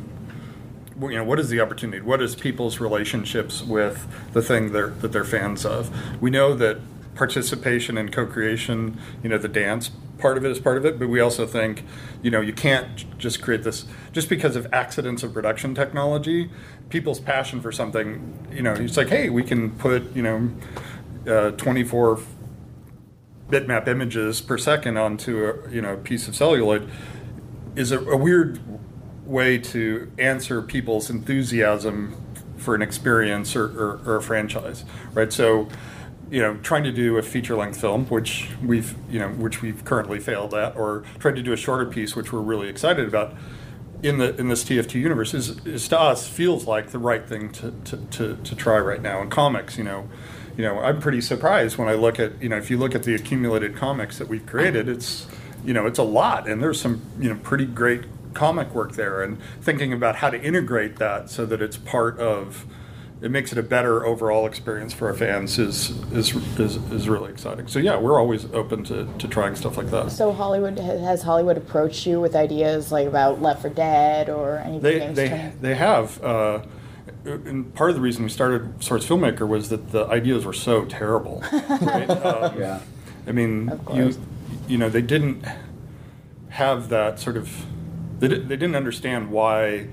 you 1.02 1.16
know 1.16 1.24
what 1.24 1.38
is 1.38 1.48
the 1.48 1.60
opportunity 1.60 2.00
what 2.00 2.20
is 2.22 2.34
people's 2.34 2.80
relationships 2.80 3.62
with 3.62 4.06
the 4.32 4.42
thing 4.42 4.72
they're, 4.72 4.90
that 4.90 5.12
they're 5.12 5.24
fans 5.24 5.64
of 5.64 5.90
we 6.20 6.30
know 6.30 6.54
that 6.54 6.78
participation 7.14 7.98
and 7.98 8.12
co-creation 8.12 8.98
you 9.22 9.28
know 9.28 9.38
the 9.38 9.48
dance 9.48 9.90
part 10.20 10.36
of 10.36 10.44
it 10.44 10.50
is 10.50 10.60
part 10.60 10.76
of 10.76 10.84
it, 10.84 10.98
but 10.98 11.08
we 11.08 11.18
also 11.18 11.46
think, 11.46 11.84
you 12.22 12.30
know, 12.30 12.40
you 12.40 12.52
can't 12.52 13.18
just 13.18 13.42
create 13.42 13.62
this 13.64 13.86
just 14.12 14.28
because 14.28 14.54
of 14.54 14.66
accidents 14.72 15.22
of 15.22 15.32
production 15.32 15.74
technology. 15.74 16.50
People's 16.90 17.18
passion 17.18 17.60
for 17.60 17.72
something, 17.72 18.46
you 18.52 18.62
know, 18.62 18.74
it's 18.74 18.96
like, 18.96 19.08
hey, 19.08 19.30
we 19.30 19.42
can 19.42 19.70
put, 19.70 20.14
you 20.14 20.22
know, 20.22 20.50
uh, 21.26 21.50
24 21.52 22.20
bitmap 23.48 23.88
images 23.88 24.40
per 24.40 24.56
second 24.56 24.96
onto 24.96 25.44
a 25.44 25.70
you 25.70 25.82
know 25.82 25.96
piece 25.96 26.28
of 26.28 26.36
celluloid 26.36 26.88
is 27.74 27.90
a, 27.90 27.98
a 27.98 28.16
weird 28.16 28.60
way 29.30 29.58
to 29.58 30.10
answer 30.18 30.60
people's 30.60 31.08
enthusiasm 31.08 32.20
for 32.56 32.74
an 32.74 32.82
experience 32.82 33.56
or, 33.56 33.64
or, 33.64 34.00
or 34.04 34.16
a 34.16 34.22
franchise, 34.22 34.84
right? 35.14 35.32
So, 35.32 35.68
you 36.30 36.40
know, 36.40 36.56
trying 36.58 36.84
to 36.84 36.92
do 36.92 37.16
a 37.16 37.22
feature-length 37.22 37.80
film, 37.80 38.06
which 38.06 38.50
we've 38.62 38.94
you 39.10 39.18
know 39.18 39.30
which 39.30 39.62
we've 39.62 39.84
currently 39.84 40.20
failed 40.20 40.54
at, 40.54 40.76
or 40.76 41.04
trying 41.18 41.34
to 41.36 41.42
do 41.42 41.52
a 41.52 41.56
shorter 41.56 41.86
piece, 41.86 42.14
which 42.14 42.32
we're 42.32 42.40
really 42.40 42.68
excited 42.68 43.08
about. 43.08 43.34
In 44.02 44.16
the 44.16 44.34
in 44.36 44.48
this 44.48 44.64
TF2 44.64 44.94
universe 44.94 45.34
is, 45.34 45.64
is 45.66 45.86
to 45.88 46.00
us 46.00 46.26
feels 46.26 46.66
like 46.66 46.88
the 46.90 46.98
right 46.98 47.26
thing 47.28 47.52
to, 47.52 47.74
to, 47.84 47.96
to, 47.98 48.36
to 48.36 48.56
try 48.56 48.78
right 48.78 49.02
now 49.02 49.20
in 49.20 49.28
comics. 49.28 49.76
You 49.76 49.84
know, 49.84 50.08
you 50.56 50.64
know, 50.64 50.78
I'm 50.78 51.00
pretty 51.00 51.20
surprised 51.20 51.76
when 51.76 51.88
I 51.88 51.94
look 51.94 52.18
at, 52.18 52.40
you 52.42 52.48
know, 52.48 52.56
if 52.56 52.70
you 52.70 52.78
look 52.78 52.94
at 52.94 53.02
the 53.02 53.14
accumulated 53.14 53.76
comics 53.76 54.16
that 54.18 54.28
we've 54.28 54.46
created, 54.46 54.88
it's, 54.88 55.26
you 55.64 55.74
know, 55.74 55.86
it's 55.86 55.98
a 55.98 56.02
lot, 56.02 56.48
and 56.48 56.62
there's 56.62 56.80
some, 56.80 57.02
you 57.18 57.28
know, 57.28 57.38
pretty 57.42 57.66
great 57.66 58.04
comic 58.34 58.74
work 58.74 58.92
there, 58.92 59.22
and 59.22 59.38
thinking 59.60 59.92
about 59.92 60.16
how 60.16 60.30
to 60.30 60.40
integrate 60.40 60.96
that 60.96 61.30
so 61.30 61.46
that 61.46 61.60
it's 61.60 61.76
part 61.76 62.18
of, 62.18 62.66
it 63.20 63.30
makes 63.30 63.52
it 63.52 63.58
a 63.58 63.62
better 63.62 64.06
overall 64.06 64.46
experience 64.46 64.92
for 64.92 65.08
our 65.08 65.14
fans 65.14 65.58
is 65.58 65.90
is 66.12 66.34
is, 66.58 66.76
is 66.90 67.08
really 67.08 67.30
exciting. 67.30 67.66
So 67.68 67.78
yeah, 67.78 67.98
we're 67.98 68.18
always 68.18 68.46
open 68.52 68.84
to, 68.84 69.06
to 69.18 69.28
trying 69.28 69.56
stuff 69.56 69.76
like 69.76 69.90
that. 69.90 70.10
So 70.10 70.32
Hollywood 70.32 70.78
has 70.78 71.22
Hollywood 71.22 71.56
approached 71.56 72.06
you 72.06 72.20
with 72.20 72.34
ideas 72.34 72.90
like 72.92 73.06
about 73.06 73.42
Left 73.42 73.62
4 73.62 73.70
Dead 73.70 74.28
or 74.30 74.58
anything? 74.58 75.14
They 75.14 75.28
they 75.28 75.52
they 75.60 75.74
have. 75.74 76.22
Uh, 76.22 76.62
and 77.24 77.74
part 77.74 77.90
of 77.90 77.96
the 77.96 78.02
reason 78.02 78.22
we 78.22 78.30
started 78.30 78.82
Source 78.82 79.06
Filmmaker 79.06 79.46
was 79.46 79.68
that 79.68 79.92
the 79.92 80.06
ideas 80.06 80.46
were 80.46 80.54
so 80.54 80.84
terrible. 80.86 81.42
Right? 81.52 82.08
Um, 82.08 82.58
Yeah. 82.58 82.80
I 83.26 83.32
mean, 83.32 83.68
Of 83.68 83.96
you 83.96 84.14
you 84.66 84.78
know 84.78 84.88
they 84.88 85.02
didn't 85.02 85.44
have 86.48 86.88
that 86.88 87.20
sort 87.20 87.36
of 87.36 87.66
they, 88.20 88.28
di- 88.28 88.38
they 88.38 88.56
didn't 88.56 88.76
understand 88.76 89.30
why 89.30 89.88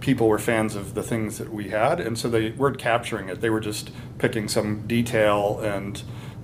people 0.00 0.28
were 0.28 0.38
fans 0.38 0.74
of 0.74 0.94
the 0.94 1.02
things 1.02 1.38
that 1.38 1.52
we 1.52 1.68
had, 1.70 2.00
and 2.00 2.18
so 2.18 2.28
they 2.28 2.50
weren't 2.52 2.78
capturing 2.78 3.28
it. 3.28 3.40
They 3.40 3.50
were 3.50 3.60
just 3.60 3.90
picking 4.18 4.48
some 4.48 4.86
detail 4.86 5.60
and 5.60 6.02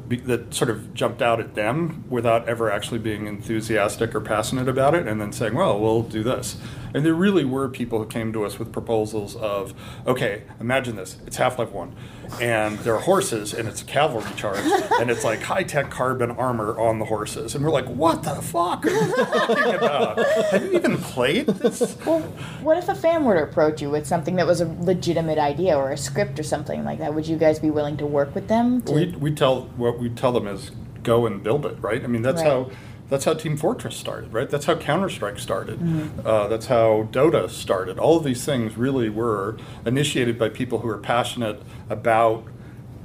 be, 0.08 0.16
that 0.16 0.54
sort 0.54 0.70
of 0.70 0.94
jumped 0.94 1.22
out 1.22 1.40
at 1.40 1.54
them 1.54 2.04
without 2.08 2.48
ever 2.48 2.70
actually 2.70 2.98
being 2.98 3.26
enthusiastic 3.26 4.14
or 4.14 4.20
passionate 4.20 4.68
about 4.68 4.94
it, 4.94 5.06
and 5.06 5.20
then 5.20 5.32
saying, 5.32 5.54
"Well, 5.54 5.78
we'll 5.80 6.02
do 6.02 6.22
this." 6.22 6.56
And 6.94 7.04
there 7.04 7.14
really 7.14 7.44
were 7.44 7.68
people 7.68 7.98
who 7.98 8.06
came 8.06 8.32
to 8.34 8.44
us 8.44 8.58
with 8.58 8.70
proposals 8.70 9.34
of, 9.36 9.74
"Okay, 10.06 10.42
imagine 10.60 10.94
this: 10.96 11.16
it's 11.26 11.36
Half 11.36 11.58
Life 11.58 11.72
One, 11.72 11.92
and 12.40 12.78
there 12.80 12.94
are 12.94 13.00
horses, 13.00 13.52
and 13.52 13.66
it's 13.68 13.82
a 13.82 13.84
cavalry 13.84 14.30
charge, 14.36 14.64
and 15.00 15.10
it's 15.10 15.24
like 15.24 15.42
high 15.42 15.64
tech 15.64 15.90
carbon 15.90 16.30
armor 16.30 16.78
on 16.78 16.98
the 17.00 17.06
horses," 17.06 17.54
and 17.54 17.64
we're 17.64 17.72
like, 17.72 17.86
"What 17.86 18.22
the 18.22 18.36
fuck 18.36 18.86
are 18.86 18.90
you 18.90 19.12
talking 19.16 19.74
about? 19.74 20.24
Have 20.50 20.64
you 20.64 20.72
even 20.72 20.98
played 20.98 21.46
this?" 21.46 21.96
Well, 22.06 22.20
what 22.62 22.78
if 22.78 22.88
a 22.88 22.94
fan 22.94 23.24
were 23.24 23.34
to 23.34 23.42
approach 23.42 23.82
you 23.82 23.90
with 23.90 24.06
something 24.06 24.36
that 24.36 24.46
was 24.46 24.60
a 24.60 24.66
legitimate 24.80 25.38
idea 25.38 25.76
or 25.76 25.90
a 25.90 25.96
script 25.96 26.38
or 26.38 26.42
something 26.42 26.84
like 26.84 26.98
that? 26.98 27.14
Would 27.14 27.26
you 27.26 27.36
guys 27.36 27.58
be 27.58 27.70
willing 27.70 27.96
to 27.96 28.06
work 28.06 28.34
with 28.34 28.48
them? 28.48 28.82
To, 28.82 28.92
we 28.92 29.06
we 29.18 29.34
tell 29.34 29.68
what 29.94 30.02
we 30.02 30.10
tell 30.10 30.32
them 30.32 30.46
is 30.46 30.70
go 31.02 31.26
and 31.26 31.42
build 31.42 31.64
it, 31.66 31.76
right? 31.80 32.02
I 32.02 32.06
mean, 32.06 32.22
that's 32.22 32.42
Right. 32.42 32.50
how 32.50 32.70
that's 33.10 33.26
how 33.26 33.34
Team 33.34 33.56
Fortress 33.56 33.96
started, 33.96 34.32
right? 34.32 34.48
That's 34.48 34.64
how 34.64 34.76
Counter 34.76 35.10
Strike 35.10 35.38
started. 35.38 35.78
Mm-hmm. 35.78 36.26
Uh, 36.26 36.48
that's 36.48 36.66
how 36.66 37.06
Dota 37.12 37.50
started. 37.50 37.98
All 37.98 38.16
of 38.16 38.24
these 38.24 38.44
things 38.46 38.78
really 38.78 39.10
were 39.10 39.58
initiated 39.84 40.38
by 40.38 40.48
people 40.48 40.78
who 40.78 40.88
were 40.88 40.98
passionate 40.98 41.62
about 41.90 42.44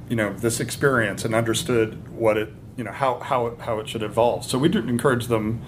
you 0.08 0.16
know 0.16 0.32
this 0.32 0.58
experience 0.58 1.24
and 1.24 1.34
understood 1.34 2.08
what 2.10 2.36
it 2.36 2.52
you 2.76 2.82
know 2.82 2.90
how 2.92 3.20
how 3.20 3.46
it, 3.48 3.60
how 3.60 3.78
it 3.78 3.88
should 3.88 4.02
evolve. 4.02 4.44
So 4.44 4.58
we 4.58 4.68
didn't 4.68 4.88
encourage 4.90 5.26
them, 5.26 5.60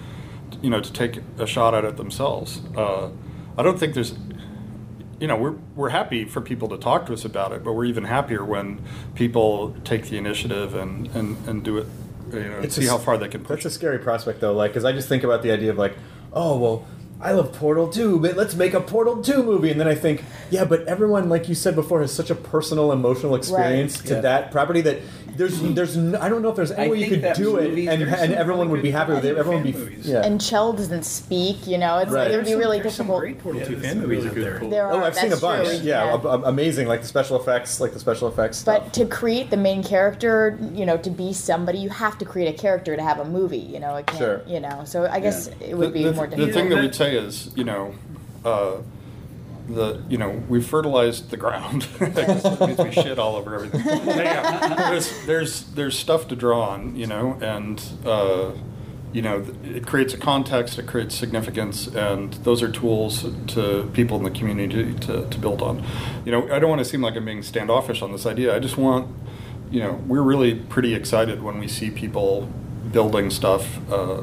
you 0.62 0.70
know, 0.70 0.81
to 0.81 0.93
take 0.93 1.18
a 1.39 1.47
shot 1.47 1.75
at 1.75 1.85
it 1.85 1.97
themselves. 1.97 2.62
Uh, 2.77 3.11
I 3.57 3.62
don't 3.62 3.79
think 3.79 3.93
there's 3.95 4.14
you 5.23 5.29
know, 5.29 5.37
we're, 5.37 5.55
we're 5.77 5.91
happy 5.91 6.25
for 6.25 6.41
people 6.41 6.66
to 6.70 6.77
talk 6.77 7.07
to 7.07 7.12
us 7.12 7.25
about 7.25 7.53
it, 7.53 7.62
but 7.62 7.75
we're 7.75 7.85
even 7.85 8.03
happier 8.03 8.45
when 8.45 8.81
people 9.14 9.73
take 9.85 10.07
the 10.07 10.18
initiative 10.18 10.75
and, 10.75 11.07
and, 11.14 11.37
and 11.47 11.62
do 11.62 11.79
it, 11.79 11.87
you 12.33 12.41
know, 12.41 12.59
It's 12.59 12.75
see 12.75 12.87
a 12.87 12.91
how 12.91 12.99
far 12.99 13.16
they 13.16 13.29
can 13.29 13.45
push 13.45 13.62
That's 13.62 13.77
a 13.77 13.79
scary 13.79 14.01
prospect, 14.01 14.41
though. 14.41 14.53
Like, 14.53 14.73
because 14.73 14.85
I 14.85 14.91
just 14.91 15.09
think 15.09 15.23
about 15.23 15.45
the 15.45 15.53
idea 15.53 15.70
of 15.70 15.79
like, 15.79 15.95
oh 16.33 16.59
well, 16.59 16.87
I 17.20 17.31
love 17.31 17.53
Portal 17.53 17.87
2, 17.87 18.18
but 18.18 18.37
let's 18.37 18.57
make 18.57 18.75
a 18.75 18.81
Portal 18.81 19.23
2 19.23 19.45
movie, 19.45 19.70
and 19.70 19.79
then 19.79 19.87
I 19.87 19.95
think, 19.95 20.25
yeah, 20.51 20.64
but 20.64 20.89
everyone, 20.89 21.29
like 21.29 21.49
you 21.49 21.55
said 21.55 21.77
before, 21.77 22.01
has 22.01 22.12
such 22.12 22.31
a 22.31 22.35
personal, 22.35 22.91
emotional 22.91 23.37
experience 23.37 24.03
to 24.03 24.14
Yeah. 24.14 24.20
that 24.23 24.51
property 24.51 24.81
that 24.81 24.99
there's, 25.37 25.61
there's, 25.61 25.97
n- 25.97 26.14
I 26.16 26.28
don't 26.28 26.43
know 26.43 26.51
if 26.51 26.57
there's 26.57 26.70
any 26.70 26.87
I 26.87 26.91
way 26.91 26.99
you 26.99 27.09
could 27.09 27.22
that 27.22 27.37
do 27.37 27.57
it, 27.57 27.70
and, 27.89 28.03
and 28.03 28.33
everyone 28.35 28.66
really 28.68 28.72
would 28.72 28.83
be 28.83 28.91
happy 28.91 29.12
with 29.12 29.24
it. 29.24 29.37
Everyone 29.37 29.62
would 29.64 29.74
be, 30.03 30.09
yeah. 30.09 30.22
and 30.24 30.41
Chell 30.41 30.72
doesn't 30.72 31.05
speak, 31.05 31.66
you 31.66 31.78
know, 31.78 31.99
it's 31.99 32.11
Right. 32.11 32.24
like 32.24 32.33
it 32.33 32.37
would 32.37 32.45
be 32.47 32.55
really 32.55 32.78
some- 32.78 32.83
there's 32.83 32.95
some 32.95 33.07
difficult. 33.07 33.20
great 33.20 33.39
Portal 33.39 33.61
Yeah, 33.62 33.68
2 33.68 33.76
fan 33.80 34.01
movies 34.01 34.09
really 34.24 34.28
out 34.28 34.35
good 34.35 34.45
there. 34.45 34.53
Portal- 34.53 34.70
There 34.70 34.93
Oh, 34.93 35.05
I've 35.05 35.16
seen 35.16 35.33
a 35.33 35.37
bunch. 35.37 35.68
true, 35.68 35.76
yeah, 35.78 36.14
ab- 36.14 36.26
ab- 36.26 36.45
amazing. 36.45 36.89
Like 36.89 37.03
the 37.03 37.09
special 37.09 37.41
effects, 37.41 37.80
like 37.80 37.93
the 37.93 37.99
special 37.99 38.28
effects 38.28 38.59
stuff. 38.59 38.83
But 38.85 38.93
to 38.95 39.07
create 39.07 39.51
the 39.51 39.57
main 39.57 39.83
character, 39.83 40.59
you 40.74 40.85
know, 40.87 40.97
to 40.99 41.11
be 41.11 41.33
somebody, 41.33 41.78
you 41.78 41.89
have 41.89 42.18
to 42.18 42.24
create 42.24 42.49
a 42.55 42.59
character 42.59 42.97
to 42.97 43.03
have 43.03 43.18
a 43.18 43.24
movie. 43.24 43.57
You 43.59 43.80
know, 43.80 43.97
it 43.97 44.07
can't, 44.07 44.18
Sure. 44.18 44.43
you 44.47 44.61
know. 44.61 44.83
So 44.85 45.07
I 45.07 45.20
guess 45.20 45.49
it 45.61 45.74
would 45.76 45.93
be 45.93 46.03
the, 46.05 46.11
the, 46.11 46.16
more 46.16 46.26
the 46.26 46.53
thing 46.53 46.68
that 46.68 46.80
we'd 46.80 46.95
say 46.95 47.16
is, 47.16 47.51
you 47.57 47.64
know, 47.64 47.95
uh, 48.45 48.72
the 49.68 50.02
you 50.08 50.18
know 50.18 50.42
we've 50.48 50.66
fertilized 50.66 51.30
the 51.30 51.36
ground. 51.36 51.86
we 52.00 52.92
shit 52.92 53.18
all 53.18 53.36
over 53.36 53.54
everything. 53.54 53.80
Yeah, 53.84 54.90
there's 54.90 55.26
there's 55.26 55.62
there's 55.72 55.98
stuff 55.98 56.28
to 56.28 56.36
draw 56.36 56.70
on, 56.70 56.96
you 56.96 57.06
know, 57.06 57.38
and 57.40 57.82
uh, 58.04 58.52
you 59.12 59.22
know 59.22 59.46
it 59.62 59.86
creates 59.86 60.14
a 60.14 60.18
context, 60.18 60.78
it 60.78 60.86
creates 60.86 61.14
significance, 61.14 61.86
and 61.86 62.34
those 62.44 62.62
are 62.62 62.70
tools 62.70 63.26
to 63.48 63.90
people 63.92 64.16
in 64.16 64.24
the 64.24 64.30
community 64.30 64.94
to, 65.00 65.28
to 65.28 65.38
build 65.38 65.62
on. 65.62 65.84
You 66.24 66.32
know, 66.32 66.52
I 66.52 66.58
don't 66.58 66.70
want 66.70 66.80
to 66.80 66.84
seem 66.84 67.02
like 67.02 67.16
I'm 67.16 67.24
being 67.24 67.42
standoffish 67.42 68.02
on 68.02 68.12
this 68.12 68.26
idea. 68.26 68.54
I 68.54 68.58
just 68.58 68.76
want, 68.76 69.08
you 69.70 69.80
know, 69.80 69.92
we're 70.06 70.22
really 70.22 70.54
pretty 70.54 70.94
excited 70.94 71.42
when 71.42 71.58
we 71.58 71.68
see 71.68 71.90
people 71.90 72.48
building 72.90 73.30
stuff. 73.30 73.78
Uh, 73.90 74.22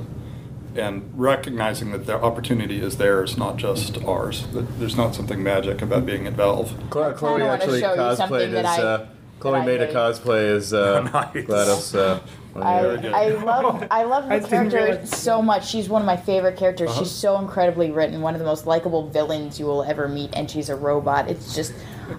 and 0.75 1.11
recognizing 1.15 1.91
that 1.91 2.05
the 2.05 2.15
opportunity 2.15 2.81
is 2.81 2.97
theirs, 2.97 3.37
not 3.37 3.57
just 3.57 3.97
ours. 4.03 4.47
That 4.47 4.79
there's 4.79 4.95
not 4.97 5.15
something 5.15 5.41
magic 5.43 5.81
about 5.81 6.05
being 6.05 6.27
at 6.27 6.33
Valve. 6.33 6.73
Chloe, 6.89 7.13
Chloe 7.13 7.41
actually 7.43 7.81
show 7.81 7.93
you 7.93 7.99
cosplayed 7.99 8.53
as. 8.53 8.65
I- 8.65 8.81
uh, 8.83 9.07
Chloe 9.39 9.65
made 9.65 9.79
a 9.81 9.93
cosplay 9.93 10.53
as 10.53 10.73
uh, 10.73 10.99
Nice. 11.13 11.45
GLaDOS. 11.45 11.95
Uh, 11.95 12.19
I, 12.59 12.81
you 12.81 12.87
were- 12.87 12.97
good. 12.97 13.13
I 13.13 13.29
love 13.29 13.87
I 13.89 14.03
love 14.03 14.25
I 14.29 14.39
the 14.39 14.47
didn't 14.49 14.71
character 14.71 15.05
so 15.05 15.41
much. 15.41 15.65
She's 15.69 15.87
one 15.87 16.01
of 16.01 16.05
my 16.05 16.17
favorite 16.17 16.57
characters. 16.57 16.89
Uh-huh. 16.89 16.99
She's 16.99 17.11
so 17.11 17.39
incredibly 17.39 17.89
written. 17.89 18.21
One 18.21 18.33
of 18.35 18.39
the 18.39 18.45
most 18.45 18.65
likable 18.67 19.07
villains 19.09 19.57
you 19.57 19.65
will 19.65 19.83
ever 19.83 20.09
meet, 20.09 20.31
and 20.33 20.51
she's 20.51 20.67
a 20.67 20.75
robot. 20.75 21.29
It's 21.29 21.55
just, 21.55 21.73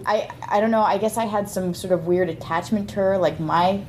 I 0.07 0.31
I 0.49 0.61
don't 0.63 0.71
know. 0.71 0.81
I 0.81 0.97
guess 0.97 1.19
I 1.19 1.27
had 1.27 1.47
some 1.51 1.75
sort 1.75 1.93
of 1.93 2.07
weird 2.07 2.31
attachment 2.31 2.89
to 2.91 2.97
her. 2.97 3.19
Like 3.19 3.39
my 3.39 3.83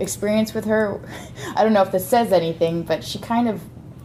experience 0.00 0.54
with 0.54 0.64
her, 0.64 0.98
I 1.56 1.64
don't 1.64 1.74
know 1.74 1.82
if 1.82 1.92
this 1.92 2.08
says 2.08 2.32
anything, 2.32 2.84
but 2.84 3.04
she 3.04 3.18
kind 3.18 3.50
of 3.50 3.60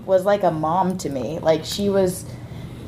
was 0.05 0.25
like 0.25 0.43
a 0.43 0.51
mom 0.51 0.97
to 0.99 1.09
me. 1.09 1.39
Like 1.39 1.65
she 1.65 1.89
was, 1.89 2.25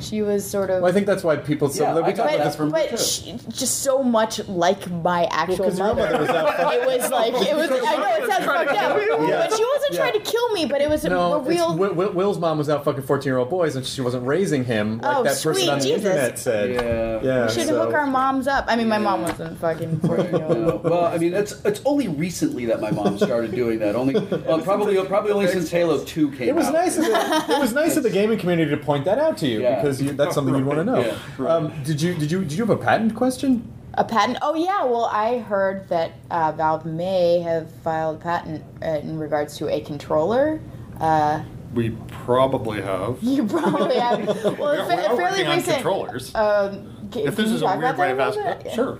she 0.00 0.22
was 0.22 0.48
sort 0.48 0.70
of. 0.70 0.82
Well, 0.82 0.90
I 0.90 0.92
think 0.94 1.06
that's 1.06 1.22
why 1.24 1.36
people. 1.36 1.68
So 1.68 1.82
Yeah, 1.84 1.94
we 1.94 2.00
I 2.02 2.04
talked 2.12 2.16
got 2.16 2.26
about 2.26 2.38
that 2.38 2.44
this 2.44 2.56
from. 2.56 2.70
but 2.70 2.98
she, 2.98 3.38
just 3.48 3.82
so 3.82 4.02
much 4.02 4.46
like 4.48 4.90
my 4.90 5.24
actual 5.30 5.64
'cause 5.66 5.78
your 5.78 5.88
mother. 5.88 6.02
mother 6.02 6.18
was 6.20 6.28
out 6.30 6.56
fucking- 6.56 6.80
it 6.80 6.86
was 7.00 7.10
like 7.10 7.32
it 7.34 7.56
was. 7.56 7.70
I 7.70 7.96
know 7.96 8.24
it 8.24 8.30
sounds 8.30 8.44
fucked 8.44 8.70
up, 8.70 8.76
Yeah. 8.76 9.46
but 9.48 9.56
she 9.56 9.64
wasn't 9.64 9.92
Yeah. 9.92 9.98
trying 9.98 10.12
to 10.12 10.20
kill 10.20 10.48
me. 10.52 10.66
But 10.66 10.80
it 10.80 10.88
was 10.88 11.04
a, 11.04 11.08
No, 11.08 11.34
a 11.34 11.36
it's- 11.40 11.48
real. 11.48 11.76
Wil, 11.76 11.94
Wil- 11.94 12.12
Wil's 12.12 12.38
mom 12.38 12.58
was 12.58 12.68
out 12.68 12.84
fucking 12.84 13.02
fourteen-year-old 13.02 13.50
boys, 13.50 13.76
and 13.76 13.84
she 13.86 14.00
wasn't 14.00 14.26
raising 14.26 14.64
him 14.64 14.98
like 15.02 15.16
Oh, 15.16 15.22
that 15.22 15.30
person 15.30 15.54
sweet 15.54 15.68
on 15.68 15.78
the 15.78 15.84
Jesus. 15.84 16.04
internet 16.04 16.38
said. 16.38 16.70
Yeah. 16.70 17.18
yeah. 17.22 17.46
we 17.46 17.52
should 17.52 17.66
so- 17.68 17.84
hook 17.84 17.94
our 17.94 18.06
moms 18.06 18.46
up. 18.48 18.64
I 18.68 18.76
mean, 18.76 18.88
my 18.88 18.98
mom 18.98 19.22
wasn't 19.22 19.58
fucking 19.58 20.00
fourteen 20.00 20.34
year 20.36 20.48
No. 20.48 20.80
Well, 20.82 21.04
I 21.06 21.18
mean, 21.18 21.34
it's 21.34 21.54
it's 21.64 21.80
only 21.84 22.08
recently 22.08 22.66
that 22.66 22.80
my 22.80 22.90
mom 22.90 23.18
started 23.18 23.54
doing 23.54 23.78
that. 23.80 23.94
Only 23.96 24.14
well, 24.46 24.60
probably 24.60 25.02
probably 25.04 25.32
only 25.32 25.48
since 25.48 25.70
Halo 25.70 25.98
Two 26.04 26.30
came 26.32 26.48
It 26.48 26.54
was 26.54 26.66
out. 26.66 26.74
nice. 26.74 26.96
It 26.98 27.58
was 27.60 27.72
nice 27.72 27.96
of 27.96 28.02
the 28.02 28.10
gaming 28.16 28.38
community 28.38 28.70
to 28.70 28.76
point 28.76 29.04
that 29.04 29.18
out 29.18 29.36
to 29.38 29.46
you 29.46 29.60
Yeah. 29.62 29.76
Because 29.86 30.02
you, 30.02 30.12
that's 30.12 30.34
something 30.34 30.54
you'd 30.54 30.64
want 30.66 30.78
to 30.78 30.84
know. 30.84 31.00
Yeah, 31.38 31.46
um, 31.48 31.72
did 31.84 32.00
you 32.02 32.14
did 32.14 32.30
you 32.30 32.40
did 32.42 32.52
you 32.52 32.64
have 32.66 32.70
a 32.70 32.82
patent 32.82 33.14
question? 33.14 33.72
A 33.94 34.04
patent? 34.04 34.38
Oh 34.42 34.54
yeah. 34.54 34.84
Well, 34.84 35.06
I 35.06 35.38
heard 35.38 35.88
that 35.88 36.12
uh, 36.30 36.52
Valve 36.52 36.84
may 36.84 37.40
have 37.40 37.70
filed 37.82 38.16
a 38.16 38.20
patent 38.20 38.62
uh, 38.82 38.86
in 38.86 39.18
regards 39.18 39.56
to 39.58 39.68
a 39.68 39.80
controller. 39.80 40.60
Uh, 41.00 41.42
We 41.74 41.90
probably 42.08 42.82
have. 42.82 43.18
you 43.22 43.46
probably 43.46 43.96
have. 43.96 44.26
Well, 44.58 44.72
We 44.72 44.78
it's 44.78 44.80
are, 44.80 44.86
fa- 44.90 44.96
we 44.96 45.02
are 45.02 45.16
fairly 45.16 45.20
working 45.22 45.46
on 45.46 45.56
recent. 45.56 45.74
controllers. 45.76 46.34
Um, 46.34 47.08
ca- 47.12 47.20
if 47.24 47.34
can 47.36 47.44
this 47.44 47.48
you 47.48 47.54
is 47.56 47.62
a 47.62 47.66
weird 47.78 47.96
way 47.98 48.12
that 48.12 48.12
of 48.12 48.20
asking, 48.20 48.44
little 48.44 48.62
bit? 48.62 48.72
sure. 48.74 48.98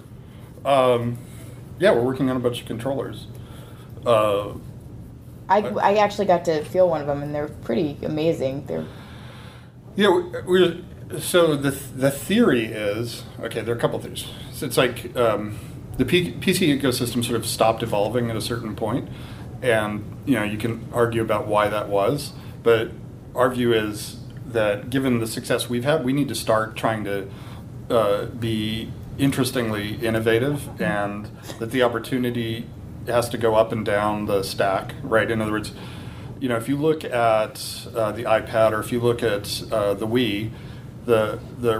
Um, 0.64 1.18
yeah, 1.78 1.90
we're 1.92 2.00
working 2.02 2.30
on 2.30 2.36
a 2.36 2.40
bunch 2.40 2.60
of 2.62 2.66
controllers. 2.66 3.26
Uh, 4.06 4.52
I, 5.48 5.58
I 5.60 5.94
actually 5.96 6.26
got 6.26 6.44
to 6.46 6.64
feel 6.64 6.88
one 6.88 7.00
of 7.02 7.06
them, 7.06 7.22
and 7.22 7.34
they're 7.34 7.48
pretty 7.48 7.98
amazing. 8.02 8.64
They're 8.66 8.86
Yeah, 9.96 10.10
we- 10.10 10.22
we're, 10.46 10.76
so 11.18 11.56
the 11.56 11.70
the 11.70 12.10
theory 12.10 12.66
is 12.66 13.22
okay. 13.40 13.60
There 13.62 13.74
are 13.74 13.78
a 13.78 13.80
couple 13.80 13.98
things. 14.00 14.26
So 14.52 14.66
it's 14.66 14.76
like 14.76 15.16
um, 15.16 15.56
the 15.96 16.04
P, 16.04 16.32
PC 16.32 16.78
ecosystem 16.80 17.24
sort 17.24 17.36
of 17.36 17.46
stopped 17.46 17.82
evolving 17.82 18.28
at 18.30 18.36
a 18.36 18.40
certain 18.40 18.74
point, 18.76 19.08
and 19.62 20.04
you 20.26 20.34
know 20.34 20.42
you 20.44 20.58
can 20.58 20.86
argue 20.92 21.22
about 21.22 21.46
why 21.46 21.68
that 21.68 21.88
was, 21.88 22.32
but 22.62 22.90
our 23.34 23.48
view 23.50 23.72
is 23.72 24.18
that 24.46 24.90
given 24.90 25.18
the 25.20 25.26
success 25.26 25.68
we've 25.68 25.84
had, 25.84 26.04
we 26.04 26.12
need 26.12 26.28
to 26.28 26.34
start 26.34 26.76
trying 26.76 27.04
to 27.04 27.28
uh, 27.90 28.24
be 28.26 28.90
interestingly 29.18 29.94
innovative, 29.96 30.68
and 30.80 31.30
that 31.58 31.70
the 31.70 31.82
opportunity 31.82 32.66
has 33.06 33.28
to 33.28 33.38
go 33.38 33.54
up 33.54 33.70
and 33.72 33.86
down 33.86 34.26
the 34.26 34.42
stack. 34.42 34.94
Right. 35.02 35.30
In 35.30 35.40
other 35.40 35.52
words 35.52 35.72
you 36.40 36.48
know, 36.48 36.56
if 36.56 36.68
you 36.68 36.76
look 36.76 37.04
at 37.04 37.86
uh, 37.94 38.12
the 38.12 38.24
iPad 38.24 38.72
or 38.72 38.80
if 38.80 38.92
you 38.92 39.00
look 39.00 39.22
at 39.22 39.62
uh, 39.72 39.94
the 39.94 40.06
Wii, 40.06 40.50
the, 41.06 41.38
the 41.60 41.78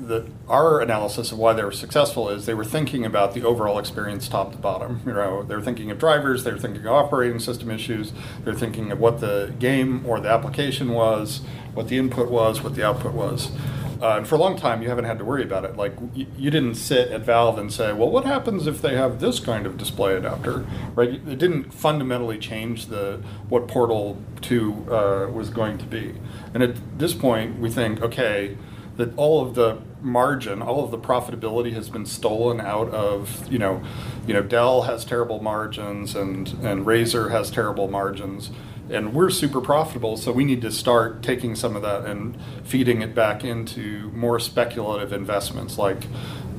the 0.00 0.26
our 0.48 0.80
analysis 0.80 1.30
of 1.30 1.38
why 1.38 1.52
they 1.52 1.62
were 1.62 1.70
successful 1.70 2.28
is 2.28 2.44
they 2.44 2.54
were 2.54 2.64
thinking 2.64 3.06
about 3.06 3.32
the 3.32 3.44
overall 3.44 3.78
experience 3.78 4.28
top 4.28 4.50
to 4.50 4.58
bottom. 4.58 5.00
You 5.06 5.12
know, 5.12 5.44
they 5.44 5.54
were 5.54 5.62
thinking 5.62 5.92
of 5.92 5.98
drivers, 5.98 6.42
they 6.42 6.50
were 6.50 6.58
thinking 6.58 6.84
of 6.84 6.92
operating 6.92 7.38
system 7.38 7.70
issues, 7.70 8.12
they're 8.42 8.52
thinking 8.52 8.90
of 8.90 8.98
what 8.98 9.20
the 9.20 9.54
game 9.60 10.04
or 10.04 10.18
the 10.18 10.28
application 10.28 10.90
was, 10.90 11.40
what 11.72 11.86
the 11.86 11.98
input 11.98 12.28
was, 12.30 12.62
what 12.62 12.74
the 12.74 12.84
output 12.84 13.14
was. 13.14 13.52
Uh, 14.00 14.16
and 14.18 14.26
for 14.28 14.34
a 14.34 14.38
long 14.38 14.56
time, 14.56 14.82
you 14.82 14.88
haven't 14.88 15.04
had 15.04 15.18
to 15.18 15.24
worry 15.24 15.42
about 15.42 15.64
it. 15.64 15.76
Like 15.76 15.94
you, 16.14 16.26
you 16.36 16.50
didn't 16.50 16.74
sit 16.74 17.10
at 17.10 17.22
Valve 17.22 17.58
and 17.58 17.72
say, 17.72 17.92
"Well, 17.92 18.10
what 18.10 18.24
happens 18.24 18.66
if 18.66 18.82
they 18.82 18.96
have 18.96 19.20
this 19.20 19.40
kind 19.40 19.66
of 19.66 19.76
display 19.76 20.14
adapter?" 20.14 20.66
Right? 20.94 21.10
It 21.10 21.38
didn't 21.38 21.72
fundamentally 21.72 22.38
change 22.38 22.86
the 22.86 23.20
what 23.48 23.68
Portal 23.68 24.18
Two 24.40 24.86
uh, 24.90 25.30
was 25.30 25.50
going 25.50 25.78
to 25.78 25.84
be. 25.84 26.14
And 26.52 26.62
at 26.62 26.98
this 26.98 27.14
point, 27.14 27.58
we 27.58 27.70
think, 27.70 28.02
okay, 28.02 28.56
that 28.96 29.16
all 29.16 29.44
of 29.44 29.54
the 29.54 29.78
margin, 30.00 30.62
all 30.62 30.84
of 30.84 30.90
the 30.90 30.98
profitability 30.98 31.72
has 31.72 31.88
been 31.88 32.06
stolen 32.06 32.60
out 32.60 32.90
of 32.90 33.50
you 33.50 33.58
know, 33.58 33.82
you 34.26 34.34
know, 34.34 34.42
Dell 34.42 34.82
has 34.82 35.04
terrible 35.04 35.42
margins 35.42 36.14
and 36.14 36.48
and 36.62 36.86
Razer 36.86 37.30
has 37.30 37.50
terrible 37.50 37.88
margins 37.88 38.50
and 38.90 39.14
we're 39.14 39.30
super 39.30 39.60
profitable, 39.60 40.16
so 40.16 40.32
we 40.32 40.44
need 40.44 40.60
to 40.62 40.70
start 40.70 41.22
taking 41.22 41.54
some 41.54 41.76
of 41.76 41.82
that 41.82 42.04
and 42.04 42.38
feeding 42.64 43.02
it 43.02 43.14
back 43.14 43.44
into 43.44 44.10
more 44.14 44.38
speculative 44.38 45.12
investments 45.12 45.78
like 45.78 46.04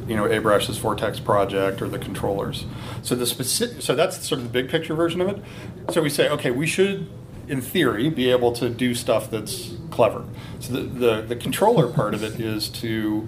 you 0.08 0.16
know 0.16 0.28
Abrash's 0.28 0.78
Vortex 0.78 1.20
project 1.20 1.82
or 1.82 1.88
the 1.88 2.00
controllers. 2.00 2.66
So 3.02 3.16
the 3.16 3.26
specific, 3.26 3.82
so 3.82 3.96
that's 3.96 4.26
sort 4.28 4.40
of 4.40 4.46
the 4.46 4.62
big 4.62 4.70
picture 4.70 4.96
version 4.96 5.22
of 5.22 5.30
it. 5.30 5.44
So 5.92 6.02
we 6.02 6.10
say, 6.10 6.30
okay, 6.30 6.52
we 6.52 6.68
should, 6.68 7.08
in 7.48 7.62
theory, 7.62 8.10
be 8.10 8.32
able 8.32 8.52
to 8.54 8.70
do 8.70 8.96
stuff 8.96 9.30
that's 9.30 9.74
clever. 9.92 10.26
So 10.60 10.74
the 10.74 10.82
the, 10.82 11.22
the 11.22 11.36
controller 11.36 11.88
part 11.88 12.14
of 12.14 12.24
it 12.24 12.40
is 12.40 12.70
to 12.70 13.28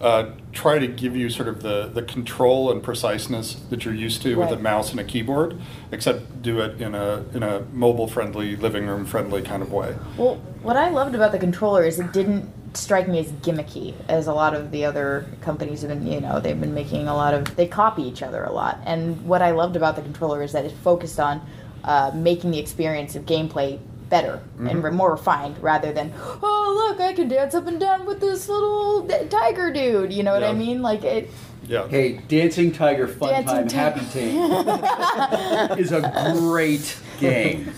uh, 0.00 0.30
try 0.52 0.78
to 0.78 0.86
give 0.86 1.14
you 1.14 1.28
sort 1.28 1.48
of 1.48 1.62
the, 1.62 1.90
the 1.92 2.02
control 2.02 2.72
and 2.72 2.82
preciseness 2.82 3.54
that 3.68 3.84
you're 3.84 3.94
used 3.94 4.22
to 4.22 4.34
with 4.36 4.50
a 4.50 4.58
mouse 4.58 4.90
and 4.90 5.00
a 5.00 5.04
keyboard, 5.04 5.60
except 5.92 6.42
do 6.42 6.60
it 6.60 6.80
in 6.80 6.94
a 6.94 7.24
in 7.34 7.42
a 7.42 7.60
mobile 7.72 8.08
friendly, 8.08 8.56
living 8.56 8.86
room 8.86 9.04
friendly 9.04 9.42
kind 9.42 9.62
of 9.62 9.72
way. 9.72 9.94
Well, 10.16 10.36
what 10.62 10.76
I 10.76 10.88
loved 10.88 11.14
about 11.14 11.32
the 11.32 11.38
controller 11.38 11.84
is 11.84 12.00
it 12.00 12.12
didn't 12.12 12.50
strike 12.74 13.08
me 13.08 13.18
as 13.18 13.32
gimmicky 13.32 13.94
as 14.08 14.26
a 14.26 14.32
lot 14.32 14.54
of 14.54 14.70
the 14.70 14.84
other 14.84 15.26
companies 15.40 15.82
have 15.82 15.90
been, 15.90 16.06
you 16.06 16.20
know, 16.20 16.40
they've 16.40 16.60
been 16.60 16.74
making 16.74 17.08
a 17.08 17.14
lot 17.14 17.34
of, 17.34 17.56
they 17.56 17.66
copy 17.66 18.02
each 18.02 18.22
other 18.22 18.44
a 18.44 18.52
lot. 18.52 18.78
And 18.84 19.26
what 19.26 19.42
I 19.42 19.50
loved 19.50 19.76
about 19.76 19.96
the 19.96 20.02
controller 20.02 20.42
is 20.42 20.52
that 20.52 20.64
it 20.64 20.72
focused 20.72 21.18
on 21.18 21.44
uh, 21.84 22.12
making 22.14 22.52
the 22.52 22.58
experience 22.58 23.16
of 23.16 23.24
gameplay 23.26 23.80
better 24.10 24.42
and 24.58 24.82
re- 24.84 24.90
more 24.90 25.12
refined 25.12 25.56
rather 25.62 25.92
than, 25.92 26.12
oh, 26.42 26.86
look, 26.88 27.00
I 27.00 27.12
can 27.14 27.28
dance 27.28 27.54
up 27.54 27.66
and 27.66 27.78
down 27.80 28.04
with 28.04 28.20
this 28.20 28.48
little 28.48 29.06
d- 29.06 29.26
tiger 29.30 29.72
dude. 29.72 30.12
You 30.12 30.22
know 30.24 30.32
what 30.34 30.42
I 30.42 30.52
mean? 30.52 30.82
Like, 30.82 31.04
it, 31.04 31.30
Yeah. 31.66 31.86
Hey, 31.88 32.20
Dancing 32.28 32.72
Tiger 32.72 33.06
Fun 33.06 33.30
Dancing 33.30 33.68
Time 33.68 33.68
Ti- 33.68 33.76
Happy 33.76 34.04
Team 34.12 35.78
is 35.78 35.92
a 35.92 36.00
great 36.38 36.96
game. 37.20 37.72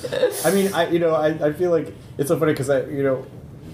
I 0.44 0.50
mean, 0.50 0.72
I 0.72 0.88
you 0.88 0.98
know, 0.98 1.14
I, 1.14 1.48
I 1.48 1.52
feel 1.52 1.70
like 1.70 1.94
it's 2.18 2.28
so 2.28 2.38
funny 2.38 2.52
because 2.52 2.70
I 2.70 2.84
you 2.86 3.02
know 3.02 3.26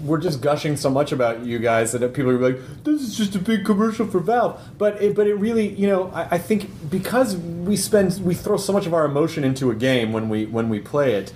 we're 0.03 0.17
just 0.19 0.41
gushing 0.41 0.77
so 0.77 0.89
much 0.89 1.11
about 1.11 1.45
you 1.45 1.59
guys 1.59 1.91
that 1.91 2.13
people 2.13 2.31
are 2.31 2.39
like, 2.39 2.57
this 2.83 3.01
is 3.01 3.17
just 3.17 3.35
a 3.35 3.39
big 3.39 3.65
commercial 3.65 4.07
for 4.07 4.19
Valve. 4.19 4.59
But 4.77 5.01
it, 5.01 5.13
but 5.15 5.27
it 5.27 5.35
really, 5.35 5.67
you 5.69 5.87
know, 5.87 6.09
I, 6.13 6.35
I 6.35 6.37
think 6.37 6.89
because 6.89 7.35
we 7.37 7.75
spend 7.75 8.19
we 8.23 8.33
throw 8.33 8.57
so 8.57 8.73
much 8.73 8.85
of 8.85 8.93
our 8.93 9.05
emotion 9.05 9.43
into 9.43 9.71
a 9.71 9.75
game 9.75 10.11
when 10.13 10.27
we 10.29 10.45
when 10.45 10.69
we 10.69 10.79
play 10.79 11.13
it. 11.15 11.33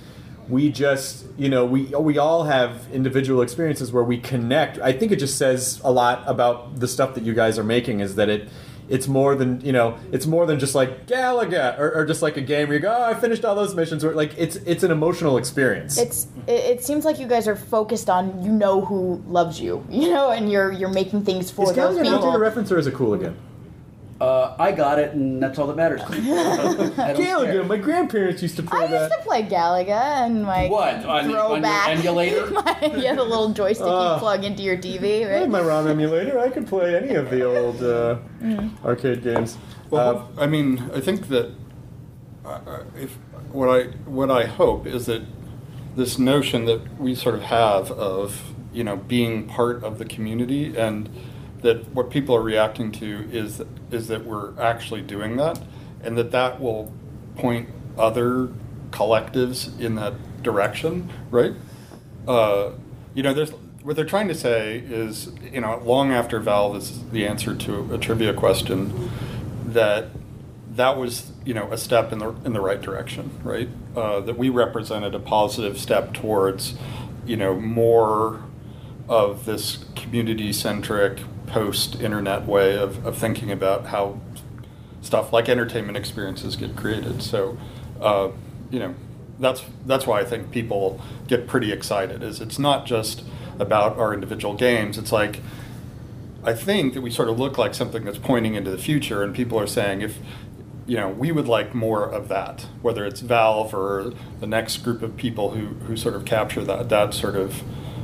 We 0.50 0.70
just, 0.72 1.26
you 1.38 1.50
know, 1.50 1.66
we 1.66 1.84
we 1.86 2.18
all 2.18 2.44
have 2.44 2.88
individual 2.92 3.42
experiences 3.42 3.92
where 3.92 4.04
we 4.04 4.18
connect. 4.18 4.78
I 4.80 4.92
think 4.92 5.12
it 5.12 5.18
just 5.18 5.38
says 5.38 5.80
a 5.84 5.92
lot 5.92 6.24
about 6.28 6.80
the 6.80 6.88
stuff 6.88 7.16
that 7.16 7.24
you 7.24 7.34
guys 7.34 7.58
are 7.58 7.64
making. 7.64 8.00
Is 8.02 8.16
that 8.16 8.30
it? 8.30 8.50
It's 8.90 9.08
more 9.08 9.34
than 9.36 9.62
you 9.62 9.72
know. 9.72 9.98
It's 10.12 10.28
more 10.28 10.46
than 10.46 10.60
just 10.60 10.76
like 10.76 11.08
Galaga 11.08 11.80
or, 11.80 11.92
or 11.96 12.06
just 12.06 12.22
like 12.22 12.36
a 12.36 12.42
game 12.42 12.68
where 12.68 12.76
you 12.76 12.82
go, 12.82 12.94
"Oh, 12.94 13.04
I 13.04 13.14
finished 13.14 13.46
all 13.46 13.56
those 13.56 13.74
missions." 13.74 14.04
Or 14.04 14.14
like 14.14 14.34
it's 14.38 14.58
it's 14.58 14.84
an 14.84 14.92
emotional 14.92 15.38
experience. 15.38 15.98
it's 15.98 16.28
it, 16.48 16.52
it 16.52 16.84
seems 16.84 17.06
like 17.06 17.18
you 17.18 17.26
guys 17.28 17.48
are 17.48 17.56
focused 17.56 18.10
on 18.10 18.44
you 18.44 18.52
know 18.52 18.82
who 18.84 19.24
loves 19.26 19.62
you, 19.62 19.86
you 19.90 20.10
know, 20.10 20.32
and 20.32 20.52
you're 20.52 20.72
you're 20.74 20.90
making 20.90 21.24
things 21.24 21.50
for 21.50 21.70
Is 21.70 21.76
those 21.78 21.96
Galaga 21.98 22.02
people. 22.04 22.16
outdated 22.16 22.42
reference 22.42 22.72
or 22.74 22.78
is 22.78 22.86
it 22.86 22.94
cool 22.94 23.14
again? 23.14 23.38
Uh, 24.24 24.56
I 24.58 24.72
got 24.72 25.00
it, 25.00 25.14
and 25.14 25.44
that's 25.44 25.60
all 25.60 25.68
that 25.68 25.76
matters. 25.76 26.02
to 26.04 26.12
me. 26.12 26.32
I 26.32 26.56
don't 26.56 26.96
care. 26.96 27.14
Galaga, 27.16 27.68
my 27.68 27.76
grandparents 27.78 28.42
used 28.42 28.56
to 28.56 28.64
play 28.64 28.84
I 28.86 28.88
that. 28.88 29.10
used 29.12 29.14
to 29.22 29.28
play 29.28 29.44
Galaga 29.44 30.26
and 30.26 30.44
my 30.46 30.68
What, 30.70 30.96
on- 31.04 31.06
on 31.26 31.30
your 31.30 31.40
throwback 31.48 31.90
emulator? 31.90 32.46
my, 32.52 32.94
yeah, 32.96 33.16
the 33.16 33.24
little 33.24 33.50
joystick 33.52 33.86
Ah. 33.88 34.14
you 34.14 34.20
plug 34.20 34.46
into 34.46 34.64
your 34.64 34.78
TV, 34.78 35.26
I 35.26 35.30
had 35.30 35.42
right? 35.42 35.50
my 35.50 35.62
ROM 35.62 35.88
emulator. 35.88 36.40
I 36.40 36.50
could 36.50 36.68
play 36.68 36.96
any 36.96 37.16
of 37.16 37.30
the 37.30 37.44
old 37.44 37.84
uh, 37.84 38.18
arcade 38.86 39.24
games. 39.24 39.58
Well, 39.90 40.32
I 40.38 40.48
mean, 40.48 40.90
I 40.96 41.02
think 41.02 41.28
that 41.28 41.52
uh, 42.46 42.50
uh, 42.66 42.84
if 42.96 43.18
what 43.52 43.68
I 43.70 43.88
what 44.10 44.32
I 44.32 44.46
hope 44.46 44.88
is 44.88 45.06
that 45.08 45.24
this 45.96 46.18
notion 46.18 46.64
that 46.66 46.98
we 47.00 47.14
sort 47.14 47.36
of 47.36 47.42
have 47.44 47.92
of 47.92 48.54
you 48.72 48.84
know 48.86 48.96
being 48.98 49.48
part 49.48 49.84
of 49.84 49.98
the 50.00 50.06
community 50.06 50.76
and 50.78 51.10
that 51.64 51.88
what 51.90 52.10
people 52.10 52.36
are 52.36 52.42
reacting 52.42 52.92
to 52.92 53.28
is 53.32 53.62
is 53.92 54.08
that 54.08 54.26
we're 54.26 54.60
actually 54.60 55.02
doing 55.02 55.38
that 55.38 55.60
and 56.04 56.18
that 56.18 56.32
that 56.32 56.60
will 56.60 56.92
point 57.36 57.70
other 57.98 58.50
collectives 58.92 59.80
in 59.80 59.96
that 59.96 60.14
direction, 60.44 61.10
right? 61.32 61.54
Uh, 62.28 62.72
you 63.14 63.24
know, 63.24 63.34
there's 63.34 63.52
what 63.82 63.96
they're 63.96 64.06
trying 64.06 64.28
to 64.30 64.36
say 64.36 64.78
is, 64.78 65.32
you 65.52 65.60
know, 65.60 65.82
long 65.84 66.12
after 66.12 66.40
Valve 66.40 66.78
is 66.78 67.04
the 67.10 67.28
answer 67.28 67.54
to 67.54 67.94
a 67.94 67.98
trivia 67.98 68.34
question, 68.34 69.12
that 69.66 70.08
that 70.76 70.98
was, 70.98 71.32
you 71.46 71.54
know, 71.54 71.72
a 71.72 71.78
step 71.78 72.12
in 72.12 72.20
the 72.20 72.30
in 72.46 72.54
the 72.54 72.62
right 72.62 72.82
direction, 72.82 73.32
right? 73.44 73.70
Uh, 73.96 74.20
that 74.22 74.38
we 74.38 74.50
represented 74.50 75.14
a 75.16 75.20
positive 75.20 75.78
step 75.78 76.14
towards, 76.14 76.76
you 77.26 77.38
know, 77.38 77.56
more 77.56 78.42
of 79.10 79.46
this 79.46 79.84
community-centric 81.54 82.02
post-internet 82.02 82.46
way 82.46 82.78
of, 82.78 83.06
of 83.06 83.18
thinking 83.18 83.52
about 83.52 83.88
how 83.88 84.20
stuff 85.02 85.32
like 85.34 85.50
entertainment 85.50 85.98
experiences 85.98 86.56
get 86.56 86.76
created. 86.76 87.22
So, 87.22 87.58
uh, 88.02 88.30
you 88.72 88.80
know, 88.80 88.96
that's 89.40 89.64
that's 89.86 90.08
why 90.08 90.20
I 90.20 90.26
think 90.26 90.52
people 90.52 91.02
get 91.28 91.48
pretty 91.48 91.72
excited. 91.72 92.24
Is 92.24 92.40
it's 92.40 92.60
not 92.60 92.86
just 92.86 93.24
about 93.60 93.98
our 93.98 94.14
individual 94.14 94.54
games. 94.54 94.98
It's 94.98 95.12
like 95.12 95.42
I 96.44 96.54
think 96.54 96.94
that 96.94 97.02
we 97.02 97.12
sort 97.12 97.30
of 97.30 97.40
look 97.40 97.58
like 97.58 97.74
something 97.74 98.06
that's 98.06 98.18
pointing 98.18 98.56
into 98.56 98.72
the 98.72 98.78
future, 98.78 99.24
and 99.24 99.36
people 99.36 99.60
are 99.60 99.68
saying 99.68 100.02
if 100.02 100.18
you 100.86 100.98
know 100.98 101.10
we 101.10 101.32
would 101.32 101.48
like 101.48 101.74
more 101.74 102.06
of 102.06 102.28
that, 102.30 102.68
whether 102.82 103.06
it's 103.06 103.22
Valve 103.22 103.74
or 103.74 104.14
the 104.40 104.48
next 104.48 104.78
group 104.78 105.02
of 105.02 105.18
people 105.18 105.52
who 105.52 105.68
who 105.86 105.98
sort 105.98 106.16
of 106.16 106.26
capture 106.26 106.64
that 106.64 106.90
that 106.90 107.14
sort 107.14 107.36
of 107.36 107.64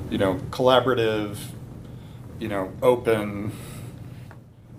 you 0.09 0.17
know 0.17 0.35
collaborative, 0.49 1.38
you 2.40 2.48
know 2.48 2.72
open 2.82 3.52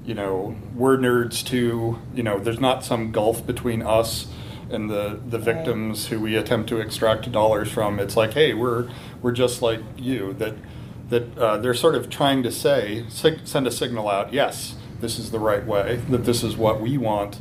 you 0.03 0.15
know, 0.15 0.57
we're 0.75 0.97
nerds 0.97 1.45
too. 1.47 1.99
You 2.15 2.23
know, 2.23 2.39
there's 2.39 2.59
not 2.59 2.83
some 2.83 3.13
gulf 3.13 3.47
between 3.47 3.83
us 3.83 4.27
and 4.71 4.89
the, 4.89 5.21
the 5.29 5.39
victims 5.39 6.07
who 6.07 6.19
we 6.19 6.37
attempt 6.37 6.71
to 6.71 6.81
extract 6.81 7.31
dollars 7.31 7.71
from. 7.71 8.01
It's 8.01 8.17
like, 8.17 8.33
hey, 8.33 8.55
we're 8.55 8.89
we're 9.21 9.33
just 9.33 9.61
like 9.61 9.81
you. 9.99 10.33
That 10.33 10.55
that 11.11 11.39
uh, 11.39 11.59
they're 11.59 11.75
sort 11.75 11.95
of 11.97 12.09
trying 12.09 12.43
to 12.45 12.51
say, 12.51 13.05
sig- 13.11 13.41
send 13.47 13.67
a 13.67 13.71
signal 13.71 14.09
out. 14.09 14.33
Yes, 14.33 14.75
this 15.01 15.19
is 15.19 15.33
the 15.33 15.39
right 15.39 15.67
way. 15.67 15.97
That 16.09 16.25
this 16.25 16.43
is 16.43 16.57
what 16.57 16.81
we 16.81 16.97
want 16.97 17.39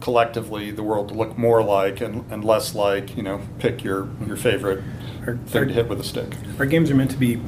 collectively 0.00 0.70
the 0.72 0.82
world 0.82 1.08
to 1.08 1.14
look 1.14 1.38
more 1.38 1.62
like 1.62 2.00
and, 2.00 2.30
and 2.30 2.44
less 2.44 2.74
like. 2.74 3.16
You 3.16 3.22
know, 3.22 3.40
pick 3.60 3.84
your 3.84 4.08
your 4.26 4.36
favorite 4.36 4.82
Our- 5.22 5.34
our- 5.34 5.36
thing 5.46 5.68
to 5.68 5.74
hit 5.74 5.88
with 5.88 6.00
a 6.00 6.04
stick. 6.04 6.32
Our 6.58 6.66
games 6.66 6.90
are 6.90 6.96
meant 6.96 7.12
to 7.12 7.16
be 7.18 7.40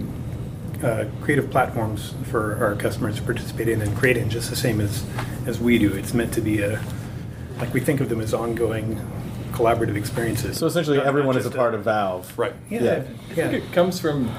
uh, 0.82 1.07
creative 1.23 1.51
platforms 1.51 2.15
for 2.31 2.57
our 2.65 2.74
customers 2.77 3.16
to 3.16 3.23
participate 3.23 3.69
in 3.69 3.81
and 3.82 3.97
create 3.97 4.16
in, 4.16 4.28
just 4.31 4.51
the 4.51 4.57
same 4.57 4.81
as 4.81 5.05
as 5.47 5.59
we 5.61 5.78
do. 5.78 5.93
It's 5.93 6.15
meant 6.15 6.32
to 6.35 6.40
be 6.40 6.61
a 6.61 6.81
like 7.59 7.73
we 7.73 7.81
think 7.81 8.01
of 8.01 8.09
them 8.09 8.20
as 8.20 8.35
ongoing 8.35 9.01
collaborative 9.53 9.97
experiences. 9.97 10.59
So 10.59 10.66
essentially, 10.66 10.98
Not- 10.98 11.05
not 11.05 11.09
everyone 11.09 11.36
is 11.39 11.47
a 11.47 11.48
just 11.48 11.57
part 11.57 11.73
of 11.73 11.85
Valve. 11.85 12.31
Right. 12.39 12.53
Yeah, 12.69 12.82
Yeah. 12.82 12.93
I 13.31 13.35
think 13.35 13.53
it 13.55 13.73
comes 13.73 13.98
from, 13.98 14.31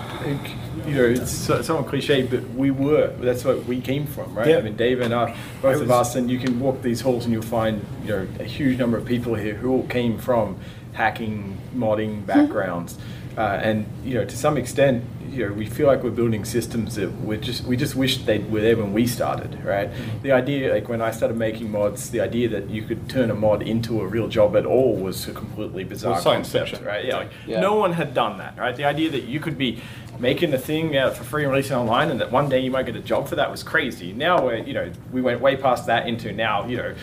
you 0.85 0.93
know, 0.93 1.05
it's 1.05 1.31
so- 1.31 1.63
somewhat 1.63 1.87
cliche, 1.87 2.21
but 2.21 2.47
we 2.51 2.69
were. 2.69 3.11
That's 3.19 3.43
what 3.43 3.65
we 3.65 3.81
came 3.81 4.05
from, 4.05 4.35
right? 4.35 4.47
Yeah. 4.47 4.57
I 4.57 4.61
mean, 4.61 4.75
Dave 4.75 5.01
and 5.01 5.15
I, 5.15 5.35
both 5.59 5.77
I 5.77 5.81
of 5.81 5.89
us, 5.89 6.15
and 6.15 6.29
you 6.29 6.37
can 6.37 6.59
walk 6.59 6.83
these 6.83 7.01
halls 7.01 7.23
and 7.23 7.33
you'll 7.33 7.41
find, 7.41 7.83
you 8.03 8.09
know, 8.09 8.27
a 8.39 8.43
huge 8.43 8.77
number 8.77 8.95
of 8.95 9.05
people 9.05 9.33
here 9.33 9.55
who 9.55 9.71
all 9.71 9.87
came 9.87 10.19
from 10.19 10.57
hacking, 10.93 11.57
modding 11.75 12.23
backgrounds, 12.25 12.99
uh, 13.37 13.59
and 13.61 13.85
you 14.03 14.15
know, 14.15 14.25
to 14.25 14.35
some 14.35 14.57
extent, 14.57 15.03
you 15.29 15.47
know, 15.47 15.53
we 15.53 15.67
feel 15.67 15.85
like 15.85 16.01
we're 16.03 16.09
building 16.09 16.43
systems 16.43 16.95
that 16.95 17.11
we 17.21 17.37
just 17.37 17.63
we 17.65 17.77
just 17.77 17.95
wish 17.95 18.17
they 18.25 18.39
were 18.39 18.61
there 18.61 18.75
when 18.75 18.93
we 18.93 19.05
started, 19.05 19.63
right? 19.63 19.91
Mm-hmm. 19.91 20.21
The 20.23 20.31
idea, 20.31 20.73
like 20.73 20.89
when 20.89 21.01
I 21.01 21.11
started 21.11 21.37
making 21.37 21.71
mods, 21.71 22.09
the 22.09 22.21
idea 22.21 22.49
that 22.49 22.69
you 22.69 22.81
could 22.81 23.07
turn 23.09 23.29
a 23.29 23.35
mod 23.35 23.61
into 23.61 24.01
a 24.01 24.07
real 24.07 24.27
job 24.27 24.55
at 24.55 24.65
all 24.65 24.95
was 24.95 25.27
a 25.27 25.33
completely 25.33 25.83
bizarre 25.83 26.13
Well, 26.13 26.23
concept, 26.23 26.69
fiction. 26.69 26.85
right? 26.87 27.05
Yeah, 27.05 27.17
like 27.17 27.31
Yeah. 27.45 27.59
no 27.59 27.75
one 27.75 27.93
had 27.93 28.13
done 28.15 28.39
that, 28.39 28.57
right? 28.57 28.75
The 28.75 28.85
idea 28.85 29.11
that 29.11 29.25
you 29.25 29.39
could 29.39 29.57
be 29.57 29.81
making 30.17 30.51
a 30.53 30.57
thing 30.57 30.97
uh, 30.97 31.11
for 31.11 31.23
free 31.23 31.43
and 31.43 31.51
releasing 31.51 31.75
online, 31.75 32.09
and 32.09 32.19
that 32.19 32.31
one 32.31 32.49
day 32.49 32.59
you 32.59 32.71
might 32.71 32.87
get 32.87 32.95
a 32.95 33.01
job 33.01 33.27
for 33.27 33.35
that 33.35 33.51
was 33.51 33.61
crazy. 33.61 34.13
Now 34.13 34.43
we're, 34.43 34.57
you 34.57 34.73
know, 34.73 34.91
we 35.11 35.21
went 35.21 35.41
way 35.41 35.55
past 35.55 35.85
that 35.85 36.07
into 36.07 36.31
now, 36.31 36.65
you 36.65 36.77
know, 36.77 36.95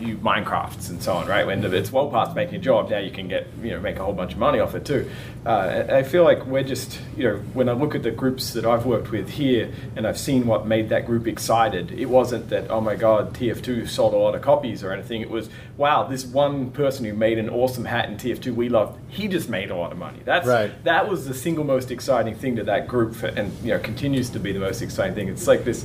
you 0.00 0.16
Minecrafts 0.18 0.90
and 0.90 1.02
so 1.02 1.14
on, 1.14 1.26
right? 1.26 1.46
When 1.46 1.64
it's 1.64 1.90
well 1.90 2.10
past 2.10 2.34
making 2.36 2.56
a 2.56 2.58
job, 2.58 2.90
now 2.90 2.98
you 2.98 3.10
can 3.10 3.28
get, 3.28 3.46
you 3.62 3.70
know, 3.70 3.80
make 3.80 3.98
a 3.98 4.04
whole 4.04 4.12
bunch 4.12 4.32
of 4.32 4.38
money 4.38 4.60
off 4.60 4.74
it 4.74 4.84
too. 4.84 5.10
Uh, 5.44 5.84
I 5.90 6.02
feel 6.02 6.24
like 6.24 6.44
we're 6.46 6.62
just, 6.62 7.00
you 7.16 7.24
know, 7.24 7.36
when 7.54 7.68
I 7.68 7.72
look 7.72 7.94
at 7.94 8.02
the 8.02 8.10
groups 8.10 8.52
that 8.52 8.64
I've 8.64 8.86
worked 8.86 9.10
with 9.10 9.30
here, 9.30 9.72
and 9.96 10.06
I've 10.06 10.18
seen 10.18 10.46
what 10.46 10.66
made 10.66 10.90
that 10.90 11.06
group 11.06 11.26
excited, 11.26 11.90
it 11.92 12.06
wasn't 12.06 12.50
that, 12.50 12.70
oh 12.70 12.80
my 12.80 12.94
God, 12.94 13.34
TF2 13.34 13.88
sold 13.88 14.14
a 14.14 14.16
lot 14.16 14.34
of 14.34 14.42
copies 14.42 14.84
or 14.84 14.92
anything. 14.92 15.22
It 15.22 15.30
was, 15.30 15.48
wow, 15.76 16.04
this 16.04 16.24
one 16.24 16.70
person 16.70 17.04
who 17.04 17.14
made 17.14 17.38
an 17.38 17.48
awesome 17.48 17.84
hat 17.86 18.08
in 18.08 18.16
TF2 18.16 18.54
we 18.54 18.68
loved, 18.68 18.98
he 19.08 19.28
just 19.28 19.48
made 19.48 19.70
a 19.70 19.76
lot 19.76 19.92
of 19.92 19.98
money. 19.98 20.18
That's 20.24 20.46
Right. 20.46 20.84
that 20.84 21.08
was 21.08 21.26
the 21.26 21.34
single 21.34 21.64
most 21.64 21.90
exciting 21.90 22.34
thing 22.34 22.56
to 22.56 22.64
that 22.64 22.86
group, 22.88 23.14
for, 23.14 23.28
and 23.28 23.52
you 23.62 23.68
know 23.70 23.78
continues 23.78 24.30
to 24.30 24.38
be 24.38 24.52
the 24.52 24.60
most 24.60 24.82
exciting 24.82 25.14
thing. 25.14 25.28
It's 25.28 25.46
like 25.46 25.64
this, 25.64 25.84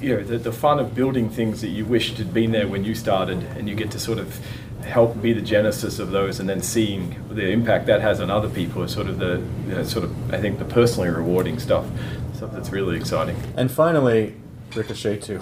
you 0.00 0.16
know, 0.16 0.22
the, 0.22 0.38
the 0.38 0.52
fun 0.52 0.78
of 0.78 0.94
building 0.94 1.30
things 1.30 1.60
that 1.60 1.68
you 1.68 1.84
wished 1.84 2.18
had 2.18 2.32
been 2.32 2.52
there 2.52 2.68
when 2.68 2.84
you 2.84 2.94
started, 2.94 3.42
and 3.56 3.68
you 3.68 3.74
get 3.74 3.90
to 3.92 3.98
sort 3.98 4.18
of 4.18 4.40
help 4.84 5.20
be 5.20 5.32
the 5.32 5.42
genesis 5.42 5.98
of 5.98 6.10
those, 6.10 6.40
and 6.40 6.48
then 6.48 6.62
seeing 6.62 7.16
the 7.30 7.48
impact 7.50 7.86
that 7.86 8.00
has 8.00 8.20
on 8.20 8.30
other 8.30 8.48
people 8.48 8.82
is 8.82 8.92
sort 8.92 9.06
of 9.06 9.18
the 9.18 9.42
you 9.68 9.74
know, 9.74 9.84
sort 9.84 10.04
of 10.04 10.34
I 10.34 10.40
think 10.40 10.58
the 10.58 10.64
personally 10.64 11.10
rewarding 11.10 11.58
stuff, 11.58 11.86
stuff 12.34 12.52
that's 12.52 12.70
really 12.70 12.96
exciting. 12.96 13.36
And 13.56 13.70
finally, 13.70 14.34
Ricochet 14.74 15.18
too. 15.18 15.40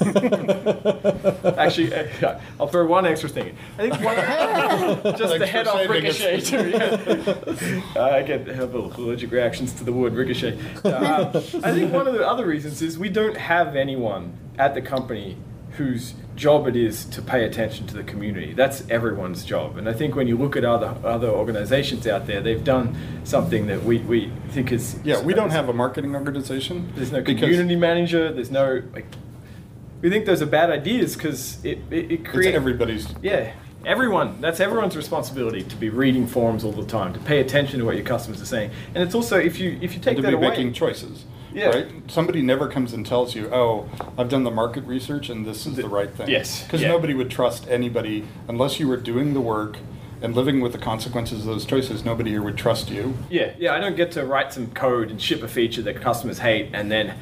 Actually, 1.56 1.94
uh, 1.94 2.40
I'll 2.58 2.66
throw 2.68 2.86
one 2.86 3.06
extra 3.06 3.28
thing. 3.28 3.48
in. 3.48 3.56
I 3.78 3.90
think 3.90 4.04
one, 4.04 5.16
just 5.16 5.38
the 5.38 5.46
head 5.46 5.66
off 5.66 5.88
ricochet. 5.88 6.40
Too, 6.40 6.70
yeah. 6.70 8.00
Uh, 8.00 8.10
I 8.16 8.22
get 8.22 8.46
have 8.46 8.74
allergic 8.74 9.30
reactions 9.30 9.72
to 9.74 9.84
the 9.84 9.92
word 9.92 10.14
ricochet. 10.14 10.58
Uh, 10.84 11.30
I 11.62 11.72
think 11.72 11.92
one 11.92 12.06
of 12.06 12.14
the 12.14 12.26
other 12.26 12.46
reasons 12.46 12.82
is 12.82 12.98
we 12.98 13.08
don't 13.08 13.36
have 13.36 13.76
anyone 13.76 14.32
at 14.58 14.74
the 14.74 14.82
company 14.82 15.36
whose 15.72 16.14
job 16.40 16.66
it 16.66 16.74
is 16.74 17.04
to 17.04 17.20
pay 17.20 17.44
attention 17.44 17.86
to 17.86 17.94
the 17.94 18.02
community. 18.02 18.54
That's 18.54 18.82
everyone's 18.88 19.44
job. 19.44 19.76
And 19.76 19.86
I 19.88 19.92
think 19.92 20.16
when 20.16 20.26
you 20.26 20.36
look 20.38 20.56
at 20.56 20.64
other 20.64 20.96
other 21.04 21.28
organizations 21.28 22.06
out 22.06 22.26
there, 22.26 22.40
they've 22.40 22.64
done 22.64 22.96
something 23.24 23.66
that 23.66 23.84
we, 23.84 23.98
we 23.98 24.32
think 24.48 24.72
is 24.72 24.98
Yeah, 25.04 25.20
we 25.20 25.34
don't 25.34 25.50
have 25.50 25.68
a 25.68 25.72
marketing 25.74 26.14
organization. 26.16 26.92
there's 26.96 27.12
no 27.12 27.22
community 27.22 27.76
manager. 27.76 28.32
There's 28.32 28.50
no 28.50 28.82
like. 28.94 29.06
We 30.00 30.08
think 30.08 30.24
those 30.24 30.40
are 30.40 30.46
bad 30.46 30.70
ideas 30.70 31.14
because 31.14 31.62
it 31.62 31.78
it, 31.90 32.10
it 32.10 32.24
creates 32.24 32.56
everybody's. 32.56 33.06
yeah, 33.22 33.52
everyone. 33.84 34.40
That's 34.40 34.60
everyone's 34.60 34.96
responsibility 34.96 35.62
to 35.62 35.76
be 35.76 35.90
reading 35.90 36.26
forums 36.26 36.64
all 36.64 36.72
the 36.72 36.86
time, 36.86 37.12
to 37.12 37.20
pay 37.20 37.40
attention 37.40 37.80
to 37.80 37.84
what 37.84 37.96
your 37.96 38.06
customers 38.06 38.40
are 38.40 38.46
saying, 38.46 38.70
and 38.94 39.04
it's 39.04 39.14
also 39.14 39.38
if 39.38 39.60
you 39.60 39.78
if 39.82 39.94
you 39.94 40.00
take 40.00 40.16
to 40.16 40.22
that 40.22 40.28
be 40.28 40.34
away, 40.36 40.48
making 40.48 40.72
choices. 40.72 41.26
Yeah. 41.52 41.68
Right? 41.68 41.86
Somebody 42.08 42.42
never 42.42 42.68
comes 42.68 42.92
and 42.92 43.04
tells 43.04 43.34
you, 43.34 43.48
"Oh, 43.52 43.88
I've 44.16 44.28
done 44.28 44.44
the 44.44 44.50
market 44.50 44.84
research 44.84 45.28
and 45.28 45.44
this 45.46 45.66
is 45.66 45.76
the, 45.76 45.88
right 45.88 46.12
thing." 46.12 46.28
yes, 46.28 46.62
Because 46.62 46.82
yeah. 46.82 46.88
nobody 46.88 47.14
would 47.14 47.30
trust 47.30 47.68
anybody 47.68 48.24
unless 48.48 48.78
you 48.78 48.88
were 48.88 48.96
doing 48.96 49.34
the 49.34 49.40
work 49.40 49.78
and 50.22 50.34
living 50.34 50.60
with 50.60 50.72
the 50.72 50.78
consequences 50.78 51.40
of 51.40 51.46
those 51.46 51.64
choices. 51.64 52.04
Nobody 52.04 52.30
here 52.30 52.42
would 52.42 52.56
trust 52.58 52.90
you. 52.90 53.14
yeah, 53.30 53.52
yeah. 53.58 53.74
I 53.74 53.80
don't 53.80 53.96
get 53.96 54.12
to 54.12 54.24
write 54.24 54.52
some 54.52 54.70
code 54.72 55.10
and 55.10 55.20
ship 55.20 55.42
a 55.42 55.48
feature 55.48 55.82
that 55.82 56.00
customers 56.00 56.38
hate, 56.40 56.70
and 56.72 56.90
then. 56.90 57.14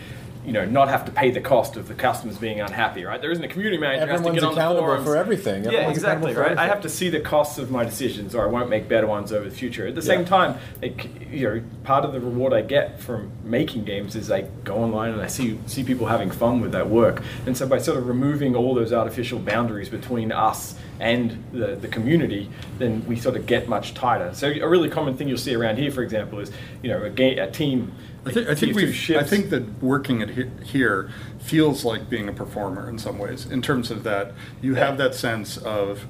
You 0.48 0.54
know, 0.54 0.64
not 0.64 0.88
have 0.88 1.04
to 1.04 1.12
pay 1.12 1.30
the 1.30 1.42
cost 1.42 1.76
of 1.76 1.88
the 1.88 1.94
customers 1.94 2.38
being 2.38 2.58
unhappy, 2.62 3.04
right? 3.04 3.20
There 3.20 3.30
isn't 3.30 3.44
a 3.44 3.48
community 3.48 3.76
manager 3.76 4.06
who 4.06 4.12
has 4.12 4.22
to 4.22 4.28
Everyone's 4.28 4.40
get 4.40 4.48
on 4.48 4.54
the 4.54 4.60
accountable 4.60 4.86
forums. 4.86 5.04
for 5.04 5.16
everything. 5.18 5.64
Yeah, 5.64 5.90
exactly, 5.90 6.32
accountable 6.32 6.56
right? 6.56 6.58
I 6.58 6.66
have 6.66 6.80
to 6.80 6.88
see 6.88 7.10
the 7.10 7.20
costs 7.20 7.58
of 7.58 7.70
my 7.70 7.84
decisions, 7.84 8.34
or 8.34 8.48
I 8.48 8.50
won't 8.50 8.70
make 8.70 8.88
better 8.88 9.06
ones 9.06 9.30
over 9.30 9.44
the 9.46 9.54
future. 9.54 9.86
At 9.86 9.94
the 9.94 10.00
same 10.00 10.24
time, 10.24 10.56
like, 10.80 11.06
you 11.30 11.46
know, 11.46 11.62
part 11.84 12.06
of 12.06 12.14
the 12.14 12.20
reward 12.20 12.54
I 12.54 12.62
get 12.62 12.98
from 12.98 13.30
making 13.44 13.84
games 13.84 14.16
is 14.16 14.30
I 14.30 14.42
go 14.64 14.76
online 14.76 15.12
and 15.12 15.20
I 15.20 15.26
see 15.26 15.58
see 15.66 15.84
people 15.84 16.06
having 16.06 16.30
fun 16.30 16.62
with 16.62 16.72
that 16.72 16.88
work. 16.88 17.22
And 17.44 17.54
so 17.54 17.68
by 17.68 17.76
sort 17.76 17.98
of 17.98 18.06
removing 18.08 18.56
all 18.56 18.74
those 18.74 18.90
artificial 18.92 19.38
boundaries 19.38 19.90
between 19.90 20.32
us 20.32 20.76
and 21.00 21.42
the, 21.52 21.76
the 21.76 21.88
community, 21.88 22.50
then 22.78 23.04
we 23.06 23.16
sort 23.16 23.36
of 23.36 23.46
get 23.46 23.68
much 23.68 23.94
tighter. 23.94 24.32
So 24.34 24.48
a 24.48 24.68
really 24.68 24.88
common 24.88 25.16
thing 25.16 25.28
you'll 25.28 25.38
see 25.38 25.54
around 25.54 25.78
here, 25.78 25.90
for 25.90 26.02
example, 26.02 26.38
is 26.40 26.50
you 26.82 26.90
know 26.90 27.02
a, 27.04 27.10
game, 27.10 27.38
a 27.38 27.50
team. 27.50 27.92
I 28.26 28.32
think, 28.32 28.48
I 28.48 28.54
think 28.54 28.76
we. 28.76 29.16
I 29.16 29.22
think 29.22 29.50
that 29.50 29.82
working 29.82 30.22
at 30.22 30.30
he- 30.30 30.50
here 30.64 31.10
feels 31.38 31.84
like 31.84 32.10
being 32.10 32.28
a 32.28 32.32
performer 32.32 32.88
in 32.88 32.98
some 32.98 33.18
ways, 33.18 33.46
in 33.46 33.62
terms 33.62 33.90
of 33.90 34.02
that 34.04 34.32
you 34.60 34.74
have 34.74 34.98
that 34.98 35.14
sense 35.14 35.56
of, 35.56 36.04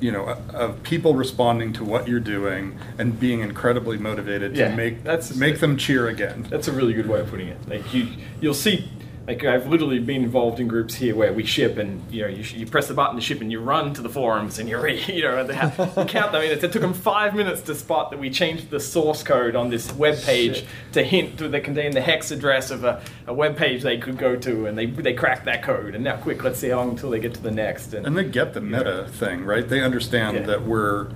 you 0.00 0.10
know, 0.12 0.36
of 0.54 0.82
people 0.82 1.14
responding 1.14 1.72
to 1.74 1.84
what 1.84 2.08
you're 2.08 2.20
doing 2.20 2.78
and 2.98 3.18
being 3.20 3.40
incredibly 3.40 3.98
motivated 3.98 4.56
Yeah, 4.56 4.68
to 4.70 4.76
make 4.76 5.02
that's- 5.04 5.34
make 5.36 5.58
them 5.60 5.76
cheer 5.76 6.08
again. 6.08 6.46
That's 6.48 6.68
a 6.68 6.72
really 6.72 6.94
good 6.94 7.08
way 7.08 7.20
of 7.20 7.28
putting 7.28 7.48
it. 7.48 7.58
Like 7.68 7.92
you, 7.92 8.06
you'll 8.40 8.54
see. 8.54 8.88
Like 9.26 9.44
I've 9.44 9.68
literally 9.68 10.00
been 10.00 10.24
involved 10.24 10.58
in 10.58 10.66
groups 10.66 10.94
here 10.94 11.14
where 11.14 11.32
we 11.32 11.44
ship, 11.44 11.78
and 11.78 12.02
you 12.12 12.22
know, 12.22 12.28
you, 12.28 12.42
sh- 12.42 12.54
you 12.54 12.66
press 12.66 12.88
the 12.88 12.94
button 12.94 13.14
to 13.14 13.22
ship, 13.22 13.40
and 13.40 13.52
you 13.52 13.60
run 13.60 13.94
to 13.94 14.02
the 14.02 14.08
forums, 14.08 14.58
and 14.58 14.68
you 14.68 14.80
re- 14.80 15.00
you 15.06 15.22
know, 15.22 15.44
they 15.44 15.54
have, 15.54 15.78
you 15.96 16.04
count 16.06 16.32
the 16.32 16.40
minutes. 16.40 16.64
It 16.64 16.72
took 16.72 16.82
them 16.82 16.92
five 16.92 17.34
minutes 17.36 17.62
to 17.62 17.74
spot 17.76 18.10
that 18.10 18.18
we 18.18 18.30
changed 18.30 18.70
the 18.70 18.80
source 18.80 19.22
code 19.22 19.54
on 19.54 19.70
this 19.70 19.92
web 19.92 20.20
page 20.22 20.64
to 20.92 21.04
hint 21.04 21.38
to 21.38 21.48
that 21.50 21.62
contain 21.62 21.92
the 21.92 22.00
hex 22.00 22.32
address 22.32 22.72
of 22.72 22.82
a, 22.82 23.00
a 23.28 23.32
web 23.32 23.56
page 23.56 23.82
they 23.82 23.96
could 23.96 24.18
go 24.18 24.34
to, 24.34 24.66
and 24.66 24.76
they 24.76 24.86
they 24.86 25.14
cracked 25.14 25.44
that 25.44 25.62
code. 25.62 25.94
And 25.94 26.02
now, 26.02 26.16
quick, 26.16 26.42
let's 26.42 26.58
see 26.58 26.70
how 26.70 26.78
long 26.78 26.90
until 26.90 27.10
they 27.10 27.20
get 27.20 27.32
to 27.34 27.40
the 27.42 27.52
next. 27.52 27.94
And 27.94 28.16
they 28.18 28.24
get 28.24 28.54
the 28.54 28.60
meta 28.60 29.06
thing, 29.08 29.44
right? 29.44 29.68
They 29.68 29.82
understand 29.82 30.36
Yeah. 30.38 30.46
that 30.46 30.62
we're 30.62 31.12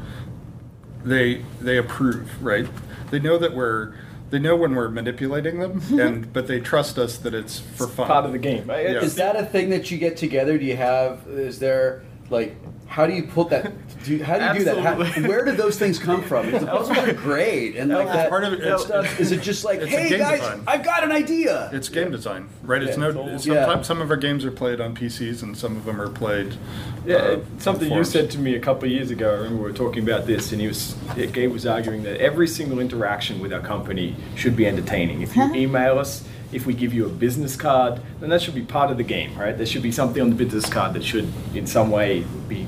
they 1.04 1.42
they 1.60 1.76
approve, 1.76 2.40
right? 2.42 2.66
They 3.10 3.18
know 3.18 3.36
that 3.38 3.52
we're 3.54 3.94
they 4.36 4.42
know 4.42 4.54
when 4.56 4.74
we're 4.74 4.90
manipulating 4.90 5.60
them, 5.60 5.80
mm-hmm. 5.80 5.98
and 5.98 6.32
but 6.32 6.46
they 6.46 6.60
trust 6.60 6.98
us 6.98 7.16
that 7.18 7.32
it's 7.32 7.58
for 7.58 7.88
fun. 7.88 8.06
part 8.06 8.26
of 8.26 8.32
the 8.32 8.38
game. 8.38 8.70
I- 8.70 8.82
Yeah. 8.82 9.00
Is 9.00 9.14
that 9.14 9.34
a 9.34 9.46
thing 9.46 9.70
that 9.70 9.90
you 9.90 9.96
get 9.96 10.18
together? 10.18 10.58
Do 10.58 10.64
you 10.64 10.76
have? 10.76 11.26
Is 11.26 11.58
there 11.58 12.02
like? 12.28 12.54
How 12.86 13.06
do 13.06 13.12
you 13.12 13.24
put 13.24 13.50
that? 13.50 13.72
Do 14.04 14.14
you, 14.16 14.24
how 14.24 14.38
do 14.38 14.58
you 14.58 14.64
do 14.64 14.72
that? 14.72 14.78
How, 14.78 15.22
where 15.28 15.44
did 15.44 15.56
those 15.56 15.76
things 15.78 15.98
come 15.98 16.22
from? 16.22 16.46
Because 16.46 16.64
those 16.64 16.90
are 16.96 17.12
great, 17.12 17.74
and 17.76 17.90
like 17.90 18.06
that 18.06 18.30
part 18.30 18.44
of 18.44 18.52
it- 18.52 18.60
it's- 18.60 18.84
stuff. 18.84 19.18
Is 19.20 19.32
it 19.32 19.42
just 19.42 19.64
like, 19.64 19.82
hey 19.82 20.16
guys, 20.16 20.38
design. 20.40 20.62
I've 20.66 20.84
got 20.84 21.02
an 21.02 21.10
idea? 21.10 21.68
It's 21.72 21.88
game 21.88 22.10
design, 22.12 22.48
right? 22.62 22.82
It's 22.82 22.92
Yeah, 22.96 23.02
no. 23.02 23.08
it's 23.08 23.16
all- 23.18 23.28
it's 23.28 23.46
Yeah. 23.46 23.64
sometimes 23.64 23.86
some 23.88 24.00
of 24.00 24.10
our 24.10 24.16
games 24.16 24.44
are 24.44 24.50
played 24.52 24.80
on 24.80 24.94
PCs, 24.94 25.42
and 25.42 25.56
some 25.58 25.76
of 25.76 25.84
them 25.84 26.00
are 26.00 26.08
played. 26.08 26.54
Yeah, 27.04 27.16
uh, 27.16 27.40
something 27.58 27.92
you 27.92 28.04
said 28.04 28.30
to 28.30 28.38
me 28.38 28.54
a 28.54 28.60
couple 28.60 28.84
of 28.84 28.90
years 28.92 29.10
ago. 29.10 29.30
I 29.30 29.34
remember 29.38 29.56
we 29.56 29.62
were 29.70 29.76
talking 29.76 30.02
about 30.02 30.26
this, 30.26 30.52
and 30.52 30.60
he 30.60 30.68
was 30.68 30.94
Gabe 31.16 31.50
was 31.52 31.66
arguing 31.66 32.04
that 32.04 32.20
every 32.20 32.46
single 32.48 32.78
interaction 32.78 33.40
with 33.40 33.52
our 33.52 33.60
company 33.60 34.14
should 34.36 34.54
be 34.56 34.66
entertaining. 34.66 35.22
If 35.22 35.34
you 35.36 35.52
email 35.54 35.98
us, 35.98 36.22
if 36.52 36.66
we 36.66 36.74
give 36.74 36.94
you 36.94 37.06
a 37.06 37.08
business 37.08 37.56
card, 37.56 38.00
then 38.20 38.30
that 38.30 38.42
should 38.42 38.54
be 38.54 38.62
part 38.62 38.90
of 38.90 38.96
the 38.96 39.02
game, 39.02 39.36
right? 39.38 39.56
There 39.56 39.66
should 39.66 39.82
be 39.82 39.92
something 39.92 40.22
on 40.22 40.30
the 40.30 40.36
business 40.36 40.68
card 40.68 40.94
that 40.94 41.04
should, 41.04 41.32
in 41.54 41.66
some 41.66 41.90
way, 41.90 42.24
be 42.48 42.66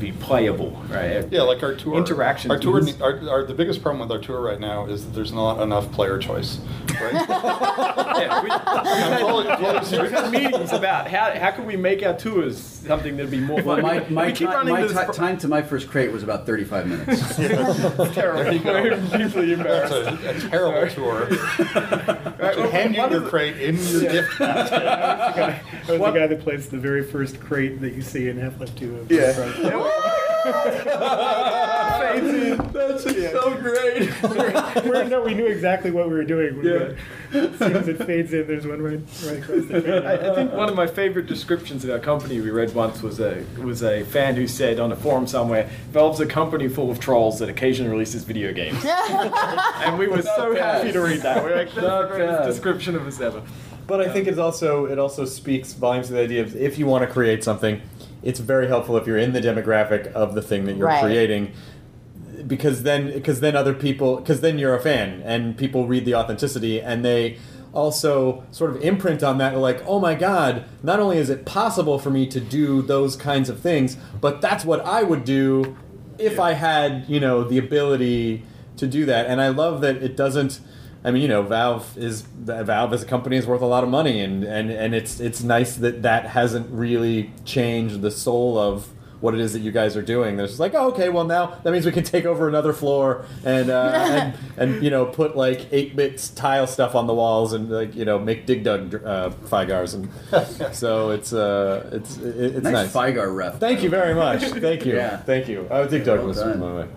be 0.00 0.12
playable, 0.12 0.70
right? 0.88 1.26
Yeah, 1.30 1.42
like 1.42 1.62
our 1.62 1.74
tour. 1.74 1.96
Interaction 1.96 2.50
Our 2.50 2.58
tour. 2.58 2.82
Our, 3.00 3.28
our, 3.28 3.44
the 3.44 3.54
biggest 3.54 3.82
problem 3.82 4.00
with 4.08 4.10
our 4.16 4.22
tour 4.22 4.40
right 4.40 4.58
now 4.58 4.86
is 4.86 5.04
that 5.04 5.10
there's 5.12 5.32
not 5.32 5.60
enough 5.60 5.92
player 5.92 6.18
choice. 6.18 6.58
Right? 7.00 7.26
Yeah, 8.20 8.42
we, 8.42 8.50
I'm 8.50 9.18
fully- 9.20 9.80
fully 9.80 10.02
we've 10.02 10.10
had 10.10 10.30
meetings 10.30 10.72
about 10.72 11.08
how, 11.08 11.30
how 11.38 11.52
can 11.52 11.64
we 11.64 11.74
make 11.76 12.02
our 12.04 12.14
tours 12.14 12.58
something 12.60 13.16
that'd 13.16 13.30
be 13.30 13.40
more 13.40 13.62
Well, 13.62 13.76
fun. 13.76 13.82
my, 13.82 14.00
We- 14.00 14.14
my, 14.14 14.26
we 14.26 14.32
keep 14.32 14.48
ti- 14.48 14.54
running 14.54 14.74
my 14.74 14.80
into 14.82 14.92
this 14.92 15.04
pro- 15.04 15.12
time 15.14 15.38
to 15.38 15.48
my 15.48 15.62
first 15.62 15.88
crate 15.88 16.12
was 16.12 16.22
about 16.22 16.44
35 16.44 16.86
minutes. 16.86 17.36
terrible. 18.14 18.52
Deeply 18.52 19.54
That's 19.54 19.90
embarrassed. 19.92 19.92
a, 19.94 20.30
a 20.46 20.50
terrible 20.50 20.94
tour. 20.94 21.28
Right, 22.40 22.56
well, 22.56 22.70
Hand 22.70 22.94
you 22.94 23.00
one 23.02 23.10
your 23.10 23.18
of 23.18 23.24
the- 23.24 23.30
crate 23.30 23.56
in 23.60 23.76
your 23.76 24.00
gift 24.00 24.38
basket. 24.38 24.82
I 24.82 25.60
was 25.90 26.00
What- 26.00 26.12
the 26.14 26.20
guy 26.20 26.26
that 26.26 26.40
plays 26.40 26.68
the 26.68 26.78
very 26.78 27.04
first 27.04 27.38
crate 27.40 27.80
that 27.82 27.92
you 27.94 28.02
see 28.02 28.28
in 28.28 28.38
Half-Life 28.38 28.74
2. 28.76 29.06
Yeah. 29.10 29.32
That's 32.72 33.02
so 33.04 33.54
great. 33.56 34.10
We're, 34.84 35.04
no, 35.04 35.22
we 35.22 35.34
knew 35.34 35.46
exactly 35.46 35.90
what 35.90 36.08
we 36.08 36.14
were 36.14 36.24
doing. 36.24 36.58
We 36.58 36.70
were- 36.70 36.96
as 37.32 37.58
soon 37.58 37.76
as 37.76 37.86
it 37.86 38.04
fades 38.04 38.32
in, 38.32 38.48
there's 38.48 38.66
one 38.66 38.82
right, 38.82 38.98
right 39.24 39.38
across 39.38 39.64
the 39.66 39.80
frame. 39.82 40.04
I, 40.04 40.14
I 40.14 40.34
think 40.34 40.52
one 40.52 40.68
of 40.68 40.74
my 40.74 40.88
favorite 40.88 41.26
descriptions 41.26 41.84
of 41.84 41.90
our 41.90 42.00
company 42.00 42.40
we 42.40 42.50
read 42.50 42.74
once 42.74 43.02
was 43.02 43.20
a 43.20 43.44
was 43.62 43.84
a 43.84 44.02
fan 44.02 44.34
who 44.34 44.48
said 44.48 44.80
on 44.80 44.90
a 44.90 44.96
forum 44.96 45.28
somewhere, 45.28 45.70
"Valve's 45.92 46.18
a 46.18 46.26
company 46.26 46.66
full 46.68 46.90
of 46.90 46.98
trolls 46.98 47.38
that 47.38 47.48
occasionally 47.48 47.88
releases 47.92 48.24
video 48.24 48.52
games," 48.52 48.84
and 48.84 49.96
we 49.96 50.08
were 50.08 50.22
so 50.22 50.56
happy 50.56 50.90
to 50.90 51.00
read 51.00 51.20
that. 51.22 51.44
We're 51.44 51.54
like, 51.54 51.72
that's 51.72 51.86
the 51.86 52.08
greatest 52.16 52.48
description 52.48 52.96
of 52.96 53.06
us 53.06 53.20
ever. 53.20 53.42
But 53.90 54.00
I 54.00 54.08
think 54.08 54.28
it's 54.28 54.38
also 54.38 54.86
it 54.86 55.00
also 55.00 55.24
speaks 55.24 55.72
volumes 55.72 56.06
to 56.06 56.12
the 56.12 56.20
idea 56.20 56.42
of 56.42 56.54
if 56.54 56.78
you 56.78 56.86
want 56.86 57.02
to 57.04 57.12
create 57.12 57.42
something, 57.42 57.82
it's 58.22 58.38
very 58.38 58.68
helpful 58.68 58.96
if 58.96 59.04
you're 59.04 59.18
in 59.18 59.32
the 59.32 59.40
demographic 59.40 60.12
of 60.12 60.36
the 60.36 60.42
thing 60.42 60.64
that 60.66 60.76
you're 60.76 60.86
Right. 60.86 61.02
creating, 61.02 61.50
because 62.46 62.84
then 62.84 63.12
because 63.12 63.40
then 63.40 63.56
other 63.56 63.74
people 63.74 64.16
because 64.18 64.42
then 64.42 64.60
you're 64.60 64.76
a 64.76 64.80
fan 64.80 65.20
and 65.24 65.56
people 65.58 65.88
read 65.88 66.04
the 66.04 66.14
authenticity 66.14 66.80
and 66.80 67.04
they 67.04 67.36
also 67.72 68.44
sort 68.52 68.70
of 68.70 68.80
imprint 68.80 69.24
on 69.24 69.38
that 69.38 69.56
like 69.56 69.82
oh 69.86 69.98
my 70.00 70.14
god 70.14 70.64
not 70.82 70.98
only 71.00 71.18
is 71.18 71.28
it 71.30 71.44
possible 71.44 71.98
for 71.98 72.10
me 72.10 72.26
to 72.26 72.40
do 72.40 72.82
those 72.82 73.14
kinds 73.16 73.48
of 73.48 73.60
things 73.60 73.96
but 74.20 74.40
that's 74.40 74.64
what 74.64 74.80
I 74.84 75.02
would 75.04 75.24
do 75.24 75.76
if 76.18 76.40
I 76.40 76.52
had 76.52 77.04
you 77.08 77.20
know 77.20 77.44
the 77.44 77.58
ability 77.58 78.44
to 78.76 78.86
do 78.86 79.04
that 79.06 79.26
and 79.26 79.40
I 79.40 79.48
love 79.48 79.80
that 79.82 79.96
it 79.96 80.16
doesn't 80.16 80.60
I 81.02 81.10
mean, 81.10 81.22
you 81.22 81.28
know, 81.28 81.42
Valve 81.42 81.96
is 81.96 82.22
Valve 82.22 82.92
as 82.92 83.02
a 83.02 83.06
company 83.06 83.36
is 83.36 83.46
worth 83.46 83.62
a 83.62 83.66
lot 83.66 83.82
of 83.84 83.90
money, 83.90 84.20
and, 84.20 84.44
and, 84.44 84.70
and 84.70 84.94
it's 84.94 85.18
it's 85.20 85.42
nice 85.42 85.76
that 85.76 86.02
that 86.02 86.26
hasn't 86.26 86.70
really 86.70 87.32
changed 87.44 88.02
the 88.02 88.10
soul 88.10 88.58
of 88.58 88.88
what 89.20 89.34
it 89.34 89.40
is 89.40 89.52
that 89.52 89.60
you 89.60 89.70
guys 89.70 89.96
are 89.98 90.02
doing. 90.02 90.36
There's 90.38 90.50
just 90.50 90.60
like, 90.60 90.72
oh, 90.74 90.88
okay, 90.92 91.10
well 91.10 91.24
now 91.24 91.58
that 91.62 91.72
means 91.72 91.84
we 91.84 91.92
can 91.92 92.04
take 92.04 92.24
over 92.24 92.48
another 92.48 92.72
floor 92.72 93.24
and 93.44 93.68
uh, 93.70 93.92
and, 93.94 94.34
and 94.56 94.82
you 94.82 94.88
know 94.90 95.04
put 95.06 95.36
like 95.36 95.66
eight 95.72 95.94
bits 95.94 96.30
tile 96.30 96.66
stuff 96.66 96.94
on 96.94 97.06
the 97.06 97.12
walls 97.14 97.52
and 97.52 97.70
like 97.70 97.94
you 97.94 98.04
know 98.06 98.18
make 98.18 98.46
dig 98.46 98.64
dug 98.64 98.94
uh, 99.04 99.28
Fygars 99.44 99.94
and 99.94 100.74
so 100.74 101.10
it's 101.10 101.32
uh 101.34 101.90
it's 101.92 102.16
it, 102.16 102.56
it's 102.56 102.64
Nice 102.64 102.72
nice. 102.72 102.92
Fygar 102.94 103.34
ref. 103.34 103.58
Thank 103.58 103.82
you 103.82 103.90
very 103.90 104.14
much. 104.14 104.42
Thank 104.42 104.84
you. 104.86 104.94
Yeah. 105.00 105.18
Thank 105.18 105.48
you. 105.48 105.66
Oh, 105.70 105.86
Dig 105.86 106.04
Dug 106.04 106.18
Well 106.20 106.28
was 106.28 106.38
done. 106.38 106.60
by 106.60 106.68
the 106.68 106.74
way. 106.74 106.88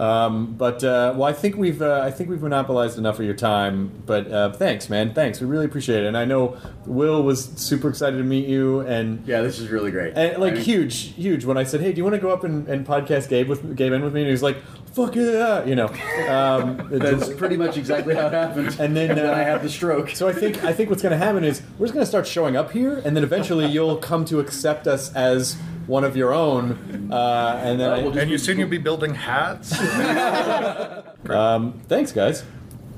Um, 0.00 0.54
but 0.54 0.82
uh, 0.82 1.12
well, 1.14 1.24
I 1.28 1.34
think 1.34 1.56
we've 1.56 1.82
uh, 1.82 2.00
I 2.02 2.10
think 2.10 2.30
we've 2.30 2.40
monopolized 2.40 2.96
enough 2.96 3.18
of 3.18 3.24
your 3.26 3.34
time. 3.34 3.90
But 4.06 4.32
uh, 4.32 4.52
thanks, 4.52 4.88
man. 4.88 5.12
Thanks. 5.12 5.40
We 5.40 5.46
really 5.46 5.66
appreciate 5.66 6.04
it. 6.04 6.06
And 6.06 6.16
I 6.16 6.24
know 6.24 6.56
Wil 6.86 7.22
was 7.22 7.44
super 7.56 7.90
excited 7.90 8.16
to 8.16 8.24
meet 8.24 8.48
you, 8.48 8.80
and 8.80 9.26
Yeah, 9.26 9.42
this 9.42 9.58
is 9.58 9.68
really 9.68 9.90
great. 9.90 10.14
and 10.16 10.38
like 10.40 10.52
I 10.52 10.54
mean- 10.56 10.64
huge, 10.64 11.12
huge. 11.14 11.44
When 11.44 11.58
I 11.58 11.64
said, 11.64 11.82
"Hey, 11.82 11.92
do 11.92 11.98
you 11.98 12.04
want 12.04 12.14
to 12.14 12.20
go 12.20 12.30
up 12.30 12.44
and, 12.44 12.66
and 12.66 12.86
podcast 12.86 13.28
Gabe 13.28 13.48
with 13.48 13.76
Gabe 13.76 13.92
in 13.92 14.02
with 14.02 14.14
me?" 14.14 14.20
and 14.22 14.28
he 14.28 14.32
was 14.32 14.42
like, 14.42 14.56
"Fuck 14.94 15.16
yeah," 15.16 15.64
you 15.66 15.74
know. 15.74 15.88
Um, 16.28 16.88
That's 16.90 17.26
just- 17.26 17.36
pretty 17.36 17.58
much 17.58 17.76
exactly 17.76 18.14
how 18.14 18.28
it 18.28 18.32
happened. 18.32 18.76
and 18.80 18.96
then 18.96 19.18
uh, 19.18 19.32
I 19.32 19.42
had 19.42 19.60
the 19.60 19.68
stroke. 19.68 20.10
So 20.10 20.26
I 20.28 20.32
think 20.32 20.64
I 20.64 20.72
think 20.72 20.88
what's 20.88 21.02
going 21.02 21.12
to 21.12 21.18
happen 21.18 21.44
is 21.44 21.60
we're 21.78 21.86
just 21.88 21.94
going 21.94 22.02
to 22.04 22.08
start 22.08 22.26
showing 22.26 22.56
up 22.56 22.70
here, 22.72 23.02
and 23.04 23.14
then 23.14 23.22
eventually 23.22 23.66
you'll 23.66 23.96
come 23.98 24.24
to 24.26 24.40
accept 24.40 24.86
us 24.86 25.12
as 25.14 25.56
one 25.90 26.04
of 26.04 26.16
your 26.16 26.32
own, 26.32 27.10
uh, 27.12 27.60
and 27.62 27.80
then 27.80 27.90
I- 27.90 28.02
we'll 28.02 28.16
And 28.16 28.30
you 28.30 28.38
soon 28.38 28.58
you'll 28.58 28.68
be 28.68 28.78
building 28.78 29.14
hats. 29.14 29.78
um, 31.28 31.80
thanks, 31.88 32.12
guys. 32.12 32.44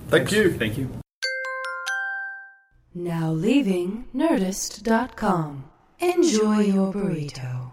Thank 0.09 0.31
you. 0.31 0.52
Thank 0.52 0.77
you. 0.77 0.90
Now 2.94 3.32
leaving 3.32 4.05
Nerdist.com. 4.14 5.64
Enjoy 5.98 6.59
your 6.60 6.93
burrito. 6.93 7.70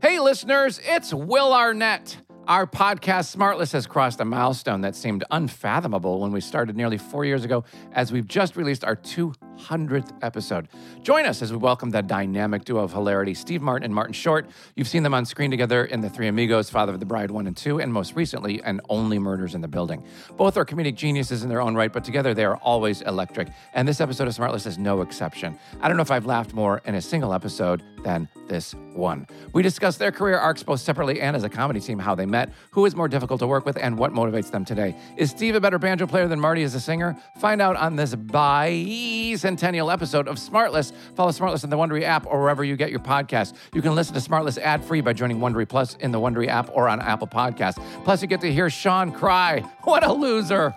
Hey, 0.00 0.20
listeners, 0.20 0.80
it's 0.84 1.12
Will 1.12 1.52
Arnett. 1.52 2.18
Our 2.48 2.64
podcast, 2.64 3.34
Smartless, 3.34 3.72
has 3.72 3.88
crossed 3.88 4.20
a 4.20 4.24
milestone 4.24 4.82
that 4.82 4.94
seemed 4.94 5.24
unfathomable 5.32 6.20
when 6.20 6.30
we 6.30 6.40
started 6.40 6.76
nearly 6.76 6.96
four 6.96 7.24
years 7.24 7.44
ago, 7.44 7.64
as 7.92 8.12
we've 8.12 8.28
just 8.28 8.54
released 8.54 8.84
our 8.84 8.94
200th 8.94 10.12
episode. 10.22 10.68
Join 11.02 11.26
us 11.26 11.42
as 11.42 11.50
we 11.50 11.58
welcome 11.58 11.90
the 11.90 12.02
dynamic 12.02 12.64
duo 12.64 12.84
of 12.84 12.92
hilarity, 12.92 13.34
Steve 13.34 13.62
Martin 13.62 13.84
and 13.86 13.92
Martin 13.92 14.12
Short. 14.12 14.46
You've 14.76 14.86
seen 14.86 15.02
them 15.02 15.12
on 15.12 15.24
screen 15.24 15.50
together 15.50 15.86
in 15.86 16.02
The 16.02 16.08
Three 16.08 16.28
Amigos, 16.28 16.70
Father 16.70 16.92
of 16.92 17.00
the 17.00 17.06
Bride 17.06 17.32
1 17.32 17.48
and 17.48 17.56
2, 17.56 17.80
and 17.80 17.92
most 17.92 18.14
recently, 18.14 18.62
and 18.62 18.80
Only 18.88 19.18
Murders 19.18 19.56
in 19.56 19.60
the 19.60 19.66
Building. 19.66 20.06
Both 20.36 20.56
are 20.56 20.64
comedic 20.64 20.94
geniuses 20.94 21.42
in 21.42 21.48
their 21.48 21.60
own 21.60 21.74
right, 21.74 21.92
but 21.92 22.04
together 22.04 22.32
they 22.32 22.44
are 22.44 22.58
always 22.58 23.02
electric. 23.02 23.48
And 23.74 23.88
this 23.88 24.00
episode 24.00 24.28
of 24.28 24.36
Smartless 24.36 24.68
is 24.68 24.78
no 24.78 25.02
exception. 25.02 25.58
I 25.80 25.88
don't 25.88 25.96
know 25.96 26.04
if 26.04 26.12
I've 26.12 26.26
laughed 26.26 26.54
more 26.54 26.80
in 26.84 26.94
a 26.94 27.02
single 27.02 27.34
episode 27.34 27.82
than 28.06 28.28
this 28.46 28.72
one. 28.94 29.26
We 29.52 29.64
discuss 29.64 29.96
their 29.96 30.12
career 30.12 30.38
arcs 30.38 30.62
both 30.62 30.78
separately 30.78 31.20
and 31.20 31.34
as 31.34 31.42
a 31.42 31.48
comedy 31.48 31.80
team, 31.80 31.98
how 31.98 32.14
they 32.14 32.24
met, 32.24 32.52
who 32.70 32.86
is 32.86 32.94
more 32.94 33.08
difficult 33.08 33.40
to 33.40 33.48
work 33.48 33.66
with, 33.66 33.76
and 33.76 33.98
what 33.98 34.12
motivates 34.12 34.48
them 34.48 34.64
today. 34.64 34.94
Is 35.16 35.30
Steve 35.30 35.56
a 35.56 35.60
better 35.60 35.78
banjo 35.78 36.06
player 36.06 36.28
than 36.28 36.38
Marty 36.38 36.62
as 36.62 36.76
a 36.76 36.80
singer? 36.80 37.16
Find 37.40 37.60
out 37.60 37.74
on 37.74 37.96
this 37.96 38.14
bicentennial 38.14 39.92
episode 39.92 40.28
of 40.28 40.36
Smartless. 40.36 40.92
Follow 41.16 41.32
Smartless 41.32 41.64
in 41.64 41.70
the 41.70 41.76
Wondery 41.76 42.04
app 42.04 42.26
or 42.26 42.40
wherever 42.40 42.62
you 42.62 42.76
get 42.76 42.90
your 42.90 43.00
podcast. 43.00 43.54
You 43.74 43.82
can 43.82 43.96
listen 43.96 44.14
to 44.14 44.20
Smartless 44.20 44.56
ad 44.56 44.84
free 44.84 45.00
by 45.00 45.12
joining 45.12 45.38
Wondery 45.38 45.68
Plus 45.68 45.96
in 45.96 46.12
the 46.12 46.20
Wondery 46.20 46.46
app 46.46 46.70
or 46.72 46.88
on 46.88 47.00
Apple 47.00 47.26
Podcasts. 47.26 47.82
Plus, 48.04 48.22
you 48.22 48.28
get 48.28 48.40
to 48.42 48.52
hear 48.52 48.70
Sean 48.70 49.10
cry. 49.10 49.64
What 49.82 50.04
a 50.04 50.12
loser! 50.12 50.72